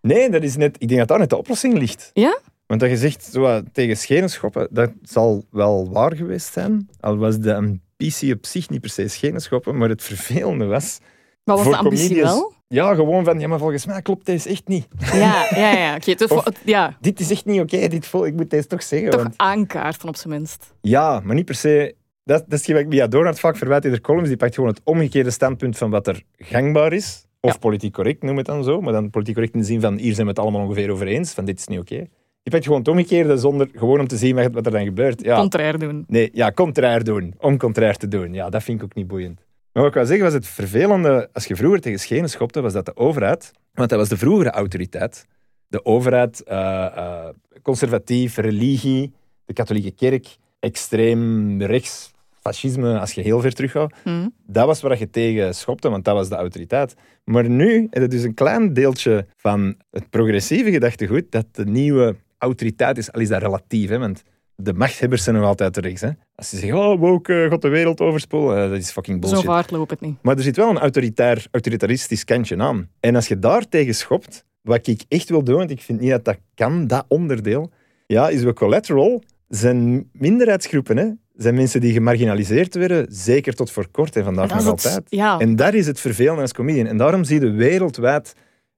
Nee, 0.00 0.30
dat 0.30 0.42
is 0.42 0.56
net, 0.56 0.76
ik 0.78 0.88
denk 0.88 1.00
dat 1.00 1.08
daar 1.08 1.18
net 1.18 1.30
de 1.30 1.36
oplossing 1.36 1.78
ligt. 1.78 2.10
Ja? 2.12 2.38
Want 2.66 2.80
dat 2.80 2.90
je 2.90 2.96
zegt 2.96 3.24
zo, 3.24 3.62
tegen 3.72 3.96
schenen 3.96 4.30
schoppen, 4.30 4.68
dat 4.70 4.90
zal 5.02 5.44
wel 5.50 5.90
waar 5.92 6.16
geweest 6.16 6.52
zijn. 6.52 6.88
Al 7.00 7.16
was 7.16 7.38
de 7.38 7.54
ambitie 7.54 8.34
op 8.34 8.46
zich 8.46 8.70
niet 8.70 8.80
per 8.80 8.90
se 8.90 9.08
schenen 9.08 9.40
schoppen, 9.40 9.76
maar 9.76 9.88
het 9.88 10.02
vervelende 10.02 10.64
was 10.64 10.98
Wat 11.44 11.58
was 11.58 11.68
de 11.68 11.76
ambitie 11.76 12.22
wel? 12.22 12.53
Ja, 12.74 12.94
gewoon 12.94 13.24
van, 13.24 13.40
ja, 13.40 13.48
maar 13.48 13.58
volgens 13.58 13.86
mij 13.86 14.02
klopt 14.02 14.26
deze 14.26 14.48
echt 14.48 14.68
niet. 14.68 14.86
Ja, 14.98 15.46
ja, 15.54 15.70
ja. 15.72 15.94
Oké, 15.94 16.14
dus 16.14 16.28
Of- 16.30 16.44
ja, 16.64 16.96
Dit 17.00 17.20
is 17.20 17.30
echt 17.30 17.44
niet 17.44 17.60
oké, 17.60 17.88
dit 17.88 18.12
ik 18.12 18.34
moet 18.34 18.50
deze 18.50 18.66
toch 18.66 18.82
zeggen. 18.82 19.10
toch 19.10 19.22
want- 19.22 19.34
aankaarten 19.36 20.08
op 20.08 20.16
zijn 20.16 20.32
minst. 20.34 20.74
Ja, 20.80 21.20
maar 21.24 21.34
niet 21.34 21.44
per 21.44 21.54
se. 21.54 21.94
Dat, 22.24 22.44
dat 22.48 22.60
is 22.60 22.66
wat 22.66 22.76
ik 22.80 22.86
Mia 22.86 23.06
Doornat 23.06 23.40
vaak 23.40 23.56
verwijt 23.56 23.84
in 23.84 23.92
de 23.92 24.00
columns. 24.00 24.28
Die 24.28 24.36
pakt 24.36 24.54
gewoon 24.54 24.70
het 24.70 24.80
omgekeerde 24.84 25.30
standpunt 25.30 25.78
van 25.78 25.90
wat 25.90 26.06
er 26.06 26.22
gangbaar 26.38 26.92
is. 26.92 27.24
Of 27.40 27.52
Ja. 27.52 27.58
politiek 27.58 27.92
correct, 27.92 28.22
noem 28.22 28.36
het 28.36 28.46
dan 28.46 28.64
zo. 28.64 28.80
Maar 28.80 28.92
dan 28.92 29.10
politiek 29.10 29.34
correct 29.34 29.54
in 29.54 29.60
de 29.60 29.66
zin 29.66 29.80
van 29.80 29.96
hier 29.96 30.12
zijn 30.14 30.26
we 30.26 30.32
het 30.32 30.38
allemaal 30.38 30.60
ongeveer 30.60 30.90
over 30.90 31.06
eens. 31.06 31.32
Van 31.32 31.44
dit 31.44 31.58
is 31.58 31.66
niet 31.66 31.78
oké. 31.78 31.96
Die 32.42 32.52
pakt 32.52 32.64
gewoon 32.64 32.78
het 32.78 32.88
omgekeerde 32.88 33.36
zonder 33.36 33.68
gewoon 33.74 34.00
om 34.00 34.06
te 34.08 34.16
zien 34.16 34.34
wat, 34.36 34.52
wat 34.52 34.66
er 34.66 34.72
dan 34.72 34.84
gebeurt. 34.84 35.24
Ja, 35.24 35.36
Contrair 35.36 35.78
doen. 35.78 36.04
nee, 36.08 36.30
ja, 36.32 36.52
contrair 36.52 37.04
doen. 37.04 37.34
Om 37.38 37.58
contrair 37.58 37.96
te 37.96 38.08
doen. 38.08 38.32
Ja, 38.34 38.50
dat 38.50 38.62
vind 38.62 38.78
ik 38.78 38.84
ook 38.84 38.94
niet 38.94 39.06
boeiend. 39.06 39.43
Maar 39.74 39.82
wat 39.82 39.92
ik 39.92 39.98
wil 39.98 40.06
zeggen 40.06 40.24
was 40.24 40.34
het 40.34 40.46
vervelende, 40.46 41.28
als 41.32 41.46
je 41.46 41.56
vroeger 41.56 41.80
tegen 41.80 41.98
schenen 41.98 42.28
schopte, 42.30 42.60
was 42.60 42.72
dat 42.72 42.84
de 42.86 42.96
overheid, 42.96 43.52
want 43.72 43.90
dat 43.90 43.98
was 43.98 44.08
de 44.08 44.16
vroegere 44.16 44.50
autoriteit, 44.50 45.26
de 45.68 45.84
overheid, 45.84 46.42
eh, 46.42 46.86
eh, 46.86 47.28
conservatief, 47.62 48.36
religie, 48.36 49.12
de 49.44 49.52
katholieke 49.52 49.90
kerk, 49.90 50.36
extreem 50.60 51.62
rechts, 51.62 52.12
fascisme, 52.40 52.98
als 52.98 53.12
je 53.12 53.20
heel 53.20 53.40
ver 53.40 53.52
teruggaat, 53.54 53.92
Hm. 54.02 54.28
dat 54.46 54.66
was 54.66 54.80
waar 54.80 54.98
je 54.98 55.10
tegen 55.10 55.54
schopte, 55.54 55.88
want 55.88 56.04
dat 56.04 56.14
was 56.14 56.28
de 56.28 56.34
autoriteit. 56.34 56.94
Maar 57.24 57.48
nu 57.48 57.86
is 57.90 58.00
het 58.00 58.10
dus 58.10 58.22
een 58.22 58.34
klein 58.34 58.72
deeltje 58.72 59.26
van 59.36 59.74
het 59.90 60.10
progressieve 60.10 60.70
gedachtegoed 60.70 61.24
dat 61.30 61.46
de 61.52 61.64
nieuwe 61.66 62.16
autoriteit 62.38 62.98
is, 62.98 63.12
al 63.12 63.20
is 63.20 63.28
dat 63.28 63.42
relatief, 63.42 63.88
hè, 63.88 63.98
want 63.98 64.22
de 64.56 64.72
machthebbers 64.72 65.22
zijn 65.24 65.36
nog 65.36 65.44
altijd 65.44 65.76
rechts. 65.76 66.00
Hè. 66.00 66.10
Als 66.34 66.48
ze 66.48 66.56
zeggen, 66.56 66.78
oh, 66.78 66.98
woke 67.00 67.42
eh, 67.42 67.50
gaat 67.50 67.62
de 67.62 67.68
wereld 67.68 68.00
overspoelen, 68.00 68.64
eh, 68.64 68.70
dat 68.70 68.78
is 68.78 68.90
fucking 68.90 69.24
Zo 69.24 69.28
bullshit. 69.28 69.50
vaart 69.50 69.70
loopt 69.70 69.90
het 69.90 70.00
niet. 70.00 70.16
Maar 70.22 70.36
er 70.36 70.42
zit 70.42 70.56
wel 70.56 70.70
een 70.70 70.78
autoritair, 70.78 71.46
autoritaristisch 71.50 72.24
kantje 72.24 72.58
aan. 72.58 72.88
En 73.00 73.14
als 73.14 73.28
je 73.28 73.38
daar 73.38 73.68
tegen 73.68 73.94
schopt, 73.94 74.44
wat 74.62 74.86
ik 74.86 75.04
echt 75.08 75.28
wil 75.28 75.44
doen, 75.44 75.56
want 75.56 75.70
ik 75.70 75.80
vind 75.80 76.00
niet 76.00 76.10
dat 76.10 76.24
dat 76.24 76.38
kan, 76.54 76.86
dat 76.86 77.04
onderdeel, 77.08 77.70
ja, 78.06 78.28
is 78.28 78.42
we 78.42 78.52
collateral 78.52 79.22
zijn 79.48 80.08
minderheidsgroepen, 80.12 80.96
hè. 80.96 81.08
Zijn 81.36 81.54
mensen 81.54 81.80
die 81.80 81.92
gemarginaliseerd 81.92 82.74
werden, 82.74 83.06
zeker 83.08 83.54
tot 83.54 83.70
voor 83.70 83.88
kort 83.90 84.16
en 84.16 84.24
vandaag 84.24 84.54
nog 84.54 84.66
altijd. 84.66 85.02
ja. 85.08 85.38
En 85.38 85.56
daar 85.56 85.74
is 85.74 85.86
het 85.86 86.00
vervelende 86.00 86.40
als 86.40 86.52
comedian. 86.52 86.86
En 86.86 86.96
daarom 86.96 87.24
zie 87.24 87.40
je 87.40 87.50
wereldwijd 87.50 88.34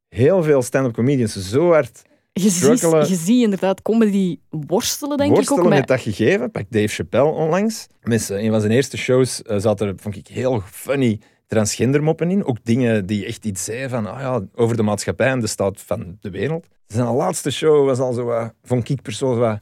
heel 0.09 0.43
veel 0.43 0.63
stand-up 0.63 0.93
comedians 0.93 1.51
zo 1.51 1.71
hard 1.73 2.03
Je 2.41 2.51
ziet, 2.51 2.81
je 2.81 3.15
ziet 3.15 3.43
inderdaad 3.43 3.83
comedy 3.83 4.39
worstelen, 4.51 5.17
denk 5.17 5.31
worstelen 5.31 5.59
ik 5.61 5.65
ook. 5.65 5.71
met 5.71 5.79
Met, 5.79 5.89
dat 5.89 6.01
gegeven. 6.01 6.51
Pak 6.51 6.65
Dave 6.69 6.87
Chappelle 6.87 7.31
onlangs. 7.31 7.87
Met 8.03 8.29
een 8.29 8.51
van 8.51 8.61
zijn 8.61 8.73
eerste 8.73 8.97
shows 8.97 9.43
eh, 9.43 9.59
zat 9.59 9.81
er, 9.81 9.95
vond 9.97 10.17
ik, 10.17 10.27
heel 10.27 10.63
funny 10.71 11.21
transgendermoppen 11.47 12.31
in. 12.31 12.45
Ook 12.45 12.57
dingen 12.63 13.07
die 13.07 13.27
echt 13.27 13.45
iets 13.45 13.65
zeiden 13.65 13.91
van, 13.91 14.07
ah 14.07 14.21
ja, 14.21 14.43
over 14.55 14.77
de 14.77 14.83
maatschappij 14.83 15.27
en 15.27 15.41
de 15.41 15.47
staat 15.47 15.83
van 15.83 16.17
de 16.21 16.31
wereld. 16.31 16.67
Zijn 16.87 17.07
laatste 17.07 17.51
show 17.51 17.87
was 17.87 17.99
al 17.99 18.13
zo, 18.13 18.25
wat, 18.25 18.53
vond 18.63 18.89
ik 18.89 19.03
persoonlijk, 19.03 19.41
wat, 19.41 19.59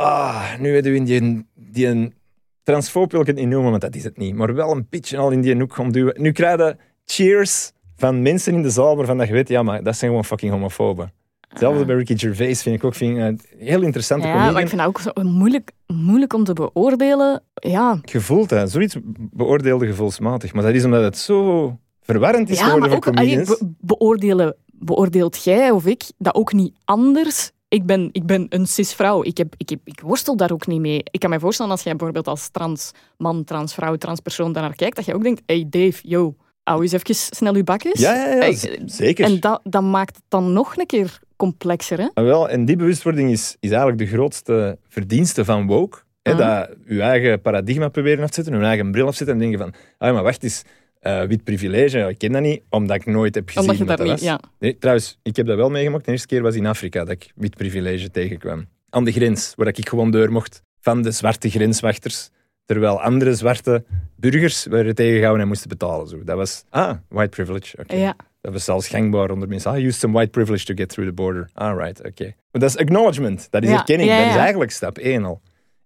ah, 0.00 0.58
nu 0.58 0.74
hebben 0.74 0.92
we 0.92 0.98
in 0.98 1.04
die, 1.04 1.46
die 1.54 1.86
een 1.86 2.14
transfoob 2.62 3.12
wil 3.12 3.20
ik 3.20 3.26
het 3.26 3.36
niet 3.36 3.48
noemen, 3.48 3.70
want 3.70 3.82
dat 3.82 3.94
is 3.94 4.04
het 4.04 4.16
niet. 4.16 4.34
Maar 4.34 4.54
wel 4.54 4.70
een 4.70 4.88
pitch 4.88 5.12
en 5.12 5.18
al 5.18 5.30
in 5.30 5.40
die 5.40 5.56
hoek 5.56 5.74
gaan 5.74 5.90
duwen. 5.90 6.22
Nu 6.22 6.32
krijg 6.32 6.58
je 6.58 6.76
cheers 7.04 7.72
van 7.96 8.22
mensen 8.22 8.54
in 8.54 8.62
de 8.62 8.70
zaal 8.70 8.96
waarvan 8.96 9.18
dat 9.18 9.26
je 9.26 9.32
weet, 9.32 9.48
ja, 9.48 9.62
maar 9.62 9.82
dat 9.82 9.96
zijn 9.96 10.10
gewoon 10.10 10.24
fucking 10.24 10.52
homofoben. 10.52 11.12
Hetzelfde 11.52 11.84
bij 11.84 11.96
Ricky 11.96 12.16
Gervais 12.16 12.62
vind 12.62 12.76
ik 12.76 12.84
ook 12.84 12.94
vind 12.94 13.16
een 13.18 13.40
heel 13.58 13.82
interessante 13.82 14.26
ja, 14.26 14.32
comedian. 14.32 14.52
maar 14.54 14.62
ik 14.62 14.68
vind 14.68 14.80
dat 14.80 14.88
ook 14.90 15.00
zo 15.00 15.22
moeilijk, 15.22 15.72
moeilijk 15.86 16.32
om 16.32 16.44
te 16.44 16.52
beoordelen. 16.52 17.42
Ja, 17.54 17.98
Je 18.04 18.20
voelt 18.20 18.48
dat. 18.48 18.70
Zoiets 18.70 18.96
beoordeelde 19.16 19.86
gevoelsmatig. 19.86 20.52
Maar 20.52 20.62
dat 20.62 20.74
is 20.74 20.84
omdat 20.84 21.02
het 21.02 21.18
zo 21.18 21.76
verwarrend 22.00 22.48
is 22.50 22.58
ja 22.58 22.64
geworden 22.64 22.90
maar 22.90 22.98
voor 23.02 23.08
ook 23.08 23.14
comedians. 23.16 23.48
be- 23.48 23.72
beoordelen, 23.80 24.56
beoordeelt 24.72 25.44
jij 25.44 25.70
of 25.70 25.86
ik 25.86 26.02
dat 26.18 26.34
ook 26.34 26.52
niet 26.52 26.74
anders? 26.84 27.50
Ik 27.68 27.86
ben, 27.86 28.08
ik 28.12 28.26
ben 28.26 28.46
een 28.48 28.66
cisvrouw. 28.66 29.22
Ik, 29.24 29.36
heb, 29.38 29.54
ik, 29.56 29.68
heb, 29.68 29.78
ik 29.84 30.00
worstel 30.00 30.36
daar 30.36 30.52
ook 30.52 30.66
niet 30.66 30.80
mee. 30.80 31.00
Ik 31.10 31.20
kan 31.20 31.30
me 31.30 31.40
voorstellen 31.40 31.72
als 31.72 31.82
jij 31.82 31.92
bijvoorbeeld 31.96 32.26
als 32.28 32.48
trans 32.48 32.90
man, 33.16 33.44
trans 33.44 33.74
vrouw, 33.74 33.96
trans 33.96 34.20
persoon 34.20 34.52
daarnaar 34.52 34.74
kijkt, 34.74 34.96
dat 34.96 35.04
je 35.04 35.14
ook 35.14 35.22
denkt, 35.22 35.42
hey 35.46 35.66
Dave, 35.68 35.98
yo, 36.02 36.34
hou 36.62 36.82
eens 36.82 36.92
even 36.92 37.14
snel 37.14 37.56
je 37.56 37.64
bakjes. 37.64 38.00
ja, 38.00 38.14
ja, 38.14 38.44
ja, 38.44 38.56
zeker. 38.86 39.24
En 39.24 39.40
dat, 39.40 39.60
dat 39.64 39.82
maakt 39.82 40.16
het 40.16 40.24
dan 40.28 40.52
nog 40.52 40.76
een 40.76 40.86
keer 40.86 41.18
complexer, 41.36 41.98
hè? 41.98 42.08
Ah, 42.14 42.24
wel, 42.24 42.48
en 42.48 42.64
die 42.64 42.76
bewustwording 42.76 43.30
is, 43.30 43.56
is 43.60 43.70
eigenlijk 43.70 43.98
de 43.98 44.06
grootste 44.06 44.78
verdienste 44.88 45.44
van 45.44 45.66
woke. 45.66 45.98
Hè, 46.22 46.32
Mhm. 46.32 46.40
Dat 46.42 46.70
je 46.86 47.00
eigen 47.00 47.40
paradigma 47.40 47.88
proberen 47.88 48.22
af 48.24 48.28
te 48.30 48.34
zetten, 48.34 48.60
je 48.60 48.64
eigen 48.64 48.90
bril 48.90 49.06
afzetten 49.06 49.34
en 49.34 49.40
denken 49.40 49.58
van, 49.58 49.74
ah, 49.98 50.14
maar 50.14 50.22
wacht 50.22 50.42
eens, 50.42 50.62
eh, 51.00 51.22
wit 51.22 51.44
privilege, 51.44 51.98
ik 52.08 52.18
ken 52.18 52.32
dat 52.32 52.42
niet, 52.42 52.62
omdat 52.70 52.96
ik 52.96 53.06
nooit 53.06 53.34
heb 53.34 53.48
gezien 53.48 53.60
Omdat 53.60 53.78
je 53.78 53.84
dat 53.84 54.02
niet... 54.02 54.20
Ja. 54.20 54.40
Nee, 54.58 54.78
trouwens, 54.78 55.18
ik 55.22 55.36
heb 55.36 55.46
dat 55.46 55.56
wel 55.56 55.70
meegemaakt. 55.70 56.04
De 56.04 56.10
eerste 56.10 56.26
keer 56.26 56.42
was 56.42 56.54
in 56.54 56.66
Afrika 56.66 57.00
dat 57.04 57.10
ik 57.10 57.32
wit 57.34 57.56
privilege 57.56 58.10
tegenkwam. 58.10 58.66
Aan 58.90 59.04
de 59.04 59.12
grens, 59.12 59.52
waar 59.56 59.66
ik 59.66 59.88
gewoon 59.88 60.10
door 60.10 60.32
mocht 60.32 60.62
van 60.80 61.02
de 61.02 61.10
zwarte 61.10 61.50
grenswachters. 61.50 62.30
Terwijl 62.72 63.00
andere 63.02 63.34
zwarte 63.34 63.84
burgers 64.16 64.64
werden 64.66 64.94
tegengehouden 64.94 65.42
en 65.42 65.48
moesten 65.48 65.68
betalen. 65.68 66.08
Zo. 66.08 66.24
Dat 66.24 66.36
was, 66.36 66.64
ah, 66.70 66.96
white 67.08 67.28
privilege. 67.28 67.76
oké. 67.80 67.94
Ja. 67.96 68.16
Dat 68.40 68.52
was 68.52 68.64
zelfs 68.64 68.88
gangbaar 68.88 69.30
onder 69.30 69.48
mensen. 69.48 69.70
Ah, 69.70 69.78
I 69.78 69.86
used 69.86 70.00
some 70.00 70.12
white 70.12 70.30
privilege 70.30 70.64
to 70.64 70.74
get 70.74 70.88
through 70.88 71.08
the 71.10 71.14
border. 71.14 71.50
All 71.54 71.76
right, 71.76 72.06
oké. 72.06 72.24
Maar 72.24 72.60
dat 72.60 72.70
is 72.70 72.76
acknowledgement. 72.76 73.46
Dat 73.50 73.62
is 73.62 73.68
Ja, 73.68 73.76
erkenning. 73.78 74.10
ja, 74.10 74.18
Dat 74.18 74.26
is 74.26 74.36
eigenlijk 74.36 74.70
stap 74.70 74.98
één 74.98 75.24
al. 75.24 75.40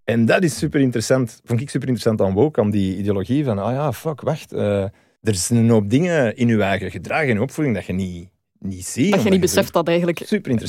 En 0.04 0.24
dat 0.26 0.42
is 0.42 0.58
super 0.58 0.80
interessant. 0.80 1.40
Vond 1.44 1.60
ik 1.60 1.70
super 1.70 1.88
interessant 1.88 2.20
aan 2.20 2.32
woke, 2.34 2.60
aan 2.60 2.70
die 2.70 2.96
ideologie 2.96 3.44
van, 3.44 3.58
ah 3.58 3.72
ja, 3.72 3.92
fuck, 3.92 4.20
wacht. 4.20 4.52
eh, 4.52 4.82
er 5.22 5.34
zijn 5.34 5.58
een 5.58 5.70
hoop 5.70 5.90
dingen 5.90 6.36
in 6.36 6.48
je 6.48 6.62
eigen 6.62 6.90
gedrag 6.90 7.24
en 7.24 7.40
opvoeding 7.40 7.76
dat 7.76 7.86
je 7.86 7.92
niet, 7.92 8.28
niet 8.58 8.86
ziet. 8.86 9.12
Dat 9.12 9.22
je 9.22 9.30
niet 9.30 9.40
beseft 9.40 9.72
dat 9.72 9.88
eigenlijk 9.88 10.24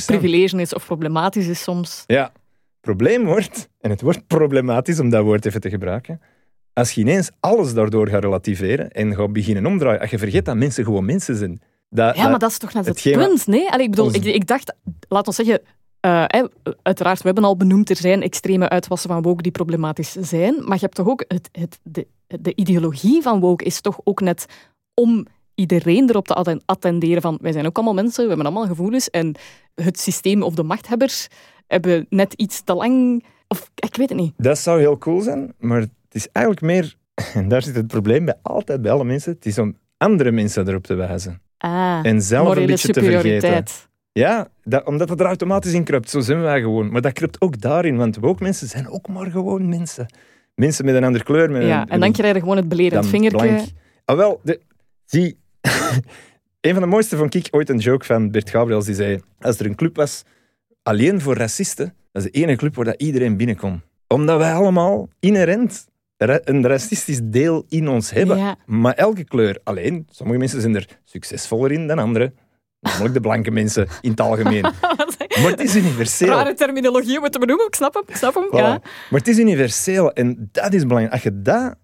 privilege 0.06 0.60
is 0.60 0.74
of 0.74 0.84
problematisch 0.86 1.46
is 1.46 1.62
soms. 1.62 2.04
Ja, 2.06 2.32
probleem 2.80 3.24
wordt, 3.24 3.68
en 3.80 3.90
het 3.90 4.00
wordt 4.00 4.26
problematisch 4.26 5.00
om 5.00 5.10
dat 5.10 5.24
woord 5.24 5.44
even 5.46 5.60
te 5.60 5.70
gebruiken, 5.70 6.20
als 6.72 6.92
je 6.92 7.00
ineens 7.00 7.30
alles 7.40 7.74
daardoor 7.74 8.08
gaat 8.08 8.22
relativeren 8.22 8.90
en 8.90 9.14
gaat 9.14 9.32
beginnen 9.32 9.66
omdraaien, 9.66 10.00
als 10.00 10.10
je 10.10 10.18
vergeet 10.18 10.44
dat 10.44 10.56
mensen 10.56 10.84
gewoon 10.84 11.04
mensen 11.04 11.36
zijn. 11.36 11.60
Dat, 11.90 12.16
Ja, 12.16 12.28
maar 12.28 12.38
dat 12.38 12.50
is 12.50 12.58
toch 12.58 12.72
net 12.72 12.86
het 12.86 13.02
punt, 13.02 13.46
nee? 13.46 13.70
Allee, 13.70 13.84
ik 13.84 13.90
bedoel, 13.90 14.06
Ons- 14.06 14.14
ik, 14.16 14.24
ik 14.24 14.46
dacht, 14.46 14.74
laat 15.08 15.26
ons 15.26 15.36
zeggen, 15.36 15.60
eh, 16.00 16.24
uiteraard, 16.82 17.18
we 17.18 17.24
hebben 17.26 17.44
al 17.44 17.56
benoemd, 17.56 17.90
er 17.90 17.96
zijn 17.96 18.22
extreme 18.22 18.68
uitwassen 18.68 19.10
van 19.10 19.22
woke 19.22 19.42
die 19.42 19.52
problematisch 19.52 20.12
zijn, 20.12 20.54
maar 20.64 20.74
je 20.74 20.80
hebt 20.84 20.94
toch 20.94 21.08
ook, 21.08 21.24
het, 21.28 21.48
het, 21.52 21.78
de, 21.82 22.06
de 22.26 22.52
ideologie 22.54 23.22
van 23.22 23.40
woke 23.40 23.64
is 23.64 23.80
toch 23.80 24.00
ook 24.04 24.20
net 24.20 24.46
om 24.94 25.26
iedereen 25.54 26.08
erop 26.08 26.26
te 26.26 26.34
atten- 26.34 26.62
attenderen 26.64 27.22
van, 27.22 27.38
wij 27.40 27.52
zijn 27.52 27.66
ook 27.66 27.76
allemaal 27.76 27.94
mensen, 27.94 28.22
we 28.22 28.28
hebben 28.28 28.46
allemaal 28.46 28.66
gevoelens 28.66 29.10
en 29.10 29.34
het 29.74 29.98
systeem 30.00 30.42
of 30.42 30.54
de 30.54 30.62
machthebbers 30.62 31.26
hebben 31.68 32.06
net 32.10 32.32
iets 32.32 32.62
te 32.62 32.74
lang, 32.74 33.24
of 33.48 33.70
ik 33.74 33.96
weet 33.96 34.08
het 34.08 34.18
niet. 34.18 34.32
Dat 34.36 34.58
zou 34.58 34.80
heel 34.80 34.98
cool 34.98 35.20
zijn, 35.20 35.54
maar 35.58 35.80
het 35.80 35.90
is 36.10 36.28
eigenlijk 36.32 36.66
meer, 36.66 36.96
en 37.34 37.48
daar 37.48 37.62
zit 37.62 37.74
het 37.74 37.86
probleem 37.86 38.24
bij 38.24 38.34
altijd 38.42 38.82
bij 38.82 38.92
alle 38.92 39.04
mensen, 39.04 39.32
het 39.32 39.46
is 39.46 39.58
om 39.58 39.76
andere 39.96 40.30
mensen 40.30 40.68
erop 40.68 40.84
te 40.84 40.94
wijzen. 40.94 41.40
Ah, 41.58 42.00
En 42.02 42.22
zelf 42.22 42.56
een 42.56 42.66
beetje 42.66 42.92
te 42.92 43.02
vergeten. 43.02 43.64
Ja, 44.12 44.48
dat, 44.64 44.86
omdat 44.86 45.08
het 45.08 45.20
er 45.20 45.26
automatisch 45.26 45.72
in 45.72 45.84
kruipt. 45.84 46.10
Zo 46.10 46.20
zijn 46.20 46.40
wij 46.40 46.60
gewoon. 46.60 46.90
Maar 46.90 47.00
dat 47.00 47.12
kruipt 47.12 47.40
ook 47.40 47.60
daarin, 47.60 47.96
want 47.96 48.16
woke 48.16 48.42
mensen 48.42 48.68
zijn 48.68 48.88
ook 48.90 49.08
maar 49.08 49.30
gewoon 49.30 49.68
mensen. 49.68 50.06
Mensen 50.54 50.84
met 50.84 50.94
een 50.94 51.04
andere 51.04 51.24
kleur. 51.24 51.50
Met 51.50 51.62
Ja, 51.62 51.82
een, 51.82 51.88
en 51.88 52.00
dan 52.00 52.12
krijg 52.12 52.34
je 52.34 52.40
gewoon 52.40 52.56
het 52.56 52.68
belerend 52.68 53.06
vingertje. 53.06 53.60
Ah, 54.04 54.16
wel, 54.16 54.40
de, 54.42 54.60
zie, 55.04 55.38
een 56.60 56.72
van 56.72 56.80
de 56.82 56.86
mooiste 56.86 57.16
vond 57.16 57.34
ik 57.34 57.48
ooit 57.50 57.68
een 57.68 57.78
joke 57.78 58.04
van 58.04 58.30
Bert 58.30 58.50
Gabriels, 58.50 58.84
die 58.84 58.94
zei, 58.94 59.20
als 59.40 59.58
er 59.58 59.66
een 59.66 59.74
club 59.74 59.96
was 59.96 60.24
alleen 60.88 61.20
voor 61.20 61.36
racisten, 61.36 61.94
dat 62.12 62.24
is 62.24 62.30
de 62.30 62.38
enige 62.38 62.58
club 62.58 62.74
waar 62.74 62.84
dat 62.84 63.00
iedereen 63.00 63.36
binnenkomt. 63.36 63.82
Omdat 64.06 64.38
wij 64.38 64.52
allemaal 64.52 65.08
inherent 65.20 65.86
een 66.16 66.66
racistisch 66.66 67.20
deel 67.22 67.64
in 67.68 67.88
ons 67.88 68.10
hebben. 68.10 68.38
Ja. 68.38 68.56
Maar 68.66 68.94
elke 68.94 69.24
kleur 69.24 69.60
alleen. 69.64 70.06
Sommige 70.10 70.38
mensen 70.38 70.60
zijn 70.60 70.74
er 70.74 70.86
succesvoller 71.04 71.72
in 71.72 71.86
dan 71.86 71.98
anderen. 71.98 72.34
Namelijk 72.80 73.14
de 73.14 73.20
blanke 73.20 73.50
mensen 73.50 73.88
in 74.00 74.10
het 74.10 74.20
algemeen. 74.20 74.62
Maar 75.42 75.50
het 75.50 75.60
is 75.60 75.76
universeel. 75.76 76.28
Rare 76.28 76.54
terminologie 76.54 77.20
moeten 77.20 77.40
benoemen, 77.40 77.66
ik 77.66 77.74
snap 77.74 77.94
hem. 77.94 78.02
Ik 78.06 78.16
snap 78.16 78.34
hem. 78.34 78.46
Voilà. 78.46 78.56
Ja. 78.56 78.80
Maar 79.10 79.18
het 79.20 79.28
is 79.28 79.38
universeel 79.38 80.12
en 80.12 80.48
dat 80.52 80.72
is 80.72 80.82
belangrijk. 80.82 81.12
Als 81.12 81.22
je 81.22 81.42
dat 81.42 81.74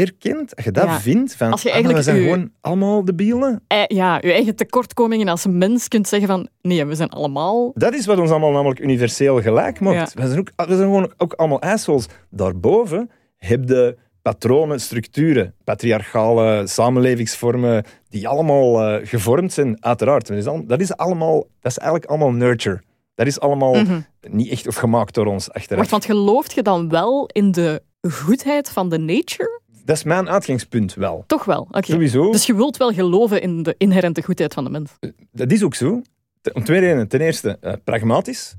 erkent, 0.00 0.56
als 0.56 0.64
je 0.64 0.70
dat 0.70 0.84
Ja. 0.84 1.00
vindt, 1.00 1.34
van 1.36 1.50
Als 1.50 1.62
je 1.62 1.72
ah, 1.72 1.86
we 1.86 2.02
zijn 2.02 2.22
gewoon 2.22 2.50
allemaal 2.60 3.04
debielen. 3.04 3.62
Eh, 3.66 3.82
ja, 3.86 4.18
je 4.20 4.32
eigen 4.32 4.56
tekortkomingen 4.56 5.28
als 5.28 5.46
mens 5.46 5.88
kunt 5.88 6.08
zeggen 6.08 6.28
van 6.28 6.48
nee, 6.62 6.84
we 6.84 6.94
zijn 6.94 7.08
allemaal... 7.10 7.70
Dat 7.74 7.94
is 7.94 8.06
wat 8.06 8.18
ons 8.18 8.30
allemaal 8.30 8.50
namelijk 8.52 8.80
universeel 8.80 9.40
gelijk 9.42 9.80
maakt. 9.80 10.12
Ja. 10.14 10.22
We, 10.22 10.26
zijn 10.28 10.38
ook, 10.38 10.50
we 10.56 10.64
zijn 10.76 10.78
gewoon 10.78 11.12
ook 11.16 11.32
allemaal 11.32 11.60
assholes. 11.62 12.06
Daarboven 12.30 13.10
heb 13.36 13.68
je 13.68 13.96
patronen, 14.22 14.80
structuren, 14.80 15.54
patriarchale 15.64 16.66
samenlevingsvormen, 16.66 17.84
die 18.08 18.28
allemaal 18.28 18.80
eh, 18.82 19.06
gevormd 19.08 19.52
zijn, 19.52 19.84
uiteraard. 19.84 20.26
Dat 20.26 20.36
is, 20.36 20.46
al- 20.46 20.66
dat, 20.66 20.80
is 20.80 20.96
allemaal, 20.96 21.36
dat 21.60 21.70
is 21.70 21.78
eigenlijk 21.78 22.10
allemaal 22.10 22.30
nurture. 22.32 22.80
Dat 23.14 23.26
is 23.26 23.40
allemaal 23.40 23.74
Mhm. 23.74 24.00
niet 24.28 24.50
echt 24.50 24.66
of 24.66 24.74
gemaakt 24.76 25.14
door 25.14 25.26
ons 25.26 25.50
achteraf. 25.52 25.78
Wacht, 25.78 25.90
want 25.90 26.04
gelooft 26.04 26.52
je 26.52 26.62
dan 26.62 26.88
wel 26.88 27.26
in 27.32 27.52
de 27.52 27.82
goedheid 28.08 28.70
van 28.70 28.88
de 28.88 28.98
nature? 28.98 29.60
Dat 29.90 29.98
is 29.98 30.04
mijn 30.04 30.28
uitgangspunt 30.28 30.94
wel. 30.94 31.24
Toch 31.26 31.44
wel, 31.44 31.66
oké. 31.70 31.92
Sowieso. 31.92 32.30
Dus 32.30 32.46
je 32.46 32.54
wilt 32.54 32.76
wel 32.76 32.92
geloven 32.92 33.42
in 33.42 33.62
de 33.62 33.74
inherente 33.78 34.22
goedheid 34.22 34.54
van 34.54 34.64
de 34.64 34.70
mens. 34.70 34.90
Dat 35.32 35.52
is 35.52 35.62
ook 35.62 35.74
zo. 35.74 36.02
Om 36.52 36.64
twee 36.64 36.80
redenen. 36.80 37.08
Ten 37.08 37.20
eerste, 37.20 37.56
eh, 37.60 37.72
pragmatisch. 37.84 38.54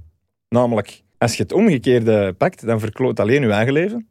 Namelijk, 0.49 1.01
als 1.17 1.35
je 1.35 1.43
het 1.43 1.51
omgekeerde 1.51 2.33
pakt, 2.33 2.65
dan 2.65 2.79
verkloot 2.79 3.19
alleen 3.19 3.41
je 3.41 3.51
eigen 3.51 3.73
leven. 3.73 4.07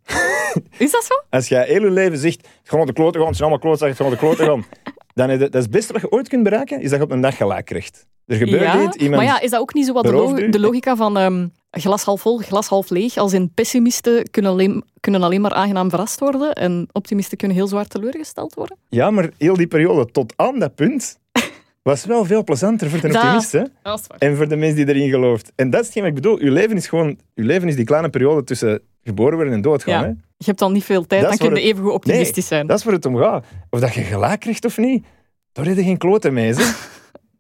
Is 0.79 0.91
dat 0.91 1.05
zo? 1.05 1.15
Als 1.31 1.49
jij 1.49 1.67
heel 1.67 1.83
je 1.83 1.91
leven 1.91 2.19
zegt, 2.19 2.49
gewoon 2.63 2.87
de 2.87 2.93
kloten 2.93 3.21
gaan, 3.21 3.29
het 3.29 3.37
zijn 3.37 3.49
allemaal 3.49 3.69
klootzakken, 3.69 3.97
gewoon 3.97 4.13
de 4.13 4.19
kloten 4.19 4.47
gaan. 4.47 4.65
Dan 5.15 5.39
dat 5.39 5.55
is 5.55 5.63
het 5.63 5.71
beste 5.71 5.93
wat 5.93 6.03
je 6.03 6.11
ooit 6.11 6.29
kunt 6.29 6.43
bereiken, 6.43 6.81
is 6.81 6.91
dat 6.91 6.99
je 6.99 7.05
op 7.05 7.11
een 7.11 7.21
dag 7.21 7.37
gelijk 7.37 7.65
krijgt. 7.65 8.07
Er 8.27 8.37
gebeurt 8.37 8.63
ja, 8.63 8.83
iets, 8.83 8.97
iemand... 8.97 9.17
maar 9.23 9.33
ja, 9.33 9.41
is 9.41 9.51
dat 9.51 9.61
ook 9.61 9.75
niet 9.75 9.87
zo 9.87 9.93
wat 9.93 10.05
de, 10.05 10.49
de 10.51 10.61
logica 10.61 10.97
van 10.97 11.19
ehm, 11.19 11.47
glas 11.71 12.05
half 12.05 12.21
vol, 12.21 12.39
glas 12.39 12.69
half 12.69 12.91
leeg? 12.91 13.17
Als 13.17 13.33
in 13.33 13.53
pessimisten 13.55 14.31
kunnen 14.31 14.51
alleen, 14.51 14.85
kunnen 15.01 15.23
alleen 15.23 15.41
maar 15.41 15.53
aangenaam 15.53 15.91
verrast 15.91 16.21
worden 16.21 16.53
en 16.53 16.89
optimisten 16.93 17.39
kunnen 17.39 17.57
heel 17.57 17.67
zwaar 17.67 17.87
teleurgesteld 17.87 18.55
worden? 18.55 18.77
Ja, 18.89 19.11
maar 19.11 19.31
heel 19.39 19.57
die 19.57 19.67
periode 19.67 20.11
tot 20.11 20.33
aan 20.37 20.59
dat 20.59 20.75
punt 20.75 21.19
was 21.83 22.05
wel 22.05 22.25
veel 22.25 22.45
plezanter 22.45 22.91
voor 22.91 23.01
de 23.01 23.09
Dat- 23.09 23.23
optimist. 23.23 23.53
Hè? 23.53 23.63
Dat 23.83 24.01
is 24.01 24.07
waar. 24.07 24.19
En 24.19 24.37
voor 24.37 24.49
de 24.49 24.57
mens 24.57 24.75
die 24.75 24.89
erin 24.89 25.11
gelooft. 25.11 25.53
En 25.55 25.71
dat 25.71 25.81
is 25.81 25.87
hetgeen 25.87 26.03
wat 26.03 26.13
ik 26.13 26.23
bedoel. 26.23 26.39
Uw 26.39 26.53
leven 26.53 26.77
is 26.77 26.89
gewoon... 26.89 27.19
Uw 27.35 27.47
leven 27.47 27.69
is 27.69 27.77
die 27.77 27.85
kleine 27.85 28.09
periode 28.09 28.45
tussen 28.45 28.81
geboren 29.05 29.35
worden 29.35 29.55
en 29.55 29.61
doodgaan. 29.61 30.03
Ja. 30.03 30.07
Hè? 30.07 30.13
Je 30.43 30.47
hebt 30.47 30.59
dan 30.59 30.73
niet 30.73 30.85
veel 30.85 31.07
tijd, 31.07 31.21
Dat 31.23 31.31
dan 31.31 31.39
is 31.41 31.47
kun 31.47 31.55
je 31.57 31.63
het- 31.67 31.71
even 31.73 31.85
goed 31.85 31.93
optimistisch 31.93 32.47
zijn. 32.47 32.67
Dat 32.67 32.79
is 32.79 32.85
waar 32.85 32.95
het 32.95 33.07
om 33.07 33.17
gaat. 33.17 33.45
Of 33.71 33.81
dat 33.81 33.95
je 33.95 34.01
gelijk 34.03 34.41
krijgt 34.41 34.65
of 34.65 34.77
niet, 34.79 35.05
daar 35.53 35.65
heb 35.67 35.77
je 35.77 35.83
geen 35.83 35.99
kloten 35.99 36.33
mee. 36.33 36.55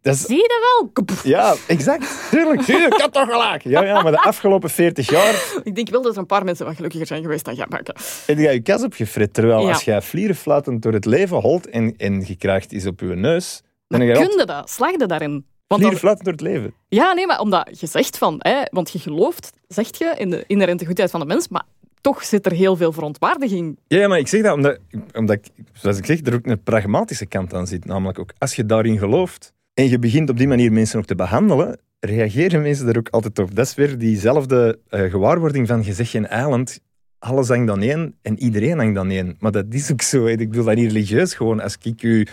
Is, 0.02 0.20
Zie 0.22 0.36
je 0.36 0.60
dat 0.94 1.04
wel? 1.06 1.16
Ja, 1.22 1.54
exact. 1.66 2.28
Tuurlijk. 2.30 2.62
Tuurlijk, 2.62 2.94
ik 2.94 3.00
had 3.00 3.12
toch 3.12 3.30
gelijk. 3.30 3.62
Ja, 3.64 3.82
ja, 3.84 4.02
maar 4.02 4.12
de 4.12 4.18
afgelopen 4.22 4.70
40 4.70 5.10
jaar 5.10 5.60
Ik 5.64 5.74
denk 5.74 5.88
wel 5.88 6.02
dat 6.02 6.12
er 6.12 6.18
een 6.18 6.26
paar 6.26 6.44
mensen 6.44 6.66
wat 6.66 6.74
gelukkiger 6.76 7.06
zijn 7.06 7.22
geweest 7.22 7.44
dan 7.44 7.54
jij. 7.54 7.66
Maar 7.68 7.80
oké. 7.80 7.92
heb 8.26 8.38
je 8.38 8.42
je 8.52 8.60
kas 8.60 8.82
opgefret. 8.82 9.34
Terwijl 9.34 9.60
Ja. 9.60 9.68
als 9.68 9.82
jij 9.82 10.02
vlierenfluitend 10.02 10.82
door 10.82 10.92
het 10.92 11.04
leven 11.04 11.36
holt 11.40 11.68
en, 11.68 11.94
en 11.96 12.24
je 12.26 12.36
krijgt 12.36 12.72
iets 12.72 12.86
op 12.86 13.00
je 13.00 13.06
neus, 13.06 13.62
dan 13.88 14.02
je 14.04 14.12
Kun 14.12 14.38
je 14.38 14.44
dat? 14.46 14.70
Slag 14.70 14.90
je 14.90 15.06
daarin? 15.06 15.30
Want 15.66 15.80
vlierenfluitend 15.80 16.24
door 16.24 16.34
het 16.34 16.42
leven. 16.42 16.74
ja, 16.88 17.12
nee, 17.12 17.26
maar 17.26 17.40
omdat 17.40 17.80
je 17.80 17.86
zegt 17.86 18.18
van... 18.18 18.34
Hè, 18.38 18.60
want 18.70 18.90
je 18.90 18.98
gelooft, 18.98 19.52
zegt 19.68 19.98
je, 19.98 20.14
in 20.16 20.30
de 20.30 20.44
inherente 20.46 20.86
goedheid 20.86 21.10
van 21.10 21.20
de 21.20 21.26
mens, 21.26 21.48
maar 21.48 21.64
toch 22.00 22.24
zit 22.24 22.46
er 22.46 22.52
heel 22.52 22.76
veel 22.76 22.92
verontwaardiging. 22.92 23.78
Ja, 23.86 24.08
maar 24.08 24.18
ik 24.18 24.28
zeg 24.28 24.42
dat 24.42 24.54
omdat, 24.54 24.78
omdat 25.12 25.36
ik, 25.36 25.64
zoals 25.72 25.98
ik 25.98 26.06
zeg, 26.06 26.20
er 26.20 26.34
ook 26.34 26.46
een 26.46 26.62
pragmatische 26.62 27.26
kant 27.26 27.54
aan 27.54 27.66
zit. 27.66 27.84
Namelijk 27.84 28.18
ook, 28.18 28.32
als 28.38 28.56
je 28.56 28.66
daarin 28.66 28.98
gelooft 28.98 29.52
en 29.74 29.88
je 29.88 29.98
begint 29.98 30.30
op 30.30 30.36
die 30.36 30.48
manier 30.48 30.72
mensen 30.72 30.98
ook 30.98 31.06
te 31.06 31.14
behandelen, 31.14 31.80
reageren 32.00 32.62
mensen 32.62 32.88
er 32.88 32.98
ook 32.98 33.08
altijd 33.08 33.38
op. 33.38 33.54
Dat 33.54 33.66
is 33.66 33.74
weer 33.74 33.98
diezelfde 33.98 34.78
eh, 34.88 35.10
gewaarwording 35.10 35.66
van, 35.66 35.82
je 35.84 35.92
zegt 35.92 36.10
geen 36.10 36.26
eiland, 36.26 36.80
alles 37.18 37.48
hangt 37.48 37.66
dan 37.66 37.82
één 37.82 38.14
en 38.22 38.38
iedereen 38.38 38.78
hangt 38.78 38.94
dan 38.94 39.10
één. 39.10 39.36
Maar 39.38 39.52
dat 39.52 39.66
is 39.68 39.92
ook 39.92 40.02
zo. 40.02 40.26
Ik 40.26 40.38
bedoel 40.38 40.64
dat 40.64 40.74
niet 40.74 40.92
religieus. 40.92 41.34
Gewoon 41.34 41.60
als 41.60 41.76
ik 41.82 42.02
u 42.02 42.26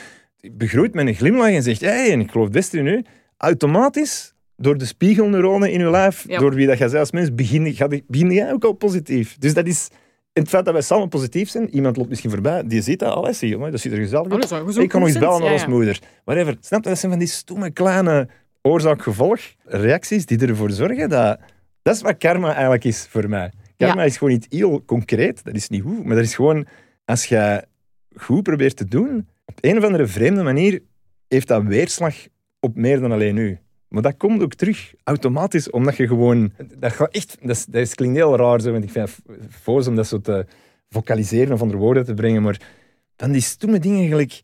begroet 0.51 0.93
met 0.93 1.07
een 1.07 1.15
glimlach 1.15 1.49
en 1.49 1.63
zegt, 1.63 1.81
hey, 1.81 2.11
en 2.11 2.19
ik 2.19 2.31
geloof 2.31 2.49
best 2.49 2.73
in 2.73 2.85
u, 2.85 3.05
automatisch, 3.37 4.33
door 4.57 4.77
de 4.77 4.85
spiegelneuronen 4.85 5.71
in 5.71 5.81
uw 5.81 5.89
lijf, 5.91 6.25
Ja. 6.27 6.39
door 6.39 6.53
wie 6.53 6.67
dat 6.67 6.77
jij 6.77 6.99
als 6.99 7.11
mens, 7.11 7.33
begin, 7.35 7.73
ga- 7.73 7.87
begin 8.07 8.31
jij 8.31 8.51
ook 8.53 8.63
al 8.63 8.73
positief. 8.73 9.37
Dus 9.37 9.53
dat 9.53 9.67
is... 9.67 9.87
En 10.33 10.43
het 10.43 10.51
feit 10.51 10.65
dat 10.65 10.73
wij 10.73 10.83
samen 10.83 11.09
positief 11.09 11.49
zijn, 11.49 11.69
iemand 11.69 11.97
loopt 11.97 12.09
misschien 12.09 12.29
voorbij, 12.29 12.63
die 12.67 12.81
ziet 12.81 12.99
dat, 12.99 13.13
alles 13.13 13.37
zie 13.37 13.49
je, 13.49 13.71
dat 13.71 13.79
ziet 13.79 13.91
er 13.91 13.97
gezellig 13.97 14.31
uit. 14.31 14.51
Oh, 14.51 14.65
wel 14.65 14.83
Ik 14.83 14.89
kan 14.89 14.99
nog 14.99 15.09
eens 15.09 15.19
bellen 15.19 15.41
naar 15.41 15.51
ons 15.51 15.61
ja. 15.61 15.67
moeder. 15.67 15.99
Whatever. 16.23 16.57
Snap 16.59 16.83
je? 16.83 16.89
Dat 16.89 16.97
zijn 16.99 17.11
van 17.11 17.19
die 17.19 17.29
stomme 17.29 17.71
kleine 17.71 18.27
oorzaak-gevolg 18.61 19.39
reacties 19.63 20.25
die 20.25 20.39
ervoor 20.47 20.71
zorgen 20.71 21.09
dat... 21.09 21.39
Dat 21.81 21.95
is 21.95 22.01
wat 22.01 22.17
karma 22.17 22.53
eigenlijk 22.53 22.83
is 22.83 23.07
voor 23.09 23.29
mij. 23.29 23.51
Karma 23.77 24.03
is 24.03 24.17
gewoon 24.17 24.33
iets 24.33 24.47
heel 24.49 24.85
concreet. 24.85 25.43
Dat 25.43 25.55
is 25.55 25.69
niet 25.69 25.81
hoe, 25.83 26.03
maar 26.03 26.15
dat 26.15 26.25
is 26.25 26.35
gewoon... 26.35 26.65
Als 27.05 27.25
je 27.25 27.63
goed 28.15 28.43
probeert 28.43 28.75
te 28.75 28.85
doen, 28.85 29.27
op 29.45 29.57
een 29.61 29.77
of 29.77 29.83
andere 29.83 30.07
vreemde 30.07 30.43
manier 30.43 30.81
heeft 31.27 31.47
dat 31.47 31.63
weerslag 31.63 32.15
op 32.59 32.75
meer 32.75 32.99
dan 32.99 33.11
alleen 33.11 33.37
u. 33.37 33.59
Maar 33.89 34.01
dat 34.01 34.17
komt 34.17 34.41
ook 34.41 34.53
terug, 34.53 34.93
automatisch, 35.03 35.69
omdat 35.69 35.95
je 35.95 36.07
gewoon... 36.07 36.51
Dat, 36.77 36.93
gaat 36.93 37.11
echt, 37.11 37.37
dat, 37.41 37.55
is, 37.55 37.65
dat 37.65 37.81
is- 37.81 37.93
klinkt 37.95 38.15
heel 38.15 38.37
raar, 38.37 38.61
zo, 38.61 38.71
want 38.71 38.83
ik 38.83 38.89
vind 38.91 39.09
het 39.09 39.35
foos 39.49 39.87
om 39.87 39.95
dat 39.95 40.07
zo 40.07 40.19
te 40.21 40.45
vocaliseren 40.89 41.53
of 41.53 41.61
onder 41.61 41.77
woorden 41.77 42.05
te 42.05 42.13
brengen, 42.13 42.41
maar 42.41 42.59
van 43.17 43.31
die 43.31 43.41
stomme 43.41 43.79
dingen 43.79 44.07
gelijk 44.07 44.41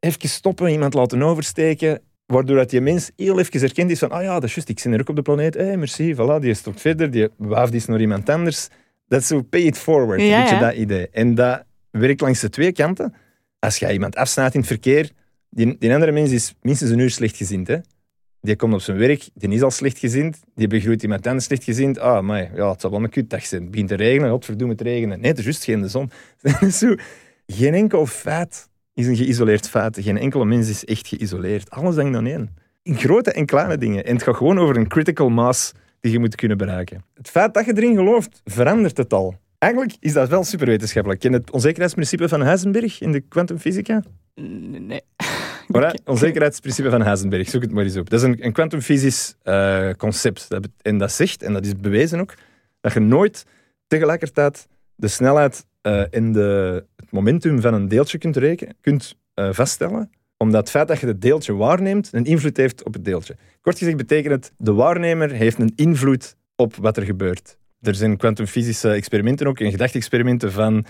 even 0.00 0.28
stoppen, 0.28 0.70
iemand 0.70 0.94
laten 0.94 1.22
oversteken, 1.22 2.00
waardoor 2.26 2.56
dat 2.56 2.70
die 2.70 2.80
mens 2.80 3.10
heel 3.16 3.38
even 3.38 3.62
erkend 3.62 3.90
is 3.90 3.98
van 3.98 4.10
ah 4.10 4.22
ja, 4.22 4.34
dat 4.34 4.44
is 4.44 4.54
juist, 4.54 4.68
ik 4.68 4.78
zit 4.78 4.92
er 4.92 5.00
ook 5.00 5.08
op 5.08 5.16
de 5.16 5.22
planeet, 5.22 5.54
hé, 5.54 5.64
hey, 5.64 5.76
merci, 5.76 6.14
voilà, 6.14 6.40
die 6.40 6.54
stopt 6.54 6.80
verder, 6.80 7.10
die 7.10 7.28
waafd 7.36 7.74
is 7.74 7.86
naar 7.86 8.00
iemand 8.00 8.28
anders. 8.28 8.68
Dat 9.08 9.20
is 9.20 9.26
zo 9.26 9.42
pay 9.42 9.60
it 9.60 9.78
forward, 9.78 10.20
Ja, 10.20 10.36
een 10.36 10.40
beetje 10.42 10.54
ja. 10.54 10.60
dat 10.60 10.74
idee. 10.74 11.08
En 11.10 11.34
dat 11.34 11.64
werkt 11.90 12.20
langs 12.20 12.40
de 12.40 12.48
twee 12.48 12.72
kanten. 12.72 13.14
Als 13.58 13.76
je 13.76 13.92
iemand 13.92 14.16
afsnijdt 14.16 14.54
in 14.54 14.60
het 14.60 14.68
verkeer, 14.68 15.10
die, 15.50 15.76
die 15.78 15.92
andere 15.92 16.12
mens 16.12 16.30
is 16.30 16.54
minstens 16.62 16.90
een 16.90 16.98
uur 16.98 17.10
slechtgezind, 17.10 17.66
hè. 17.68 17.76
Die 18.46 18.56
komt 18.56 18.74
op 18.74 18.80
zijn 18.80 18.98
werk, 18.98 19.28
die 19.34 19.48
is 19.48 19.62
al 19.62 19.70
slechtgezind, 19.70 20.40
die 20.54 20.66
begroet 20.66 21.02
iemand 21.02 21.26
anders 21.26 21.44
slechtgezind. 21.44 21.98
Ah, 21.98 22.22
maar 22.22 22.50
ja, 22.54 22.70
het 22.70 22.80
zal 22.80 22.90
wel 22.90 23.02
een 23.02 23.08
kutdag 23.08 23.46
zijn. 23.46 23.62
Het 23.62 23.70
begint 23.70 23.88
te 23.88 23.94
regenen, 23.94 24.30
godverdomme 24.30 24.72
het 24.72 24.82
regenen. 24.82 25.20
Nee, 25.20 25.30
het 25.30 25.38
is 25.38 25.44
juist 25.44 25.64
geen 25.64 25.80
de 25.80 25.88
zon. 25.88 26.10
Zo, 26.70 26.94
geen 27.46 27.74
enkel 27.74 28.06
feit 28.06 28.68
is 28.94 29.06
een 29.06 29.16
geïsoleerd 29.16 29.68
feit. 29.68 29.98
Geen 30.00 30.18
enkele 30.18 30.44
mens 30.44 30.68
is 30.68 30.84
echt 30.84 31.08
geïsoleerd. 31.08 31.70
Alles 31.70 31.96
hangt 31.96 32.12
dan 32.12 32.26
één. 32.26 32.56
In 32.82 32.96
grote 32.96 33.32
en 33.32 33.46
kleine 33.46 33.78
dingen. 33.78 34.04
En 34.04 34.14
het 34.14 34.22
gaat 34.22 34.36
gewoon 34.36 34.58
over 34.58 34.76
een 34.76 34.88
critical 34.88 35.28
mass 35.28 35.72
die 36.00 36.12
je 36.12 36.18
moet 36.18 36.34
kunnen 36.34 36.56
bereiken. 36.56 37.04
Het 37.14 37.28
feit 37.28 37.54
dat 37.54 37.64
je 37.64 37.76
erin 37.76 37.96
gelooft, 37.96 38.40
verandert 38.44 38.96
het 38.96 39.12
al. 39.12 39.36
Eigenlijk 39.58 39.96
is 40.00 40.12
dat 40.12 40.28
wel 40.28 40.44
superwetenschappelijk. 40.44 41.20
Ken 41.20 41.30
je 41.30 41.36
het 41.36 41.50
onzekerheidsprincipe 41.50 42.28
van 42.28 42.40
Heisenberg 42.40 43.00
in 43.00 43.12
de 43.12 43.20
kwantumfysica? 43.20 44.02
Nee. 44.34 45.00
Voilà, 45.72 45.94
onzekerheidsprincipe 46.04 46.90
van 46.90 47.02
Heisenberg, 47.02 47.48
zoek 47.48 47.62
het 47.62 47.72
maar 47.72 47.84
eens 47.84 47.96
op. 47.96 48.10
Dat 48.10 48.22
is 48.22 48.34
een, 48.38 48.52
kwantumfysisch 48.52 49.34
eh, 49.42 49.90
concept. 49.96 50.48
Dat 50.48 50.68
en 50.82 50.98
dat 50.98 51.12
zegt, 51.12 51.42
en 51.42 51.52
dat 51.52 51.64
is 51.64 51.76
bewezen 51.76 52.20
ook, 52.20 52.34
dat 52.80 52.92
je 52.92 53.00
nooit 53.00 53.44
tegelijkertijd 53.86 54.66
de 54.94 55.08
snelheid 55.08 55.66
eh, 55.80 56.14
en 56.14 56.32
de, 56.32 56.84
het 56.96 57.10
momentum 57.10 57.60
van 57.60 57.74
een 57.74 57.88
deeltje 57.88 58.18
kunt, 58.18 58.36
rekenen, 58.36 58.76
kunt 58.80 59.14
eh, 59.34 59.48
vaststellen, 59.52 60.10
omdat 60.36 60.60
het 60.60 60.70
feit 60.70 60.88
dat 60.88 61.00
je 61.00 61.06
het 61.06 61.20
deeltje 61.20 61.54
waarneemt 61.54 62.08
een 62.12 62.24
invloed 62.24 62.56
heeft 62.56 62.84
op 62.84 62.92
het 62.92 63.04
deeltje. 63.04 63.36
Kort 63.60 63.78
gezegd 63.78 63.96
betekent 63.96 64.34
het, 64.34 64.52
de 64.56 64.72
waarnemer 64.72 65.30
heeft 65.30 65.58
een 65.58 65.72
invloed 65.76 66.36
op 66.56 66.76
wat 66.76 66.96
er 66.96 67.02
gebeurt. 67.02 67.58
Er 67.80 67.94
zijn 67.94 68.16
kwantumfysische 68.16 68.90
experimenten 68.90 69.46
ook, 69.46 69.60
en 69.60 69.70
gedachte-experimenten 69.70 70.52
van 70.52 70.86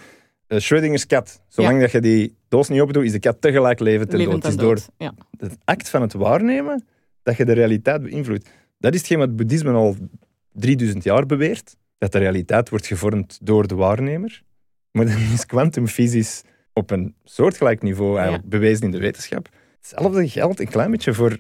eh, 0.47 0.59
Schrödinger's 0.59 1.07
kat. 1.07 1.41
Zolang 1.49 1.81
dat 1.81 1.91
je 1.91 2.01
die 2.01 2.37
doos 2.49 2.69
niet 2.69 2.81
opendoet, 2.81 3.05
is 3.05 3.13
de 3.13 3.19
kat 3.19 3.41
tegelijk 3.41 3.81
levend 3.81 4.13
en 4.13 4.19
Levend 4.19 4.43
dood. 4.43 4.53
Het 4.53 4.53
is 4.53 4.59
door 4.61 4.79
dood. 4.99 5.15
Het 5.39 5.59
act 5.65 5.89
van 5.89 6.03
het 6.03 6.13
waarnemen 6.13 6.85
dat 7.23 7.37
je 7.37 7.45
de 7.45 7.53
realiteit 7.53 8.03
beïnvloedt. 8.03 8.49
Dat 8.79 8.95
is 8.95 8.99
hetgeen 8.99 9.19
wat 9.19 9.29
het 9.29 9.37
boeddhisme 9.37 9.73
al 9.73 9.97
3000 10.53 11.05
jaar 11.05 11.27
beweert. 11.27 11.77
Dat 11.99 12.13
de 12.13 12.19
realiteit 12.19 12.69
wordt 12.69 12.87
gevormd 12.87 13.39
door 13.43 13.67
de 13.67 13.75
waarnemer. 13.75 14.43
Maar 14.91 15.07
dan 15.07 15.17
is 15.33 15.47
kwantumfysisch 15.47 16.43
op 16.73 16.91
een 16.91 17.15
soortgelijk 17.25 17.83
niveau 17.83 18.17
eigenlijk 18.17 18.49
bewezen 18.49 18.85
in 18.85 18.91
de 18.91 18.99
wetenschap. 18.99 19.49
Hetzelfde 19.77 20.29
geldt 20.29 20.61
een 20.61 20.69
klein 20.69 20.91
beetje 20.91 21.15
voor 21.15 21.39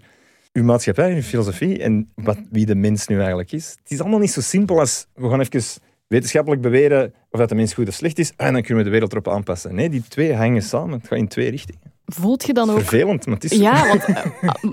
uw 0.52 0.64
maatschappij, 0.64 1.14
uw 1.14 1.22
filosofie 1.22 1.82
en 1.82 2.12
wat, 2.14 2.38
wie 2.50 2.66
de 2.66 2.74
mens 2.74 3.06
nu 3.06 3.18
eigenlijk 3.18 3.52
is. 3.52 3.76
Het 3.82 3.90
is 3.90 4.00
allemaal 4.00 4.18
niet 4.18 4.30
zo 4.30 4.40
simpel 4.40 4.78
als 4.78 5.06
we 5.14 5.28
gaan 5.28 5.40
even 5.40 5.62
wetenschappelijk 6.06 6.62
beweren 6.62 7.14
of 7.30 7.38
dat 7.38 7.48
de 7.48 7.54
mens 7.54 7.74
goed 7.74 7.88
of 7.88 7.94
slecht 7.94 8.18
is 8.18 8.32
en 8.36 8.52
dan 8.52 8.62
kunnen 8.62 8.78
we 8.78 8.84
de 8.84 8.90
wereld 8.90 9.12
erop 9.12 9.28
aanpassen. 9.28 9.74
Nee, 9.74 9.88
die 9.88 10.02
twee 10.08 10.34
hangen 10.34 10.62
samen. 10.62 10.98
Het 10.98 11.08
gaat 11.08 11.18
in 11.18 11.28
twee 11.28 11.50
richtingen. 11.50 11.94
Voelt 12.04 12.46
je 12.46 12.52
dan 12.52 12.70
ook... 12.70 12.78
Vervelend, 12.78 13.26
maar 13.26 13.34
het 13.34 13.44
is. 13.44 13.58
Ja, 13.58 13.86
want, 13.86 14.04
eh, 14.08 14.24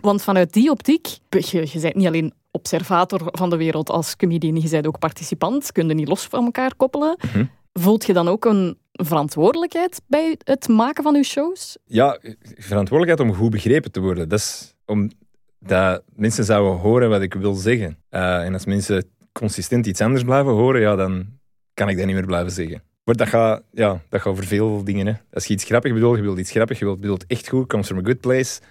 want 0.01 0.23
vanuit 0.23 0.53
die 0.53 0.69
optiek, 0.69 1.07
je, 1.29 1.67
je 1.71 1.79
bent 1.79 1.95
niet 1.95 2.07
alleen 2.07 2.33
observator 2.51 3.21
van 3.31 3.49
de 3.49 3.57
wereld 3.57 3.89
als 3.89 4.15
comedian, 4.15 4.61
je 4.61 4.69
bent 4.69 4.87
ook 4.87 4.99
participant, 4.99 5.71
kun 5.71 5.87
je 5.87 5.93
niet 5.93 6.07
los 6.07 6.23
van 6.23 6.45
elkaar 6.45 6.75
koppelen. 6.75 7.17
Mhm. 7.25 7.45
Voelt 7.73 8.05
je 8.05 8.13
dan 8.13 8.27
ook 8.27 8.45
een 8.45 8.77
verantwoordelijkheid 8.91 10.01
bij 10.07 10.37
het 10.43 10.67
maken 10.67 11.03
van 11.03 11.15
je 11.15 11.23
shows? 11.23 11.77
ja, 11.85 12.19
verantwoordelijkheid 12.57 13.29
om 13.29 13.35
goed 13.35 13.51
begrepen 13.51 13.91
te 13.91 13.99
worden. 13.99 14.29
Dat 14.29 14.39
is 14.39 14.75
om 14.85 15.11
dat 15.59 16.03
mensen 16.15 16.43
zouden 16.43 16.79
horen 16.79 17.09
wat 17.09 17.21
ik 17.21 17.33
wil 17.33 17.53
zeggen. 17.53 17.97
Eh, 18.09 18.45
en 18.45 18.53
als 18.53 18.65
mensen 18.65 19.05
consistent 19.33 19.85
iets 19.85 20.01
anders 20.01 20.23
blijven 20.23 20.51
horen, 20.51 20.81
ja, 20.81 20.95
dan 20.95 21.25
kan 21.73 21.89
ik 21.89 21.97
dat 21.97 22.05
niet 22.05 22.15
meer 22.15 22.25
blijven 22.25 22.51
zeggen. 22.51 22.83
Maar 23.03 23.15
dat 23.15 23.27
gaat, 23.27 23.61
ja, 23.71 24.01
dat 24.09 24.21
gaat 24.21 24.31
over 24.31 24.43
veel 24.45 24.83
dingen. 24.83 25.07
Hè. 25.07 25.13
Als 25.33 25.45
je 25.45 25.53
iets 25.53 25.63
grappig 25.63 25.93
bedoelt, 25.93 26.15
je 26.17 26.21
wilt 26.21 26.37
iets 26.39 26.51
grappig, 26.51 26.79
je 26.79 26.85
wilt, 26.85 26.99
bedoelt 26.99 27.25
echt 27.27 27.47
goed, 27.47 27.67
comes 27.67 27.87
from 27.87 27.97
a 27.97 28.01
good 28.03 28.19
place. 28.19 28.61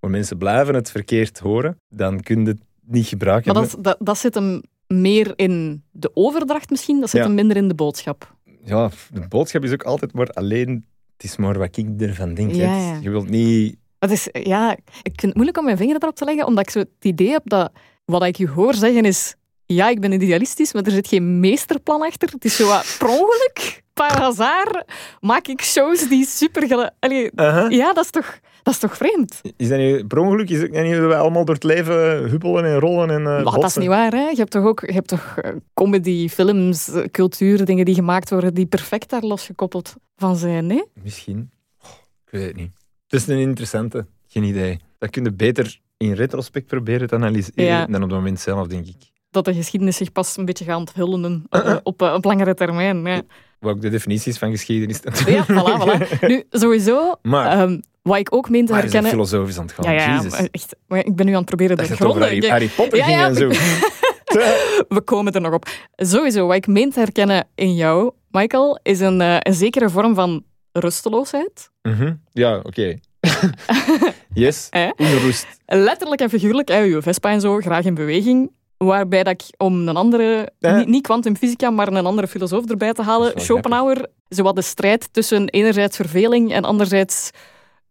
Maar 0.00 0.10
mensen 0.10 0.38
blijven 0.38 0.74
het 0.74 0.90
verkeerd 0.90 1.38
horen, 1.38 1.80
dan 1.88 2.20
kun 2.20 2.40
je 2.42 2.48
het 2.48 2.60
niet 2.86 3.06
gebruiken. 3.06 3.52
Maar 3.54 3.62
dat, 3.62 3.76
dat, 3.80 3.96
dat 4.00 4.18
zit 4.18 4.34
hem 4.34 4.62
meer 4.86 5.32
in 5.36 5.82
de 5.90 6.10
overdracht 6.14 6.70
misschien, 6.70 7.00
dat 7.00 7.10
zit 7.10 7.20
Ja. 7.20 7.26
hem 7.26 7.34
minder 7.34 7.56
in 7.56 7.68
de 7.68 7.74
boodschap. 7.74 8.36
ja, 8.64 8.90
de 9.12 9.28
boodschap 9.28 9.64
is 9.64 9.72
ook 9.72 9.82
altijd 9.82 10.12
maar 10.12 10.28
alleen, 10.28 10.86
het 11.16 11.24
is 11.24 11.36
maar 11.36 11.58
wat 11.58 11.76
ik 11.76 12.00
ervan 12.00 12.34
denk. 12.34 12.52
ja. 12.54 12.98
Je 13.02 13.10
wilt 13.10 13.28
niet... 13.28 13.76
Het 13.98 14.10
is, 14.10 14.28
ja, 14.32 14.72
ik 15.02 15.02
vind 15.02 15.22
het 15.22 15.34
moeilijk 15.34 15.58
om 15.58 15.64
mijn 15.64 15.76
vinger 15.76 15.96
erop 16.00 16.14
te 16.16 16.24
leggen, 16.24 16.46
omdat 16.46 16.64
ik 16.64 16.70
zo 16.70 16.78
het 16.78 16.88
idee 17.00 17.30
heb 17.30 17.42
dat 17.44 17.72
wat 18.04 18.24
ik 18.24 18.36
je 18.36 18.48
hoor 18.48 18.74
zeggen 18.74 19.04
is 19.04 19.34
ja, 19.66 19.88
ik 19.88 20.00
ben 20.00 20.12
idealistisch, 20.12 20.72
maar 20.72 20.82
er 20.82 20.90
zit 20.90 21.08
geen 21.08 21.40
meesterplan 21.40 22.02
achter. 22.02 22.28
Het 22.32 22.44
is 22.44 22.56
zo 22.56 22.66
wat 22.66 22.96
per 22.98 23.08
ongeluk, 23.08 23.82
par 23.92 24.20
hasard, 24.20 24.84
maak 25.20 25.46
ik 25.46 25.62
shows 25.62 26.08
die 26.08 26.26
super... 26.26 26.92
Allee, 26.98 27.30
Uh-huh. 27.34 27.70
ja, 27.70 27.92
dat 27.92 28.04
is 28.04 28.10
toch, 28.10 28.38
dat 28.62 28.74
is 28.74 28.80
toch 28.80 28.96
vreemd? 28.96 29.40
Is 29.56 29.68
dat 29.68 29.78
niet, 29.78 30.08
per 30.08 30.18
ongeluk 30.18 30.50
is 30.50 30.60
het 30.60 30.70
niet 30.70 30.92
dat 30.96 31.06
we 31.08 31.16
allemaal 31.16 31.44
door 31.44 31.54
het 31.54 31.64
leven 31.64 31.94
huppelen 32.28 32.64
en 32.64 32.78
rollen 32.78 33.10
en 33.10 33.22
Maar 33.22 33.42
dat 33.44 33.64
is 33.64 33.76
niet 33.76 33.88
waar, 33.88 34.12
hè? 34.12 34.28
Je 34.28 34.36
hebt 34.36 34.50
toch 34.50 34.64
ook 34.64 34.80
je 34.80 34.92
hebt 34.92 35.08
toch 35.08 35.36
eh, 35.38 35.52
comedy, 35.74 36.28
films, 36.28 36.88
eh, 36.88 37.04
cultuur, 37.10 37.64
dingen 37.64 37.84
die 37.84 37.94
gemaakt 37.94 38.30
worden 38.30 38.54
die 38.54 38.66
perfect 38.66 39.10
daar 39.10 39.22
losgekoppeld 39.22 39.94
van 40.16 40.36
zijn, 40.36 40.66
nee? 40.66 40.84
Misschien. 41.02 41.50
Oh, 41.82 41.88
ik 42.24 42.30
weet 42.30 42.46
het 42.46 42.56
niet. 42.56 42.72
Het 43.08 43.20
is 43.20 43.26
een 43.28 43.38
interessante. 43.38 44.06
Geen 44.28 44.42
idee. 44.42 44.80
Dat 44.98 45.10
kun 45.10 45.24
je 45.24 45.32
beter 45.32 45.80
in 45.96 46.12
retrospect 46.12 46.66
proberen 46.66 47.08
te 47.08 47.14
analyseren 47.14 47.64
Ja. 47.64 47.86
dan 47.86 47.94
op 48.02 48.08
het 48.08 48.18
moment 48.18 48.40
zelf, 48.40 48.66
denk 48.66 48.86
ik. 48.86 49.12
Dat 49.34 49.44
de 49.44 49.54
geschiedenis 49.54 49.96
zich 49.96 50.12
pas 50.12 50.36
een 50.36 50.44
beetje 50.44 50.64
gaat 50.64 50.76
onthullen 50.76 51.46
eh, 51.50 51.76
op, 51.82 52.02
eh, 52.02 52.14
op 52.14 52.24
langere 52.24 52.54
termijn. 52.54 53.04
Ja, 53.04 53.22
Wat 53.58 53.72
ook 53.72 53.80
de 53.80 53.88
definitie 53.88 54.32
is 54.32 54.38
van 54.38 54.50
geschiedenis. 54.50 55.00
ja 55.26 55.44
voilà, 55.46 55.82
voilà. 55.82 56.18
Nu, 56.30 56.44
sowieso, 56.50 57.14
Maar, 57.22 57.46
ehm, 57.60 57.80
wat 58.02 58.18
ik 58.18 58.34
ook 58.34 58.50
meen 58.50 58.66
te 58.66 58.72
maar 58.72 58.80
herkennen... 58.80 59.10
filosofisch 59.10 59.58
aan 59.58 59.64
het 59.64 59.72
gaan? 59.74 59.84
Ja, 59.84 60.00
ja, 60.00 60.14
Jezus. 60.16 60.30
maar 60.30 60.48
echt, 60.50 60.76
maar 60.86 60.98
ik 60.98 61.16
ben 61.16 61.26
nu 61.26 61.32
aan 61.32 61.38
het 61.38 61.46
proberen 61.46 61.76
Dat 61.76 61.86
te 61.86 61.96
gronden. 61.96 62.22
Harry, 62.22 62.48
Harry 62.48 62.68
Potter 62.76 62.98
Ja, 62.98 63.26
en 63.26 63.34
zo. 63.34 63.48
We 64.96 65.00
komen 65.04 65.32
er 65.32 65.40
nog 65.40 65.52
op. 65.52 65.68
Sowieso, 65.96 66.46
wat 66.46 66.56
ik 66.56 66.66
meen 66.66 66.90
te 66.90 66.98
herkennen 66.98 67.46
in 67.54 67.74
jou, 67.74 68.12
Michael, 68.30 68.78
is 68.82 69.00
een, 69.00 69.20
eh, 69.20 69.36
een 69.40 69.54
zekere 69.54 69.90
vorm 69.90 70.14
van 70.14 70.44
rusteloosheid. 70.72 71.70
Mhm. 71.82 72.14
Ja, 72.32 72.56
oké. 72.58 72.98
yes. 74.34 74.66
Eh? 74.70 74.90
Onrust. 74.96 75.46
Letterlijk 75.66 76.20
en 76.20 76.28
figuurlijk, 76.30 76.68
hè, 76.68 76.78
je 76.78 77.02
Vespa 77.02 77.30
en 77.30 77.40
zo, 77.40 77.58
graag 77.60 77.84
in 77.84 77.94
beweging. 77.94 78.50
Waarbij 78.84 79.22
dat 79.22 79.32
ik, 79.32 79.60
om 79.60 79.88
een 79.88 79.96
andere, 79.96 80.50
Eh? 80.60 80.84
niet, 80.84 81.02
kwantumfysica, 81.02 81.70
maar 81.70 81.88
een 81.88 82.06
andere 82.06 82.26
filosoof 82.28 82.64
erbij 82.70 82.92
te 82.92 83.02
halen, 83.02 83.26
Dat 83.28 83.28
is 83.28 83.34
wel 83.34 83.44
Schopenhauer, 83.44 84.06
zowat 84.28 84.54
de 84.56 84.62
strijd 84.62 85.08
tussen 85.12 85.48
enerzijds 85.48 85.96
verveling 85.96 86.52
en 86.52 86.64
anderzijds 86.64 87.30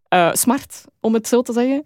eh, 0.08 0.30
smart, 0.34 0.86
om 1.00 1.14
het 1.14 1.28
zo 1.28 1.42
te 1.42 1.54
zeggen. 1.54 1.82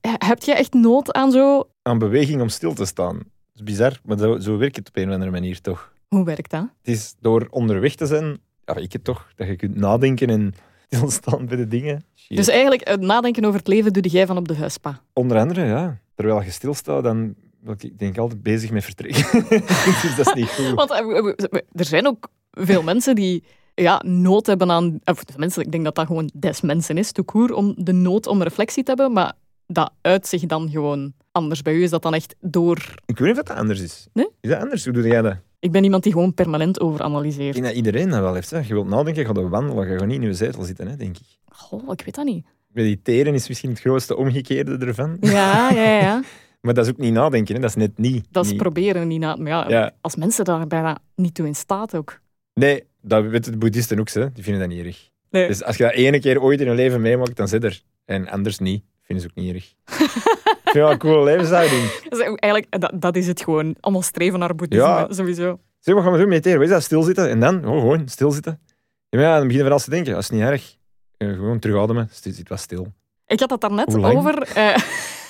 He- 0.00 0.26
Heb 0.26 0.42
jij 0.42 0.56
echt 0.56 0.72
nood 0.72 1.12
aan 1.12 1.30
zo... 1.30 1.68
Aan 1.82 1.98
beweging 1.98 2.40
om 2.40 2.48
stil 2.48 2.74
te 2.74 2.84
staan. 2.84 3.14
Dat 3.16 3.24
is 3.54 3.62
bizar, 3.62 3.98
maar 4.04 4.18
zo, 4.18 4.38
zo 4.38 4.56
werkt 4.56 4.76
het 4.76 4.88
op 4.88 4.96
een 4.96 5.08
of 5.08 5.12
andere 5.14 5.30
manier 5.30 5.60
toch. 5.60 5.92
Hoe 6.08 6.24
werkt 6.24 6.50
dat? 6.50 6.60
Het 6.82 6.94
is 6.94 7.14
door 7.20 7.46
onderweg 7.50 7.94
te 7.94 8.06
zijn, 8.06 8.38
ja, 8.64 8.76
ik 8.76 8.92
het 8.92 9.04
toch, 9.04 9.28
dat 9.36 9.46
je 9.46 9.56
kunt 9.56 9.76
nadenken 9.76 10.28
en 10.30 10.54
stilstaan 10.90 11.46
bij 11.46 11.56
de 11.56 11.68
dingen. 11.68 12.04
Shit. 12.16 12.36
Dus 12.36 12.48
eigenlijk, 12.48 12.88
het 12.88 13.00
nadenken 13.00 13.44
over 13.44 13.58
het 13.58 13.68
leven 13.68 13.92
doe 13.92 14.02
jij 14.02 14.26
van 14.26 14.36
op 14.36 14.48
de 14.48 14.54
Vespa. 14.54 15.00
Onder 15.12 15.38
andere, 15.38 15.64
ja. 15.64 15.98
Terwijl 16.14 16.42
je 16.42 16.50
stilstaat, 16.50 17.02
dan 17.04 17.34
ik 17.66 17.98
denk 17.98 18.12
ik 18.12 18.18
altijd 18.18 18.42
bezig 18.42 18.70
met 18.70 18.84
vertrekken. 18.84 19.48
dus 20.02 20.16
dat 20.16 20.26
is 20.26 20.34
niet 20.34 20.48
goed. 20.48 20.74
Want 20.74 20.90
eh, 20.90 21.60
er 21.72 21.84
zijn 21.84 22.06
ook 22.06 22.28
veel 22.50 22.82
mensen 22.82 23.14
die 23.14 23.44
ja, 23.74 24.02
nood 24.04 24.46
hebben 24.46 24.70
aan... 24.70 25.00
Of 25.04 25.24
mensen, 25.36 25.62
ik 25.62 25.72
denk 25.72 25.84
dat 25.84 25.94
dat 25.94 26.06
gewoon 26.06 26.30
des 26.34 26.60
mensen 26.60 26.98
is, 26.98 27.12
tout 27.12 27.26
court, 27.26 27.52
om 27.52 27.74
de 27.76 27.92
nood 27.92 28.26
om 28.26 28.42
reflectie 28.42 28.82
te 28.82 28.90
hebben, 28.90 29.12
maar 29.12 29.32
dat 29.66 29.92
uit 30.00 30.26
zich 30.26 30.46
dan 30.46 30.70
gewoon 30.70 31.12
anders. 31.32 31.62
Bij 31.62 31.74
u 31.74 31.82
is 31.82 31.90
dat 31.90 32.02
dan 32.02 32.14
echt 32.14 32.34
door... 32.40 32.76
Ik 33.06 33.18
weet 33.18 33.28
niet 33.28 33.38
of 33.38 33.44
dat 33.44 33.56
anders 33.56 33.80
is. 33.80 34.06
Nee? 34.12 34.28
Is 34.40 34.50
dat 34.50 34.60
anders? 34.60 34.84
Hoe 34.84 34.92
doe 34.92 35.06
jij 35.06 35.22
dat? 35.22 35.36
Ik 35.58 35.72
ben 35.72 35.84
iemand 35.84 36.02
die 36.02 36.12
gewoon 36.12 36.34
permanent 36.34 36.76
Ik 36.76 36.82
overanalyseert. 36.82 37.52
denk 37.52 37.66
dat 37.66 37.74
iedereen 37.74 38.08
dat 38.08 38.20
wel 38.20 38.34
heeft. 38.34 38.50
Hè. 38.50 38.58
Je 38.58 38.74
wilt 38.74 38.88
nadenken, 38.88 39.26
ga 39.26 39.32
dan 39.32 39.48
wandelen. 39.48 39.88
Je 39.90 39.98
gaat 39.98 40.06
niet 40.06 40.20
in 40.20 40.26
je 40.26 40.34
zetel 40.34 40.62
zitten, 40.62 40.88
hè, 40.88 40.96
denk 40.96 41.16
ik. 41.16 41.26
Goh, 41.48 41.92
ik 41.92 42.02
weet 42.04 42.14
dat 42.14 42.24
niet. 42.24 42.46
Mediteren 42.68 43.34
is 43.34 43.48
misschien 43.48 43.70
het 43.70 43.80
grootste 43.80 44.16
omgekeerde 44.16 44.86
ervan. 44.86 45.16
Ja, 45.20 45.70
ja, 45.70 45.98
ja. 46.00 46.22
Maar 46.62 46.74
dat 46.74 46.84
is 46.86 46.90
ook 46.90 46.98
niet 46.98 47.12
nadenken, 47.12 47.54
hè. 47.54 47.60
dat 47.60 47.70
is 47.70 47.76
net 47.76 47.98
niet. 47.98 48.26
Dat 48.30 48.44
is 48.44 48.50
niet- 48.50 48.60
proberen 48.60 49.08
niet 49.08 49.20
na... 49.20 49.36
Maar 49.36 49.48
ja, 49.48 49.64
Ja. 49.68 49.90
als 50.00 50.16
mensen 50.16 50.44
daar 50.44 50.66
bijna 50.66 50.98
niet 51.14 51.34
toe 51.34 51.46
in 51.46 51.54
staat 51.54 51.96
ook. 51.96 52.20
Nee, 52.54 52.84
dat 53.00 53.24
weten 53.26 53.52
de 53.52 53.58
boeddhisten 53.58 53.98
ook, 54.00 54.08
hè. 54.10 54.32
die 54.32 54.42
vinden 54.44 54.68
dat 54.68 54.70
niet 54.76 54.86
erg. 54.86 55.08
Nee. 55.30 55.46
Dus 55.48 55.62
als 55.64 55.76
je 55.76 55.82
dat 55.82 55.92
ene 55.92 56.20
keer 56.20 56.42
ooit 56.42 56.60
in 56.60 56.66
je 56.66 56.74
leven 56.74 57.00
meemaakt, 57.00 57.36
dan 57.36 57.48
zit 57.48 57.64
er. 57.64 57.82
En 58.04 58.28
anders 58.28 58.58
niet. 58.58 58.84
Vinden 59.02 59.24
ze 59.24 59.30
ook 59.30 59.44
niet 59.44 59.54
erg. 59.54 59.64
Ik 59.64 60.78
vind 60.78 60.84
wel 60.84 60.90
een 60.90 60.98
coole 60.98 61.24
levenshouding. 61.24 62.00
Dus 62.08 62.18
eigenlijk, 62.20 62.80
dat, 62.80 62.92
dat 62.94 63.16
is 63.16 63.26
het 63.26 63.42
gewoon. 63.42 63.76
Allemaal 63.80 64.02
streven 64.02 64.38
naar 64.38 64.54
boeddhisme, 64.54 64.86
Ja. 64.86 65.06
sowieso. 65.12 65.58
Zeg, 65.78 65.94
wat 65.94 66.02
gaan 66.02 66.12
we 66.12 66.18
doen? 66.18 66.28
Mediteren. 66.28 66.58
Wat 66.58 66.66
is 66.68 66.72
dat? 66.74 66.82
Stilzitten. 66.82 67.28
En 67.30 67.40
dan? 67.40 67.64
Oh, 67.66 67.80
gewoon 67.80 68.08
stilzitten. 68.08 68.60
Ja, 69.08 69.18
maar 69.18 69.28
ja, 69.28 69.32
dan 69.38 69.42
begin 69.42 69.56
je 69.56 69.62
van 69.62 69.70
alles 69.72 69.84
te 69.84 69.90
denken. 69.90 70.12
Dat 70.12 70.22
is 70.22 70.30
niet 70.30 70.40
erg. 70.40 70.76
Eh, 71.16 71.28
gewoon 71.28 71.58
terugademen. 71.58 72.08
Zit 72.12 72.34
zit 72.34 72.48
wat 72.48 72.60
stil. 72.60 72.92
Ik 73.26 73.40
had 73.40 73.50
het 73.50 73.60
daarnet 73.60 73.96
over. 73.96 74.42
eh, 74.54 74.76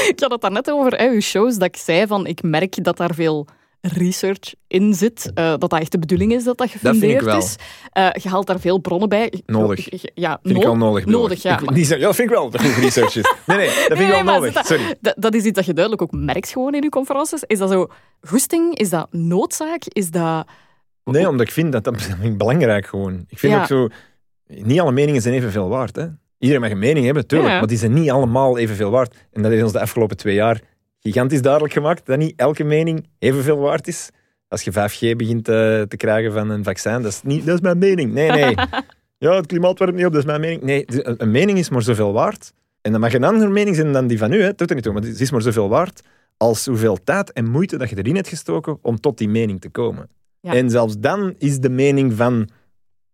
ik 0.12 0.20
had 0.20 0.30
het 0.30 0.40
daarnet 0.40 0.70
over 0.70 0.92
hè, 0.92 1.08
uw 1.08 1.20
shows. 1.20 1.54
Dat 1.56 1.68
ik 1.68 1.76
zei 1.76 2.06
van 2.06 2.26
ik 2.26 2.42
merk 2.42 2.84
dat 2.84 2.96
daar 2.96 3.14
veel 3.14 3.46
research 3.82 4.54
in 4.66 4.94
zit. 4.94 5.30
eh, 5.34 5.48
dat 5.50 5.60
dat 5.70 5.80
echt 5.80 5.92
de 5.92 5.98
bedoeling 5.98 6.32
is 6.32 6.44
dat 6.44 6.58
dat 6.58 6.70
gefundeerd 6.70 7.26
is. 7.26 7.56
Eh, 7.92 8.08
je 8.12 8.28
haalt 8.28 8.46
daar 8.46 8.60
veel 8.60 8.78
bronnen 8.78 9.08
bij. 9.08 9.42
Nodig. 9.46 9.86
Ja, 10.14 10.38
Vind 10.42 10.56
ik 10.56 10.62
wel 10.62 10.76
nodig. 10.76 11.04
Nodig, 11.06 11.42
ja. 11.42 11.60
Maar- 11.64 11.78
ja, 11.78 11.96
dat 11.96 12.14
vind 12.14 12.30
ik 12.30 12.34
wel. 12.36 12.50
Dat 12.50 12.60
research 12.60 13.16
is. 13.16 13.34
Nee, 13.46 13.56
nee. 13.56 13.66
Dat 13.66 13.74
vind 13.76 13.88
Nee, 13.98 14.06
ik 14.06 14.12
wel 14.12 14.22
nee, 14.24 14.34
nodig. 14.50 14.66
Sorry. 14.66 14.96
Dat, 15.00 15.14
dat 15.18 15.34
is 15.34 15.44
iets 15.44 15.56
dat 15.56 15.66
je 15.66 15.72
duidelijk 15.72 16.02
ook 16.02 16.20
merkt 16.24 16.48
gewoon 16.48 16.74
in 16.74 16.82
je 16.82 16.88
conferences. 16.88 17.42
Is 17.46 17.58
dat 17.58 17.70
zo 17.70 17.86
goesting? 18.20 18.78
Is 18.78 18.90
dat 18.90 19.06
noodzaak? 19.10 19.82
Is 19.84 20.10
dat... 20.10 20.46
Nee, 21.04 21.28
omdat 21.28 21.46
ik 21.46 21.52
vind 21.52 21.72
dat 21.72 21.84
dat 21.84 22.02
vind 22.02 22.22
ik 22.24 22.38
belangrijk 22.38 22.86
gewoon. 22.86 23.24
Ik 23.28 23.38
vind 23.38 23.52
Ja. 23.52 23.60
ook 23.60 23.66
zo... 23.66 23.88
Niet 24.46 24.80
alle 24.80 24.92
meningen 24.92 25.22
zijn 25.22 25.34
evenveel 25.34 25.68
waard. 25.68 25.96
Hè. 25.96 26.06
Iedereen 26.40 26.62
mag 26.62 26.70
een 26.70 26.78
mening 26.78 27.04
hebben, 27.04 27.26
tuurlijk. 27.26 27.50
Ja. 27.50 27.58
Maar 27.58 27.68
die 27.68 27.78
zijn 27.78 27.92
niet 27.92 28.10
allemaal 28.10 28.58
evenveel 28.58 28.90
waard. 28.90 29.16
En 29.32 29.42
dat 29.42 29.50
heeft 29.50 29.62
ons 29.62 29.72
de 29.72 29.80
afgelopen 29.80 30.16
twee 30.16 30.34
jaar 30.34 30.60
gigantisch 31.00 31.42
duidelijk 31.42 31.72
gemaakt. 31.72 32.06
Dat 32.06 32.18
niet 32.18 32.32
elke 32.36 32.64
mening 32.64 33.06
evenveel 33.18 33.58
waard 33.58 33.88
is. 33.88 34.10
Als 34.48 34.62
je 34.62 34.72
5G 34.72 35.16
begint 35.16 35.48
eh, 35.48 35.54
te 35.82 35.96
krijgen 35.96 36.32
van 36.32 36.50
een 36.50 36.64
vaccin, 36.64 37.02
dat 37.02 37.12
is, 37.12 37.20
niet, 37.24 37.46
dat 37.46 37.54
is 37.54 37.60
mijn 37.60 37.78
mening. 37.78 38.12
Nee, 38.12 38.30
nee. 38.30 38.54
Ja, 39.18 39.34
het 39.34 39.46
klimaat 39.46 39.78
warmt 39.78 39.94
niet 39.96 40.06
op, 40.06 40.12
dat 40.12 40.20
is 40.20 40.26
mijn 40.26 40.40
mening. 40.40 40.62
Nee, 40.62 40.84
een 41.02 41.30
mening 41.30 41.58
is 41.58 41.68
maar 41.68 41.82
zoveel 41.82 42.12
waard. 42.12 42.52
En 42.80 42.92
dan 42.92 43.00
mag 43.00 43.14
een 43.14 43.24
andere 43.24 43.50
mening 43.50 43.76
zijn 43.76 43.92
dan 43.92 44.06
die 44.06 44.18
van 44.18 44.32
u. 44.32 44.40
Hè. 44.40 44.46
Dat 44.46 44.58
doet 44.58 44.68
er 44.68 44.74
niet 44.74 44.84
toe, 44.84 44.92
maar 44.92 45.02
het 45.02 45.20
is 45.20 45.30
maar 45.30 45.42
zoveel 45.42 45.68
waard 45.68 46.02
als 46.36 46.66
hoeveel 46.66 46.98
tijd 47.04 47.32
en 47.32 47.50
moeite 47.50 47.76
dat 47.76 47.90
je 47.90 47.96
erin 47.96 48.14
hebt 48.14 48.28
gestoken 48.28 48.78
om 48.82 49.00
tot 49.00 49.18
die 49.18 49.28
mening 49.28 49.60
te 49.60 49.68
komen. 49.68 50.08
Ja. 50.40 50.52
En 50.52 50.70
zelfs 50.70 50.98
dan 50.98 51.34
is 51.38 51.58
de 51.58 51.68
mening 51.68 52.12
van 52.12 52.48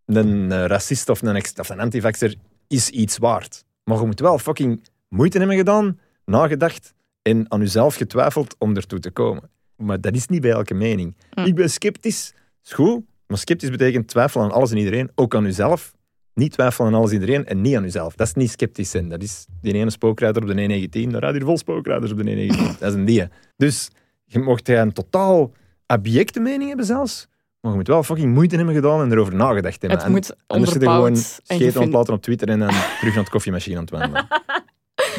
een 0.06 0.52
eh, 0.52 0.64
racist 0.64 1.08
of 1.08 1.22
een, 1.22 1.44
of 1.56 1.68
een 1.68 1.80
antivaxer 1.80 2.34
is 2.68 2.90
iets 2.90 3.18
waard. 3.18 3.64
Maar 3.84 3.98
je 3.98 4.06
moet 4.06 4.20
wel 4.20 4.38
fucking 4.38 4.82
moeite 5.08 5.38
hebben 5.38 5.56
gedaan, 5.56 5.98
nagedacht 6.24 6.94
en 7.22 7.50
aan 7.50 7.60
jezelf 7.60 7.94
getwijfeld 7.94 8.54
om 8.58 8.76
ertoe 8.76 8.98
te 8.98 9.10
komen. 9.10 9.50
Maar 9.76 10.00
dat 10.00 10.14
is 10.14 10.26
niet 10.26 10.40
bij 10.40 10.50
elke 10.50 10.74
mening. 10.74 11.16
Hm. 11.30 11.40
Ik 11.40 11.54
ben 11.54 11.70
sceptisch, 11.70 12.34
is 12.64 12.72
goed, 12.72 13.04
maar 13.26 13.38
sceptisch 13.38 13.70
betekent 13.70 14.08
twijfelen 14.08 14.44
aan 14.44 14.52
alles 14.52 14.70
en 14.70 14.76
iedereen, 14.76 15.10
ook 15.14 15.34
aan 15.34 15.44
jezelf. 15.44 15.94
Niet 16.34 16.52
twijfelen 16.52 16.88
aan 16.88 16.94
alles 16.94 17.10
en 17.10 17.20
iedereen 17.20 17.46
en 17.46 17.60
niet 17.60 17.76
aan 17.76 17.82
jezelf. 17.82 18.14
Dat 18.14 18.26
is 18.26 18.34
niet 18.34 18.50
sceptisch 18.50 18.90
zijn. 18.90 19.08
Dat 19.08 19.22
is 19.22 19.46
die 19.60 19.72
ene 19.72 19.90
spookrijder 19.90 20.42
op 20.42 20.48
de 20.48 20.54
119. 20.54 21.10
Daar 21.10 21.20
rijden 21.20 21.38
hier 21.38 21.48
vol 21.48 21.58
spookrijders 21.58 22.10
op 22.10 22.18
de 22.18 22.24
119. 22.24 22.76
dat 22.78 22.88
is 22.90 22.94
een 22.94 23.04
die. 23.04 23.24
Dus 23.56 23.90
je 24.24 24.38
mocht 24.38 24.68
een 24.68 24.92
totaal 24.92 25.52
abjecte 25.86 26.40
mening 26.40 26.68
hebben 26.68 26.86
zelfs, 26.86 27.28
maar 27.66 27.72
je 27.72 27.78
moet 27.78 27.88
wel 27.94 28.02
fucking 28.02 28.34
moeite 28.34 28.56
hebben 28.56 28.74
gedaan 28.74 29.00
en 29.00 29.12
erover 29.12 29.34
nagedacht 29.34 29.80
hebben. 29.80 29.98
Het 29.98 30.06
En 30.06 30.12
moet 30.12 30.34
Anders 30.46 30.70
zit 30.72 30.82
je 30.82 30.88
gewoon 30.88 31.02
onderbouwd 31.02 31.38
en 31.38 31.46
scheten 31.46 31.56
aan 31.56 31.64
het 31.66 31.72
gefund- 31.76 31.92
laten 31.92 32.14
op 32.14 32.22
Twitter 32.22 32.48
en 32.48 32.58
dan 32.58 32.68
terug 32.98 33.14
naar 33.14 33.22
het 33.22 33.28
koffiemachine 33.32 33.76
aan 33.76 33.82
het 33.82 33.90
wandelen. 33.90 34.26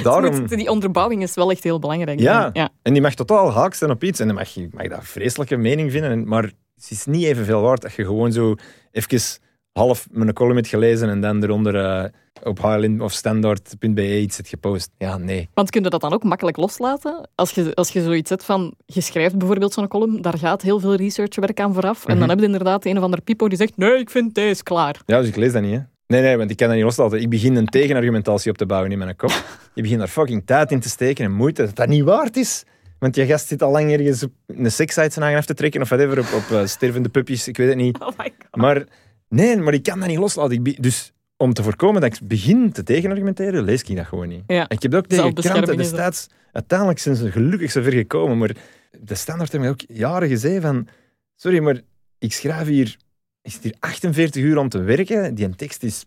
Daarom, 0.04 0.40
moet- 0.40 0.50
Die 0.50 0.70
onderbouwing 0.70 1.22
is 1.24 1.34
wel 1.36 1.52
echt 1.52 1.64
heel 1.64 1.80
belangrijk. 1.80 2.20
Ja. 2.20 2.50
ja. 2.54 2.70
en 2.82 2.94
die 2.94 3.02
mag 3.02 3.14
totaal 3.14 3.52
haak 3.52 3.74
staan 3.74 3.90
op 3.92 4.04
iets 4.04 4.20
en 4.20 4.28
dan 4.28 4.36
mag 4.36 4.50
je 4.50 4.70
mag 4.72 4.84
een 4.86 5.04
vreselijke 5.04 5.56
mening 5.58 5.92
vinden, 5.92 6.12
en- 6.12 6.28
maar 6.28 6.44
het 6.44 6.88
is 6.90 7.06
niet 7.06 7.24
evenveel 7.24 7.62
waard 7.62 7.82
dat 7.82 7.94
je 7.94 8.06
gewoon 8.06 8.32
zo 8.32 8.56
even 8.92 9.30
half 9.78 10.08
mijn 10.12 10.34
column 10.34 10.56
hebt 10.56 10.68
gelezen 10.68 11.10
en 11.10 11.22
dan 11.22 11.44
eronder 11.44 11.76
eh, 11.76 12.04
op 12.44 12.60
HLN 12.60 13.02
of 13.02 13.12
standaard.be 13.12 14.20
iets 14.20 14.38
hebt 14.38 14.50
gepost. 14.50 14.90
Ja, 14.98 15.18
nee. 15.18 15.50
Want 15.54 15.70
kun 15.70 15.84
je 15.84 15.90
dat 15.90 16.02
dan 16.02 16.14
ook 16.14 16.24
makkelijk 16.24 16.58
loslaten? 16.58 17.30
Als 17.36 17.52
je, 17.52 17.76
als 17.76 17.90
je 17.90 18.02
zoiets 18.04 18.30
zet 18.30 18.46
van, 18.46 18.74
je 18.86 19.02
schrijft 19.02 19.38
bijvoorbeeld 19.38 19.74
zo'n 19.74 19.88
column, 19.88 20.22
daar 20.22 20.38
gaat 20.38 20.62
heel 20.62 20.80
veel 20.80 20.96
researchwerk 20.96 21.60
aan 21.60 21.74
vooraf. 21.74 22.06
En 22.06 22.12
Mhm. 22.12 22.20
dan 22.20 22.30
heb 22.30 22.40
je 22.40 22.46
inderdaad 22.46 22.86
een 22.86 22.98
of 22.98 23.04
ander 23.04 23.22
pipo 23.22 23.48
die 23.48 23.58
zegt, 23.58 23.78
nee, 23.78 23.98
ik 23.98 24.10
vind 24.10 24.36
deze 24.36 24.64
klaar. 24.64 25.02
Ja, 25.06 25.20
dus 25.20 25.28
ik 25.30 25.36
lees 25.36 25.52
dat 25.52 25.62
niet, 25.62 25.74
hè. 25.74 25.80
Nee, 26.08 26.22
nee, 26.22 26.38
want 26.38 26.50
ik 26.52 26.58
kan 26.58 26.68
dat 26.68 26.76
niet 26.76 26.86
loslaten. 26.86 27.22
Ik 27.22 27.30
begin 27.30 27.56
een 27.56 27.66
tegenargumentatie 27.66 28.52
op 28.52 28.58
te 28.58 28.66
bouwen 28.66 28.92
in 28.92 28.98
mijn 28.98 29.16
kop. 29.16 29.44
Je 29.76 29.82
begint 29.82 30.00
daar 30.00 30.08
fucking 30.08 30.46
tijd 30.46 30.72
in 30.72 30.80
te 30.80 30.90
steken 30.90 31.26
en 31.26 31.32
moeite 31.32 31.64
dat 31.66 31.76
dat 31.76 31.88
niet 31.88 32.04
waard 32.04 32.38
is. 32.38 32.64
Want 33.00 33.16
je 33.16 33.26
gast 33.26 33.48
zit 33.48 33.62
al 33.62 33.72
lang 33.72 33.92
ergens 33.92 34.24
op 34.24 34.32
een 34.48 34.72
sekssite 34.72 35.10
zijn 35.12 35.36
af 35.38 35.46
te 35.46 35.54
trekken 35.54 35.82
of 35.82 35.90
whatever, 35.90 36.20
op, 36.20 36.26
op 36.34 36.52
eh, 36.58 36.66
stervende 36.66 37.10
puppies, 37.10 37.48
ik 37.48 37.58
weet 37.58 37.68
het 37.68 37.78
niet. 37.78 38.00
Oh 38.06 38.08
my 38.18 38.34
god. 38.40 38.56
Maar 38.62 38.84
nee, 39.30 39.58
maar 39.58 39.74
ik 39.74 39.84
kan 39.84 40.00
dat 40.00 40.08
niet 40.08 40.18
loslaten. 40.18 40.66
Ik 40.66 40.84
dus 40.84 41.12
om 41.38 41.54
te 41.54 41.64
voorkomen 41.64 42.02
dat 42.02 42.14
ik 42.14 42.28
begin 42.28 42.72
te 42.72 42.84
tegenargumenteren, 42.84 43.64
lees 43.64 43.82
ik 43.84 43.96
dat 43.96 44.06
gewoon 44.06 44.28
niet. 44.28 44.44
Ja. 44.48 44.70
Ik 44.70 44.82
heb 44.82 44.92
dat 44.92 45.02
ook 45.02 45.08
tegen 45.08 45.34
kranten 45.34 45.78
destijds. 45.78 46.28
Uiteindelijk 46.52 47.00
zijn 47.00 47.16
ze 47.16 47.32
gelukkig 47.32 47.72
zover 47.72 47.92
gekomen, 47.92 48.38
maar 48.38 48.56
de 49.02 49.16
standaard 49.16 49.52
heeft 49.52 49.64
mij 49.64 49.72
ook 49.72 49.82
jaren 49.88 50.28
gezegd 50.28 50.62
van 50.62 50.88
sorry, 51.36 51.60
maar 51.60 51.82
ik 52.20 52.34
schrijf 52.34 52.68
hier, 52.68 52.98
ik 53.42 53.52
zit 53.52 53.64
hier 53.64 53.76
48 53.80 54.44
uur 54.44 54.58
om 54.58 54.70
te 54.70 54.80
werken, 54.80 55.36
die 55.36 55.56
tekst 55.56 55.84
is 55.84 56.06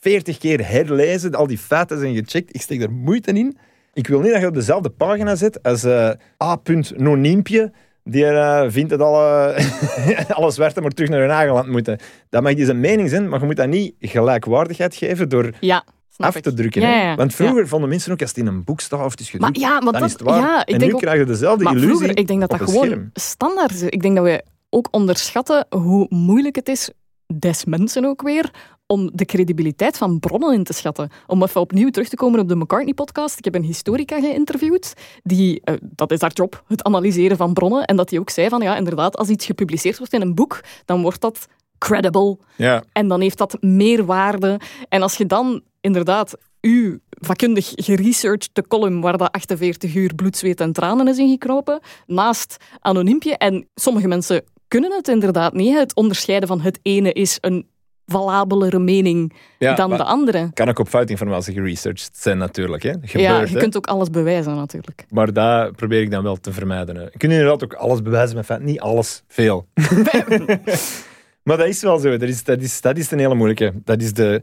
40 0.00 0.38
keer 0.38 0.68
herlezen, 0.68 1.34
al 1.34 1.46
die 1.46 1.58
feiten 1.58 1.98
zijn 1.98 2.14
gecheckt, 2.14 2.54
ik 2.54 2.60
steek 2.60 2.80
daar 2.80 2.92
moeite 2.92 3.32
in. 3.32 3.56
Ik 3.92 4.06
wil 4.06 4.20
niet 4.20 4.32
dat 4.32 4.40
je 4.40 4.46
op 4.46 4.54
dezelfde 4.54 4.90
pagina 4.90 5.36
zit 5.36 5.62
als 5.62 5.84
eh 5.84 6.10
A.Noniempje 6.42 7.72
die 8.04 8.24
uh, 8.24 8.64
vindt 8.66 8.90
dat 8.90 9.00
alle, 9.00 9.56
alle 10.36 10.50
zwarten 10.50 10.82
maar 10.82 10.90
terug 10.90 11.10
naar 11.10 11.20
hun 11.20 11.30
eigen 11.30 11.54
land 11.54 11.68
moeten. 11.68 11.98
Dat 12.28 12.42
mag 12.42 12.54
die 12.54 12.64
zijn 12.64 12.80
mening 12.80 13.08
zijn, 13.08 13.28
maar 13.28 13.40
je 13.40 13.46
moet 13.46 13.56
dat 13.56 13.68
niet 13.68 13.94
gelijkwaardigheid 14.00 14.94
geven 14.94 15.28
door 15.28 15.50
ja, 15.60 15.84
af 16.16 16.40
te 16.40 16.54
drukken. 16.54 16.82
Ja, 16.82 17.02
ja, 17.02 17.14
Want 17.14 17.34
vroeger 17.34 17.68
vonden 17.68 17.88
mensen 17.88 18.12
ook, 18.12 18.20
als 18.20 18.30
het 18.30 18.38
in 18.38 18.46
een 18.46 18.64
boek 18.64 18.80
staat 18.80 19.04
of 19.04 19.10
het 19.10 19.20
is 19.20 19.30
gedrukt, 19.30 19.58
maar, 19.58 19.70
ja, 19.70 19.80
dan 19.80 19.92
dat, 19.92 20.02
is 20.02 20.12
het 20.12 20.20
waar. 20.20 20.38
Ja, 20.38 20.60
ik 20.60 20.72
en 20.72 20.78
denk 20.78 20.90
nu 20.90 20.96
ook, 20.96 21.02
krijg 21.02 21.18
je 21.18 21.24
dezelfde 21.24 21.64
maar 21.64 21.72
illusie 21.72 21.96
vroeger, 21.96 22.18
ik 22.18 22.26
denk 22.26 22.40
dat 22.40 22.50
dat 22.50 22.60
gewoon 22.60 22.84
scherm. 22.84 23.10
standaard 23.12 23.70
is. 23.70 23.82
Ik 23.82 24.02
denk 24.02 24.16
dat 24.16 24.24
we 24.24 24.44
ook 24.70 24.88
onderschatten 24.90 25.66
hoe 25.68 26.06
moeilijk 26.08 26.56
het 26.56 26.68
is, 26.68 26.90
des 27.26 27.64
mensen 27.64 28.04
ook 28.04 28.22
weer, 28.22 28.50
om 28.86 29.10
de 29.12 29.24
credibiliteit 29.24 29.98
van 29.98 30.18
bronnen 30.18 30.54
in 30.54 30.64
te 30.64 30.72
schatten. 30.72 31.10
Om 31.26 31.42
even 31.42 31.60
opnieuw 31.60 31.90
terug 31.90 32.08
te 32.08 32.16
komen 32.16 32.40
op 32.40 32.48
de 32.48 32.56
McCartney-podcast. 32.56 33.38
Ik 33.38 33.44
heb 33.44 33.54
een 33.54 33.62
historica 33.62 34.20
geïnterviewd. 34.20 34.94
Die, 35.22 35.60
eh, 35.60 35.74
dat 35.80 36.10
is 36.10 36.20
haar 36.20 36.32
job, 36.32 36.64
het 36.66 36.82
analyseren 36.82 37.36
van 37.36 37.52
bronnen. 37.52 37.84
En 37.84 37.96
dat 37.96 38.08
die 38.08 38.20
ook 38.20 38.30
zei 38.30 38.48
van, 38.48 38.62
ja, 38.62 38.76
inderdaad, 38.76 39.16
als 39.16 39.28
iets 39.28 39.46
gepubliceerd 39.46 39.98
wordt 39.98 40.12
in 40.12 40.20
een 40.20 40.34
boek, 40.34 40.60
dan 40.84 41.02
wordt 41.02 41.20
dat 41.20 41.46
credible. 41.78 42.38
Ja. 42.56 42.84
En 42.92 43.08
dan 43.08 43.20
heeft 43.20 43.38
dat 43.38 43.56
meer 43.60 44.04
waarde. 44.04 44.60
En 44.88 45.02
als 45.02 45.16
je 45.16 45.26
dan 45.26 45.62
inderdaad 45.80 46.36
uw 46.60 46.98
vakkundig 47.10 47.72
geresearchde 47.74 48.66
column, 48.66 49.00
waar 49.00 49.18
dat 49.18 49.32
48 49.32 49.94
uur 49.94 50.14
bloed, 50.14 50.36
zweet 50.36 50.60
en 50.60 50.72
tranen 50.72 51.08
is 51.08 51.18
ingekropen, 51.18 51.80
naast 52.06 52.56
anoniempje. 52.80 53.36
En 53.36 53.68
sommige 53.74 54.08
mensen 54.08 54.44
kunnen 54.68 54.92
het 54.92 55.08
inderdaad 55.08 55.52
niet. 55.52 55.74
Het 55.74 55.94
onderscheiden 55.94 56.48
van 56.48 56.60
het 56.60 56.78
ene 56.82 57.12
is 57.12 57.38
een 57.40 57.66
valabelere 58.06 58.78
mening 58.78 59.32
Ja, 59.58 59.74
dan 59.74 59.88
maar 59.88 59.98
de 59.98 60.04
andere. 60.04 60.50
Kan 60.52 60.68
ook 60.68 60.78
op 60.78 60.88
foutinformatie 60.88 61.54
geresearched 61.54 62.10
zijn 62.12 62.38
natuurlijk. 62.38 62.82
Hè. 62.82 62.92
Ja, 63.02 63.40
je 63.40 63.46
hè. 63.46 63.58
kunt 63.58 63.76
ook 63.76 63.86
alles 63.86 64.10
bewijzen 64.10 64.54
natuurlijk. 64.54 65.06
Maar 65.10 65.32
dat 65.32 65.76
probeer 65.76 66.00
ik 66.00 66.10
dan 66.10 66.22
wel 66.22 66.36
te 66.36 66.52
vermijden. 66.52 66.96
Hè. 66.96 67.02
Je 67.02 67.18
kunt 67.18 67.32
inderdaad 67.32 67.64
ook 67.64 67.74
alles 67.74 68.02
bewijzen 68.02 68.36
met 68.36 68.44
feiten. 68.44 68.68
Niet 68.68 68.80
alles, 68.80 69.22
veel. 69.28 69.66
maar 71.44 71.56
dat 71.56 71.66
is 71.66 71.82
wel 71.82 71.98
zo. 71.98 72.10
Dat 72.16 72.28
is, 72.28 72.44
dat 72.44 72.60
is, 72.60 72.80
dat 72.80 72.98
is 72.98 73.10
een 73.10 73.18
hele 73.18 73.34
moeilijke. 73.34 73.72
Dat 73.84 74.02
is 74.02 74.12
de, 74.12 74.42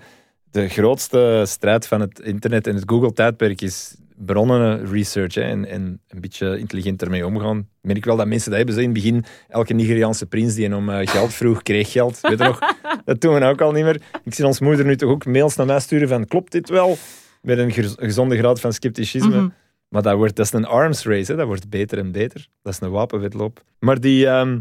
de 0.51 0.67
grootste 0.67 1.43
strijd 1.47 1.87
van 1.87 2.01
het 2.01 2.19
internet 2.19 2.67
en 2.67 2.75
het 2.75 2.83
Google-tijdperk 2.85 3.61
is 3.61 3.95
bronnen 4.25 4.91
research 4.91 5.35
hè, 5.35 5.41
en, 5.41 5.65
en 5.65 6.01
een 6.07 6.21
beetje 6.21 6.57
intelligent 6.57 7.01
ermee 7.01 7.25
omgaan. 7.25 7.57
Ik 7.57 7.65
merk 7.81 8.05
wel 8.05 8.15
dat 8.15 8.27
mensen 8.27 8.49
dat 8.49 8.57
hebben. 8.57 8.75
Zo 8.75 8.81
in 8.81 8.89
het 8.89 8.95
begin, 9.03 9.23
elke 9.47 9.73
Nigeriaanse 9.73 10.25
prins 10.25 10.53
die 10.55 10.75
om 10.75 10.89
eh, 10.89 11.07
geld 11.07 11.33
vroeg, 11.33 11.61
kreeg 11.61 11.91
geld. 11.91 12.21
Weet 12.21 12.37
je 12.37 12.43
nog? 12.43 12.59
Dat 13.05 13.21
doen 13.21 13.33
we 13.33 13.45
ook 13.45 13.61
al 13.61 13.71
niet 13.71 13.83
meer. 13.83 14.01
Ik 14.23 14.33
zie 14.33 14.45
ons 14.45 14.59
moeder 14.59 14.85
nu 14.85 14.95
toch 14.95 15.09
ook 15.09 15.25
mails 15.25 15.55
naar 15.55 15.65
mij 15.65 15.79
sturen 15.79 16.07
van 16.07 16.25
klopt 16.25 16.51
dit 16.51 16.69
wel? 16.69 16.97
Met 17.41 17.57
een 17.57 17.71
gez- 17.71 17.95
gezonde 17.97 18.37
graad 18.37 18.59
van 18.59 18.73
scepticisme. 18.73 19.35
Mhm. 19.35 19.49
Maar 19.87 20.01
dat, 20.01 20.15
wordt, 20.15 20.35
dat 20.35 20.45
is 20.45 20.51
een 20.51 20.65
arms 20.65 21.05
race, 21.05 21.31
hè. 21.31 21.37
dat 21.37 21.47
wordt 21.47 21.69
beter 21.69 21.97
en 21.97 22.11
beter. 22.11 22.47
Dat 22.61 22.73
is 22.73 22.79
een 22.79 22.91
wapenwedloop. 22.91 23.63
Maar 23.79 23.99
die, 23.99 24.27
ehm, 24.27 24.59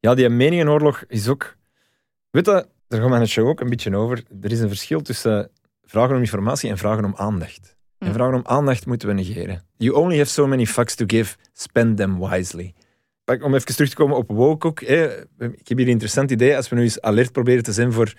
ja, 0.00 0.14
die 0.14 0.28
meningenoorlog 0.28 1.04
is 1.08 1.28
ook... 1.28 1.56
Weet 2.30 2.46
je, 2.46 2.66
daar 2.88 3.00
gaan 3.00 3.10
we 3.10 3.16
het 3.16 3.28
show 3.28 3.48
ook 3.48 3.60
een 3.60 3.68
beetje 3.68 3.96
over. 3.96 4.22
Er 4.40 4.52
is 4.52 4.60
een 4.60 4.68
verschil 4.68 5.00
tussen 5.00 5.50
vragen 5.84 6.14
om 6.14 6.20
informatie 6.20 6.70
en 6.70 6.78
vragen 6.78 7.04
om 7.04 7.14
aandacht. 7.16 7.75
En 7.98 8.12
vragen 8.12 8.34
om 8.34 8.40
aandacht 8.44 8.86
moeten 8.86 9.08
we 9.08 9.14
negeren. 9.14 9.62
You 9.76 9.94
only 9.94 10.18
have 10.18 10.30
so 10.30 10.46
many 10.46 10.66
fucks 10.66 10.94
to 10.94 11.04
give. 11.06 11.36
Spend 11.52 11.96
them 11.96 12.28
wisely. 12.28 12.74
Om 13.24 13.54
even 13.54 13.66
terug 13.66 13.88
te 13.88 13.96
komen 13.96 14.16
op 14.16 14.30
woke 14.30 14.66
ook. 14.66 14.80
Hè. 14.80 15.20
Ik 15.38 15.68
heb 15.68 15.78
hier 15.78 15.86
een 15.86 15.92
interessant 15.92 16.30
idee. 16.30 16.56
Als 16.56 16.68
we 16.68 16.76
nu 16.76 16.82
eens 16.82 17.00
alert 17.00 17.32
proberen 17.32 17.62
te 17.62 17.72
zijn 17.72 17.92
voor 17.92 18.14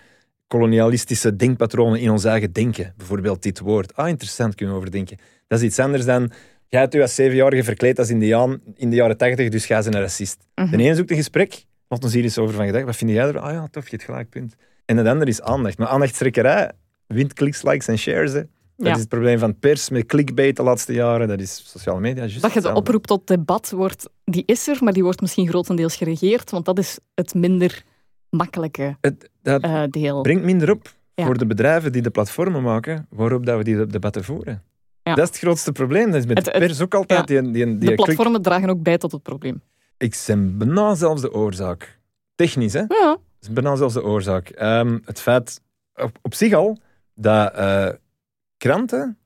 kolonialistische 0.47 1.35
denkpatronen 1.35 1.99
in 1.99 2.09
ons 2.09 2.23
eigen 2.23 2.51
denken. 2.51 2.93
Bijvoorbeeld 2.97 3.43
dit 3.43 3.59
woord. 3.59 3.95
Ah, 3.95 4.07
interessant, 4.07 4.55
kunnen 4.55 4.75
we 4.75 4.81
over 4.81 4.93
denken. 4.93 5.17
Dat 5.47 5.59
is 5.59 5.65
iets 5.65 5.79
anders 5.79 6.05
dan... 6.05 6.31
Jij 6.69 6.79
hebt 6.79 6.95
u 6.95 7.01
als 7.01 7.15
zevenjarige 7.15 7.63
verkleed 7.63 7.99
als 7.99 8.09
indiaan 8.09 8.61
in 8.75 8.89
de 8.89 8.95
jaren 8.95 9.17
tachtig, 9.17 9.49
dus 9.49 9.65
ga 9.65 9.81
ze 9.81 9.93
een 9.93 9.99
racist. 9.99 10.47
Mhm. 10.55 10.77
De 10.77 10.83
ene 10.83 10.95
zoekt 10.95 11.11
een 11.11 11.17
gesprek, 11.17 11.65
laat 11.87 12.03
ons 12.03 12.13
hier 12.13 12.23
eens 12.23 12.37
over 12.37 12.55
van 12.55 12.65
gedacht. 12.65 12.85
Wat 12.85 12.95
vind 12.95 13.11
jij 13.11 13.27
er? 13.27 13.39
Ah 13.39 13.53
ja, 13.53 13.67
tof, 13.71 13.83
je 13.83 13.89
hebt 13.91 14.03
gelijk, 14.03 14.29
punt. 14.29 14.55
En 14.85 14.95
de 14.95 15.09
ander 15.09 15.27
is 15.27 15.41
aandacht. 15.41 15.77
Maar 15.77 15.87
aandachtstrekkerij 15.87 16.71
wint 17.07 17.33
kliks, 17.33 17.63
likes 17.63 17.87
en 17.87 17.97
shares. 17.97 18.31
Hè. 18.33 18.41
Dat 18.77 18.87
Ja. 18.87 18.93
is 18.93 18.99
het 18.99 19.09
probleem 19.09 19.39
van 19.39 19.59
pers 19.59 19.89
met 19.89 20.05
clickbait 20.05 20.55
de 20.55 20.63
laatste 20.63 20.93
jaren. 20.93 21.27
Dat 21.27 21.39
is 21.39 21.63
sociale 21.71 21.99
media. 21.99 22.21
juist 22.25 22.41
Dat 22.41 22.53
je 22.53 22.61
de 22.61 22.73
oproep 22.73 23.07
tot 23.07 23.27
debat 23.27 23.71
wordt, 23.71 24.09
die 24.23 24.43
is 24.45 24.67
er, 24.67 24.77
maar 24.83 24.93
die 24.93 25.03
wordt 25.03 25.21
misschien 25.21 25.47
grotendeels 25.47 25.95
geregeerd, 25.95 26.51
want 26.51 26.65
dat 26.65 26.77
is 26.79 26.99
het 27.15 27.33
minder 27.33 27.83
makkelijke 28.29 28.97
Het, 29.01 29.29
dat 29.41 29.61
eh, 29.61 29.83
deel. 29.89 30.21
brengt 30.21 30.43
minder 30.43 30.71
op 30.71 30.95
Ja. 31.13 31.25
voor 31.25 31.37
de 31.37 31.45
bedrijven 31.45 31.91
die 31.91 32.01
de 32.01 32.09
platformen 32.09 32.63
maken 32.63 33.07
waarop 33.09 33.45
dat 33.45 33.57
we 33.57 33.63
die 33.63 33.85
debatten 33.85 34.23
voeren. 34.23 34.63
Ja. 35.03 35.15
Dat 35.15 35.23
is 35.23 35.29
het 35.29 35.37
grootste 35.39 35.71
probleem. 35.71 36.05
Dat 36.05 36.15
is 36.19 36.25
met 36.25 36.37
Het- 36.37 36.45
de 36.45 36.51
het- 36.51 36.59
pers 36.67 36.81
ook 36.81 36.95
altijd. 36.95 37.27
Die, 37.27 37.41
die, 37.41 37.51
die 37.51 37.65
De 37.77 37.85
klik- 37.85 37.95
platformen 37.95 38.41
dragen 38.41 38.69
ook 38.69 38.81
bij 38.83 38.97
tot 38.97 39.11
het 39.11 39.23
probleem. 39.23 39.61
Ik 39.97 40.23
ben 40.27 40.57
bijna 40.57 40.95
zelfs 40.95 41.21
de 41.21 41.33
oorzaak. 41.33 41.99
Technisch, 42.35 42.73
hè? 42.73 42.79
Ja, 42.79 42.87
Dat 43.09 43.19
is 43.41 43.51
bijna 43.51 43.75
zelfs 43.75 43.93
de 43.93 44.03
oorzaak. 44.03 44.49
Ehm, 44.49 44.97
het 45.05 45.19
feit 45.19 45.61
op, 45.95 46.17
op 46.21 46.33
zich 46.33 46.53
al 46.53 46.77
dat 47.15 47.53
eh, 47.53 47.87
kranten, 48.57 49.17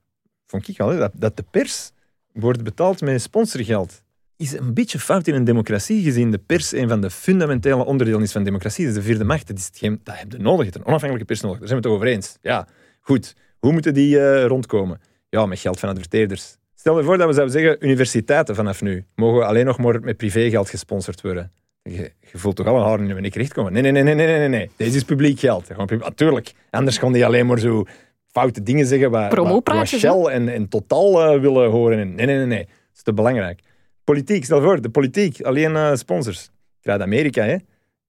vond 0.46 0.68
ik 0.68 0.80
al, 0.80 0.96
dat, 0.96 1.12
dat 1.14 1.36
de 1.36 1.44
pers 1.50 1.92
wordt 2.32 2.62
betaald 2.62 3.00
met 3.00 3.22
sponsorgeld, 3.22 4.02
is 4.36 4.52
een 4.52 4.74
beetje 4.74 4.98
fout 4.98 5.26
in 5.26 5.34
een 5.34 5.44
democratie, 5.44 6.02
gezien 6.02 6.30
de 6.30 6.38
pers 6.38 6.72
een 6.72 6.88
van 6.88 7.00
de 7.00 7.10
fundamentele 7.10 7.84
onderdelen 7.84 8.22
is 8.22 8.32
van 8.32 8.44
democratie. 8.44 8.86
Dat 8.86 8.94
is 8.96 9.00
de 9.00 9.06
vierde 9.06 9.24
macht. 9.24 9.46
Dat, 9.46 9.58
is 9.58 9.66
hetgeen, 9.66 10.00
dat 10.02 10.18
heb 10.18 10.32
je 10.32 10.38
nodig. 10.38 10.66
Je 10.66 10.72
een 10.74 10.86
onafhankelijke 10.86 11.24
pers 11.24 11.40
nodig. 11.40 11.58
Daar 11.58 11.68
zijn 11.68 11.80
we 11.80 11.88
het 11.88 11.96
over 11.96 12.08
eens. 12.08 12.38
Ja, 12.40 12.66
goed. 13.00 13.34
Hoe 13.58 13.72
moeten 13.72 13.94
die 13.94 14.20
eh, 14.20 14.46
rondkomen? 14.46 15.00
Ja, 15.28 15.46
met 15.46 15.58
geld 15.58 15.78
van 15.78 15.88
adverteerders. 15.88 16.56
Stel 16.74 16.98
je 16.98 17.04
voor 17.04 17.18
dat 17.18 17.26
we 17.26 17.32
zouden 17.32 17.54
zeggen, 17.60 17.84
universiteiten 17.84 18.54
vanaf 18.54 18.82
nu 18.82 19.04
mogen 19.14 19.46
alleen 19.46 19.66
nog 19.66 19.78
maar 19.78 20.00
met 20.00 20.16
privégeld 20.16 20.70
gesponsord 20.70 21.20
worden. 21.20 21.52
Je, 21.82 22.12
voelt 22.32 22.56
toch 22.56 22.66
al 22.66 22.76
een 22.76 22.82
haar 22.82 23.00
in 23.00 23.24
je 23.24 23.30
rechtkomen. 23.30 23.72
Nee, 23.72 23.82
nee, 23.82 23.92
nee, 23.92 24.02
nee, 24.02 24.14
nee, 24.14 24.38
nee, 24.38 24.48
nee. 24.48 24.70
Deze 24.76 24.96
is 24.96 25.04
publiek 25.04 25.38
geld. 25.38 25.68
Natuurlijk. 25.76 26.52
Anders 26.70 26.98
kan 26.98 27.12
die 27.12 27.26
alleen 27.26 27.46
maar 27.46 27.58
zo 27.58 27.84
foute 28.32 28.62
dingen 28.62 28.86
zeggen 28.86 29.10
waar, 29.10 29.62
waar, 29.64 29.86
Shell 29.86 30.24
en, 30.24 30.48
en 30.48 30.68
Total 30.68 31.22
eh, 31.22 31.40
willen 31.40 31.70
horen. 31.70 31.98
En, 31.98 32.14
nee, 32.14 32.26
nee, 32.26 32.36
nee, 32.36 32.46
nee. 32.46 32.64
Dat 32.64 32.76
is 32.94 33.02
te 33.02 33.14
belangrijk. 33.14 33.60
Politiek, 34.04 34.44
stel 34.44 34.62
voor, 34.62 34.80
de 34.80 34.90
politiek, 34.90 35.40
alleen 35.40 35.76
eh, 35.76 35.94
sponsors. 35.94 36.50
Krijg 36.80 37.00
Amerika, 37.00 37.44
hè? 37.44 37.56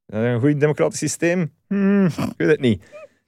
Eh, 0.05 0.31
Een 0.31 0.39
goed 0.39 0.59
democratisch 0.59 0.99
systeem? 0.99 1.51
Hmm, 1.67 2.05
ik 2.05 2.33
weet 2.37 2.47
het 2.47 2.59
niet. 2.59 2.83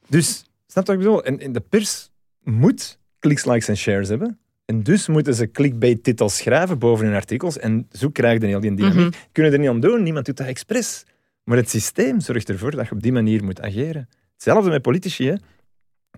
Dus, 0.10 0.46
snap 0.68 0.86
je 0.86 0.92
wat 0.92 1.02
ik 1.02 1.06
bedoel? 1.06 1.24
En, 1.24 1.40
en 1.40 1.52
de 1.52 1.60
pers 1.60 2.12
moet 2.44 3.00
kliks, 3.20 3.46
likes 3.46 3.68
en 3.68 3.78
shares 3.78 4.10
hebben. 4.10 4.40
En 4.66 4.84
dus 4.84 5.08
moeten 5.08 5.34
ze 5.34 5.52
clickbait-titels 5.52 6.38
schrijven 6.38 6.80
boven 6.80 7.06
hun 7.06 7.16
artikels. 7.16 7.60
En 7.60 7.88
zo 7.92 8.10
krijg 8.10 8.42
je 8.42 8.48
heel 8.48 8.60
die 8.60 8.76
dynamiek. 8.76 8.96
Mhm. 8.96 9.10
Kunnen 9.32 9.54
er 9.54 9.60
niet 9.60 9.70
aan 9.70 9.80
doen, 9.80 10.04
niemand 10.04 10.26
doet 10.26 10.38
dat 10.38 10.48
expres. 10.48 11.04
Maar 11.44 11.58
het 11.58 11.70
systeem 11.70 12.20
zorgt 12.20 12.50
ervoor 12.50 12.72
dat 12.72 12.88
je 12.88 12.92
op 12.92 13.04
die 13.04 13.12
manier 13.12 13.44
moet 13.44 13.62
ageren. 13.62 14.10
Hetzelfde 14.34 14.70
met 14.70 14.82
politici. 14.82 15.28
Hè. 15.28 15.36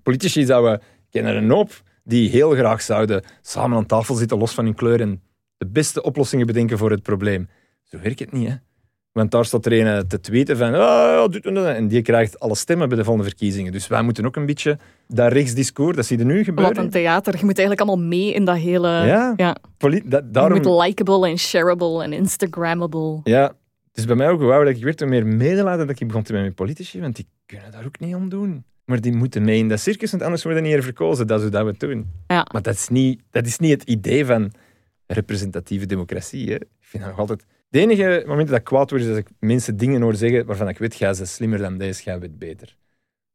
Politici 0.03 0.45
zouden, 0.45 0.73
ik 0.73 0.81
ken 1.11 1.25
er 1.25 1.35
een 1.35 1.49
hoop, 1.49 1.81
die 2.03 2.29
heel 2.29 2.51
graag 2.51 2.81
zouden 2.81 3.23
samen 3.41 3.77
aan 3.77 3.85
tafel 3.85 4.15
zitten, 4.15 4.37
los 4.37 4.53
van 4.53 4.65
hun 4.65 4.75
kleur, 4.75 5.01
en 5.01 5.21
de 5.57 5.67
beste 5.67 6.01
oplossingen 6.01 6.47
bedenken 6.47 6.77
voor 6.77 6.91
het 6.91 7.03
probleem. 7.03 7.49
Zo 7.83 7.99
werkt 8.01 8.19
het 8.19 8.31
niet, 8.31 8.47
hè. 8.47 8.55
Want 9.11 9.31
daar 9.31 9.45
staat 9.45 9.65
er 9.65 9.73
een 9.73 9.87
eh, 9.87 9.99
te 9.99 10.19
tweeten 10.19 10.57
van, 10.57 10.73
ah, 10.73 11.29
dit 11.29 11.45
en 11.45 11.53
dat. 11.53 11.65
En 11.65 11.87
die 11.87 12.01
krijgt 12.01 12.39
alle 12.39 12.55
stemmen 12.55 12.87
bij 12.89 12.97
de 12.97 13.03
volgende 13.03 13.29
verkiezingen. 13.29 13.71
Dus 13.71 13.87
wij 13.87 14.01
moeten 14.01 14.25
ook 14.25 14.35
een 14.35 14.45
beetje 14.45 14.77
dat 15.07 15.31
rechtsdiscours, 15.31 15.95
dat 15.95 16.05
zie 16.05 16.17
je 16.17 16.23
nu 16.23 16.35
wat 16.35 16.45
gebeuren. 16.45 16.77
een 16.77 16.89
theater. 16.89 17.37
Je 17.37 17.45
moet 17.45 17.57
eigenlijk 17.57 17.87
allemaal 17.87 18.07
mee 18.07 18.33
in 18.33 18.45
dat 18.45 18.57
hele... 18.57 18.87
Ja, 18.87 19.33
ja. 19.35 19.55
Poli- 19.77 20.01
dat, 20.05 20.23
Je 20.25 20.31
daarom, 20.31 20.61
moet 20.61 20.83
likable 20.85 21.27
en 21.27 21.37
shareable 21.37 22.03
en 22.03 22.13
instagrammable. 22.13 23.19
Ja, 23.23 23.43
het 23.87 23.97
is 23.97 24.05
bij 24.05 24.15
mij 24.15 24.29
ook 24.29 24.41
ouder 24.41 24.65
dat 24.65 24.75
ik 24.75 24.83
werd, 24.83 24.99
hoe 24.99 25.09
meer 25.09 25.25
medelijden 25.25 25.87
dat 25.87 25.99
ik 25.99 26.07
begon 26.07 26.23
te 26.23 26.33
met 26.33 26.55
politici, 26.55 27.01
want 27.01 27.15
die 27.15 27.27
kunnen 27.45 27.71
daar 27.71 27.85
ook 27.85 27.99
niet 27.99 28.15
aan 28.15 28.29
doen. 28.29 28.63
Maar 28.87 29.01
die 29.01 29.13
moeten 29.13 29.43
mee 29.43 29.57
in 29.57 29.67
dat 29.67 29.79
circus, 29.79 30.11
want 30.11 30.23
anders 30.23 30.43
worden 30.43 30.63
die 30.63 30.73
niet 30.73 30.83
verkozen. 30.83 31.27
Dat 31.27 31.37
is 31.37 31.43
hoe 31.43 31.51
dat 31.51 31.63
we 31.63 31.69
het 31.69 31.79
doen. 31.79 32.11
Ja. 32.27 32.47
Maar 32.51 32.61
dat 32.61 32.73
is, 32.73 32.87
niet, 32.87 33.21
dat 33.31 33.45
is 33.45 33.57
niet 33.57 33.71
het 33.71 33.83
idee 33.83 34.25
van 34.25 34.51
representatieve 35.05 35.85
democratie. 35.85 36.49
Hè. 36.49 36.55
Ik 36.55 36.67
vind 36.79 37.03
dat 37.03 37.11
nog 37.11 37.21
altijd... 37.21 37.45
De 37.69 37.79
enige 37.79 38.23
moment 38.27 38.47
dat 38.47 38.57
ik 38.57 38.63
kwaad 38.63 38.89
word, 38.89 39.01
is 39.01 39.09
als 39.09 39.17
ik 39.17 39.27
mensen 39.39 39.77
dingen 39.77 40.01
hoor 40.01 40.15
zeggen 40.15 40.45
waarvan 40.45 40.69
ik 40.69 40.77
weet, 40.77 40.95
ga 40.95 41.13
ze 41.13 41.25
slimmer 41.25 41.59
dan 41.59 41.77
deze, 41.77 42.01
ga 42.01 42.19
het 42.19 42.39
beter. 42.39 42.75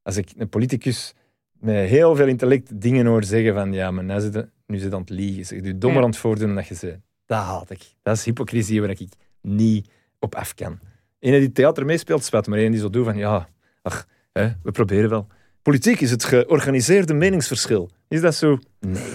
Als 0.03 0.17
ik 0.17 0.33
een 0.37 0.49
politicus 0.49 1.15
met 1.53 1.89
heel 1.89 2.17
veel 2.17 2.27
intellect 2.27 2.81
dingen 2.81 3.07
hoor 3.07 3.25
zeggen 3.25 3.55
van, 3.55 3.73
ja, 3.73 3.91
maar 3.91 4.05
nu 4.05 4.21
zit 4.21 4.47
nu 4.67 4.79
zit 4.79 4.93
aan 4.93 5.01
het 5.01 5.11
liegen. 5.11 5.47
Zeg, 5.47 5.65
je 5.65 5.79
dommer 5.79 6.03
aan 6.03 6.09
het 6.09 6.19
voordoen 6.19 6.47
dan 6.47 6.57
dat 6.57 6.67
je 6.67 6.75
ze... 6.75 6.99
Dat 7.27 7.39
haat 7.39 7.71
ik. 7.71 7.83
Dat 8.03 8.17
is 8.17 8.25
hypocrisie 8.25 8.81
waar 8.81 8.91
ik 8.91 9.09
niet 9.41 9.91
op 10.19 10.35
af 10.35 10.55
kan. 10.55 10.79
Een 11.21 11.41
die 11.41 11.53
theater 11.53 11.85
meespeelt, 11.85 12.25
spat, 12.25 12.47
maar 12.47 12.59
één 12.59 12.71
die 12.71 12.81
zo 12.81 12.91
doet 12.91 13.05
van, 13.05 13.17
ja, 13.17 13.49
ach, 13.83 14.07
hè, 14.33 14.49
we 14.63 14.71
proberen 14.71 15.11
wel. 15.11 15.27
Politiek 15.63 16.01
is 16.01 16.11
het 16.11 16.25
georganiseerde 16.25 17.15
meningsverschil. 17.15 17.91
Is 18.09 18.21
dat 18.21 18.35
zo? 18.35 18.59
Nee, 18.81 19.13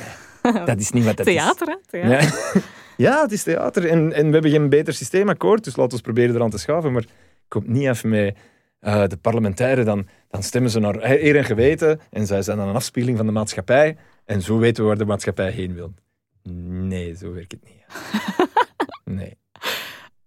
dat 0.65 0.79
is 0.79 0.91
niet 0.91 1.05
wat 1.05 1.17
dat 1.17 1.27
is. 1.27 1.33
Theater, 1.33 1.67
hè? 1.67 1.75
Theater. 1.85 2.09
Ja. 2.53 2.61
ja, 3.11 3.21
het 3.21 3.31
is 3.31 3.43
theater. 3.43 3.85
En, 3.85 4.13
en 4.13 4.25
we 4.25 4.33
hebben 4.33 4.51
geen 4.51 4.69
beter 4.69 4.93
systeemakkoord, 4.93 5.63
dus 5.63 5.75
laten 5.75 5.97
we 5.97 6.03
proberen 6.03 6.35
eraan 6.35 6.49
te 6.49 6.57
schaven. 6.57 6.91
Maar 6.91 7.05
komt 7.47 7.67
niet 7.67 7.87
even 7.87 8.09
met 8.09 8.37
eh, 8.79 9.07
de 9.07 9.17
parlementairen, 9.17 9.85
dan, 9.85 10.07
dan 10.29 10.43
stemmen 10.43 10.71
ze 10.71 10.79
naar 10.79 11.03
eer 11.03 11.35
en 11.35 11.45
geweten 11.45 11.99
en 12.11 12.25
zij 12.25 12.41
zijn 12.41 12.57
dan 12.57 12.67
een 12.67 12.75
afspiegeling 12.75 13.17
van 13.17 13.27
de 13.27 13.33
maatschappij. 13.33 13.97
En 14.25 14.41
zo 14.41 14.57
weten 14.57 14.83
we 14.83 14.89
waar 14.89 14.97
de 14.97 15.05
maatschappij 15.05 15.51
heen 15.51 15.73
wil. 15.73 15.93
Nee, 16.43 17.15
zo 17.15 17.33
werkt 17.33 17.51
het 17.51 17.63
niet. 17.63 17.85
Nee. 19.03 19.37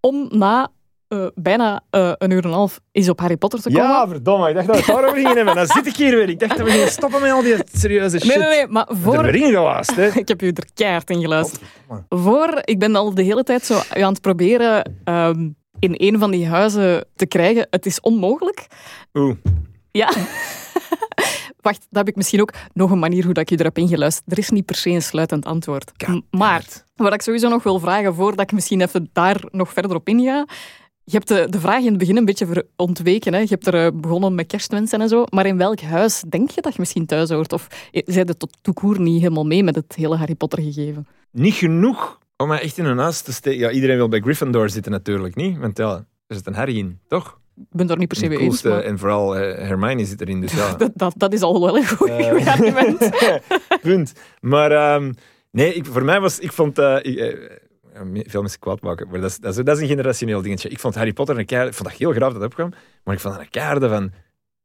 om 0.01 0.29
na 0.39 0.71
uh, 1.12 1.27
bijna 1.35 1.82
uh, 1.91 2.12
een 2.19 2.31
uur 2.31 2.43
en 2.43 2.49
een 2.49 2.55
half 2.55 2.81
is 2.93 3.09
op 3.09 3.20
Harry 3.20 3.37
Potter 3.37 3.61
te 3.61 3.69
komen. 3.69 3.89
Ja, 3.89 4.09
verdomme. 4.09 4.49
Ik 4.49 4.55
dacht 4.55 4.66
dat 4.66 4.77
we 4.77 4.82
het 4.82 4.91
daarover 4.91 5.16
gingen 5.16 5.37
hebben. 5.37 5.55
Dan 5.55 5.66
zit 5.66 5.87
ik 5.87 5.97
hier 5.97 6.16
weer. 6.16 6.28
Ik 6.28 6.39
dacht 6.39 6.57
dat 6.57 6.66
we 6.66 6.73
gingen 6.73 6.89
stoppen 6.89 7.20
met 7.20 7.31
al 7.31 7.43
die 7.43 7.57
serieuze 7.73 8.19
shit. 8.19 8.28
Nee, 8.28 8.39
nee, 8.39 8.49
nee. 8.49 8.66
Maar 8.66 8.89
voor... 8.89 9.27
Ingelast, 9.35 9.97
hè. 9.97 10.07
ik 10.23 10.28
heb 10.28 10.43
u 10.43 10.47
er 10.49 10.69
keihard 10.74 11.11
in 11.11 11.20
geluisterd. 11.20 11.62
voor... 12.09 12.61
Ik 12.65 12.78
ben 12.78 12.97
al 12.97 13.15
de 13.15 13.23
hele 13.23 13.43
tijd 13.43 13.65
zo 13.66 13.81
aan 13.91 14.12
het 14.12 14.20
proberen 14.20 14.93
um, 15.05 15.57
in 15.78 15.95
een 15.97 16.19
van 16.19 16.31
die 16.31 16.47
huizen 16.47 17.05
te 17.15 17.27
krijgen. 17.27 17.66
Het 17.70 17.87
is 17.87 18.01
onmogelijk. 18.01 18.66
Oeh. 19.15 19.37
Ja. 19.91 20.12
Wacht, 21.61 21.81
dat 21.81 21.99
heb 21.99 22.09
ik 22.09 22.16
misschien 22.16 22.41
ook 22.41 22.53
nog 22.73 22.91
een 22.91 22.99
manier 22.99 23.24
hoe 23.24 23.35
dat 23.35 23.51
ik 23.51 23.59
u 23.59 23.62
erop 23.62 23.78
ingeluisterd. 23.78 24.32
Er 24.32 24.39
is 24.39 24.51
niet 24.51 24.65
per 24.65 24.74
se 24.74 24.91
een 24.91 25.03
sluitend 25.03 25.45
antwoord. 25.45 25.93
Maar 26.31 26.65
wat 26.95 27.15
ik 27.15 27.23
sowieso 27.23 27.49
nog 27.49 27.62
wil 27.62 27.78
vragen, 27.78 28.15
voordat 28.15 28.41
ik 28.41 28.53
misschien 28.53 28.81
even 28.81 29.11
daar 29.12 29.41
nog 29.51 29.73
verder 29.73 29.97
op 29.97 30.09
inga. 30.09 30.47
Je 31.11 31.16
hebt 31.16 31.28
de, 31.28 31.47
de 31.51 31.61
vraag 31.61 31.81
in 31.81 31.89
het 31.89 31.99
begin 31.99 32.16
een 32.16 32.24
beetje 32.24 32.66
ontweken. 32.77 33.32
Hè? 33.32 33.41
Je 33.41 33.49
hebt 33.49 33.66
er 33.66 33.74
eh, 33.74 33.91
begonnen 33.95 34.35
met 34.35 34.47
kerstwensen 34.47 35.01
en 35.01 35.09
zo. 35.09 35.24
Maar 35.31 35.47
in 35.47 35.57
welk 35.57 35.81
huis 35.81 36.23
denk 36.28 36.51
je 36.51 36.61
dat 36.61 36.73
je 36.73 36.81
misschien 36.81 37.07
thuis 37.07 37.31
hoort? 37.31 37.53
Of 37.53 37.66
zijn 37.91 38.27
de 38.27 38.37
tot 38.37 38.59
toekoer 38.62 39.01
niet 39.01 39.20
helemaal 39.20 39.47
mee 39.47 39.65
met 39.65 39.74
het 39.74 39.95
hele 39.95 40.16
Harry 40.16 40.35
Potter 40.35 40.62
gegeven? 40.62 41.07
Niet 41.31 41.55
genoeg 41.55 42.19
om 42.37 42.49
mij 42.49 42.61
echt 42.61 42.78
in 42.78 42.85
een 42.85 42.99
huis 42.99 43.20
te 43.20 43.32
steken. 43.32 43.59
Ja, 43.59 43.70
iedereen 43.70 43.97
wil 43.97 44.09
bij 44.09 44.20
Gryffindor 44.20 44.70
zitten 44.70 44.93
natuurlijk 44.93 45.35
niet. 45.35 45.59
Want 45.59 45.78
ja, 45.78 46.07
er 46.27 46.37
zit 46.37 46.47
een 46.47 46.55
Harry 46.55 46.78
in, 46.78 46.99
toch? 47.09 47.39
Ik 47.57 47.66
ben 47.70 47.87
daar 47.87 47.99
niet 47.99 48.09
per 48.09 48.16
se 48.16 48.28
mee 48.28 48.39
eens. 48.39 48.62
Maar... 48.62 48.82
En 48.82 48.99
vooral 48.99 49.37
uh, 49.37 49.43
Hermione 49.55 50.05
zit 50.05 50.20
erin, 50.20 50.41
dus 50.41 50.53
ja. 50.53 50.74
dat, 50.77 50.91
dat, 50.95 51.15
dat, 51.16 51.32
is 51.32 51.43
al 51.43 51.61
wel 51.61 51.77
een 51.77 51.89
goed 51.89 52.09
uh, 52.09 52.47
argument. 52.47 53.11
Punt. 53.82 54.12
Maar 54.41 54.95
um, 54.95 55.15
nee, 55.51 55.74
ik, 55.74 55.87
voor 55.87 56.05
mij 56.05 56.20
was... 56.20 56.39
Ik 56.39 56.53
vond... 56.53 56.78
Uh, 56.78 56.97
ik, 57.03 57.69
veel 58.12 58.41
mensen 58.41 58.61
kwaad 58.61 58.81
maken, 58.81 59.09
maar 59.09 59.21
dat 59.21 59.31
is, 59.31 59.39
dat, 59.39 59.57
is, 59.57 59.65
dat 59.65 59.77
is 59.77 59.83
een 59.83 59.89
generationeel 59.89 60.43
dingetje. 60.43 60.69
Ik 60.69 60.79
vond 60.79 60.95
Harry 60.95 61.12
Potter 61.12 61.39
een 61.39 61.47
keer... 61.47 61.67
Ik 61.67 61.75
vond 61.75 61.89
dat 61.89 61.99
heel 61.99 62.12
graaf 62.12 62.33
dat 62.33 62.43
opkwam, 62.43 62.73
maar 63.05 63.15
ik 63.15 63.21
vond 63.21 63.35
dat 63.35 63.43
een 63.43 63.51
kaarde 63.51 63.89
van 63.89 64.12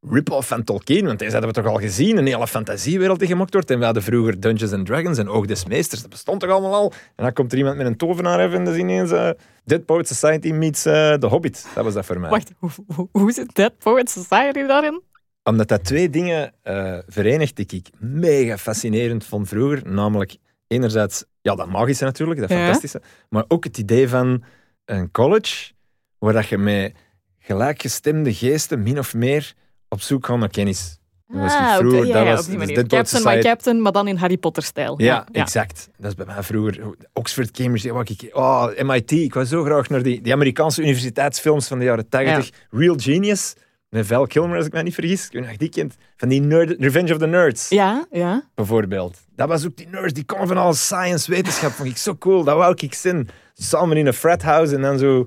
rip-off 0.00 0.48
van 0.48 0.64
Tolkien, 0.64 1.06
want 1.06 1.18
deze 1.18 1.32
hadden 1.32 1.50
we 1.50 1.62
toch 1.62 1.72
al 1.72 1.78
gezien, 1.78 2.16
een 2.16 2.26
hele 2.26 2.46
fantasiewereld 2.46 3.18
die 3.18 3.28
gemokt 3.28 3.52
wordt. 3.52 3.70
En 3.70 3.78
we 3.78 3.84
hadden 3.84 4.02
vroeger 4.02 4.40
Dungeons 4.40 4.72
and 4.72 4.86
Dragons 4.86 5.18
en 5.18 5.28
Oog 5.28 5.46
des 5.46 5.64
Meesters, 5.64 6.00
dat 6.00 6.10
bestond 6.10 6.40
toch 6.40 6.50
allemaal 6.50 6.74
al? 6.74 6.92
En 7.16 7.24
dan 7.24 7.32
komt 7.32 7.52
er 7.52 7.58
iemand 7.58 7.76
met 7.76 7.86
een 7.86 7.96
tovenaar 7.96 8.40
even 8.40 8.58
en 8.58 8.64
dat 8.64 8.74
is 8.74 8.80
ineens 8.80 9.12
uh, 9.12 9.30
Dead 9.64 9.84
Poet 9.84 10.08
Society 10.08 10.52
meets 10.52 10.86
uh, 10.86 11.12
The 11.12 11.26
Hobbit. 11.26 11.66
Dat 11.74 11.84
was 11.84 11.94
dat 11.94 12.06
voor 12.06 12.20
mij. 12.20 12.30
Wacht, 12.30 12.52
hoe, 12.58 12.70
hoe, 12.94 13.08
hoe 13.12 13.32
zit 13.32 13.54
Dead 13.54 13.78
Poet 13.78 14.10
Society 14.10 14.66
daarin? 14.66 15.02
Omdat 15.42 15.68
dat 15.68 15.84
twee 15.84 16.10
dingen 16.10 16.52
uh, 16.64 16.98
verenigt 17.06 17.56
die 17.56 17.66
ik 17.66 17.88
mega 17.98 18.58
fascinerend 18.58 19.24
vond 19.24 19.48
vroeger. 19.48 19.82
Namelijk, 19.84 20.36
enerzijds, 20.66 21.24
ja, 21.40 21.54
dat 21.54 21.68
magische 21.68 22.04
natuurlijk, 22.04 22.40
dat 22.40 22.50
fantastische. 22.50 23.02
Maar 23.28 23.44
ook 23.48 23.64
het 23.64 23.78
idee 23.78 24.08
van 24.08 24.44
een 24.84 25.10
college, 25.10 25.72
waar 26.18 26.32
dat 26.32 26.46
je 26.46 26.58
met 26.58 26.94
gelijkgestemde 27.38 28.34
geesten 28.34 28.82
min 28.82 28.98
of 28.98 29.14
meer 29.14 29.54
op 29.88 30.00
zoek 30.00 30.26
gaan 30.26 30.38
naar 30.38 30.48
kennis. 30.48 30.98
Dat 31.28 31.40
was 31.40 31.52
ah, 31.52 31.76
vroeger, 31.76 31.98
okay, 31.98 32.24
ja, 32.24 32.34
dat 32.34 32.46
was, 32.46 32.72
Captain 32.86 33.24
my 33.24 33.38
Captain, 33.40 33.82
maar 33.82 33.92
dan 33.92 34.08
in 34.08 34.16
Harry 34.16 34.36
Potter-stijl. 34.36 35.00
Ja, 35.00 35.26
ja, 35.32 35.40
exact. 35.40 35.88
Dat 35.96 36.10
is 36.10 36.14
bij 36.14 36.26
mij 36.26 36.42
vroeger. 36.42 36.94
Oxford, 37.12 37.50
Cambridge, 37.50 37.92
wat 37.92 38.08
ik, 38.08 38.30
oh, 38.32 38.68
MIT. 38.82 39.10
Ik 39.10 39.34
was 39.34 39.48
zo 39.48 39.64
graag 39.64 39.88
naar 39.88 40.02
die, 40.02 40.20
die 40.20 40.32
Amerikaanse 40.32 40.82
universiteitsfilms 40.82 41.68
van 41.68 41.78
de 41.78 41.84
jaren 41.84 42.08
80. 42.08 42.50
Real 42.70 42.94
Genius, 42.98 43.54
met 43.88 44.06
Val 44.06 44.26
Kilmer, 44.26 44.56
als 44.56 44.66
ik 44.66 44.72
mij 44.72 44.82
niet 44.82 44.94
vergis. 44.94 45.26
Ik 45.26 45.32
weet 45.32 45.50
of 45.50 45.56
die 45.56 45.68
kent. 45.68 45.96
Van 46.16 46.28
die 46.28 46.40
nerd, 46.40 46.76
Revenge 46.78 47.12
of 47.12 47.18
the 47.18 47.26
Nerds. 47.26 47.68
Ja, 47.68 48.06
ja. 48.10 48.42
Bijvoorbeeld. 48.54 49.18
Dat 49.36 49.48
was 49.48 49.66
ook 49.66 49.76
die 49.76 49.88
nerds, 49.88 50.12
die 50.12 50.24
komen 50.24 50.48
van 50.48 50.56
al 50.56 50.74
science, 50.74 51.30
wetenschap. 51.30 51.70
Vond 51.70 51.88
ik 51.88 51.96
zo 51.96 52.16
cool, 52.16 52.44
dat 52.44 52.56
wou 52.56 52.74
ik 52.76 52.94
zien. 52.94 53.28
Samen 53.54 53.96
in 53.96 54.06
een 54.06 54.12
frat 54.12 54.42
house 54.42 54.74
en 54.74 54.80
dan 54.80 54.98
zo 54.98 55.26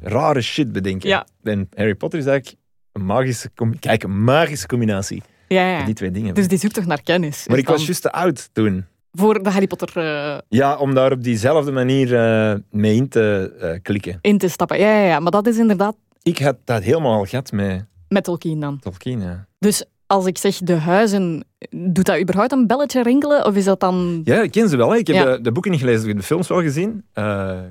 rare 0.00 0.40
shit 0.40 0.72
bedenken. 0.72 1.08
Ja. 1.08 1.26
En 1.42 1.68
Harry 1.74 1.94
Potter 1.94 2.18
is 2.18 2.26
eigenlijk 2.26 2.62
een 2.92 3.04
magische, 3.04 3.50
kijk, 3.80 4.02
een 4.02 4.24
magische 4.24 4.66
combinatie. 4.66 5.22
Ja, 5.48 5.70
ja. 5.70 5.84
Die 5.84 5.94
twee 5.94 6.10
dingen. 6.10 6.34
Dus 6.34 6.48
die 6.48 6.58
zoekt 6.58 6.74
toch 6.74 6.86
naar 6.86 7.02
kennis. 7.02 7.46
Maar 7.46 7.58
ik 7.58 7.68
was 7.68 7.84
juist 7.84 8.02
te 8.02 8.12
oud 8.12 8.48
toen. 8.52 8.86
Voor 9.12 9.42
de 9.42 9.50
Harry 9.50 9.66
Potter... 9.66 9.92
Uh... 9.96 10.38
Ja, 10.48 10.76
om 10.76 10.94
daar 10.94 11.12
op 11.12 11.22
diezelfde 11.22 11.72
manier 11.72 12.12
uh, 12.12 12.54
mee 12.70 12.94
in 12.94 13.08
te 13.08 13.54
uh, 13.62 13.70
klikken. 13.82 14.18
In 14.20 14.38
te 14.38 14.48
stappen, 14.48 14.78
ja, 14.78 14.92
ja, 14.92 15.06
ja. 15.06 15.20
Maar 15.20 15.30
dat 15.30 15.46
is 15.46 15.58
inderdaad... 15.58 15.96
Ik 16.22 16.38
had 16.38 16.56
dat 16.64 16.82
helemaal 16.82 17.24
gehad 17.24 17.52
met... 17.52 17.84
Met 18.08 18.24
Tolkien 18.24 18.60
dan? 18.60 18.78
Tolkien, 18.78 19.20
ja. 19.20 19.46
Dus 19.58 19.84
als 20.06 20.26
ik 20.26 20.38
zeg 20.38 20.56
de 20.56 20.74
huizen, 20.74 21.44
doet 21.70 22.04
dat 22.04 22.20
überhaupt 22.20 22.52
een 22.52 22.66
belletje 22.66 23.02
rinkelen? 23.02 23.44
Of 23.44 23.54
is 23.54 23.64
dat 23.64 23.80
dan... 23.80 24.20
Ja, 24.24 24.42
ik 24.42 24.50
ken 24.50 24.68
ze 24.68 24.76
wel. 24.76 24.90
Hè. 24.90 24.96
Ik 24.96 25.06
heb 25.06 25.26
de, 25.26 25.40
de, 25.40 25.52
boeken 25.52 25.70
niet 25.70 25.80
gelezen, 25.80 26.02
ik 26.02 26.08
heb 26.08 26.16
de 26.16 26.22
films 26.22 26.48
wel 26.48 26.62
gezien. 26.62 27.04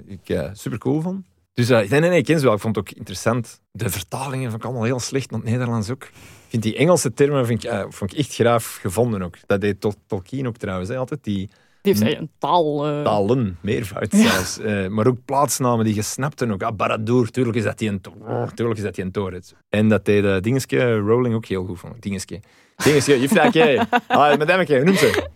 ik 0.08 0.30
uh, 0.30 0.50
super 0.54 0.78
cool 0.78 1.02
vond. 1.02 1.26
Dus 1.54 1.70
uh, 1.70 1.78
nee, 1.78 2.00
nee, 2.00 2.10
nee, 2.10 2.20
ik 2.20 2.26
ken 2.26 2.40
ze 2.40 2.46
wel. 2.46 2.54
Ik 2.54 2.60
vond 2.60 2.76
het 2.76 2.90
ook 2.90 2.98
interessant. 2.98 3.62
De 3.72 3.90
vertalingen 3.90 4.50
vond 4.50 4.62
ik 4.62 4.68
allemaal 4.68 4.84
heel 4.86 5.00
slecht, 5.00 5.32
naar 5.32 5.40
het 5.40 5.50
Nederlands 5.50 5.90
ook. 5.90 6.04
Ik 6.04 6.54
vind 6.54 6.64
die 6.64 6.76
Engelse 6.76 7.14
termen 7.14 7.46
vind 7.46 7.64
ik, 7.64 7.86
vond 7.90 8.12
ik 8.12 8.18
echt 8.18 8.34
graaf 8.34 8.78
gevonden 8.82 9.22
ook. 9.22 9.36
Dat 9.46 9.62
deed 9.62 9.94
Tolkien 10.08 10.48
ook 10.48 10.58
trouwens, 10.58 10.90
hè, 10.90 10.98
altijd. 10.98 11.24
Die, 11.24 11.50
heeft 11.88 12.20
een 12.20 12.30
taal... 12.38 12.90
Uh... 12.90 13.04
Talen, 13.04 13.58
meervoud 13.62 14.12
zelfs. 14.12 14.60
Uh, 14.60 14.88
maar 14.88 15.08
ook 15.08 15.26
plaatsnamen 15.26 15.86
die 15.86 15.96
je 15.96 16.02
snapte 16.02 16.52
ook. 16.52 16.64
Ah, 16.64 16.76
Baradur, 16.76 17.32
tuurlijk 17.32 17.58
is 17.58 17.64
dat 17.64 17.78
die 17.78 17.90
een, 17.90 18.02
oh, 18.20 18.48
tuurlijk 18.48 18.78
is 18.78 18.84
dat 18.84 18.96
die 18.96 19.04
een 19.04 19.12
toren. 19.12 19.44
En 19.70 19.90
dat 19.90 20.06
deed 20.06 20.24
uh, 20.24 20.40
Dingeske 20.40 20.98
Rowling 20.98 21.36
ook 21.36 21.46
heel 21.46 21.66
goed, 21.66 21.80
vond 21.80 21.96
ik. 21.96 22.02
Dingeske. 22.02 22.40
Dingeske, 22.76 23.20
je. 23.20 23.86
Ah, 24.08 24.38
met 24.38 24.48
hem, 24.48 24.86
noem 24.86 24.96
ze. 24.96 25.30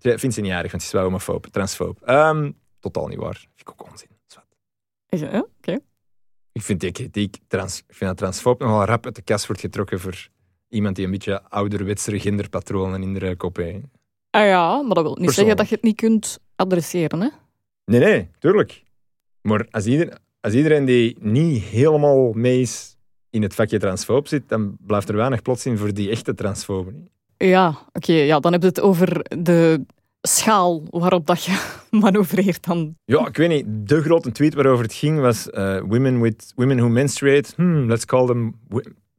Ik 0.00 0.18
vind 0.18 0.34
ze 0.34 0.40
niet 0.40 0.52
aardig, 0.52 0.70
want 0.70 0.82
ze 0.82 0.88
is 0.88 0.94
wel 0.94 1.04
homofoob, 1.04 1.46
transfoob. 1.46 2.08
Um, 2.08 2.56
totaal 2.78 3.06
niet 3.06 3.18
waar. 3.18 3.36
Vind 3.36 3.60
ik 3.60 3.70
ook 3.70 3.90
onzin. 3.90 4.08
Is 5.08 5.20
het, 5.20 5.34
oké. 5.58 5.78
Ik 6.52 6.62
vind 6.62 6.80
die 6.80 6.92
kritiek, 6.92 7.36
trans, 7.46 7.78
ik 7.78 7.94
vind 7.94 8.10
dat 8.10 8.16
transfoob 8.16 8.60
nogal 8.60 8.84
rap 8.84 9.04
uit 9.04 9.14
de 9.14 9.22
kast 9.22 9.46
wordt 9.46 9.62
getrokken 9.62 10.00
voor 10.00 10.28
iemand 10.68 10.96
die 10.96 11.04
een 11.04 11.10
beetje 11.10 11.42
ouderwetse 11.42 12.18
genderpatronen 12.18 13.02
in 13.02 13.14
de 13.14 13.36
kop 13.36 13.56
heeft. 13.56 13.84
Ah 14.30 14.46
ja, 14.46 14.82
maar 14.82 14.94
dat 14.94 15.04
wil 15.04 15.16
niet 15.20 15.30
zeggen 15.30 15.56
dat 15.56 15.68
je 15.68 15.74
het 15.74 15.84
niet 15.84 15.96
kunt 15.96 16.38
adresseren, 16.56 17.20
hè? 17.20 17.28
Nee, 17.84 18.00
nee, 18.00 18.28
tuurlijk. 18.38 18.82
Maar 19.42 19.66
als, 19.70 19.86
ieder, 19.86 20.18
als 20.40 20.54
iedereen 20.54 20.84
die 20.84 21.16
niet 21.20 21.62
helemaal 21.62 22.32
mee 22.32 22.60
is 22.60 22.96
in 23.30 23.42
het 23.42 23.54
vakje 23.54 23.78
transfoob 23.78 24.28
zit, 24.28 24.48
dan 24.48 24.76
blijft 24.80 25.08
er 25.08 25.16
weinig 25.16 25.42
plots 25.42 25.66
in 25.66 25.78
voor 25.78 25.94
die 25.94 26.10
echte 26.10 26.34
transfoben. 26.34 27.08
Ja, 27.36 27.78
oké. 27.92 28.12
ja, 28.12 28.40
dan 28.40 28.52
heb 28.52 28.62
je 28.62 28.68
het 28.68 28.80
over 28.80 29.24
de 29.38 29.84
schaal 30.20 30.82
waarop 30.90 31.26
dat 31.26 31.44
je 31.44 31.76
manoeuvreert 32.00 32.64
dan? 32.64 32.94
Ja, 33.04 33.26
ik 33.26 33.36
weet 33.36 33.48
niet. 33.48 33.88
De 33.88 34.02
grote 34.02 34.32
tweet 34.32 34.54
waarover 34.54 34.84
het 34.84 34.94
ging 34.94 35.20
was 35.20 35.48
uh, 35.50 35.80
women, 35.80 36.20
with, 36.20 36.52
women 36.56 36.76
who 36.76 36.88
menstruate, 36.88 37.52
hmm, 37.56 37.86
let's 37.88 38.04
call 38.04 38.26
them 38.26 38.54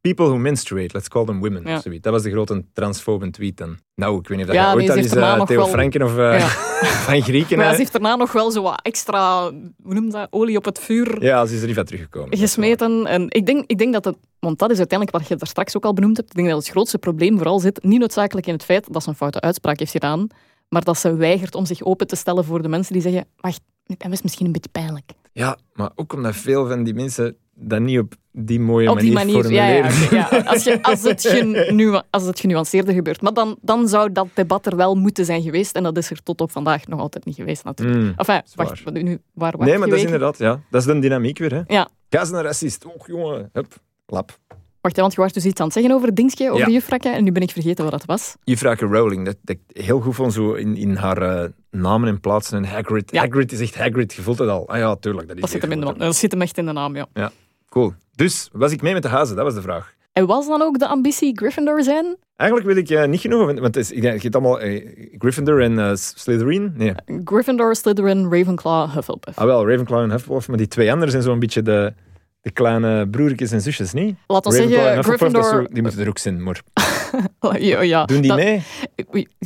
people 0.01 0.25
who 0.25 0.37
menstruate, 0.37 0.93
let's 0.93 1.07
call 1.07 1.25
them 1.25 1.39
women. 1.39 1.63
Ja. 1.65 1.81
Dat 2.01 2.13
was 2.13 2.23
de 2.23 2.31
grote 2.31 2.65
transfobe 2.73 3.29
tweet 3.29 3.57
dan. 3.57 3.77
Nou, 3.95 4.19
ik 4.19 4.27
weet 4.27 4.37
niet 4.37 4.47
of 4.47 4.53
dat 4.53 4.63
ja, 4.63 4.73
ooit 4.73 4.89
al 4.89 4.95
eens 4.95 5.15
uh, 5.15 5.43
Theo 5.43 5.57
wel... 5.57 5.67
Franken 5.67 6.01
of 6.01 6.17
uh, 6.17 6.39
ja. 6.39 6.47
van 7.07 7.21
Grieken... 7.21 7.57
Maar 7.57 7.71
ze 7.71 7.77
heeft 7.77 7.91
daarna 7.91 8.15
nog 8.15 8.31
wel 8.31 8.51
zo 8.51 8.61
wat 8.61 8.81
extra, 8.81 9.51
hoe 9.83 9.93
noem 9.93 10.09
dat, 10.09 10.27
olie 10.29 10.57
op 10.57 10.65
het 10.65 10.79
vuur... 10.79 11.23
Ja, 11.23 11.45
ze 11.45 11.53
is 11.53 11.59
er 11.61 11.65
niet 11.65 11.75
van 11.75 11.85
teruggekomen. 11.85 12.37
Gesmeten. 12.37 13.05
En 13.05 13.25
ik 13.29 13.45
denk, 13.45 13.63
ik 13.67 13.77
denk 13.77 13.93
dat 13.93 14.05
het... 14.05 14.15
Want 14.39 14.59
dat 14.59 14.71
is 14.71 14.77
uiteindelijk 14.77 15.17
wat 15.17 15.27
je 15.27 15.35
daar 15.35 15.47
straks 15.47 15.77
ook 15.77 15.85
al 15.85 15.93
benoemd 15.93 16.17
hebt. 16.17 16.29
Ik 16.29 16.35
denk 16.35 16.47
dat 16.47 16.57
het 16.57 16.69
grootste 16.69 16.97
probleem 16.97 17.37
vooral 17.37 17.59
zit, 17.59 17.83
niet 17.83 17.99
noodzakelijk 17.99 18.47
in 18.47 18.53
het 18.53 18.63
feit 18.63 18.93
dat 18.93 19.03
ze 19.03 19.09
een 19.09 19.15
foute 19.15 19.41
uitspraak 19.41 19.79
heeft 19.79 19.91
gedaan, 19.91 20.27
maar 20.69 20.83
dat 20.83 20.97
ze 20.97 21.15
weigert 21.15 21.55
om 21.55 21.65
zich 21.65 21.83
open 21.83 22.07
te 22.07 22.15
stellen 22.15 22.45
voor 22.45 22.61
de 22.61 22.67
mensen 22.67 22.93
die 22.93 23.01
zeggen, 23.01 23.25
wacht, 23.37 23.61
dat 23.85 24.09
was 24.09 24.21
misschien 24.21 24.45
een 24.45 24.51
beetje 24.51 24.69
pijnlijk. 24.71 25.11
Ja, 25.33 25.57
maar 25.73 25.91
ook 25.95 26.13
omdat 26.13 26.35
veel 26.35 26.67
van 26.67 26.83
die 26.83 26.93
mensen 26.93 27.35
dat 27.61 27.79
niet 27.79 27.99
op 27.99 28.13
die 28.31 28.59
mooie 28.59 28.89
op 28.89 28.95
manier, 28.95 29.15
die 29.15 29.25
manier 29.25 29.51
ja, 29.51 29.67
ja, 29.67 29.89
ja, 30.11 30.43
Als, 30.51 30.63
je, 30.63 30.83
als, 30.83 31.03
het 31.03 31.21
genu, 31.21 31.99
als 32.09 32.23
het 32.23 32.39
genuanceerder 32.39 32.93
gebeurt. 32.93 33.21
Maar 33.21 33.33
dan, 33.33 33.57
dan 33.61 33.87
zou 33.87 34.11
dat 34.11 34.27
debat 34.33 34.65
er 34.65 34.75
wel 34.75 34.95
moeten 34.95 35.25
zijn 35.25 35.41
geweest. 35.41 35.75
En 35.75 35.83
dat 35.83 35.97
is 35.97 36.09
er 36.09 36.23
tot 36.23 36.41
op 36.41 36.51
vandaag 36.51 36.87
nog 36.87 36.99
altijd 36.99 37.25
niet 37.25 37.35
geweest, 37.35 37.63
natuurlijk. 37.63 37.99
Mm, 37.99 38.13
enfin, 38.15 38.41
wacht, 38.55 38.83
waar. 38.83 39.03
nu, 39.03 39.19
waar, 39.33 39.57
waar 39.57 39.67
Nee, 39.67 39.77
maar 39.77 39.87
dat 39.87 39.97
is 39.97 40.03
inderdaad, 40.03 40.37
ja. 40.37 40.59
Dat 40.69 40.81
is 40.81 40.87
de 40.87 40.99
dynamiek 40.99 41.37
weer, 41.37 41.53
hè. 41.53 41.61
Ja. 41.67 41.89
Ga 42.09 42.21
een 42.21 42.41
racist. 42.41 42.85
Och, 42.85 43.07
jongen. 43.07 43.49
Hup, 43.53 43.73
lap. 44.05 44.39
Wacht, 44.81 44.97
want 44.97 45.13
je 45.13 45.21
was 45.21 45.33
dus 45.33 45.45
iets 45.45 45.59
aan 45.59 45.65
het 45.65 45.75
zeggen 45.75 45.93
over 45.93 46.15
Dingske, 46.15 46.51
over 46.51 46.67
ja. 46.67 46.73
juffrakke, 46.73 47.09
en 47.09 47.23
nu 47.23 47.31
ben 47.31 47.41
ik 47.41 47.51
vergeten 47.51 47.83
wat 47.83 47.93
dat 47.93 48.05
was. 48.05 48.35
Juffrakke 48.43 48.85
Rowling, 48.85 49.25
dat, 49.25 49.35
dat 49.41 49.57
heel 49.67 49.99
goed 49.99 50.15
vond 50.15 50.33
zo 50.33 50.53
in, 50.53 50.75
in 50.75 50.95
haar 50.95 51.43
uh, 51.43 51.49
namen 51.69 52.09
en 52.09 52.19
plaatsen. 52.19 52.57
En 52.57 52.65
Hagrid, 52.69 53.17
Hagrid 53.17 53.51
is 53.51 53.59
echt 53.59 53.75
Hagrid, 53.75 54.13
je 54.13 54.21
voelt 54.21 54.39
het 54.39 54.49
al. 54.49 54.67
Ah 54.67 54.77
ja, 54.77 54.95
tuurlijk. 54.95 55.27
Dat, 55.27 55.35
is 55.35 55.41
dat, 55.41 55.49
zit, 55.49 55.61
hem 55.61 55.71
in 55.71 55.79
de, 55.79 55.93
dat 55.97 56.15
zit 56.15 56.31
hem 56.31 56.41
echt 56.41 56.57
in 56.57 56.65
de 56.65 56.71
naam, 56.71 56.95
ja. 56.95 57.07
Ja, 57.13 57.31
cool. 57.71 57.93
Dus, 58.15 58.49
was 58.51 58.71
ik 58.71 58.81
mee 58.81 58.93
met 58.93 59.03
de 59.03 59.09
hazen? 59.09 59.35
Dat 59.35 59.45
was 59.45 59.53
de 59.53 59.61
vraag. 59.61 59.93
En 60.13 60.25
was 60.25 60.47
dan 60.47 60.61
ook 60.61 60.79
de 60.79 60.87
ambitie 60.87 61.37
Gryffindor 61.37 61.83
zijn? 61.83 62.17
Eigenlijk 62.35 62.73
weet 62.73 62.89
ik 62.89 62.97
uh, 62.97 63.05
niet 63.05 63.21
genoeg, 63.21 63.45
want 63.45 63.59
het 63.59 63.75
is, 63.75 63.89
je 63.89 64.01
hebt 64.01 64.35
allemaal 64.35 64.63
uh, 64.63 64.87
Gryffindor 65.17 65.61
en 65.61 65.71
uh, 65.71 65.91
Slytherin. 65.93 66.73
Nee. 66.75 66.93
Gryffindor, 67.23 67.75
Slytherin, 67.75 68.31
Ravenclaw, 68.31 68.93
Hufflepuff. 68.93 69.37
Ah 69.37 69.45
wel, 69.45 69.69
Ravenclaw 69.69 70.01
en 70.01 70.11
Hufflepuff, 70.11 70.47
maar 70.47 70.57
die 70.57 70.67
twee 70.67 70.91
anderen 70.91 71.11
zijn 71.11 71.23
zo'n 71.23 71.39
beetje 71.39 71.61
de 71.61 71.93
de 72.41 72.51
kleine 72.51 73.07
broertjes 73.07 73.51
en 73.51 73.61
zusjes, 73.61 73.93
niet? 73.93 74.15
Laat 74.27 74.45
ons 74.45 74.55
zeggen, 74.55 75.03
Gryffindor... 75.03 75.67
die 75.71 75.81
moeten 75.81 76.01
er 76.01 76.07
ook 76.07 76.17
zijn, 76.17 76.43
maar... 76.43 76.61
ja, 77.59 77.81
ja, 77.81 78.05
Doen 78.05 78.21
die 78.21 78.33
mee? 78.33 78.61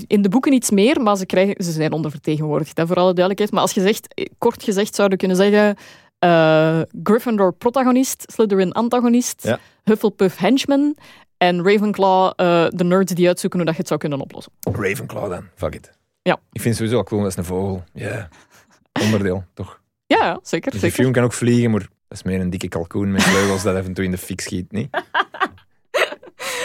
In 0.08 0.22
de 0.22 0.30
boeken 0.30 0.54
iets 0.54 0.72
meer, 0.72 1.02
maar 1.02 1.18
ze, 1.18 1.26
krijgen, 1.26 1.64
ze 1.64 1.72
zijn 1.72 1.92
ondervertegenwoordigd, 1.92 2.78
hè, 2.78 2.88
voor 2.88 2.96
alle 2.96 3.14
duidelijkheid. 3.14 3.52
Maar 3.52 3.62
als 3.62 3.72
je 3.72 3.82
zegt, 3.82 4.30
kort 4.38 4.64
gezegd 4.64 4.96
zouden 4.96 5.20
we 5.20 5.26
kunnen 5.26 5.52
zeggen... 5.52 5.76
eh, 6.26 6.82
Gryffindor 7.04 7.54
protagonist, 7.54 8.24
Slytherin 8.34 8.72
antagonist, 8.72 9.44
Ja. 9.44 9.60
Hufflepuff 9.84 10.38
henchman 10.38 10.96
en 11.38 11.64
Ravenclaw 11.64 12.32
eh, 12.36 12.66
de 12.70 12.84
nerds 12.84 13.14
die 13.14 13.28
uitzoeken 13.28 13.60
hoe 13.60 13.68
dat 13.68 13.76
je 13.76 13.82
het 13.82 13.90
zou 13.90 14.00
kunnen 14.00 14.20
oplossen. 14.22 14.52
Ravenclaw 14.72 15.30
dan. 15.30 15.48
Fuck 15.56 15.76
it. 15.76 15.92
Ja. 16.22 16.34
Ik 16.34 16.62
vind 16.62 16.64
het 16.64 16.76
sowieso 16.76 16.98
al 16.98 17.04
cool, 17.04 17.22
dat 17.22 17.32
is 17.32 17.38
een 17.38 17.46
vogel. 17.46 17.84
Ja. 17.94 18.30
Onderdeel, 19.02 19.44
toch? 19.54 19.80
Ja, 20.08 20.40
zeker. 20.42 20.72
Dus 20.72 20.82
zeker. 20.82 21.12
kan 21.12 21.24
ook 21.24 21.34
vliegen, 21.34 21.72
maar 21.72 21.80
dat 21.80 22.18
is 22.18 22.24
meer 22.24 22.40
een 22.40 22.50
dikke 22.50 22.68
kalkoen 22.68 23.12
met 23.12 23.24
vleugels 23.24 23.64
dat 23.64 23.76
af 23.76 23.86
en 23.86 23.94
toe 23.94 24.04
in 24.04 24.12
de 24.12 24.18
fik 24.18 24.42
schiet, 24.42 24.72
niet? 24.72 24.90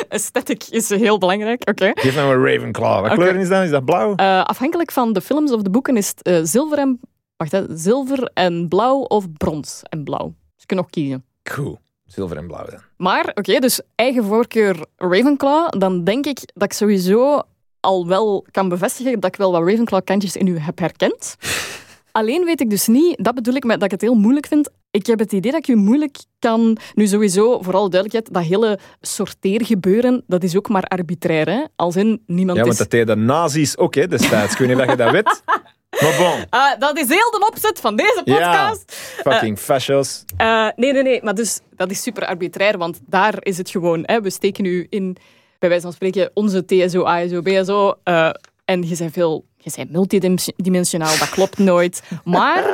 Aesthetic 0.09 0.65
is 0.65 0.89
heel 0.89 1.19
belangrijk. 1.19 1.69
Oké. 1.69 1.91
Geef 1.95 2.15
nou 2.15 2.35
een 2.35 2.53
Ravenclaw. 2.55 3.09
Wat 3.09 3.13
kleur 3.13 3.37
is 3.37 3.49
dat? 3.49 3.65
Is 3.65 3.71
dat 3.71 3.85
blauw? 3.85 4.15
Eh, 4.15 4.45
afhankelijk 4.45 4.93
van 4.93 5.13
de 5.13 5.21
films 5.21 5.53
of 5.53 5.63
de 5.63 5.71
boeken 5.71 5.97
is 5.97 6.15
het 6.23 6.49
zilver 6.49 6.79
en 6.79 7.01
wacht, 7.41 7.53
hè, 7.53 7.77
zilver 7.77 8.31
en 8.35 8.69
blauw 8.69 8.99
of 8.99 9.33
brons 9.33 9.83
en 9.83 10.05
blauw. 10.05 10.27
Dus 10.27 10.57
je 10.57 10.67
kunt 10.67 10.81
nog 10.81 10.91
kiezen. 10.91 11.25
Cool. 11.43 11.79
Zilver 12.07 12.37
en 12.37 12.47
blauw 12.47 12.65
dan. 12.65 12.81
Maar 12.97 13.31
oké, 13.35 13.59
dus 13.59 13.81
eigen 13.95 14.25
voorkeur 14.25 14.85
Ravenclaw, 14.97 15.69
dan 15.79 16.05
denk 16.05 16.27
ik 16.27 16.39
dat 16.55 16.63
ik 16.63 16.73
sowieso 16.73 17.43
al 17.81 18.07
wel 18.07 18.47
kan 18.51 18.69
bevestigen 18.69 19.21
dat 19.21 19.31
ik 19.33 19.37
wel 19.37 19.53
wat 19.53 19.69
Ravenclaw-kantjes 19.69 20.37
in 20.37 20.47
u 20.47 20.59
heb 20.59 20.79
herkend. 20.79 21.37
Alleen 22.13 22.45
weet 22.45 22.61
ik 22.61 22.71
dus 22.71 22.87
niet, 22.87 23.25
dat 23.25 23.35
bedoel 23.35 23.55
ik 23.55 23.65
met 23.65 23.75
dat 23.75 23.85
ik 23.85 23.91
het 23.91 24.01
heel 24.01 24.15
moeilijk 24.15 24.47
vind. 24.47 24.71
Ik 24.91 25.07
heb 25.07 25.19
het 25.19 25.33
idee 25.33 25.53
dat 25.53 25.61
ik 25.61 25.75
u 25.75 25.77
moeilijk 25.77 26.19
kan... 26.39 26.79
Nu 26.95 27.07
sowieso, 27.07 27.63
voor 27.63 27.75
alle 27.75 27.89
duidelijkheid, 27.89 28.35
dat 28.35 28.59
hele 28.59 28.79
sorteergebeuren, 29.01 30.25
dat 30.27 30.43
is 30.43 30.57
ook 30.57 30.69
maar 30.69 30.83
arbitrair. 30.83 31.49
Hè? 31.49 31.65
Als 31.77 31.97
in, 31.97 32.23
niemand 32.27 32.59
Ja, 32.59 32.63
is... 32.65 32.69
want 32.69 32.79
dat 32.79 32.91
deden 32.91 33.19
de 33.19 33.23
nazi's 33.23 33.77
ook 33.77 33.95
hè, 33.95 34.07
destijds. 34.09 34.53
Ik 34.53 34.59
weet 34.59 34.69
niet 34.69 34.79
of 34.79 34.91
je 34.91 34.97
dat 34.97 35.11
weet. 35.11 35.43
Maar 35.91 36.15
bon. 36.19 36.45
Ah, 36.61 36.79
dat 36.81 36.99
is 36.99 37.09
heel 37.09 37.31
de 37.31 37.47
opzet 37.51 37.81
van 37.81 37.97
deze 37.97 38.23
Ja. 38.25 38.35
podcast. 38.35 38.93
Fucking 39.23 39.59
fascios. 39.59 40.25
Eh, 40.37 40.69
nee, 40.77 40.93
nee, 40.93 41.03
nee. 41.03 41.23
Maar 41.23 41.35
dus, 41.35 41.61
dat 41.77 41.91
is 41.91 42.03
super 42.03 42.27
arbitrair, 42.27 42.79
want 42.79 43.01
daar 43.07 43.35
is 43.41 43.59
het 43.59 43.71
gewoon. 43.71 44.03
Hè, 44.05 44.21
we 44.21 44.31
steken 44.31 44.65
u 44.65 44.87
in, 44.89 45.17
bij 45.59 45.69
wijze 45.69 45.85
van 45.85 45.93
spreken, 45.93 46.31
onze 46.35 46.65
TSO, 46.65 47.05
ASO, 47.05 47.43
BSO. 47.43 47.95
eh, 48.05 48.31
en 48.65 48.89
je 48.89 48.97
bent 48.97 49.13
veel... 49.13 49.45
Je 49.57 49.73
bent 49.77 49.91
multidimensionaal, 49.91 51.19
dat 51.19 51.31
klopt 51.31 51.59
nooit. 51.59 52.03
Maar, 52.25 52.65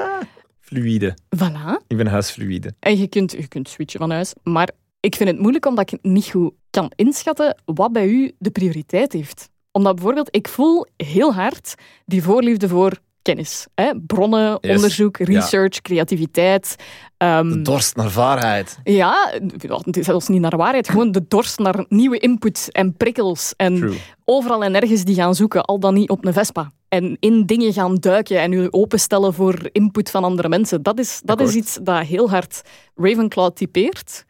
Fluïde. 0.60 1.16
voilà. 1.36 1.86
Ik 1.86 1.96
ben 1.96 2.06
huisfluïde. 2.06 2.74
En 2.80 2.98
je 2.98 3.06
kunt, 3.08 3.32
je 3.32 3.46
kunt 3.48 3.68
switchen 3.68 4.00
van 4.00 4.10
huis. 4.10 4.32
Maar 4.42 4.70
ik 5.00 5.16
vind 5.16 5.28
het 5.30 5.38
moeilijk 5.38 5.66
omdat 5.66 5.92
ik 5.92 5.98
niet 6.02 6.26
goed 6.26 6.52
kan 6.70 6.92
inschatten 6.96 7.56
wat 7.64 7.92
bij 7.92 8.06
u 8.06 8.32
de 8.38 8.50
prioriteit 8.50 9.12
heeft. 9.12 9.48
Omdat 9.72 9.94
bijvoorbeeld, 9.94 10.28
ik 10.34 10.48
voel 10.48 10.86
heel 10.96 11.34
hard 11.34 11.74
die 12.04 12.22
voorliefde 12.22 12.68
voor 12.68 12.92
kennis. 13.26 13.66
Hè? 13.74 13.90
Bronnen, 14.06 14.58
Yes. 14.60 14.74
onderzoek, 14.76 15.16
research, 15.18 15.80
creativiteit. 15.80 16.76
ehm, 17.16 17.48
De 17.48 17.62
dorst 17.62 17.96
naar 17.96 18.10
waarheid. 18.10 18.78
Ja, 18.84 19.32
zelfs 19.90 20.28
niet 20.28 20.40
naar 20.40 20.56
waarheid. 20.56 20.88
Gewoon 20.88 21.12
de 21.12 21.24
dorst 21.28 21.58
naar 21.58 21.84
nieuwe 21.88 22.18
input 22.18 22.68
en 22.72 22.96
prikkels. 22.96 23.52
En 23.56 23.74
True. 23.76 23.96
overal 24.24 24.64
en 24.64 24.74
ergens 24.74 25.04
die 25.04 25.14
gaan 25.14 25.34
zoeken, 25.34 25.64
al 25.64 25.78
dan 25.78 25.94
niet 25.94 26.10
op 26.10 26.24
een 26.24 26.32
Vespa. 26.32 26.70
En 26.88 27.16
in 27.20 27.46
dingen 27.46 27.72
gaan 27.72 27.94
duiken 27.94 28.40
en 28.40 28.52
u 28.52 28.66
openstellen 28.70 29.34
voor 29.34 29.68
input 29.72 30.10
van 30.10 30.24
andere 30.24 30.48
mensen. 30.48 30.82
Dat 30.82 30.98
is, 30.98 31.20
dat 31.24 31.40
is 31.40 31.54
iets 31.54 31.78
dat 31.82 32.04
heel 32.06 32.30
hard 32.30 32.60
Ravenclaw 32.94 33.52
typeert. 33.52 34.24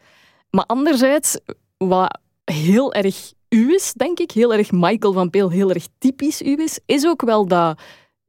Maar 0.51 0.65
anderzijds, 0.65 1.39
wat 1.77 2.19
heel 2.45 2.93
erg 2.93 3.33
u 3.49 3.75
is, 3.75 3.93
denk 3.93 4.19
ik, 4.19 4.31
heel 4.31 4.53
erg 4.55 4.73
Michael 4.73 5.13
van 5.13 5.31
Peel, 5.31 5.51
heel 5.51 5.71
erg 5.71 5.87
typisch 5.99 6.43
u 6.43 6.63
is, 6.63 6.79
is 6.87 7.07
ook 7.07 7.23
wel 7.23 7.47
dat, 7.47 7.81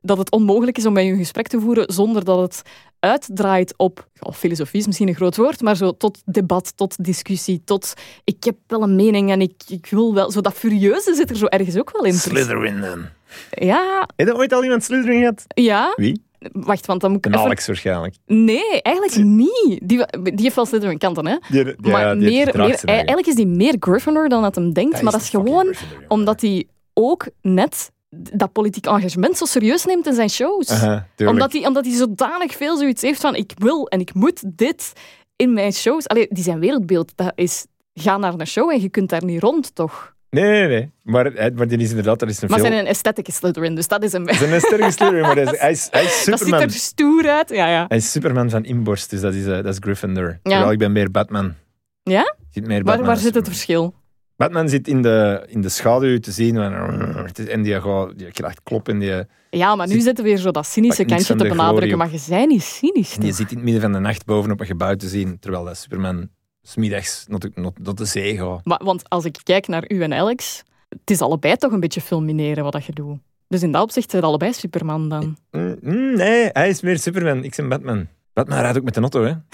dat 0.01 0.17
het 0.17 0.31
onmogelijk 0.31 0.77
is 0.77 0.85
om 0.85 0.93
met 0.93 1.05
u 1.05 1.07
een 1.07 1.17
gesprek 1.17 1.47
te 1.47 1.59
voeren 1.59 1.93
zonder 1.93 2.23
dat 2.25 2.39
het 2.39 2.61
uitdraait 2.99 3.73
op, 3.77 4.07
ja, 4.13 4.31
filosofie 4.31 4.79
is 4.79 4.85
misschien 4.85 5.07
een 5.07 5.15
groot 5.15 5.37
woord, 5.37 5.61
maar 5.61 5.75
zo 5.75 5.91
tot 5.97 6.21
debat, 6.25 6.73
tot 6.75 7.03
discussie, 7.03 7.61
tot 7.65 7.93
ik 8.23 8.43
heb 8.43 8.55
wel 8.67 8.81
een 8.81 8.95
mening 8.95 9.31
en 9.31 9.41
ik, 9.41 9.53
ik 9.67 9.85
wil 9.89 10.13
wel... 10.13 10.31
Zo 10.31 10.41
dat 10.41 10.53
furieuze 10.53 11.13
zit 11.15 11.29
er 11.29 11.35
zo 11.35 11.45
ergens 11.45 11.77
ook 11.77 11.91
wel 11.91 12.05
in. 12.05 12.13
Slytherin 12.13 12.81
dan. 12.81 13.05
Ja, 13.51 14.07
Heb 14.15 14.27
je 14.27 14.35
ooit 14.35 14.53
al 14.53 14.63
iemand 14.63 14.83
Slytherin 14.83 15.19
gehad? 15.19 15.43
ja. 15.47 15.93
Wie? 15.95 16.25
Wacht, 16.51 16.85
want 16.85 17.01
dan 17.01 17.11
moet 17.11 17.19
ik 17.19 17.25
Een 17.25 17.31
even... 17.33 17.45
Alex 17.45 17.67
waarschijnlijk. 17.67 18.15
Nee, 18.25 18.81
eigenlijk 18.81 19.17
niet. 19.23 19.79
Die, 19.83 20.05
die 20.21 20.33
heeft 20.41 20.55
wel 20.55 20.65
Slytherin 20.65 20.97
kanten, 20.97 21.27
hè. 21.27 21.37
Die, 21.49 21.63
die, 21.63 21.91
maar 21.91 22.01
ja, 22.01 22.13
die 22.15 22.29
meer, 22.29 22.55
eigenlijk. 22.85 23.27
is 23.27 23.35
die 23.35 23.47
meer 23.47 23.75
Gryffindor 23.79 24.29
dan 24.29 24.41
dat 24.41 24.55
hem 24.55 24.73
denkt. 24.73 25.01
maar 25.01 25.11
dat 25.11 25.21
is 25.21 25.29
gewoon 25.29 25.73
omdat 26.07 26.41
hij 26.41 26.67
ook 26.93 27.27
net 27.41 27.91
dat 28.09 28.51
politiek 28.51 28.85
engagement 28.85 29.37
zo 29.37 29.45
serieus 29.45 29.85
neemt 29.85 30.07
in 30.07 30.13
zijn 30.13 30.29
shows. 30.29 30.83
Omdat, 31.17 31.51
hij, 31.53 31.67
omdat 31.67 31.85
hij 31.85 31.95
zodanig 31.95 32.55
veel 32.55 32.77
zoiets 32.77 33.01
heeft 33.01 33.21
van 33.21 33.35
ik 33.35 33.51
wil 33.57 33.87
en 33.87 33.99
ik 33.99 34.13
moet 34.13 34.41
dit 34.57 34.93
in 35.35 35.53
mijn 35.53 35.73
shows. 35.73 36.07
Allee, 36.07 36.27
die 36.29 36.43
zijn 36.43 36.59
wereldbeeld, 36.59 37.11
dat 37.15 37.31
is 37.35 37.65
ga 37.93 38.17
naar 38.17 38.33
een 38.37 38.47
show 38.47 38.71
en 38.71 38.81
je 38.81 38.89
kunt 38.89 39.09
daar 39.09 39.23
niet 39.23 39.41
rond, 39.41 39.75
toch? 39.75 40.15
Nee, 40.29 40.43
nee, 40.43 40.67
nee. 40.67 40.91
Maar, 41.03 41.31
maar 41.55 41.67
die 41.67 41.77
is 41.77 41.89
inderdaad, 41.89 42.19
dat 42.19 42.29
is 42.29 42.41
een 42.41 42.49
Maar 42.49 42.59
veel... 42.59 42.67
zijn 42.67 42.79
een 42.79 42.87
aesthetic 42.87 43.27
Slytherin, 43.29 43.75
dus 43.75 43.87
dat 43.87 44.03
is 44.03 44.13
een... 44.13 44.27
Is 44.27 44.41
een 44.41 44.59
sterke 44.61 44.91
Slytherin, 44.91 45.21
maar 45.21 45.35
hij 45.35 45.43
is, 45.43 45.59
hij 45.59 45.71
is, 45.71 45.87
hij 45.91 46.03
is 46.03 46.09
Dat 46.25 46.25
ziet 46.25 46.37
Superman. 46.37 46.61
er 46.61 46.71
stoer 46.71 47.29
uit, 47.29 47.49
ja, 47.49 47.67
ja. 47.69 47.85
Hij 47.87 47.97
is 47.97 48.11
Superman 48.11 48.49
van 48.49 48.63
inborst, 48.65 49.09
dus 49.09 49.21
dat 49.21 49.33
is, 49.33 49.45
eh, 49.45 49.51
dat 49.51 49.65
is 49.65 49.77
Gryffindor. 49.79 50.39
Terwijl 50.43 50.71
ik 50.71 50.77
ben 50.77 50.91
meer 50.91 51.11
Batman. 51.11 51.53
Ja? 52.03 52.35
Zit 52.51 52.67
meer 52.67 52.83
Waar, 52.83 52.83
Batman 52.83 53.05
waar 53.05 53.15
dan 53.15 53.23
zit 53.23 53.35
het 53.35 53.45
Superman. 53.45 53.53
verschil? 53.53 53.93
Batman 54.37 54.69
zit 54.69 54.87
in 54.87 55.01
de, 55.01 55.45
in 55.47 55.61
de 55.61 55.69
schaduw 55.69 56.19
te 56.19 56.31
zien 56.31 56.57
en 56.57 57.61
die, 57.61 57.81
gaat, 57.81 58.17
die 58.17 58.31
krijgt 58.31 58.63
klop 58.63 58.89
en 58.89 58.99
die, 58.99 59.23
Ja, 59.49 59.75
maar 59.75 59.87
nu 59.87 59.93
Zit- 59.93 60.03
zitten 60.03 60.23
we 60.23 60.29
weer 60.29 60.39
zo 60.39 60.51
dat 60.51 60.65
cynische 60.65 61.05
kantje 61.05 61.35
te 61.35 61.47
benadrukken, 61.47 61.97
maar 61.97 62.11
je 62.11 62.23
bent 62.29 62.49
niet 62.49 62.63
cynisch. 62.63 63.15
die 63.15 63.27
toch? 63.27 63.35
zit 63.35 63.51
in 63.51 63.55
het 63.55 63.63
midden 63.63 63.81
van 63.81 63.91
de 63.91 63.99
nacht 63.99 64.25
bovenop 64.25 64.59
een 64.59 64.65
gebouw 64.65 64.95
te 64.95 65.07
zien, 65.07 65.39
terwijl 65.39 65.63
dat 65.63 65.77
Superman 65.77 66.29
smiddags 66.61 67.25
naar 67.27 67.39
de, 67.95 68.05
zee 68.05 68.37
gaat. 68.37 68.65
Maar, 68.65 68.81
want 68.83 69.09
als 69.09 69.25
ik 69.25 69.39
kijk 69.43 69.67
naar 69.67 69.83
u 69.87 70.01
en 70.01 70.13
Alex, 70.13 70.63
het 70.89 71.11
is 71.11 71.21
allebei 71.21 71.55
toch 71.55 71.71
een 71.71 71.79
beetje 71.79 72.01
fulmineren 72.01 72.63
wat 72.63 72.73
dat 72.73 72.85
je 72.85 72.93
doet. 72.93 73.17
Dus 73.47 73.63
in 73.63 73.71
dat 73.71 73.81
opzicht 73.83 74.11
zijn 74.11 74.23
allebei 74.23 74.53
Superman 74.53 75.09
dan. 75.09 75.37
Mm, 75.51 76.15
nee, 76.15 76.49
hij 76.51 76.69
is 76.69 76.81
meer 76.81 76.99
Superman. 76.99 77.43
Ik 77.43 77.55
ben 77.55 77.69
Batman. 77.69 78.07
Batman 78.33 78.59
rijdt 78.59 78.77
ook 78.77 78.83
met 78.83 78.95
een 78.95 79.01
auto, 79.01 79.23
hè. 79.23 79.33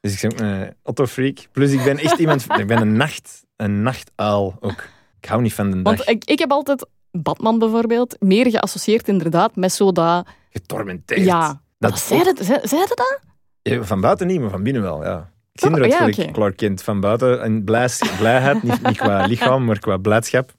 Dus 0.00 0.12
ik 0.12 0.20
ben 0.20 0.32
ook 0.32 0.40
een 0.40 0.74
auto-freak. 0.82 1.38
Plus 1.52 1.72
ik 1.72 1.84
ben 1.84 1.98
echt 1.98 2.18
iemand... 2.18 2.46
Ik 2.58 2.66
ben 2.66 2.80
een 2.80 2.96
nacht... 2.96 3.44
Een 3.60 3.82
nachtuil 3.82 4.56
ook. 4.60 4.84
Ik 5.20 5.28
hou 5.28 5.42
niet 5.42 5.54
van 5.54 5.70
de 5.70 5.82
dag. 5.82 5.96
Want 5.96 6.08
ik, 6.08 6.24
ik 6.24 6.38
heb 6.38 6.50
altijd 6.50 6.86
Batman 7.10 7.58
bijvoorbeeld 7.58 8.16
meer 8.18 8.50
geassocieerd 8.50 9.08
inderdaad 9.08 9.56
met 9.56 9.72
zo 9.72 9.92
dat... 9.92 10.26
Getormenteerd. 10.50 11.24
Ja, 11.24 11.46
Dat 11.78 11.90
dat 11.90 12.00
zei, 12.00 12.22
het, 12.22 12.38
zei, 12.42 12.58
zei 12.62 12.80
het 12.80 12.96
dat? 12.96 13.20
Ja, 13.62 13.82
van 13.82 14.00
buiten 14.00 14.26
niet, 14.26 14.40
maar 14.40 14.50
van 14.50 14.62
binnen 14.62 14.82
wel, 14.82 15.04
ja. 15.04 15.30
Ik 15.52 15.60
zie 15.60 15.80
Oh, 15.82 15.86
ja, 16.16 16.30
Clark 16.32 16.56
Kent. 16.56 16.82
Van 16.82 17.00
buiten 17.00 17.44
een 17.44 17.64
blij, 17.64 17.88
blijheid, 18.18 18.62
niet, 18.62 18.82
niet 18.82 18.96
qua 18.96 19.24
lichaam, 19.32 19.64
maar 19.64 19.78
qua 19.78 19.96
blijdschap. 19.96 20.52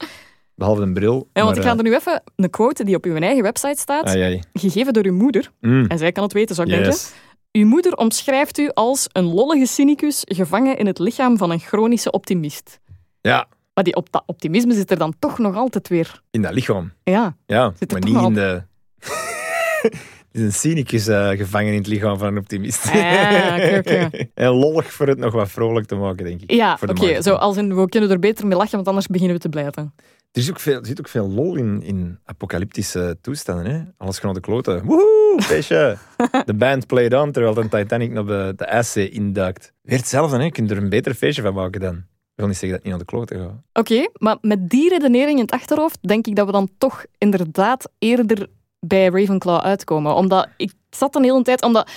Behalve 0.54 0.82
een 0.82 0.92
bril. 0.94 1.14
Ja, 1.32 1.42
want 1.42 1.46
maar, 1.56 1.64
ik 1.64 1.70
ga 1.70 1.76
er 1.76 1.82
nu 1.82 1.94
even 1.94 2.22
een 2.36 2.50
quote 2.50 2.84
die 2.84 2.96
op 2.96 3.04
uw 3.04 3.16
eigen 3.16 3.42
website 3.42 3.80
staat, 3.80 4.04
eh, 4.04 4.10
ai, 4.12 4.22
ai. 4.22 4.40
gegeven 4.52 4.92
door 4.92 5.04
uw 5.04 5.14
moeder. 5.14 5.50
Mm, 5.60 5.86
En 5.86 5.98
zij 5.98 6.12
kan 6.12 6.22
het 6.22 6.32
weten, 6.32 6.54
zou 6.54 6.68
ik 6.68 6.74
denken. 6.74 6.92
yes. 6.92 7.12
Uw 7.52 7.66
moeder 7.66 7.96
omschrijft 7.96 8.58
u 8.58 8.70
als 8.74 9.08
een 9.12 9.24
lollige 9.24 9.66
cynicus 9.66 10.22
gevangen 10.24 10.76
in 10.78 10.86
het 10.86 10.98
lichaam 10.98 11.36
van 11.36 11.50
een 11.50 11.60
chronische 11.60 12.10
optimist. 12.10 12.80
Ja, 13.22 13.48
Maar 13.74 13.84
die 13.84 13.96
op 13.96 14.12
dat 14.12 14.22
optimisme 14.26 14.74
zit 14.74 14.90
er 14.90 14.98
dan 14.98 15.14
toch 15.18 15.38
nog 15.38 15.56
altijd 15.56 15.88
weer. 15.88 16.22
in 16.30 16.42
dat 16.42 16.52
lichaam. 16.52 16.92
Ja, 17.04 17.36
Ja, 17.46 17.72
maar 17.88 18.00
niet 18.00 18.22
in 18.22 18.34
de... 18.34 18.62
Het 20.32 20.40
is 20.40 20.46
een 20.46 20.52
cynicus 20.52 21.06
eh, 21.06 21.28
gevangen 21.28 21.72
in 21.72 21.78
het 21.78 21.86
lichaam 21.86 22.18
van 22.18 22.28
een 22.28 22.38
optimist. 22.38 22.90
Ah, 22.90 23.76
oké. 23.78 24.10
en 24.34 24.48
lollig 24.64 24.92
voor 24.92 25.06
het 25.06 25.18
nog 25.18 25.32
wat 25.32 25.50
vrolijk 25.50 25.86
te 25.86 25.94
maken, 25.94 26.24
denk 26.24 26.40
ik. 26.40 26.50
ja 26.50 26.78
oké. 26.88 27.22
zo 27.22 27.34
als 27.34 27.56
in, 27.56 27.76
we 27.76 27.88
kunnen 27.88 28.10
er 28.10 28.18
beter 28.18 28.46
mee 28.46 28.56
lachen, 28.56 28.74
want 28.74 28.86
anders 28.86 29.06
beginnen 29.06 29.36
we 29.36 29.42
te 29.42 29.48
blijven. 29.48 29.94
Er, 30.32 30.40
is 30.40 30.50
ook 30.50 30.60
veel, 30.60 30.78
er 30.78 30.86
zit 30.86 30.98
ook 30.98 31.08
veel 31.08 31.28
lol 31.28 31.56
in, 31.56 31.82
in 31.82 32.18
apocalyptische 32.24 33.18
toestanden. 33.20 33.66
Hè? 33.66 33.80
Alles 33.96 34.18
gewoon 34.18 34.34
de 34.34 34.40
kloten. 34.40 34.84
Woehoe, 34.84 35.42
feestje. 35.42 35.96
De 36.44 36.54
band 36.54 36.86
played 36.86 37.14
on 37.14 37.32
terwijl 37.32 37.54
de 37.54 37.68
Titanic 37.68 38.10
naar 38.10 38.26
de, 38.26 38.52
de 38.56 38.64
ijszee 38.64 39.08
induikt. 39.08 39.72
Weer 39.82 39.98
hetzelfde, 39.98 40.36
hè? 40.36 40.42
je 40.42 40.50
kunt 40.50 40.70
er 40.70 40.76
een 40.76 40.88
beter 40.88 41.14
feestje 41.14 41.42
van 41.42 41.54
maken 41.54 41.80
dan. 41.80 42.04
Ik 42.34 42.38
wil 42.38 42.46
niet 42.46 42.56
zeggen 42.56 42.68
dat 42.68 42.78
het 42.78 42.82
niet 42.82 43.06
naar 43.14 43.26
de 43.26 43.36
kloten 43.36 43.62
gaat. 43.72 43.82
Oké, 43.84 44.08
maar 44.12 44.36
met 44.40 44.70
die 44.70 44.88
redenering 44.88 45.38
in 45.38 45.44
het 45.44 45.54
achterhoofd 45.54 45.98
denk 46.00 46.26
ik 46.26 46.36
dat 46.36 46.46
we 46.46 46.52
dan 46.52 46.68
toch 46.78 47.04
inderdaad 47.18 47.88
eerder 47.98 48.46
bij 48.80 49.08
Ravenclaw 49.08 49.60
uitkomen. 49.60 50.14
Omdat 50.14 50.48
ik 50.56 50.72
zat 50.90 51.16
een 51.16 51.22
hele 51.22 51.42
tijd, 51.42 51.62
omdat 51.62 51.90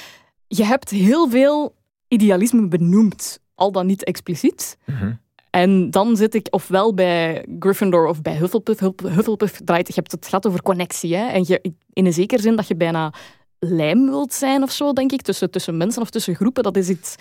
je 0.47 0.63
hebt 0.63 0.89
heel 0.89 1.29
veel 1.29 1.75
idealisme 2.07 2.67
benoemd, 2.67 3.39
al 3.55 3.71
dan 3.71 3.85
niet 3.85 4.03
expliciet. 4.03 4.77
Mhm. 4.85 5.13
En 5.49 5.91
dan 5.91 6.15
zit 6.17 6.33
ik 6.33 6.47
ofwel 6.49 6.93
bij 6.93 7.45
Gryffindor 7.59 8.07
of 8.07 8.21
bij 8.21 8.35
Hufflepuff. 8.35 8.79
Huff- 8.79 9.15
Hufflepuff 9.15 9.61
draait, 9.63 9.87
je 9.87 9.93
hebt 9.95 10.11
het 10.11 10.27
gaat 10.27 10.47
over 10.47 10.61
connectie. 10.61 11.15
Hè? 11.15 11.25
En 11.27 11.43
je, 11.47 11.73
in 11.93 12.05
een 12.05 12.13
zekere 12.13 12.41
zin 12.41 12.55
dat 12.55 12.67
je 12.67 12.75
bijna 12.75 13.13
lijm 13.59 14.05
wilt 14.05 14.33
zijn 14.33 14.63
of 14.63 14.71
zo, 14.71 14.93
denk 14.93 15.11
ik, 15.11 15.21
tussen, 15.21 15.51
tussen 15.51 15.77
mensen 15.77 16.01
of 16.01 16.09
tussen 16.09 16.35
groepen. 16.35 16.63
Dat 16.63 16.77
is 16.77 16.89
iets, 16.89 17.15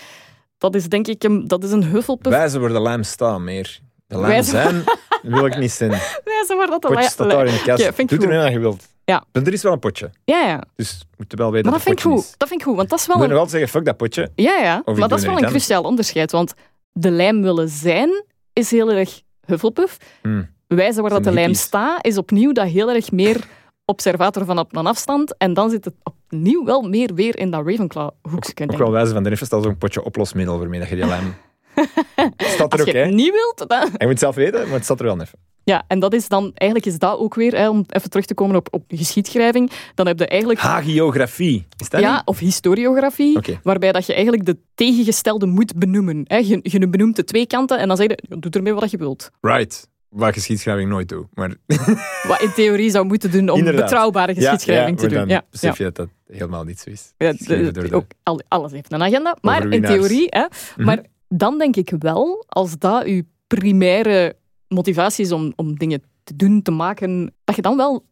dat 0.65 0.74
is 0.74 0.89
denk 0.89 1.07
ik 1.07 1.24
een, 1.24 1.47
dat 1.49 1.65
is 1.65 1.70
een 1.70 1.85
Hufflepuff. 1.85 2.36
Wijzen 2.36 2.61
waar 2.61 2.73
de 2.73 2.81
lijm 2.82 3.03
staan 3.03 3.45
meer. 3.45 3.78
De 4.07 4.20
lijm 4.20 4.43
zijn 4.43 4.85
wil 5.23 5.47
ik 5.47 5.59
niet 5.59 5.70
zijn. 5.70 5.91
Wijze 6.24 6.55
waar 6.57 6.66
dat 6.66 6.82
de 6.82 6.91
lijn- 6.91 7.11
staat 7.11 7.31
daar 7.31 7.47
in 7.47 7.53
de 7.53 7.62
kast. 7.62 8.09
Doe 8.09 8.19
er 8.19 8.28
nu 8.28 8.35
aan 8.35 8.53
je 8.53 8.59
wilt. 8.59 8.89
Ja. 9.05 9.24
Maar 9.32 9.43
er 9.43 9.53
is 9.53 9.62
wel 9.62 9.73
een 9.73 9.78
potje. 9.78 10.11
Ja, 10.24 10.41
ja. 10.41 10.62
Dus 10.77 10.99
we 10.99 11.15
moeten 11.16 11.39
wel 11.39 11.51
weten 11.51 11.70
Maar 11.70 11.78
dat 11.78 11.86
vind 11.86 11.99
ik 11.99 12.05
goed. 12.05 12.19
is. 12.19 12.35
Dat 12.36 12.49
vind 12.49 12.61
ik 12.61 12.66
goed, 12.66 12.77
want 12.77 12.89
dat 12.91 12.99
is 12.99 13.05
Je 13.05 13.11
wel 13.11 13.20
moet 13.20 13.27
een... 13.31 13.35
nog 13.35 13.43
altijd 13.45 13.61
zeggen, 13.62 13.78
fuck 13.78 13.89
dat 13.89 13.97
potje. 13.97 14.31
Ja, 14.35 14.57
ja. 14.59 14.82
Maar 14.85 15.09
dat 15.09 15.19
is 15.19 15.24
wel 15.24 15.39
een 15.39 15.49
cruciaal 15.49 15.82
onderscheid, 15.82 16.32
want 16.32 16.55
de 16.93 17.11
lijm 17.11 17.43
willen 17.43 17.69
zijn 17.69 18.24
is 18.53 18.70
heel 18.70 18.91
erg 18.91 19.20
Hufflepuff. 19.47 19.97
Hmm. 20.23 20.49
Wijze 20.66 21.01
waar 21.01 21.11
dat 21.11 21.24
de 21.24 21.32
lijm 21.32 21.55
staat 21.55 22.07
is 22.07 22.19
opnieuw 22.19 22.53
dat 22.53 22.66
heel 22.69 22.91
erg 22.91 23.11
meer 23.12 23.45
observator 23.85 24.45
van 24.45 24.59
op 24.59 24.77
een 24.77 24.86
afstand. 24.86 25.36
En 25.36 25.55
dan 25.55 25.70
zit 25.70 25.85
het 25.85 25.95
opnieuw 26.35 26.65
wel 26.65 26.82
meer 26.82 27.15
weer 27.15 27.39
in 27.39 27.51
dat 27.51 27.66
Ravenclaw-hoekje. 27.66 28.69
Ook 28.70 28.78
wel 28.78 28.90
wijze 28.90 29.12
van 29.12 29.23
de 29.23 29.28
rest 29.28 29.44
staat 29.44 29.62
zo'n 29.62 29.78
potje 29.78 30.05
oplosmiddel 30.05 30.59
waarmee 30.59 30.81
dat 30.81 30.89
je 30.89 30.94
die 30.94 31.06
lijm... 31.06 31.35
staat 32.36 32.73
er 32.73 32.78
Als 32.78 32.89
je 32.89 32.97
het 32.97 33.15
niet 33.15 33.32
wilt, 33.32 33.69
dan... 33.69 33.81
Je 33.81 33.90
moet 33.98 34.09
het 34.09 34.19
zelf 34.19 34.35
weten, 34.35 34.61
maar 34.62 34.73
het 34.74 34.85
staat 34.85 34.98
er 35.01 35.05
wel 35.05 35.20
even. 35.20 35.39
Ja, 35.65 35.85
en 35.89 35.98
dat 35.98 36.15
is 36.15 36.28
dan... 36.28 36.51
Eigenlijk 36.55 36.90
is 36.93 36.98
dat 36.98 37.19
ook 37.19 37.35
weer, 37.35 37.56
hè, 37.56 37.69
om 37.69 37.85
even 37.89 38.11
terug 38.11 38.27
te 38.27 38.35
komen 38.35 38.56
op, 38.56 38.69
op 38.70 38.85
geschiedschrijving, 38.89 39.70
dan 39.94 40.06
heb 40.06 40.19
je 40.19 40.27
eigenlijk... 40.27 40.61
Hagiografie. 40.61 41.66
Is 41.78 41.89
dat 41.89 42.01
Ja, 42.01 42.12
niet? 42.12 42.23
of 42.24 42.39
historiografie, 42.39 43.39
waarbij 43.62 43.93
dat 43.93 44.06
je 44.06 44.12
eigenlijk 44.12 44.44
de 44.44 44.59
tegengestelde 44.74 45.47
moet 45.47 45.77
benoemen. 45.77 46.24
Hè. 46.24 46.36
Je, 46.36 46.59
je 46.62 46.89
benoemt 46.89 47.16
de 47.16 47.24
twee 47.24 47.47
kanten 47.47 47.78
en 47.78 47.89
dan 47.89 47.97
zeg 47.97 48.06
je, 48.06 48.19
doe 48.39 48.51
ermee 48.51 48.74
wat 48.74 48.90
je 48.90 48.97
wilt. 48.97 49.31
Right. 49.40 49.89
Wat 50.15 50.32
geschiedschrijving 50.35 50.91
nooit 50.91 51.09
doe. 51.09 51.28
Maar 51.32 51.55
Wat 52.28 52.41
in 52.43 52.53
theorie 52.55 52.91
zou 52.91 53.07
moeten 53.07 53.31
doen 53.31 53.49
om 53.49 53.59
Inderdaad. 53.59 53.82
betrouwbare 53.82 54.35
geschiedschrijving 54.35 55.01
ja, 55.01 55.03
te 55.03 55.09
doen. 55.15 55.19
dan 55.19 55.28
Ja, 55.28 55.43
besef 55.51 55.78
ja. 55.78 55.85
je 55.85 55.93
dat 55.93 55.97
dat 56.27 56.36
helemaal 56.36 56.65
niet 56.65 56.78
zo 56.81 56.91
is. 56.91 57.12
Ja, 57.16 57.32
de- 57.32 57.70
de- 57.70 57.95
ook, 57.95 58.07
al- 58.23 58.43
alles 58.49 58.73
heeft 58.73 58.93
een 58.93 59.03
agenda, 59.03 59.36
maar 59.41 59.69
in 59.69 59.82
theorie. 59.82 60.27
Hè, 60.28 60.45
Mhm. 60.77 60.85
Maar 60.86 61.05
dan 61.28 61.59
denk 61.59 61.77
ik 61.77 61.93
wel, 61.99 62.45
als 62.49 62.78
dat 62.78 63.07
je 63.07 63.24
primaire 63.47 64.36
motivatie 64.69 65.24
is 65.24 65.32
om, 65.32 65.53
om 65.57 65.78
dingen 65.78 66.03
te 66.24 66.36
doen, 66.36 66.62
te 66.62 66.70
maken, 66.70 67.35
dat 67.45 67.57
je 67.57 67.62
dan 67.62 67.77
wel 67.77 68.05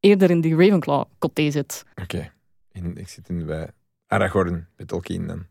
eerder 0.00 0.30
in 0.30 0.40
die 0.40 0.56
Ravenclaw-coté 0.56 1.50
zit. 1.50 1.84
Oké. 2.02 2.32
Ik 2.94 3.08
zit 3.08 3.28
in 3.28 3.46
bij 3.46 3.68
Aragorn, 4.06 4.66
bij 4.76 4.86
Tolkien 4.86 5.26
dan. 5.26 5.46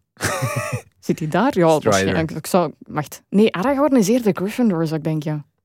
Zit 1.00 1.20
hij 1.20 1.28
daar? 1.28 1.58
Ja, 1.58 1.66
waarschijnlijk. 1.80 2.32
Ik 2.32 2.48
zou... 2.48 2.74
Wacht. 2.80 3.24
Nee, 3.30 3.54
Aragorn 3.54 3.96
is 3.98 4.08
eerder 4.08 4.36
Gryffindor, 4.36 4.86
zou 4.88 4.98
ik 5.00 5.04
denken. 5.04 5.32
Goddammit. 5.32 5.57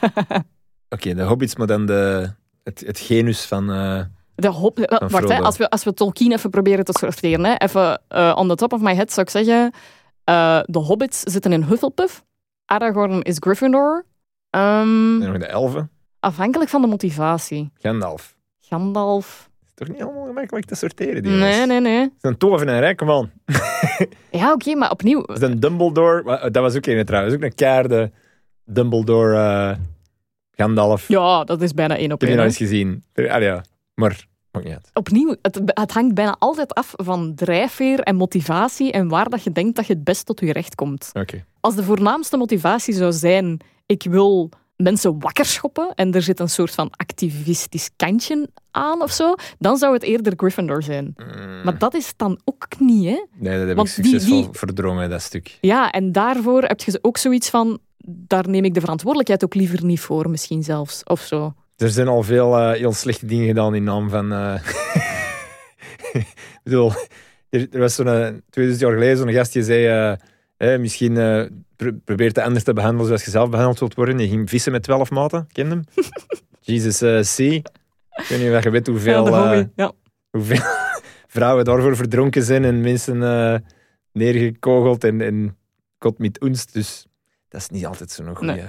Oké, 0.94 1.14
de 1.14 1.22
hobbits, 1.22 1.56
maar 1.56 1.66
dan 1.66 1.86
de, 1.86 2.30
het, 2.62 2.82
het 2.86 2.98
genus 2.98 3.44
van... 3.44 3.70
eh, 3.72 4.00
De 4.34 4.48
hop, 4.48 4.78
wacht, 4.78 5.00
hè, 5.00 5.08
Frodo. 5.08 5.34
als, 5.34 5.56
we, 5.56 5.70
als 5.70 5.84
we 5.84 5.94
Tolkien 5.94 6.32
even 6.32 6.50
proberen 6.50 6.84
te 6.84 6.96
sorteren. 6.98 7.44
Hè, 7.44 7.54
even 7.56 8.02
eh, 8.08 8.32
on 8.36 8.48
the 8.48 8.54
top 8.54 8.72
of 8.72 8.80
my 8.80 8.94
head 8.94 9.12
zou 9.12 9.26
ik 9.26 9.32
zeggen... 9.32 9.72
eh, 10.24 10.60
de 10.64 10.78
hobbits 10.78 11.20
zitten 11.20 11.52
in 11.52 11.62
Hufflepuff. 11.62 12.24
Aragorn 12.64 13.22
is 13.22 13.36
Gryffindor. 13.40 14.04
Ehm, 14.50 15.22
en 15.22 15.28
nog 15.32 15.38
de 15.38 15.46
elfen. 15.46 15.90
afhankelijk 16.20 16.70
van 16.70 16.80
de 16.80 16.86
motivatie. 16.86 17.70
Gandalf. 17.74 18.36
Gandalf... 18.60 19.50
is 19.66 19.74
toch 19.74 19.88
niet 19.88 20.02
allemaal 20.02 20.26
gemakkelijk 20.26 20.66
te 20.66 20.74
sorteren, 20.74 21.22
die 21.22 21.32
Nee, 21.32 21.50
jongens. 21.50 21.66
nee, 21.66 21.80
nee. 21.80 22.00
Het 22.00 22.12
is 22.20 22.30
een 22.30 22.38
hè? 22.82 22.94
Come 22.94 23.12
on. 23.12 23.30
Ja, 24.30 24.52
oké, 24.52 24.74
maar 24.74 24.90
opnieuw... 24.90 25.20
Het 25.20 25.42
is 25.42 25.48
een 25.48 25.60
Dumbledore. 25.60 26.50
Dat 26.50 26.62
was 26.62 26.76
ook 26.76 26.86
een 26.86 27.04
trouwens. 27.04 27.34
Ook 27.34 27.42
een 27.42 27.54
kaarde 27.54 28.10
Dumbledore 28.70 29.36
eh, 29.36 29.76
Gandalf. 30.50 31.08
Ja, 31.08 31.44
dat 31.44 31.62
is 31.62 31.74
bijna 31.74 31.96
één 31.96 32.12
op 32.12 32.22
Ik 32.22 32.28
heb 32.28 32.38
één. 32.38 32.38
je 32.38 32.44
nou 32.44 32.56
hè. 32.58 32.60
eens 32.60 32.70
gezien. 32.70 33.04
Ah 33.34 33.42
ja, 33.42 33.64
maar 33.94 34.26
niet. 34.62 34.90
Opnieuw, 34.92 35.34
het, 35.42 35.60
het 35.64 35.92
hangt 35.92 36.14
bijna 36.14 36.36
altijd 36.38 36.74
af 36.74 36.92
van 36.96 37.34
drijfveer 37.34 38.00
en 38.00 38.16
motivatie 38.16 38.92
en 38.92 39.08
waar 39.08 39.28
dat 39.28 39.42
je 39.42 39.52
denkt 39.52 39.76
dat 39.76 39.86
je 39.86 39.92
het 39.94 40.04
best 40.04 40.26
tot 40.26 40.40
je 40.40 40.52
recht 40.52 40.74
komt. 40.74 41.10
Oké. 41.12 41.44
Als 41.60 41.74
de 41.74 41.82
voornaamste 41.82 42.36
motivatie 42.36 42.94
zou 42.94 43.12
zijn, 43.12 43.60
ik 43.86 44.02
wil 44.02 44.48
mensen 44.76 45.20
wakker 45.20 45.44
schoppen 45.44 45.92
en 45.94 46.12
er 46.12 46.22
zit 46.22 46.40
een 46.40 46.48
soort 46.48 46.70
van 46.74 46.90
activistisch 46.96 47.90
kantje 47.96 48.48
aan 48.70 49.02
of 49.02 49.10
zo, 49.10 49.34
dan 49.58 49.76
zou 49.76 49.92
het 49.94 50.02
eerder 50.02 50.32
Gryffindor 50.36 50.82
zijn. 50.82 51.14
Mm, 51.16 51.62
Maar 51.64 51.78
dat 51.78 51.94
is 51.94 52.12
dan 52.16 52.40
ook 52.44 52.66
niet, 52.78 53.04
hè? 53.04 53.24
nee, 53.38 53.58
dat 53.58 53.66
heb 53.66 53.76
want 53.76 53.88
ik 53.88 53.94
die- 54.02 54.04
succesvol 54.12 54.40
die- 54.42 54.48
verdrongen, 54.52 55.10
dat 55.10 55.22
stuk. 55.22 55.58
Ja, 55.60 55.90
en 55.90 56.12
daarvoor 56.12 56.62
heb 56.62 56.80
je 56.80 56.98
ook 57.02 57.16
zoiets 57.16 57.50
van, 57.50 57.78
daar 58.06 58.48
neem 58.48 58.64
ik 58.64 58.74
de 58.74 58.80
verantwoordelijkheid 58.80 59.44
ook 59.44 59.54
liever 59.54 59.84
niet 59.84 60.00
voor, 60.00 60.30
misschien 60.30 60.62
zelfs, 60.62 61.02
of 61.04 61.20
zo. 61.20 61.54
Er 61.76 61.88
zijn 61.90 62.08
al 62.08 62.22
veel 62.22 62.56
eh, 62.58 62.70
heel 62.78 62.92
slechte 62.92 63.26
dingen 63.26 63.46
gedaan 63.46 63.74
in 63.74 63.84
naam 63.84 64.08
van... 64.10 64.32
eh, 64.32 64.54
ik 66.12 66.60
bedoel, 66.62 66.92
er, 67.50 67.66
er 67.70 67.78
was 67.80 67.94
zo'n... 67.94 68.06
eh, 68.08 68.28
2000 68.50 68.80
jaar 68.80 68.92
geleden 68.92 69.16
zo'n 69.16 69.32
gast 69.32 69.52
die 69.52 69.62
zei... 69.62 69.86
eh, 69.86 70.72
eh, 70.74 70.80
misschien 70.80 71.16
eh, 71.16 71.44
pro- 71.76 71.98
probeer 72.04 72.28
het 72.28 72.38
anders 72.38 72.64
te 72.64 72.72
behandelen 72.72 73.06
zoals 73.06 73.24
je 73.24 73.30
zelf 73.30 73.50
behandeld 73.50 73.78
wilt 73.78 73.94
worden. 73.94 74.18
Je 74.18 74.28
ging 74.28 74.48
vissen 74.48 74.72
met 74.72 74.82
12 74.82 75.10
maten, 75.10 75.46
ken 75.52 75.64
je 75.68 75.70
hem? 75.70 75.84
Jesus 76.60 77.00
eh 77.02 77.20
C. 77.20 77.38
Ik 78.18 78.26
weet 78.28 78.40
niet 78.40 78.52
of 78.56 78.62
je 78.62 78.70
weet 78.70 78.86
hoeveel, 78.86 79.26
ja, 79.32 79.50
de 79.54 79.68
eh, 79.76 79.88
hoeveel 80.30 80.62
vrouwen 81.36 81.64
daarvoor 81.64 81.96
verdronken 81.96 82.42
zijn 82.42 82.64
en 82.64 82.80
mensen 82.80 83.22
eh, 83.22 83.58
neergekogeld 84.12 85.04
en, 85.04 85.20
en 85.20 85.56
kot 85.98 86.18
met 86.18 86.42
oenst. 86.42 86.72
Dus 86.72 87.06
dat 87.50 87.60
is 87.60 87.68
niet 87.68 87.86
altijd 87.86 88.10
zo'n 88.10 88.36
goede... 88.36 88.52
Nee. 88.52 88.64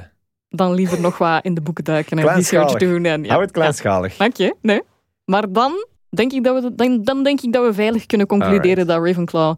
Dan 0.49 0.73
liever 0.73 1.01
nog 1.01 1.17
wat 1.17 1.43
in 1.43 1.53
de 1.53 1.61
boeken 1.61 1.83
duiken 1.83 2.19
en 2.19 2.27
research 2.27 2.73
doen. 2.73 3.05
En, 3.05 3.23
ja. 3.23 3.29
Hou 3.29 3.41
het 3.41 3.51
kleinschalig. 3.51 4.17
Dank 4.17 4.35
je. 4.35 4.55
Nee. 4.61 4.81
Maar 5.25 5.51
dan 5.51 5.85
denk, 6.09 6.31
ik 6.31 6.43
dat 6.43 6.63
we, 6.63 6.75
dan, 6.75 7.03
dan 7.03 7.23
denk 7.23 7.41
ik 7.41 7.53
dat 7.53 7.65
we 7.65 7.73
veilig 7.73 8.05
kunnen 8.05 8.27
concluderen 8.27 8.87
dat 8.87 9.05
Ravenclaw 9.05 9.55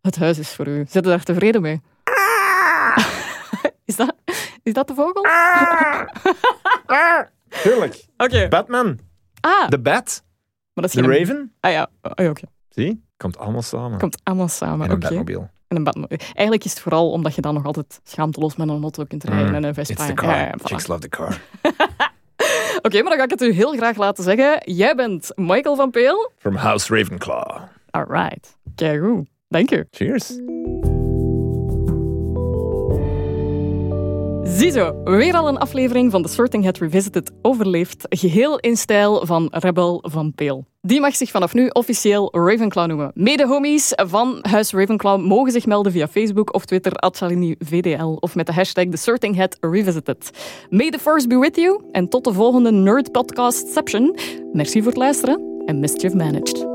het 0.00 0.16
huis 0.16 0.38
is 0.38 0.54
voor 0.54 0.66
u. 0.66 0.78
Zit 0.78 0.92
je 0.92 1.00
daar 1.10 1.22
tevreden 1.22 1.62
mee? 1.62 1.80
is, 3.84 3.96
dat, 3.96 4.14
is 4.62 4.72
dat 4.72 4.88
de 4.88 4.94
vogel? 4.94 5.22
Tuurlijk. 7.62 8.04
Oké. 8.16 8.48
Batman. 8.48 8.98
Ah, 9.40 9.68
The 9.68 9.78
Bat. 9.78 10.22
maar 10.72 10.84
dat 10.84 10.84
is 10.84 10.92
The 10.92 11.02
geen- 11.08 11.18
Raven. 11.18 11.52
Ah 11.60 11.72
ja, 11.72 11.88
oh, 12.02 12.12
ja, 12.14 12.30
oké. 12.30 12.42
Zie, 12.68 13.04
komt 13.16 13.38
allemaal 13.38 13.62
samen. 13.62 13.98
Komt 13.98 14.20
allemaal 14.22 14.48
samen. 14.48 14.86
en 14.86 14.92
een. 14.92 14.98
Batmobile. 14.98 15.48
En 15.68 15.76
een. 15.86 16.06
Eigenlijk 16.08 16.64
is 16.64 16.70
het 16.70 16.80
vooral 16.80 17.10
omdat 17.10 17.34
je 17.34 17.40
dan 17.40 17.54
nog 17.54 17.64
altijd 17.64 18.00
schaamteloos 18.04 18.56
met 18.56 18.68
een 18.68 18.82
auto 18.82 19.04
kunt 19.04 19.24
rijden 19.24 19.48
Mm, 19.48 19.54
en 19.54 19.64
een 19.64 19.74
Vespa. 19.74 20.06
Ja, 20.06 20.12
car. 20.14 20.36
ja, 20.36 20.54
voilà. 20.58 20.62
Chicks 20.64 20.86
love 20.86 21.00
the 21.00 21.08
car. 21.08 21.40
Oké, 22.82 23.02
maar 23.02 23.08
dan 23.10 23.18
ga 23.18 23.24
ik 23.24 23.30
het 23.30 23.42
u 23.42 23.52
heel 23.52 23.72
graag 23.76 23.96
laten 23.96 24.24
zeggen. 24.24 24.72
Jij 24.74 24.94
bent 24.94 25.32
Michael 25.34 25.76
van 25.76 25.90
Peel. 25.90 26.30
From 26.38 26.54
House 26.56 26.96
Ravenclaw. 26.96 27.62
Alright. 27.90 28.56
Kijk 28.74 29.04
goed. 29.04 29.28
Dank 29.48 29.70
je. 29.70 29.86
Cheers. 29.90 30.38
Ziezo, 34.56 35.02
weer 35.04 35.34
al 35.34 35.48
een 35.48 35.58
aflevering 35.58 36.10
van 36.10 36.22
The 36.22 36.28
Sorting 36.28 36.64
Hat 36.64 36.78
Revisited 36.78 37.32
overleefd, 37.42 38.06
geheel 38.08 38.58
in 38.58 38.76
stijl 38.76 39.26
van 39.26 39.48
Rebel 39.50 40.04
van 40.08 40.32
Peel. 40.34 40.64
Die 40.86 41.00
mag 41.00 41.16
zich 41.16 41.30
vanaf 41.30 41.54
nu 41.54 41.68
officieel 41.68 42.28
Ravenclaw 42.32 42.86
noemen. 42.86 43.10
Mede-homies 43.14 43.92
van 43.94 44.38
Huis 44.42 44.72
Ravenclaw 44.72 45.20
mogen 45.20 45.52
zich 45.52 45.66
melden 45.66 45.92
via 45.92 46.08
Facebook 46.08 46.54
of 46.54 46.64
Twitter, 46.64 46.92
VDL 47.58 48.16
of 48.20 48.34
met 48.34 48.46
de 48.46 48.52
hashtag 48.52 48.84
The 48.90 48.96
Sorting 48.96 49.36
Hat 49.36 49.56
Revisited. 49.60 50.30
May 50.70 50.90
the 50.90 50.98
Force 50.98 51.26
be 51.26 51.38
with 51.38 51.56
you 51.56 51.82
en 51.92 52.08
tot 52.08 52.24
de 52.24 52.32
volgende 52.32 52.72
Nerd 52.72 53.12
Podcastception. 53.12 54.16
Merci 54.52 54.78
voor 54.78 54.88
het 54.88 55.00
luisteren 55.00 55.62
en 55.64 55.80
Mischief 55.80 56.14
Managed. 56.14 56.66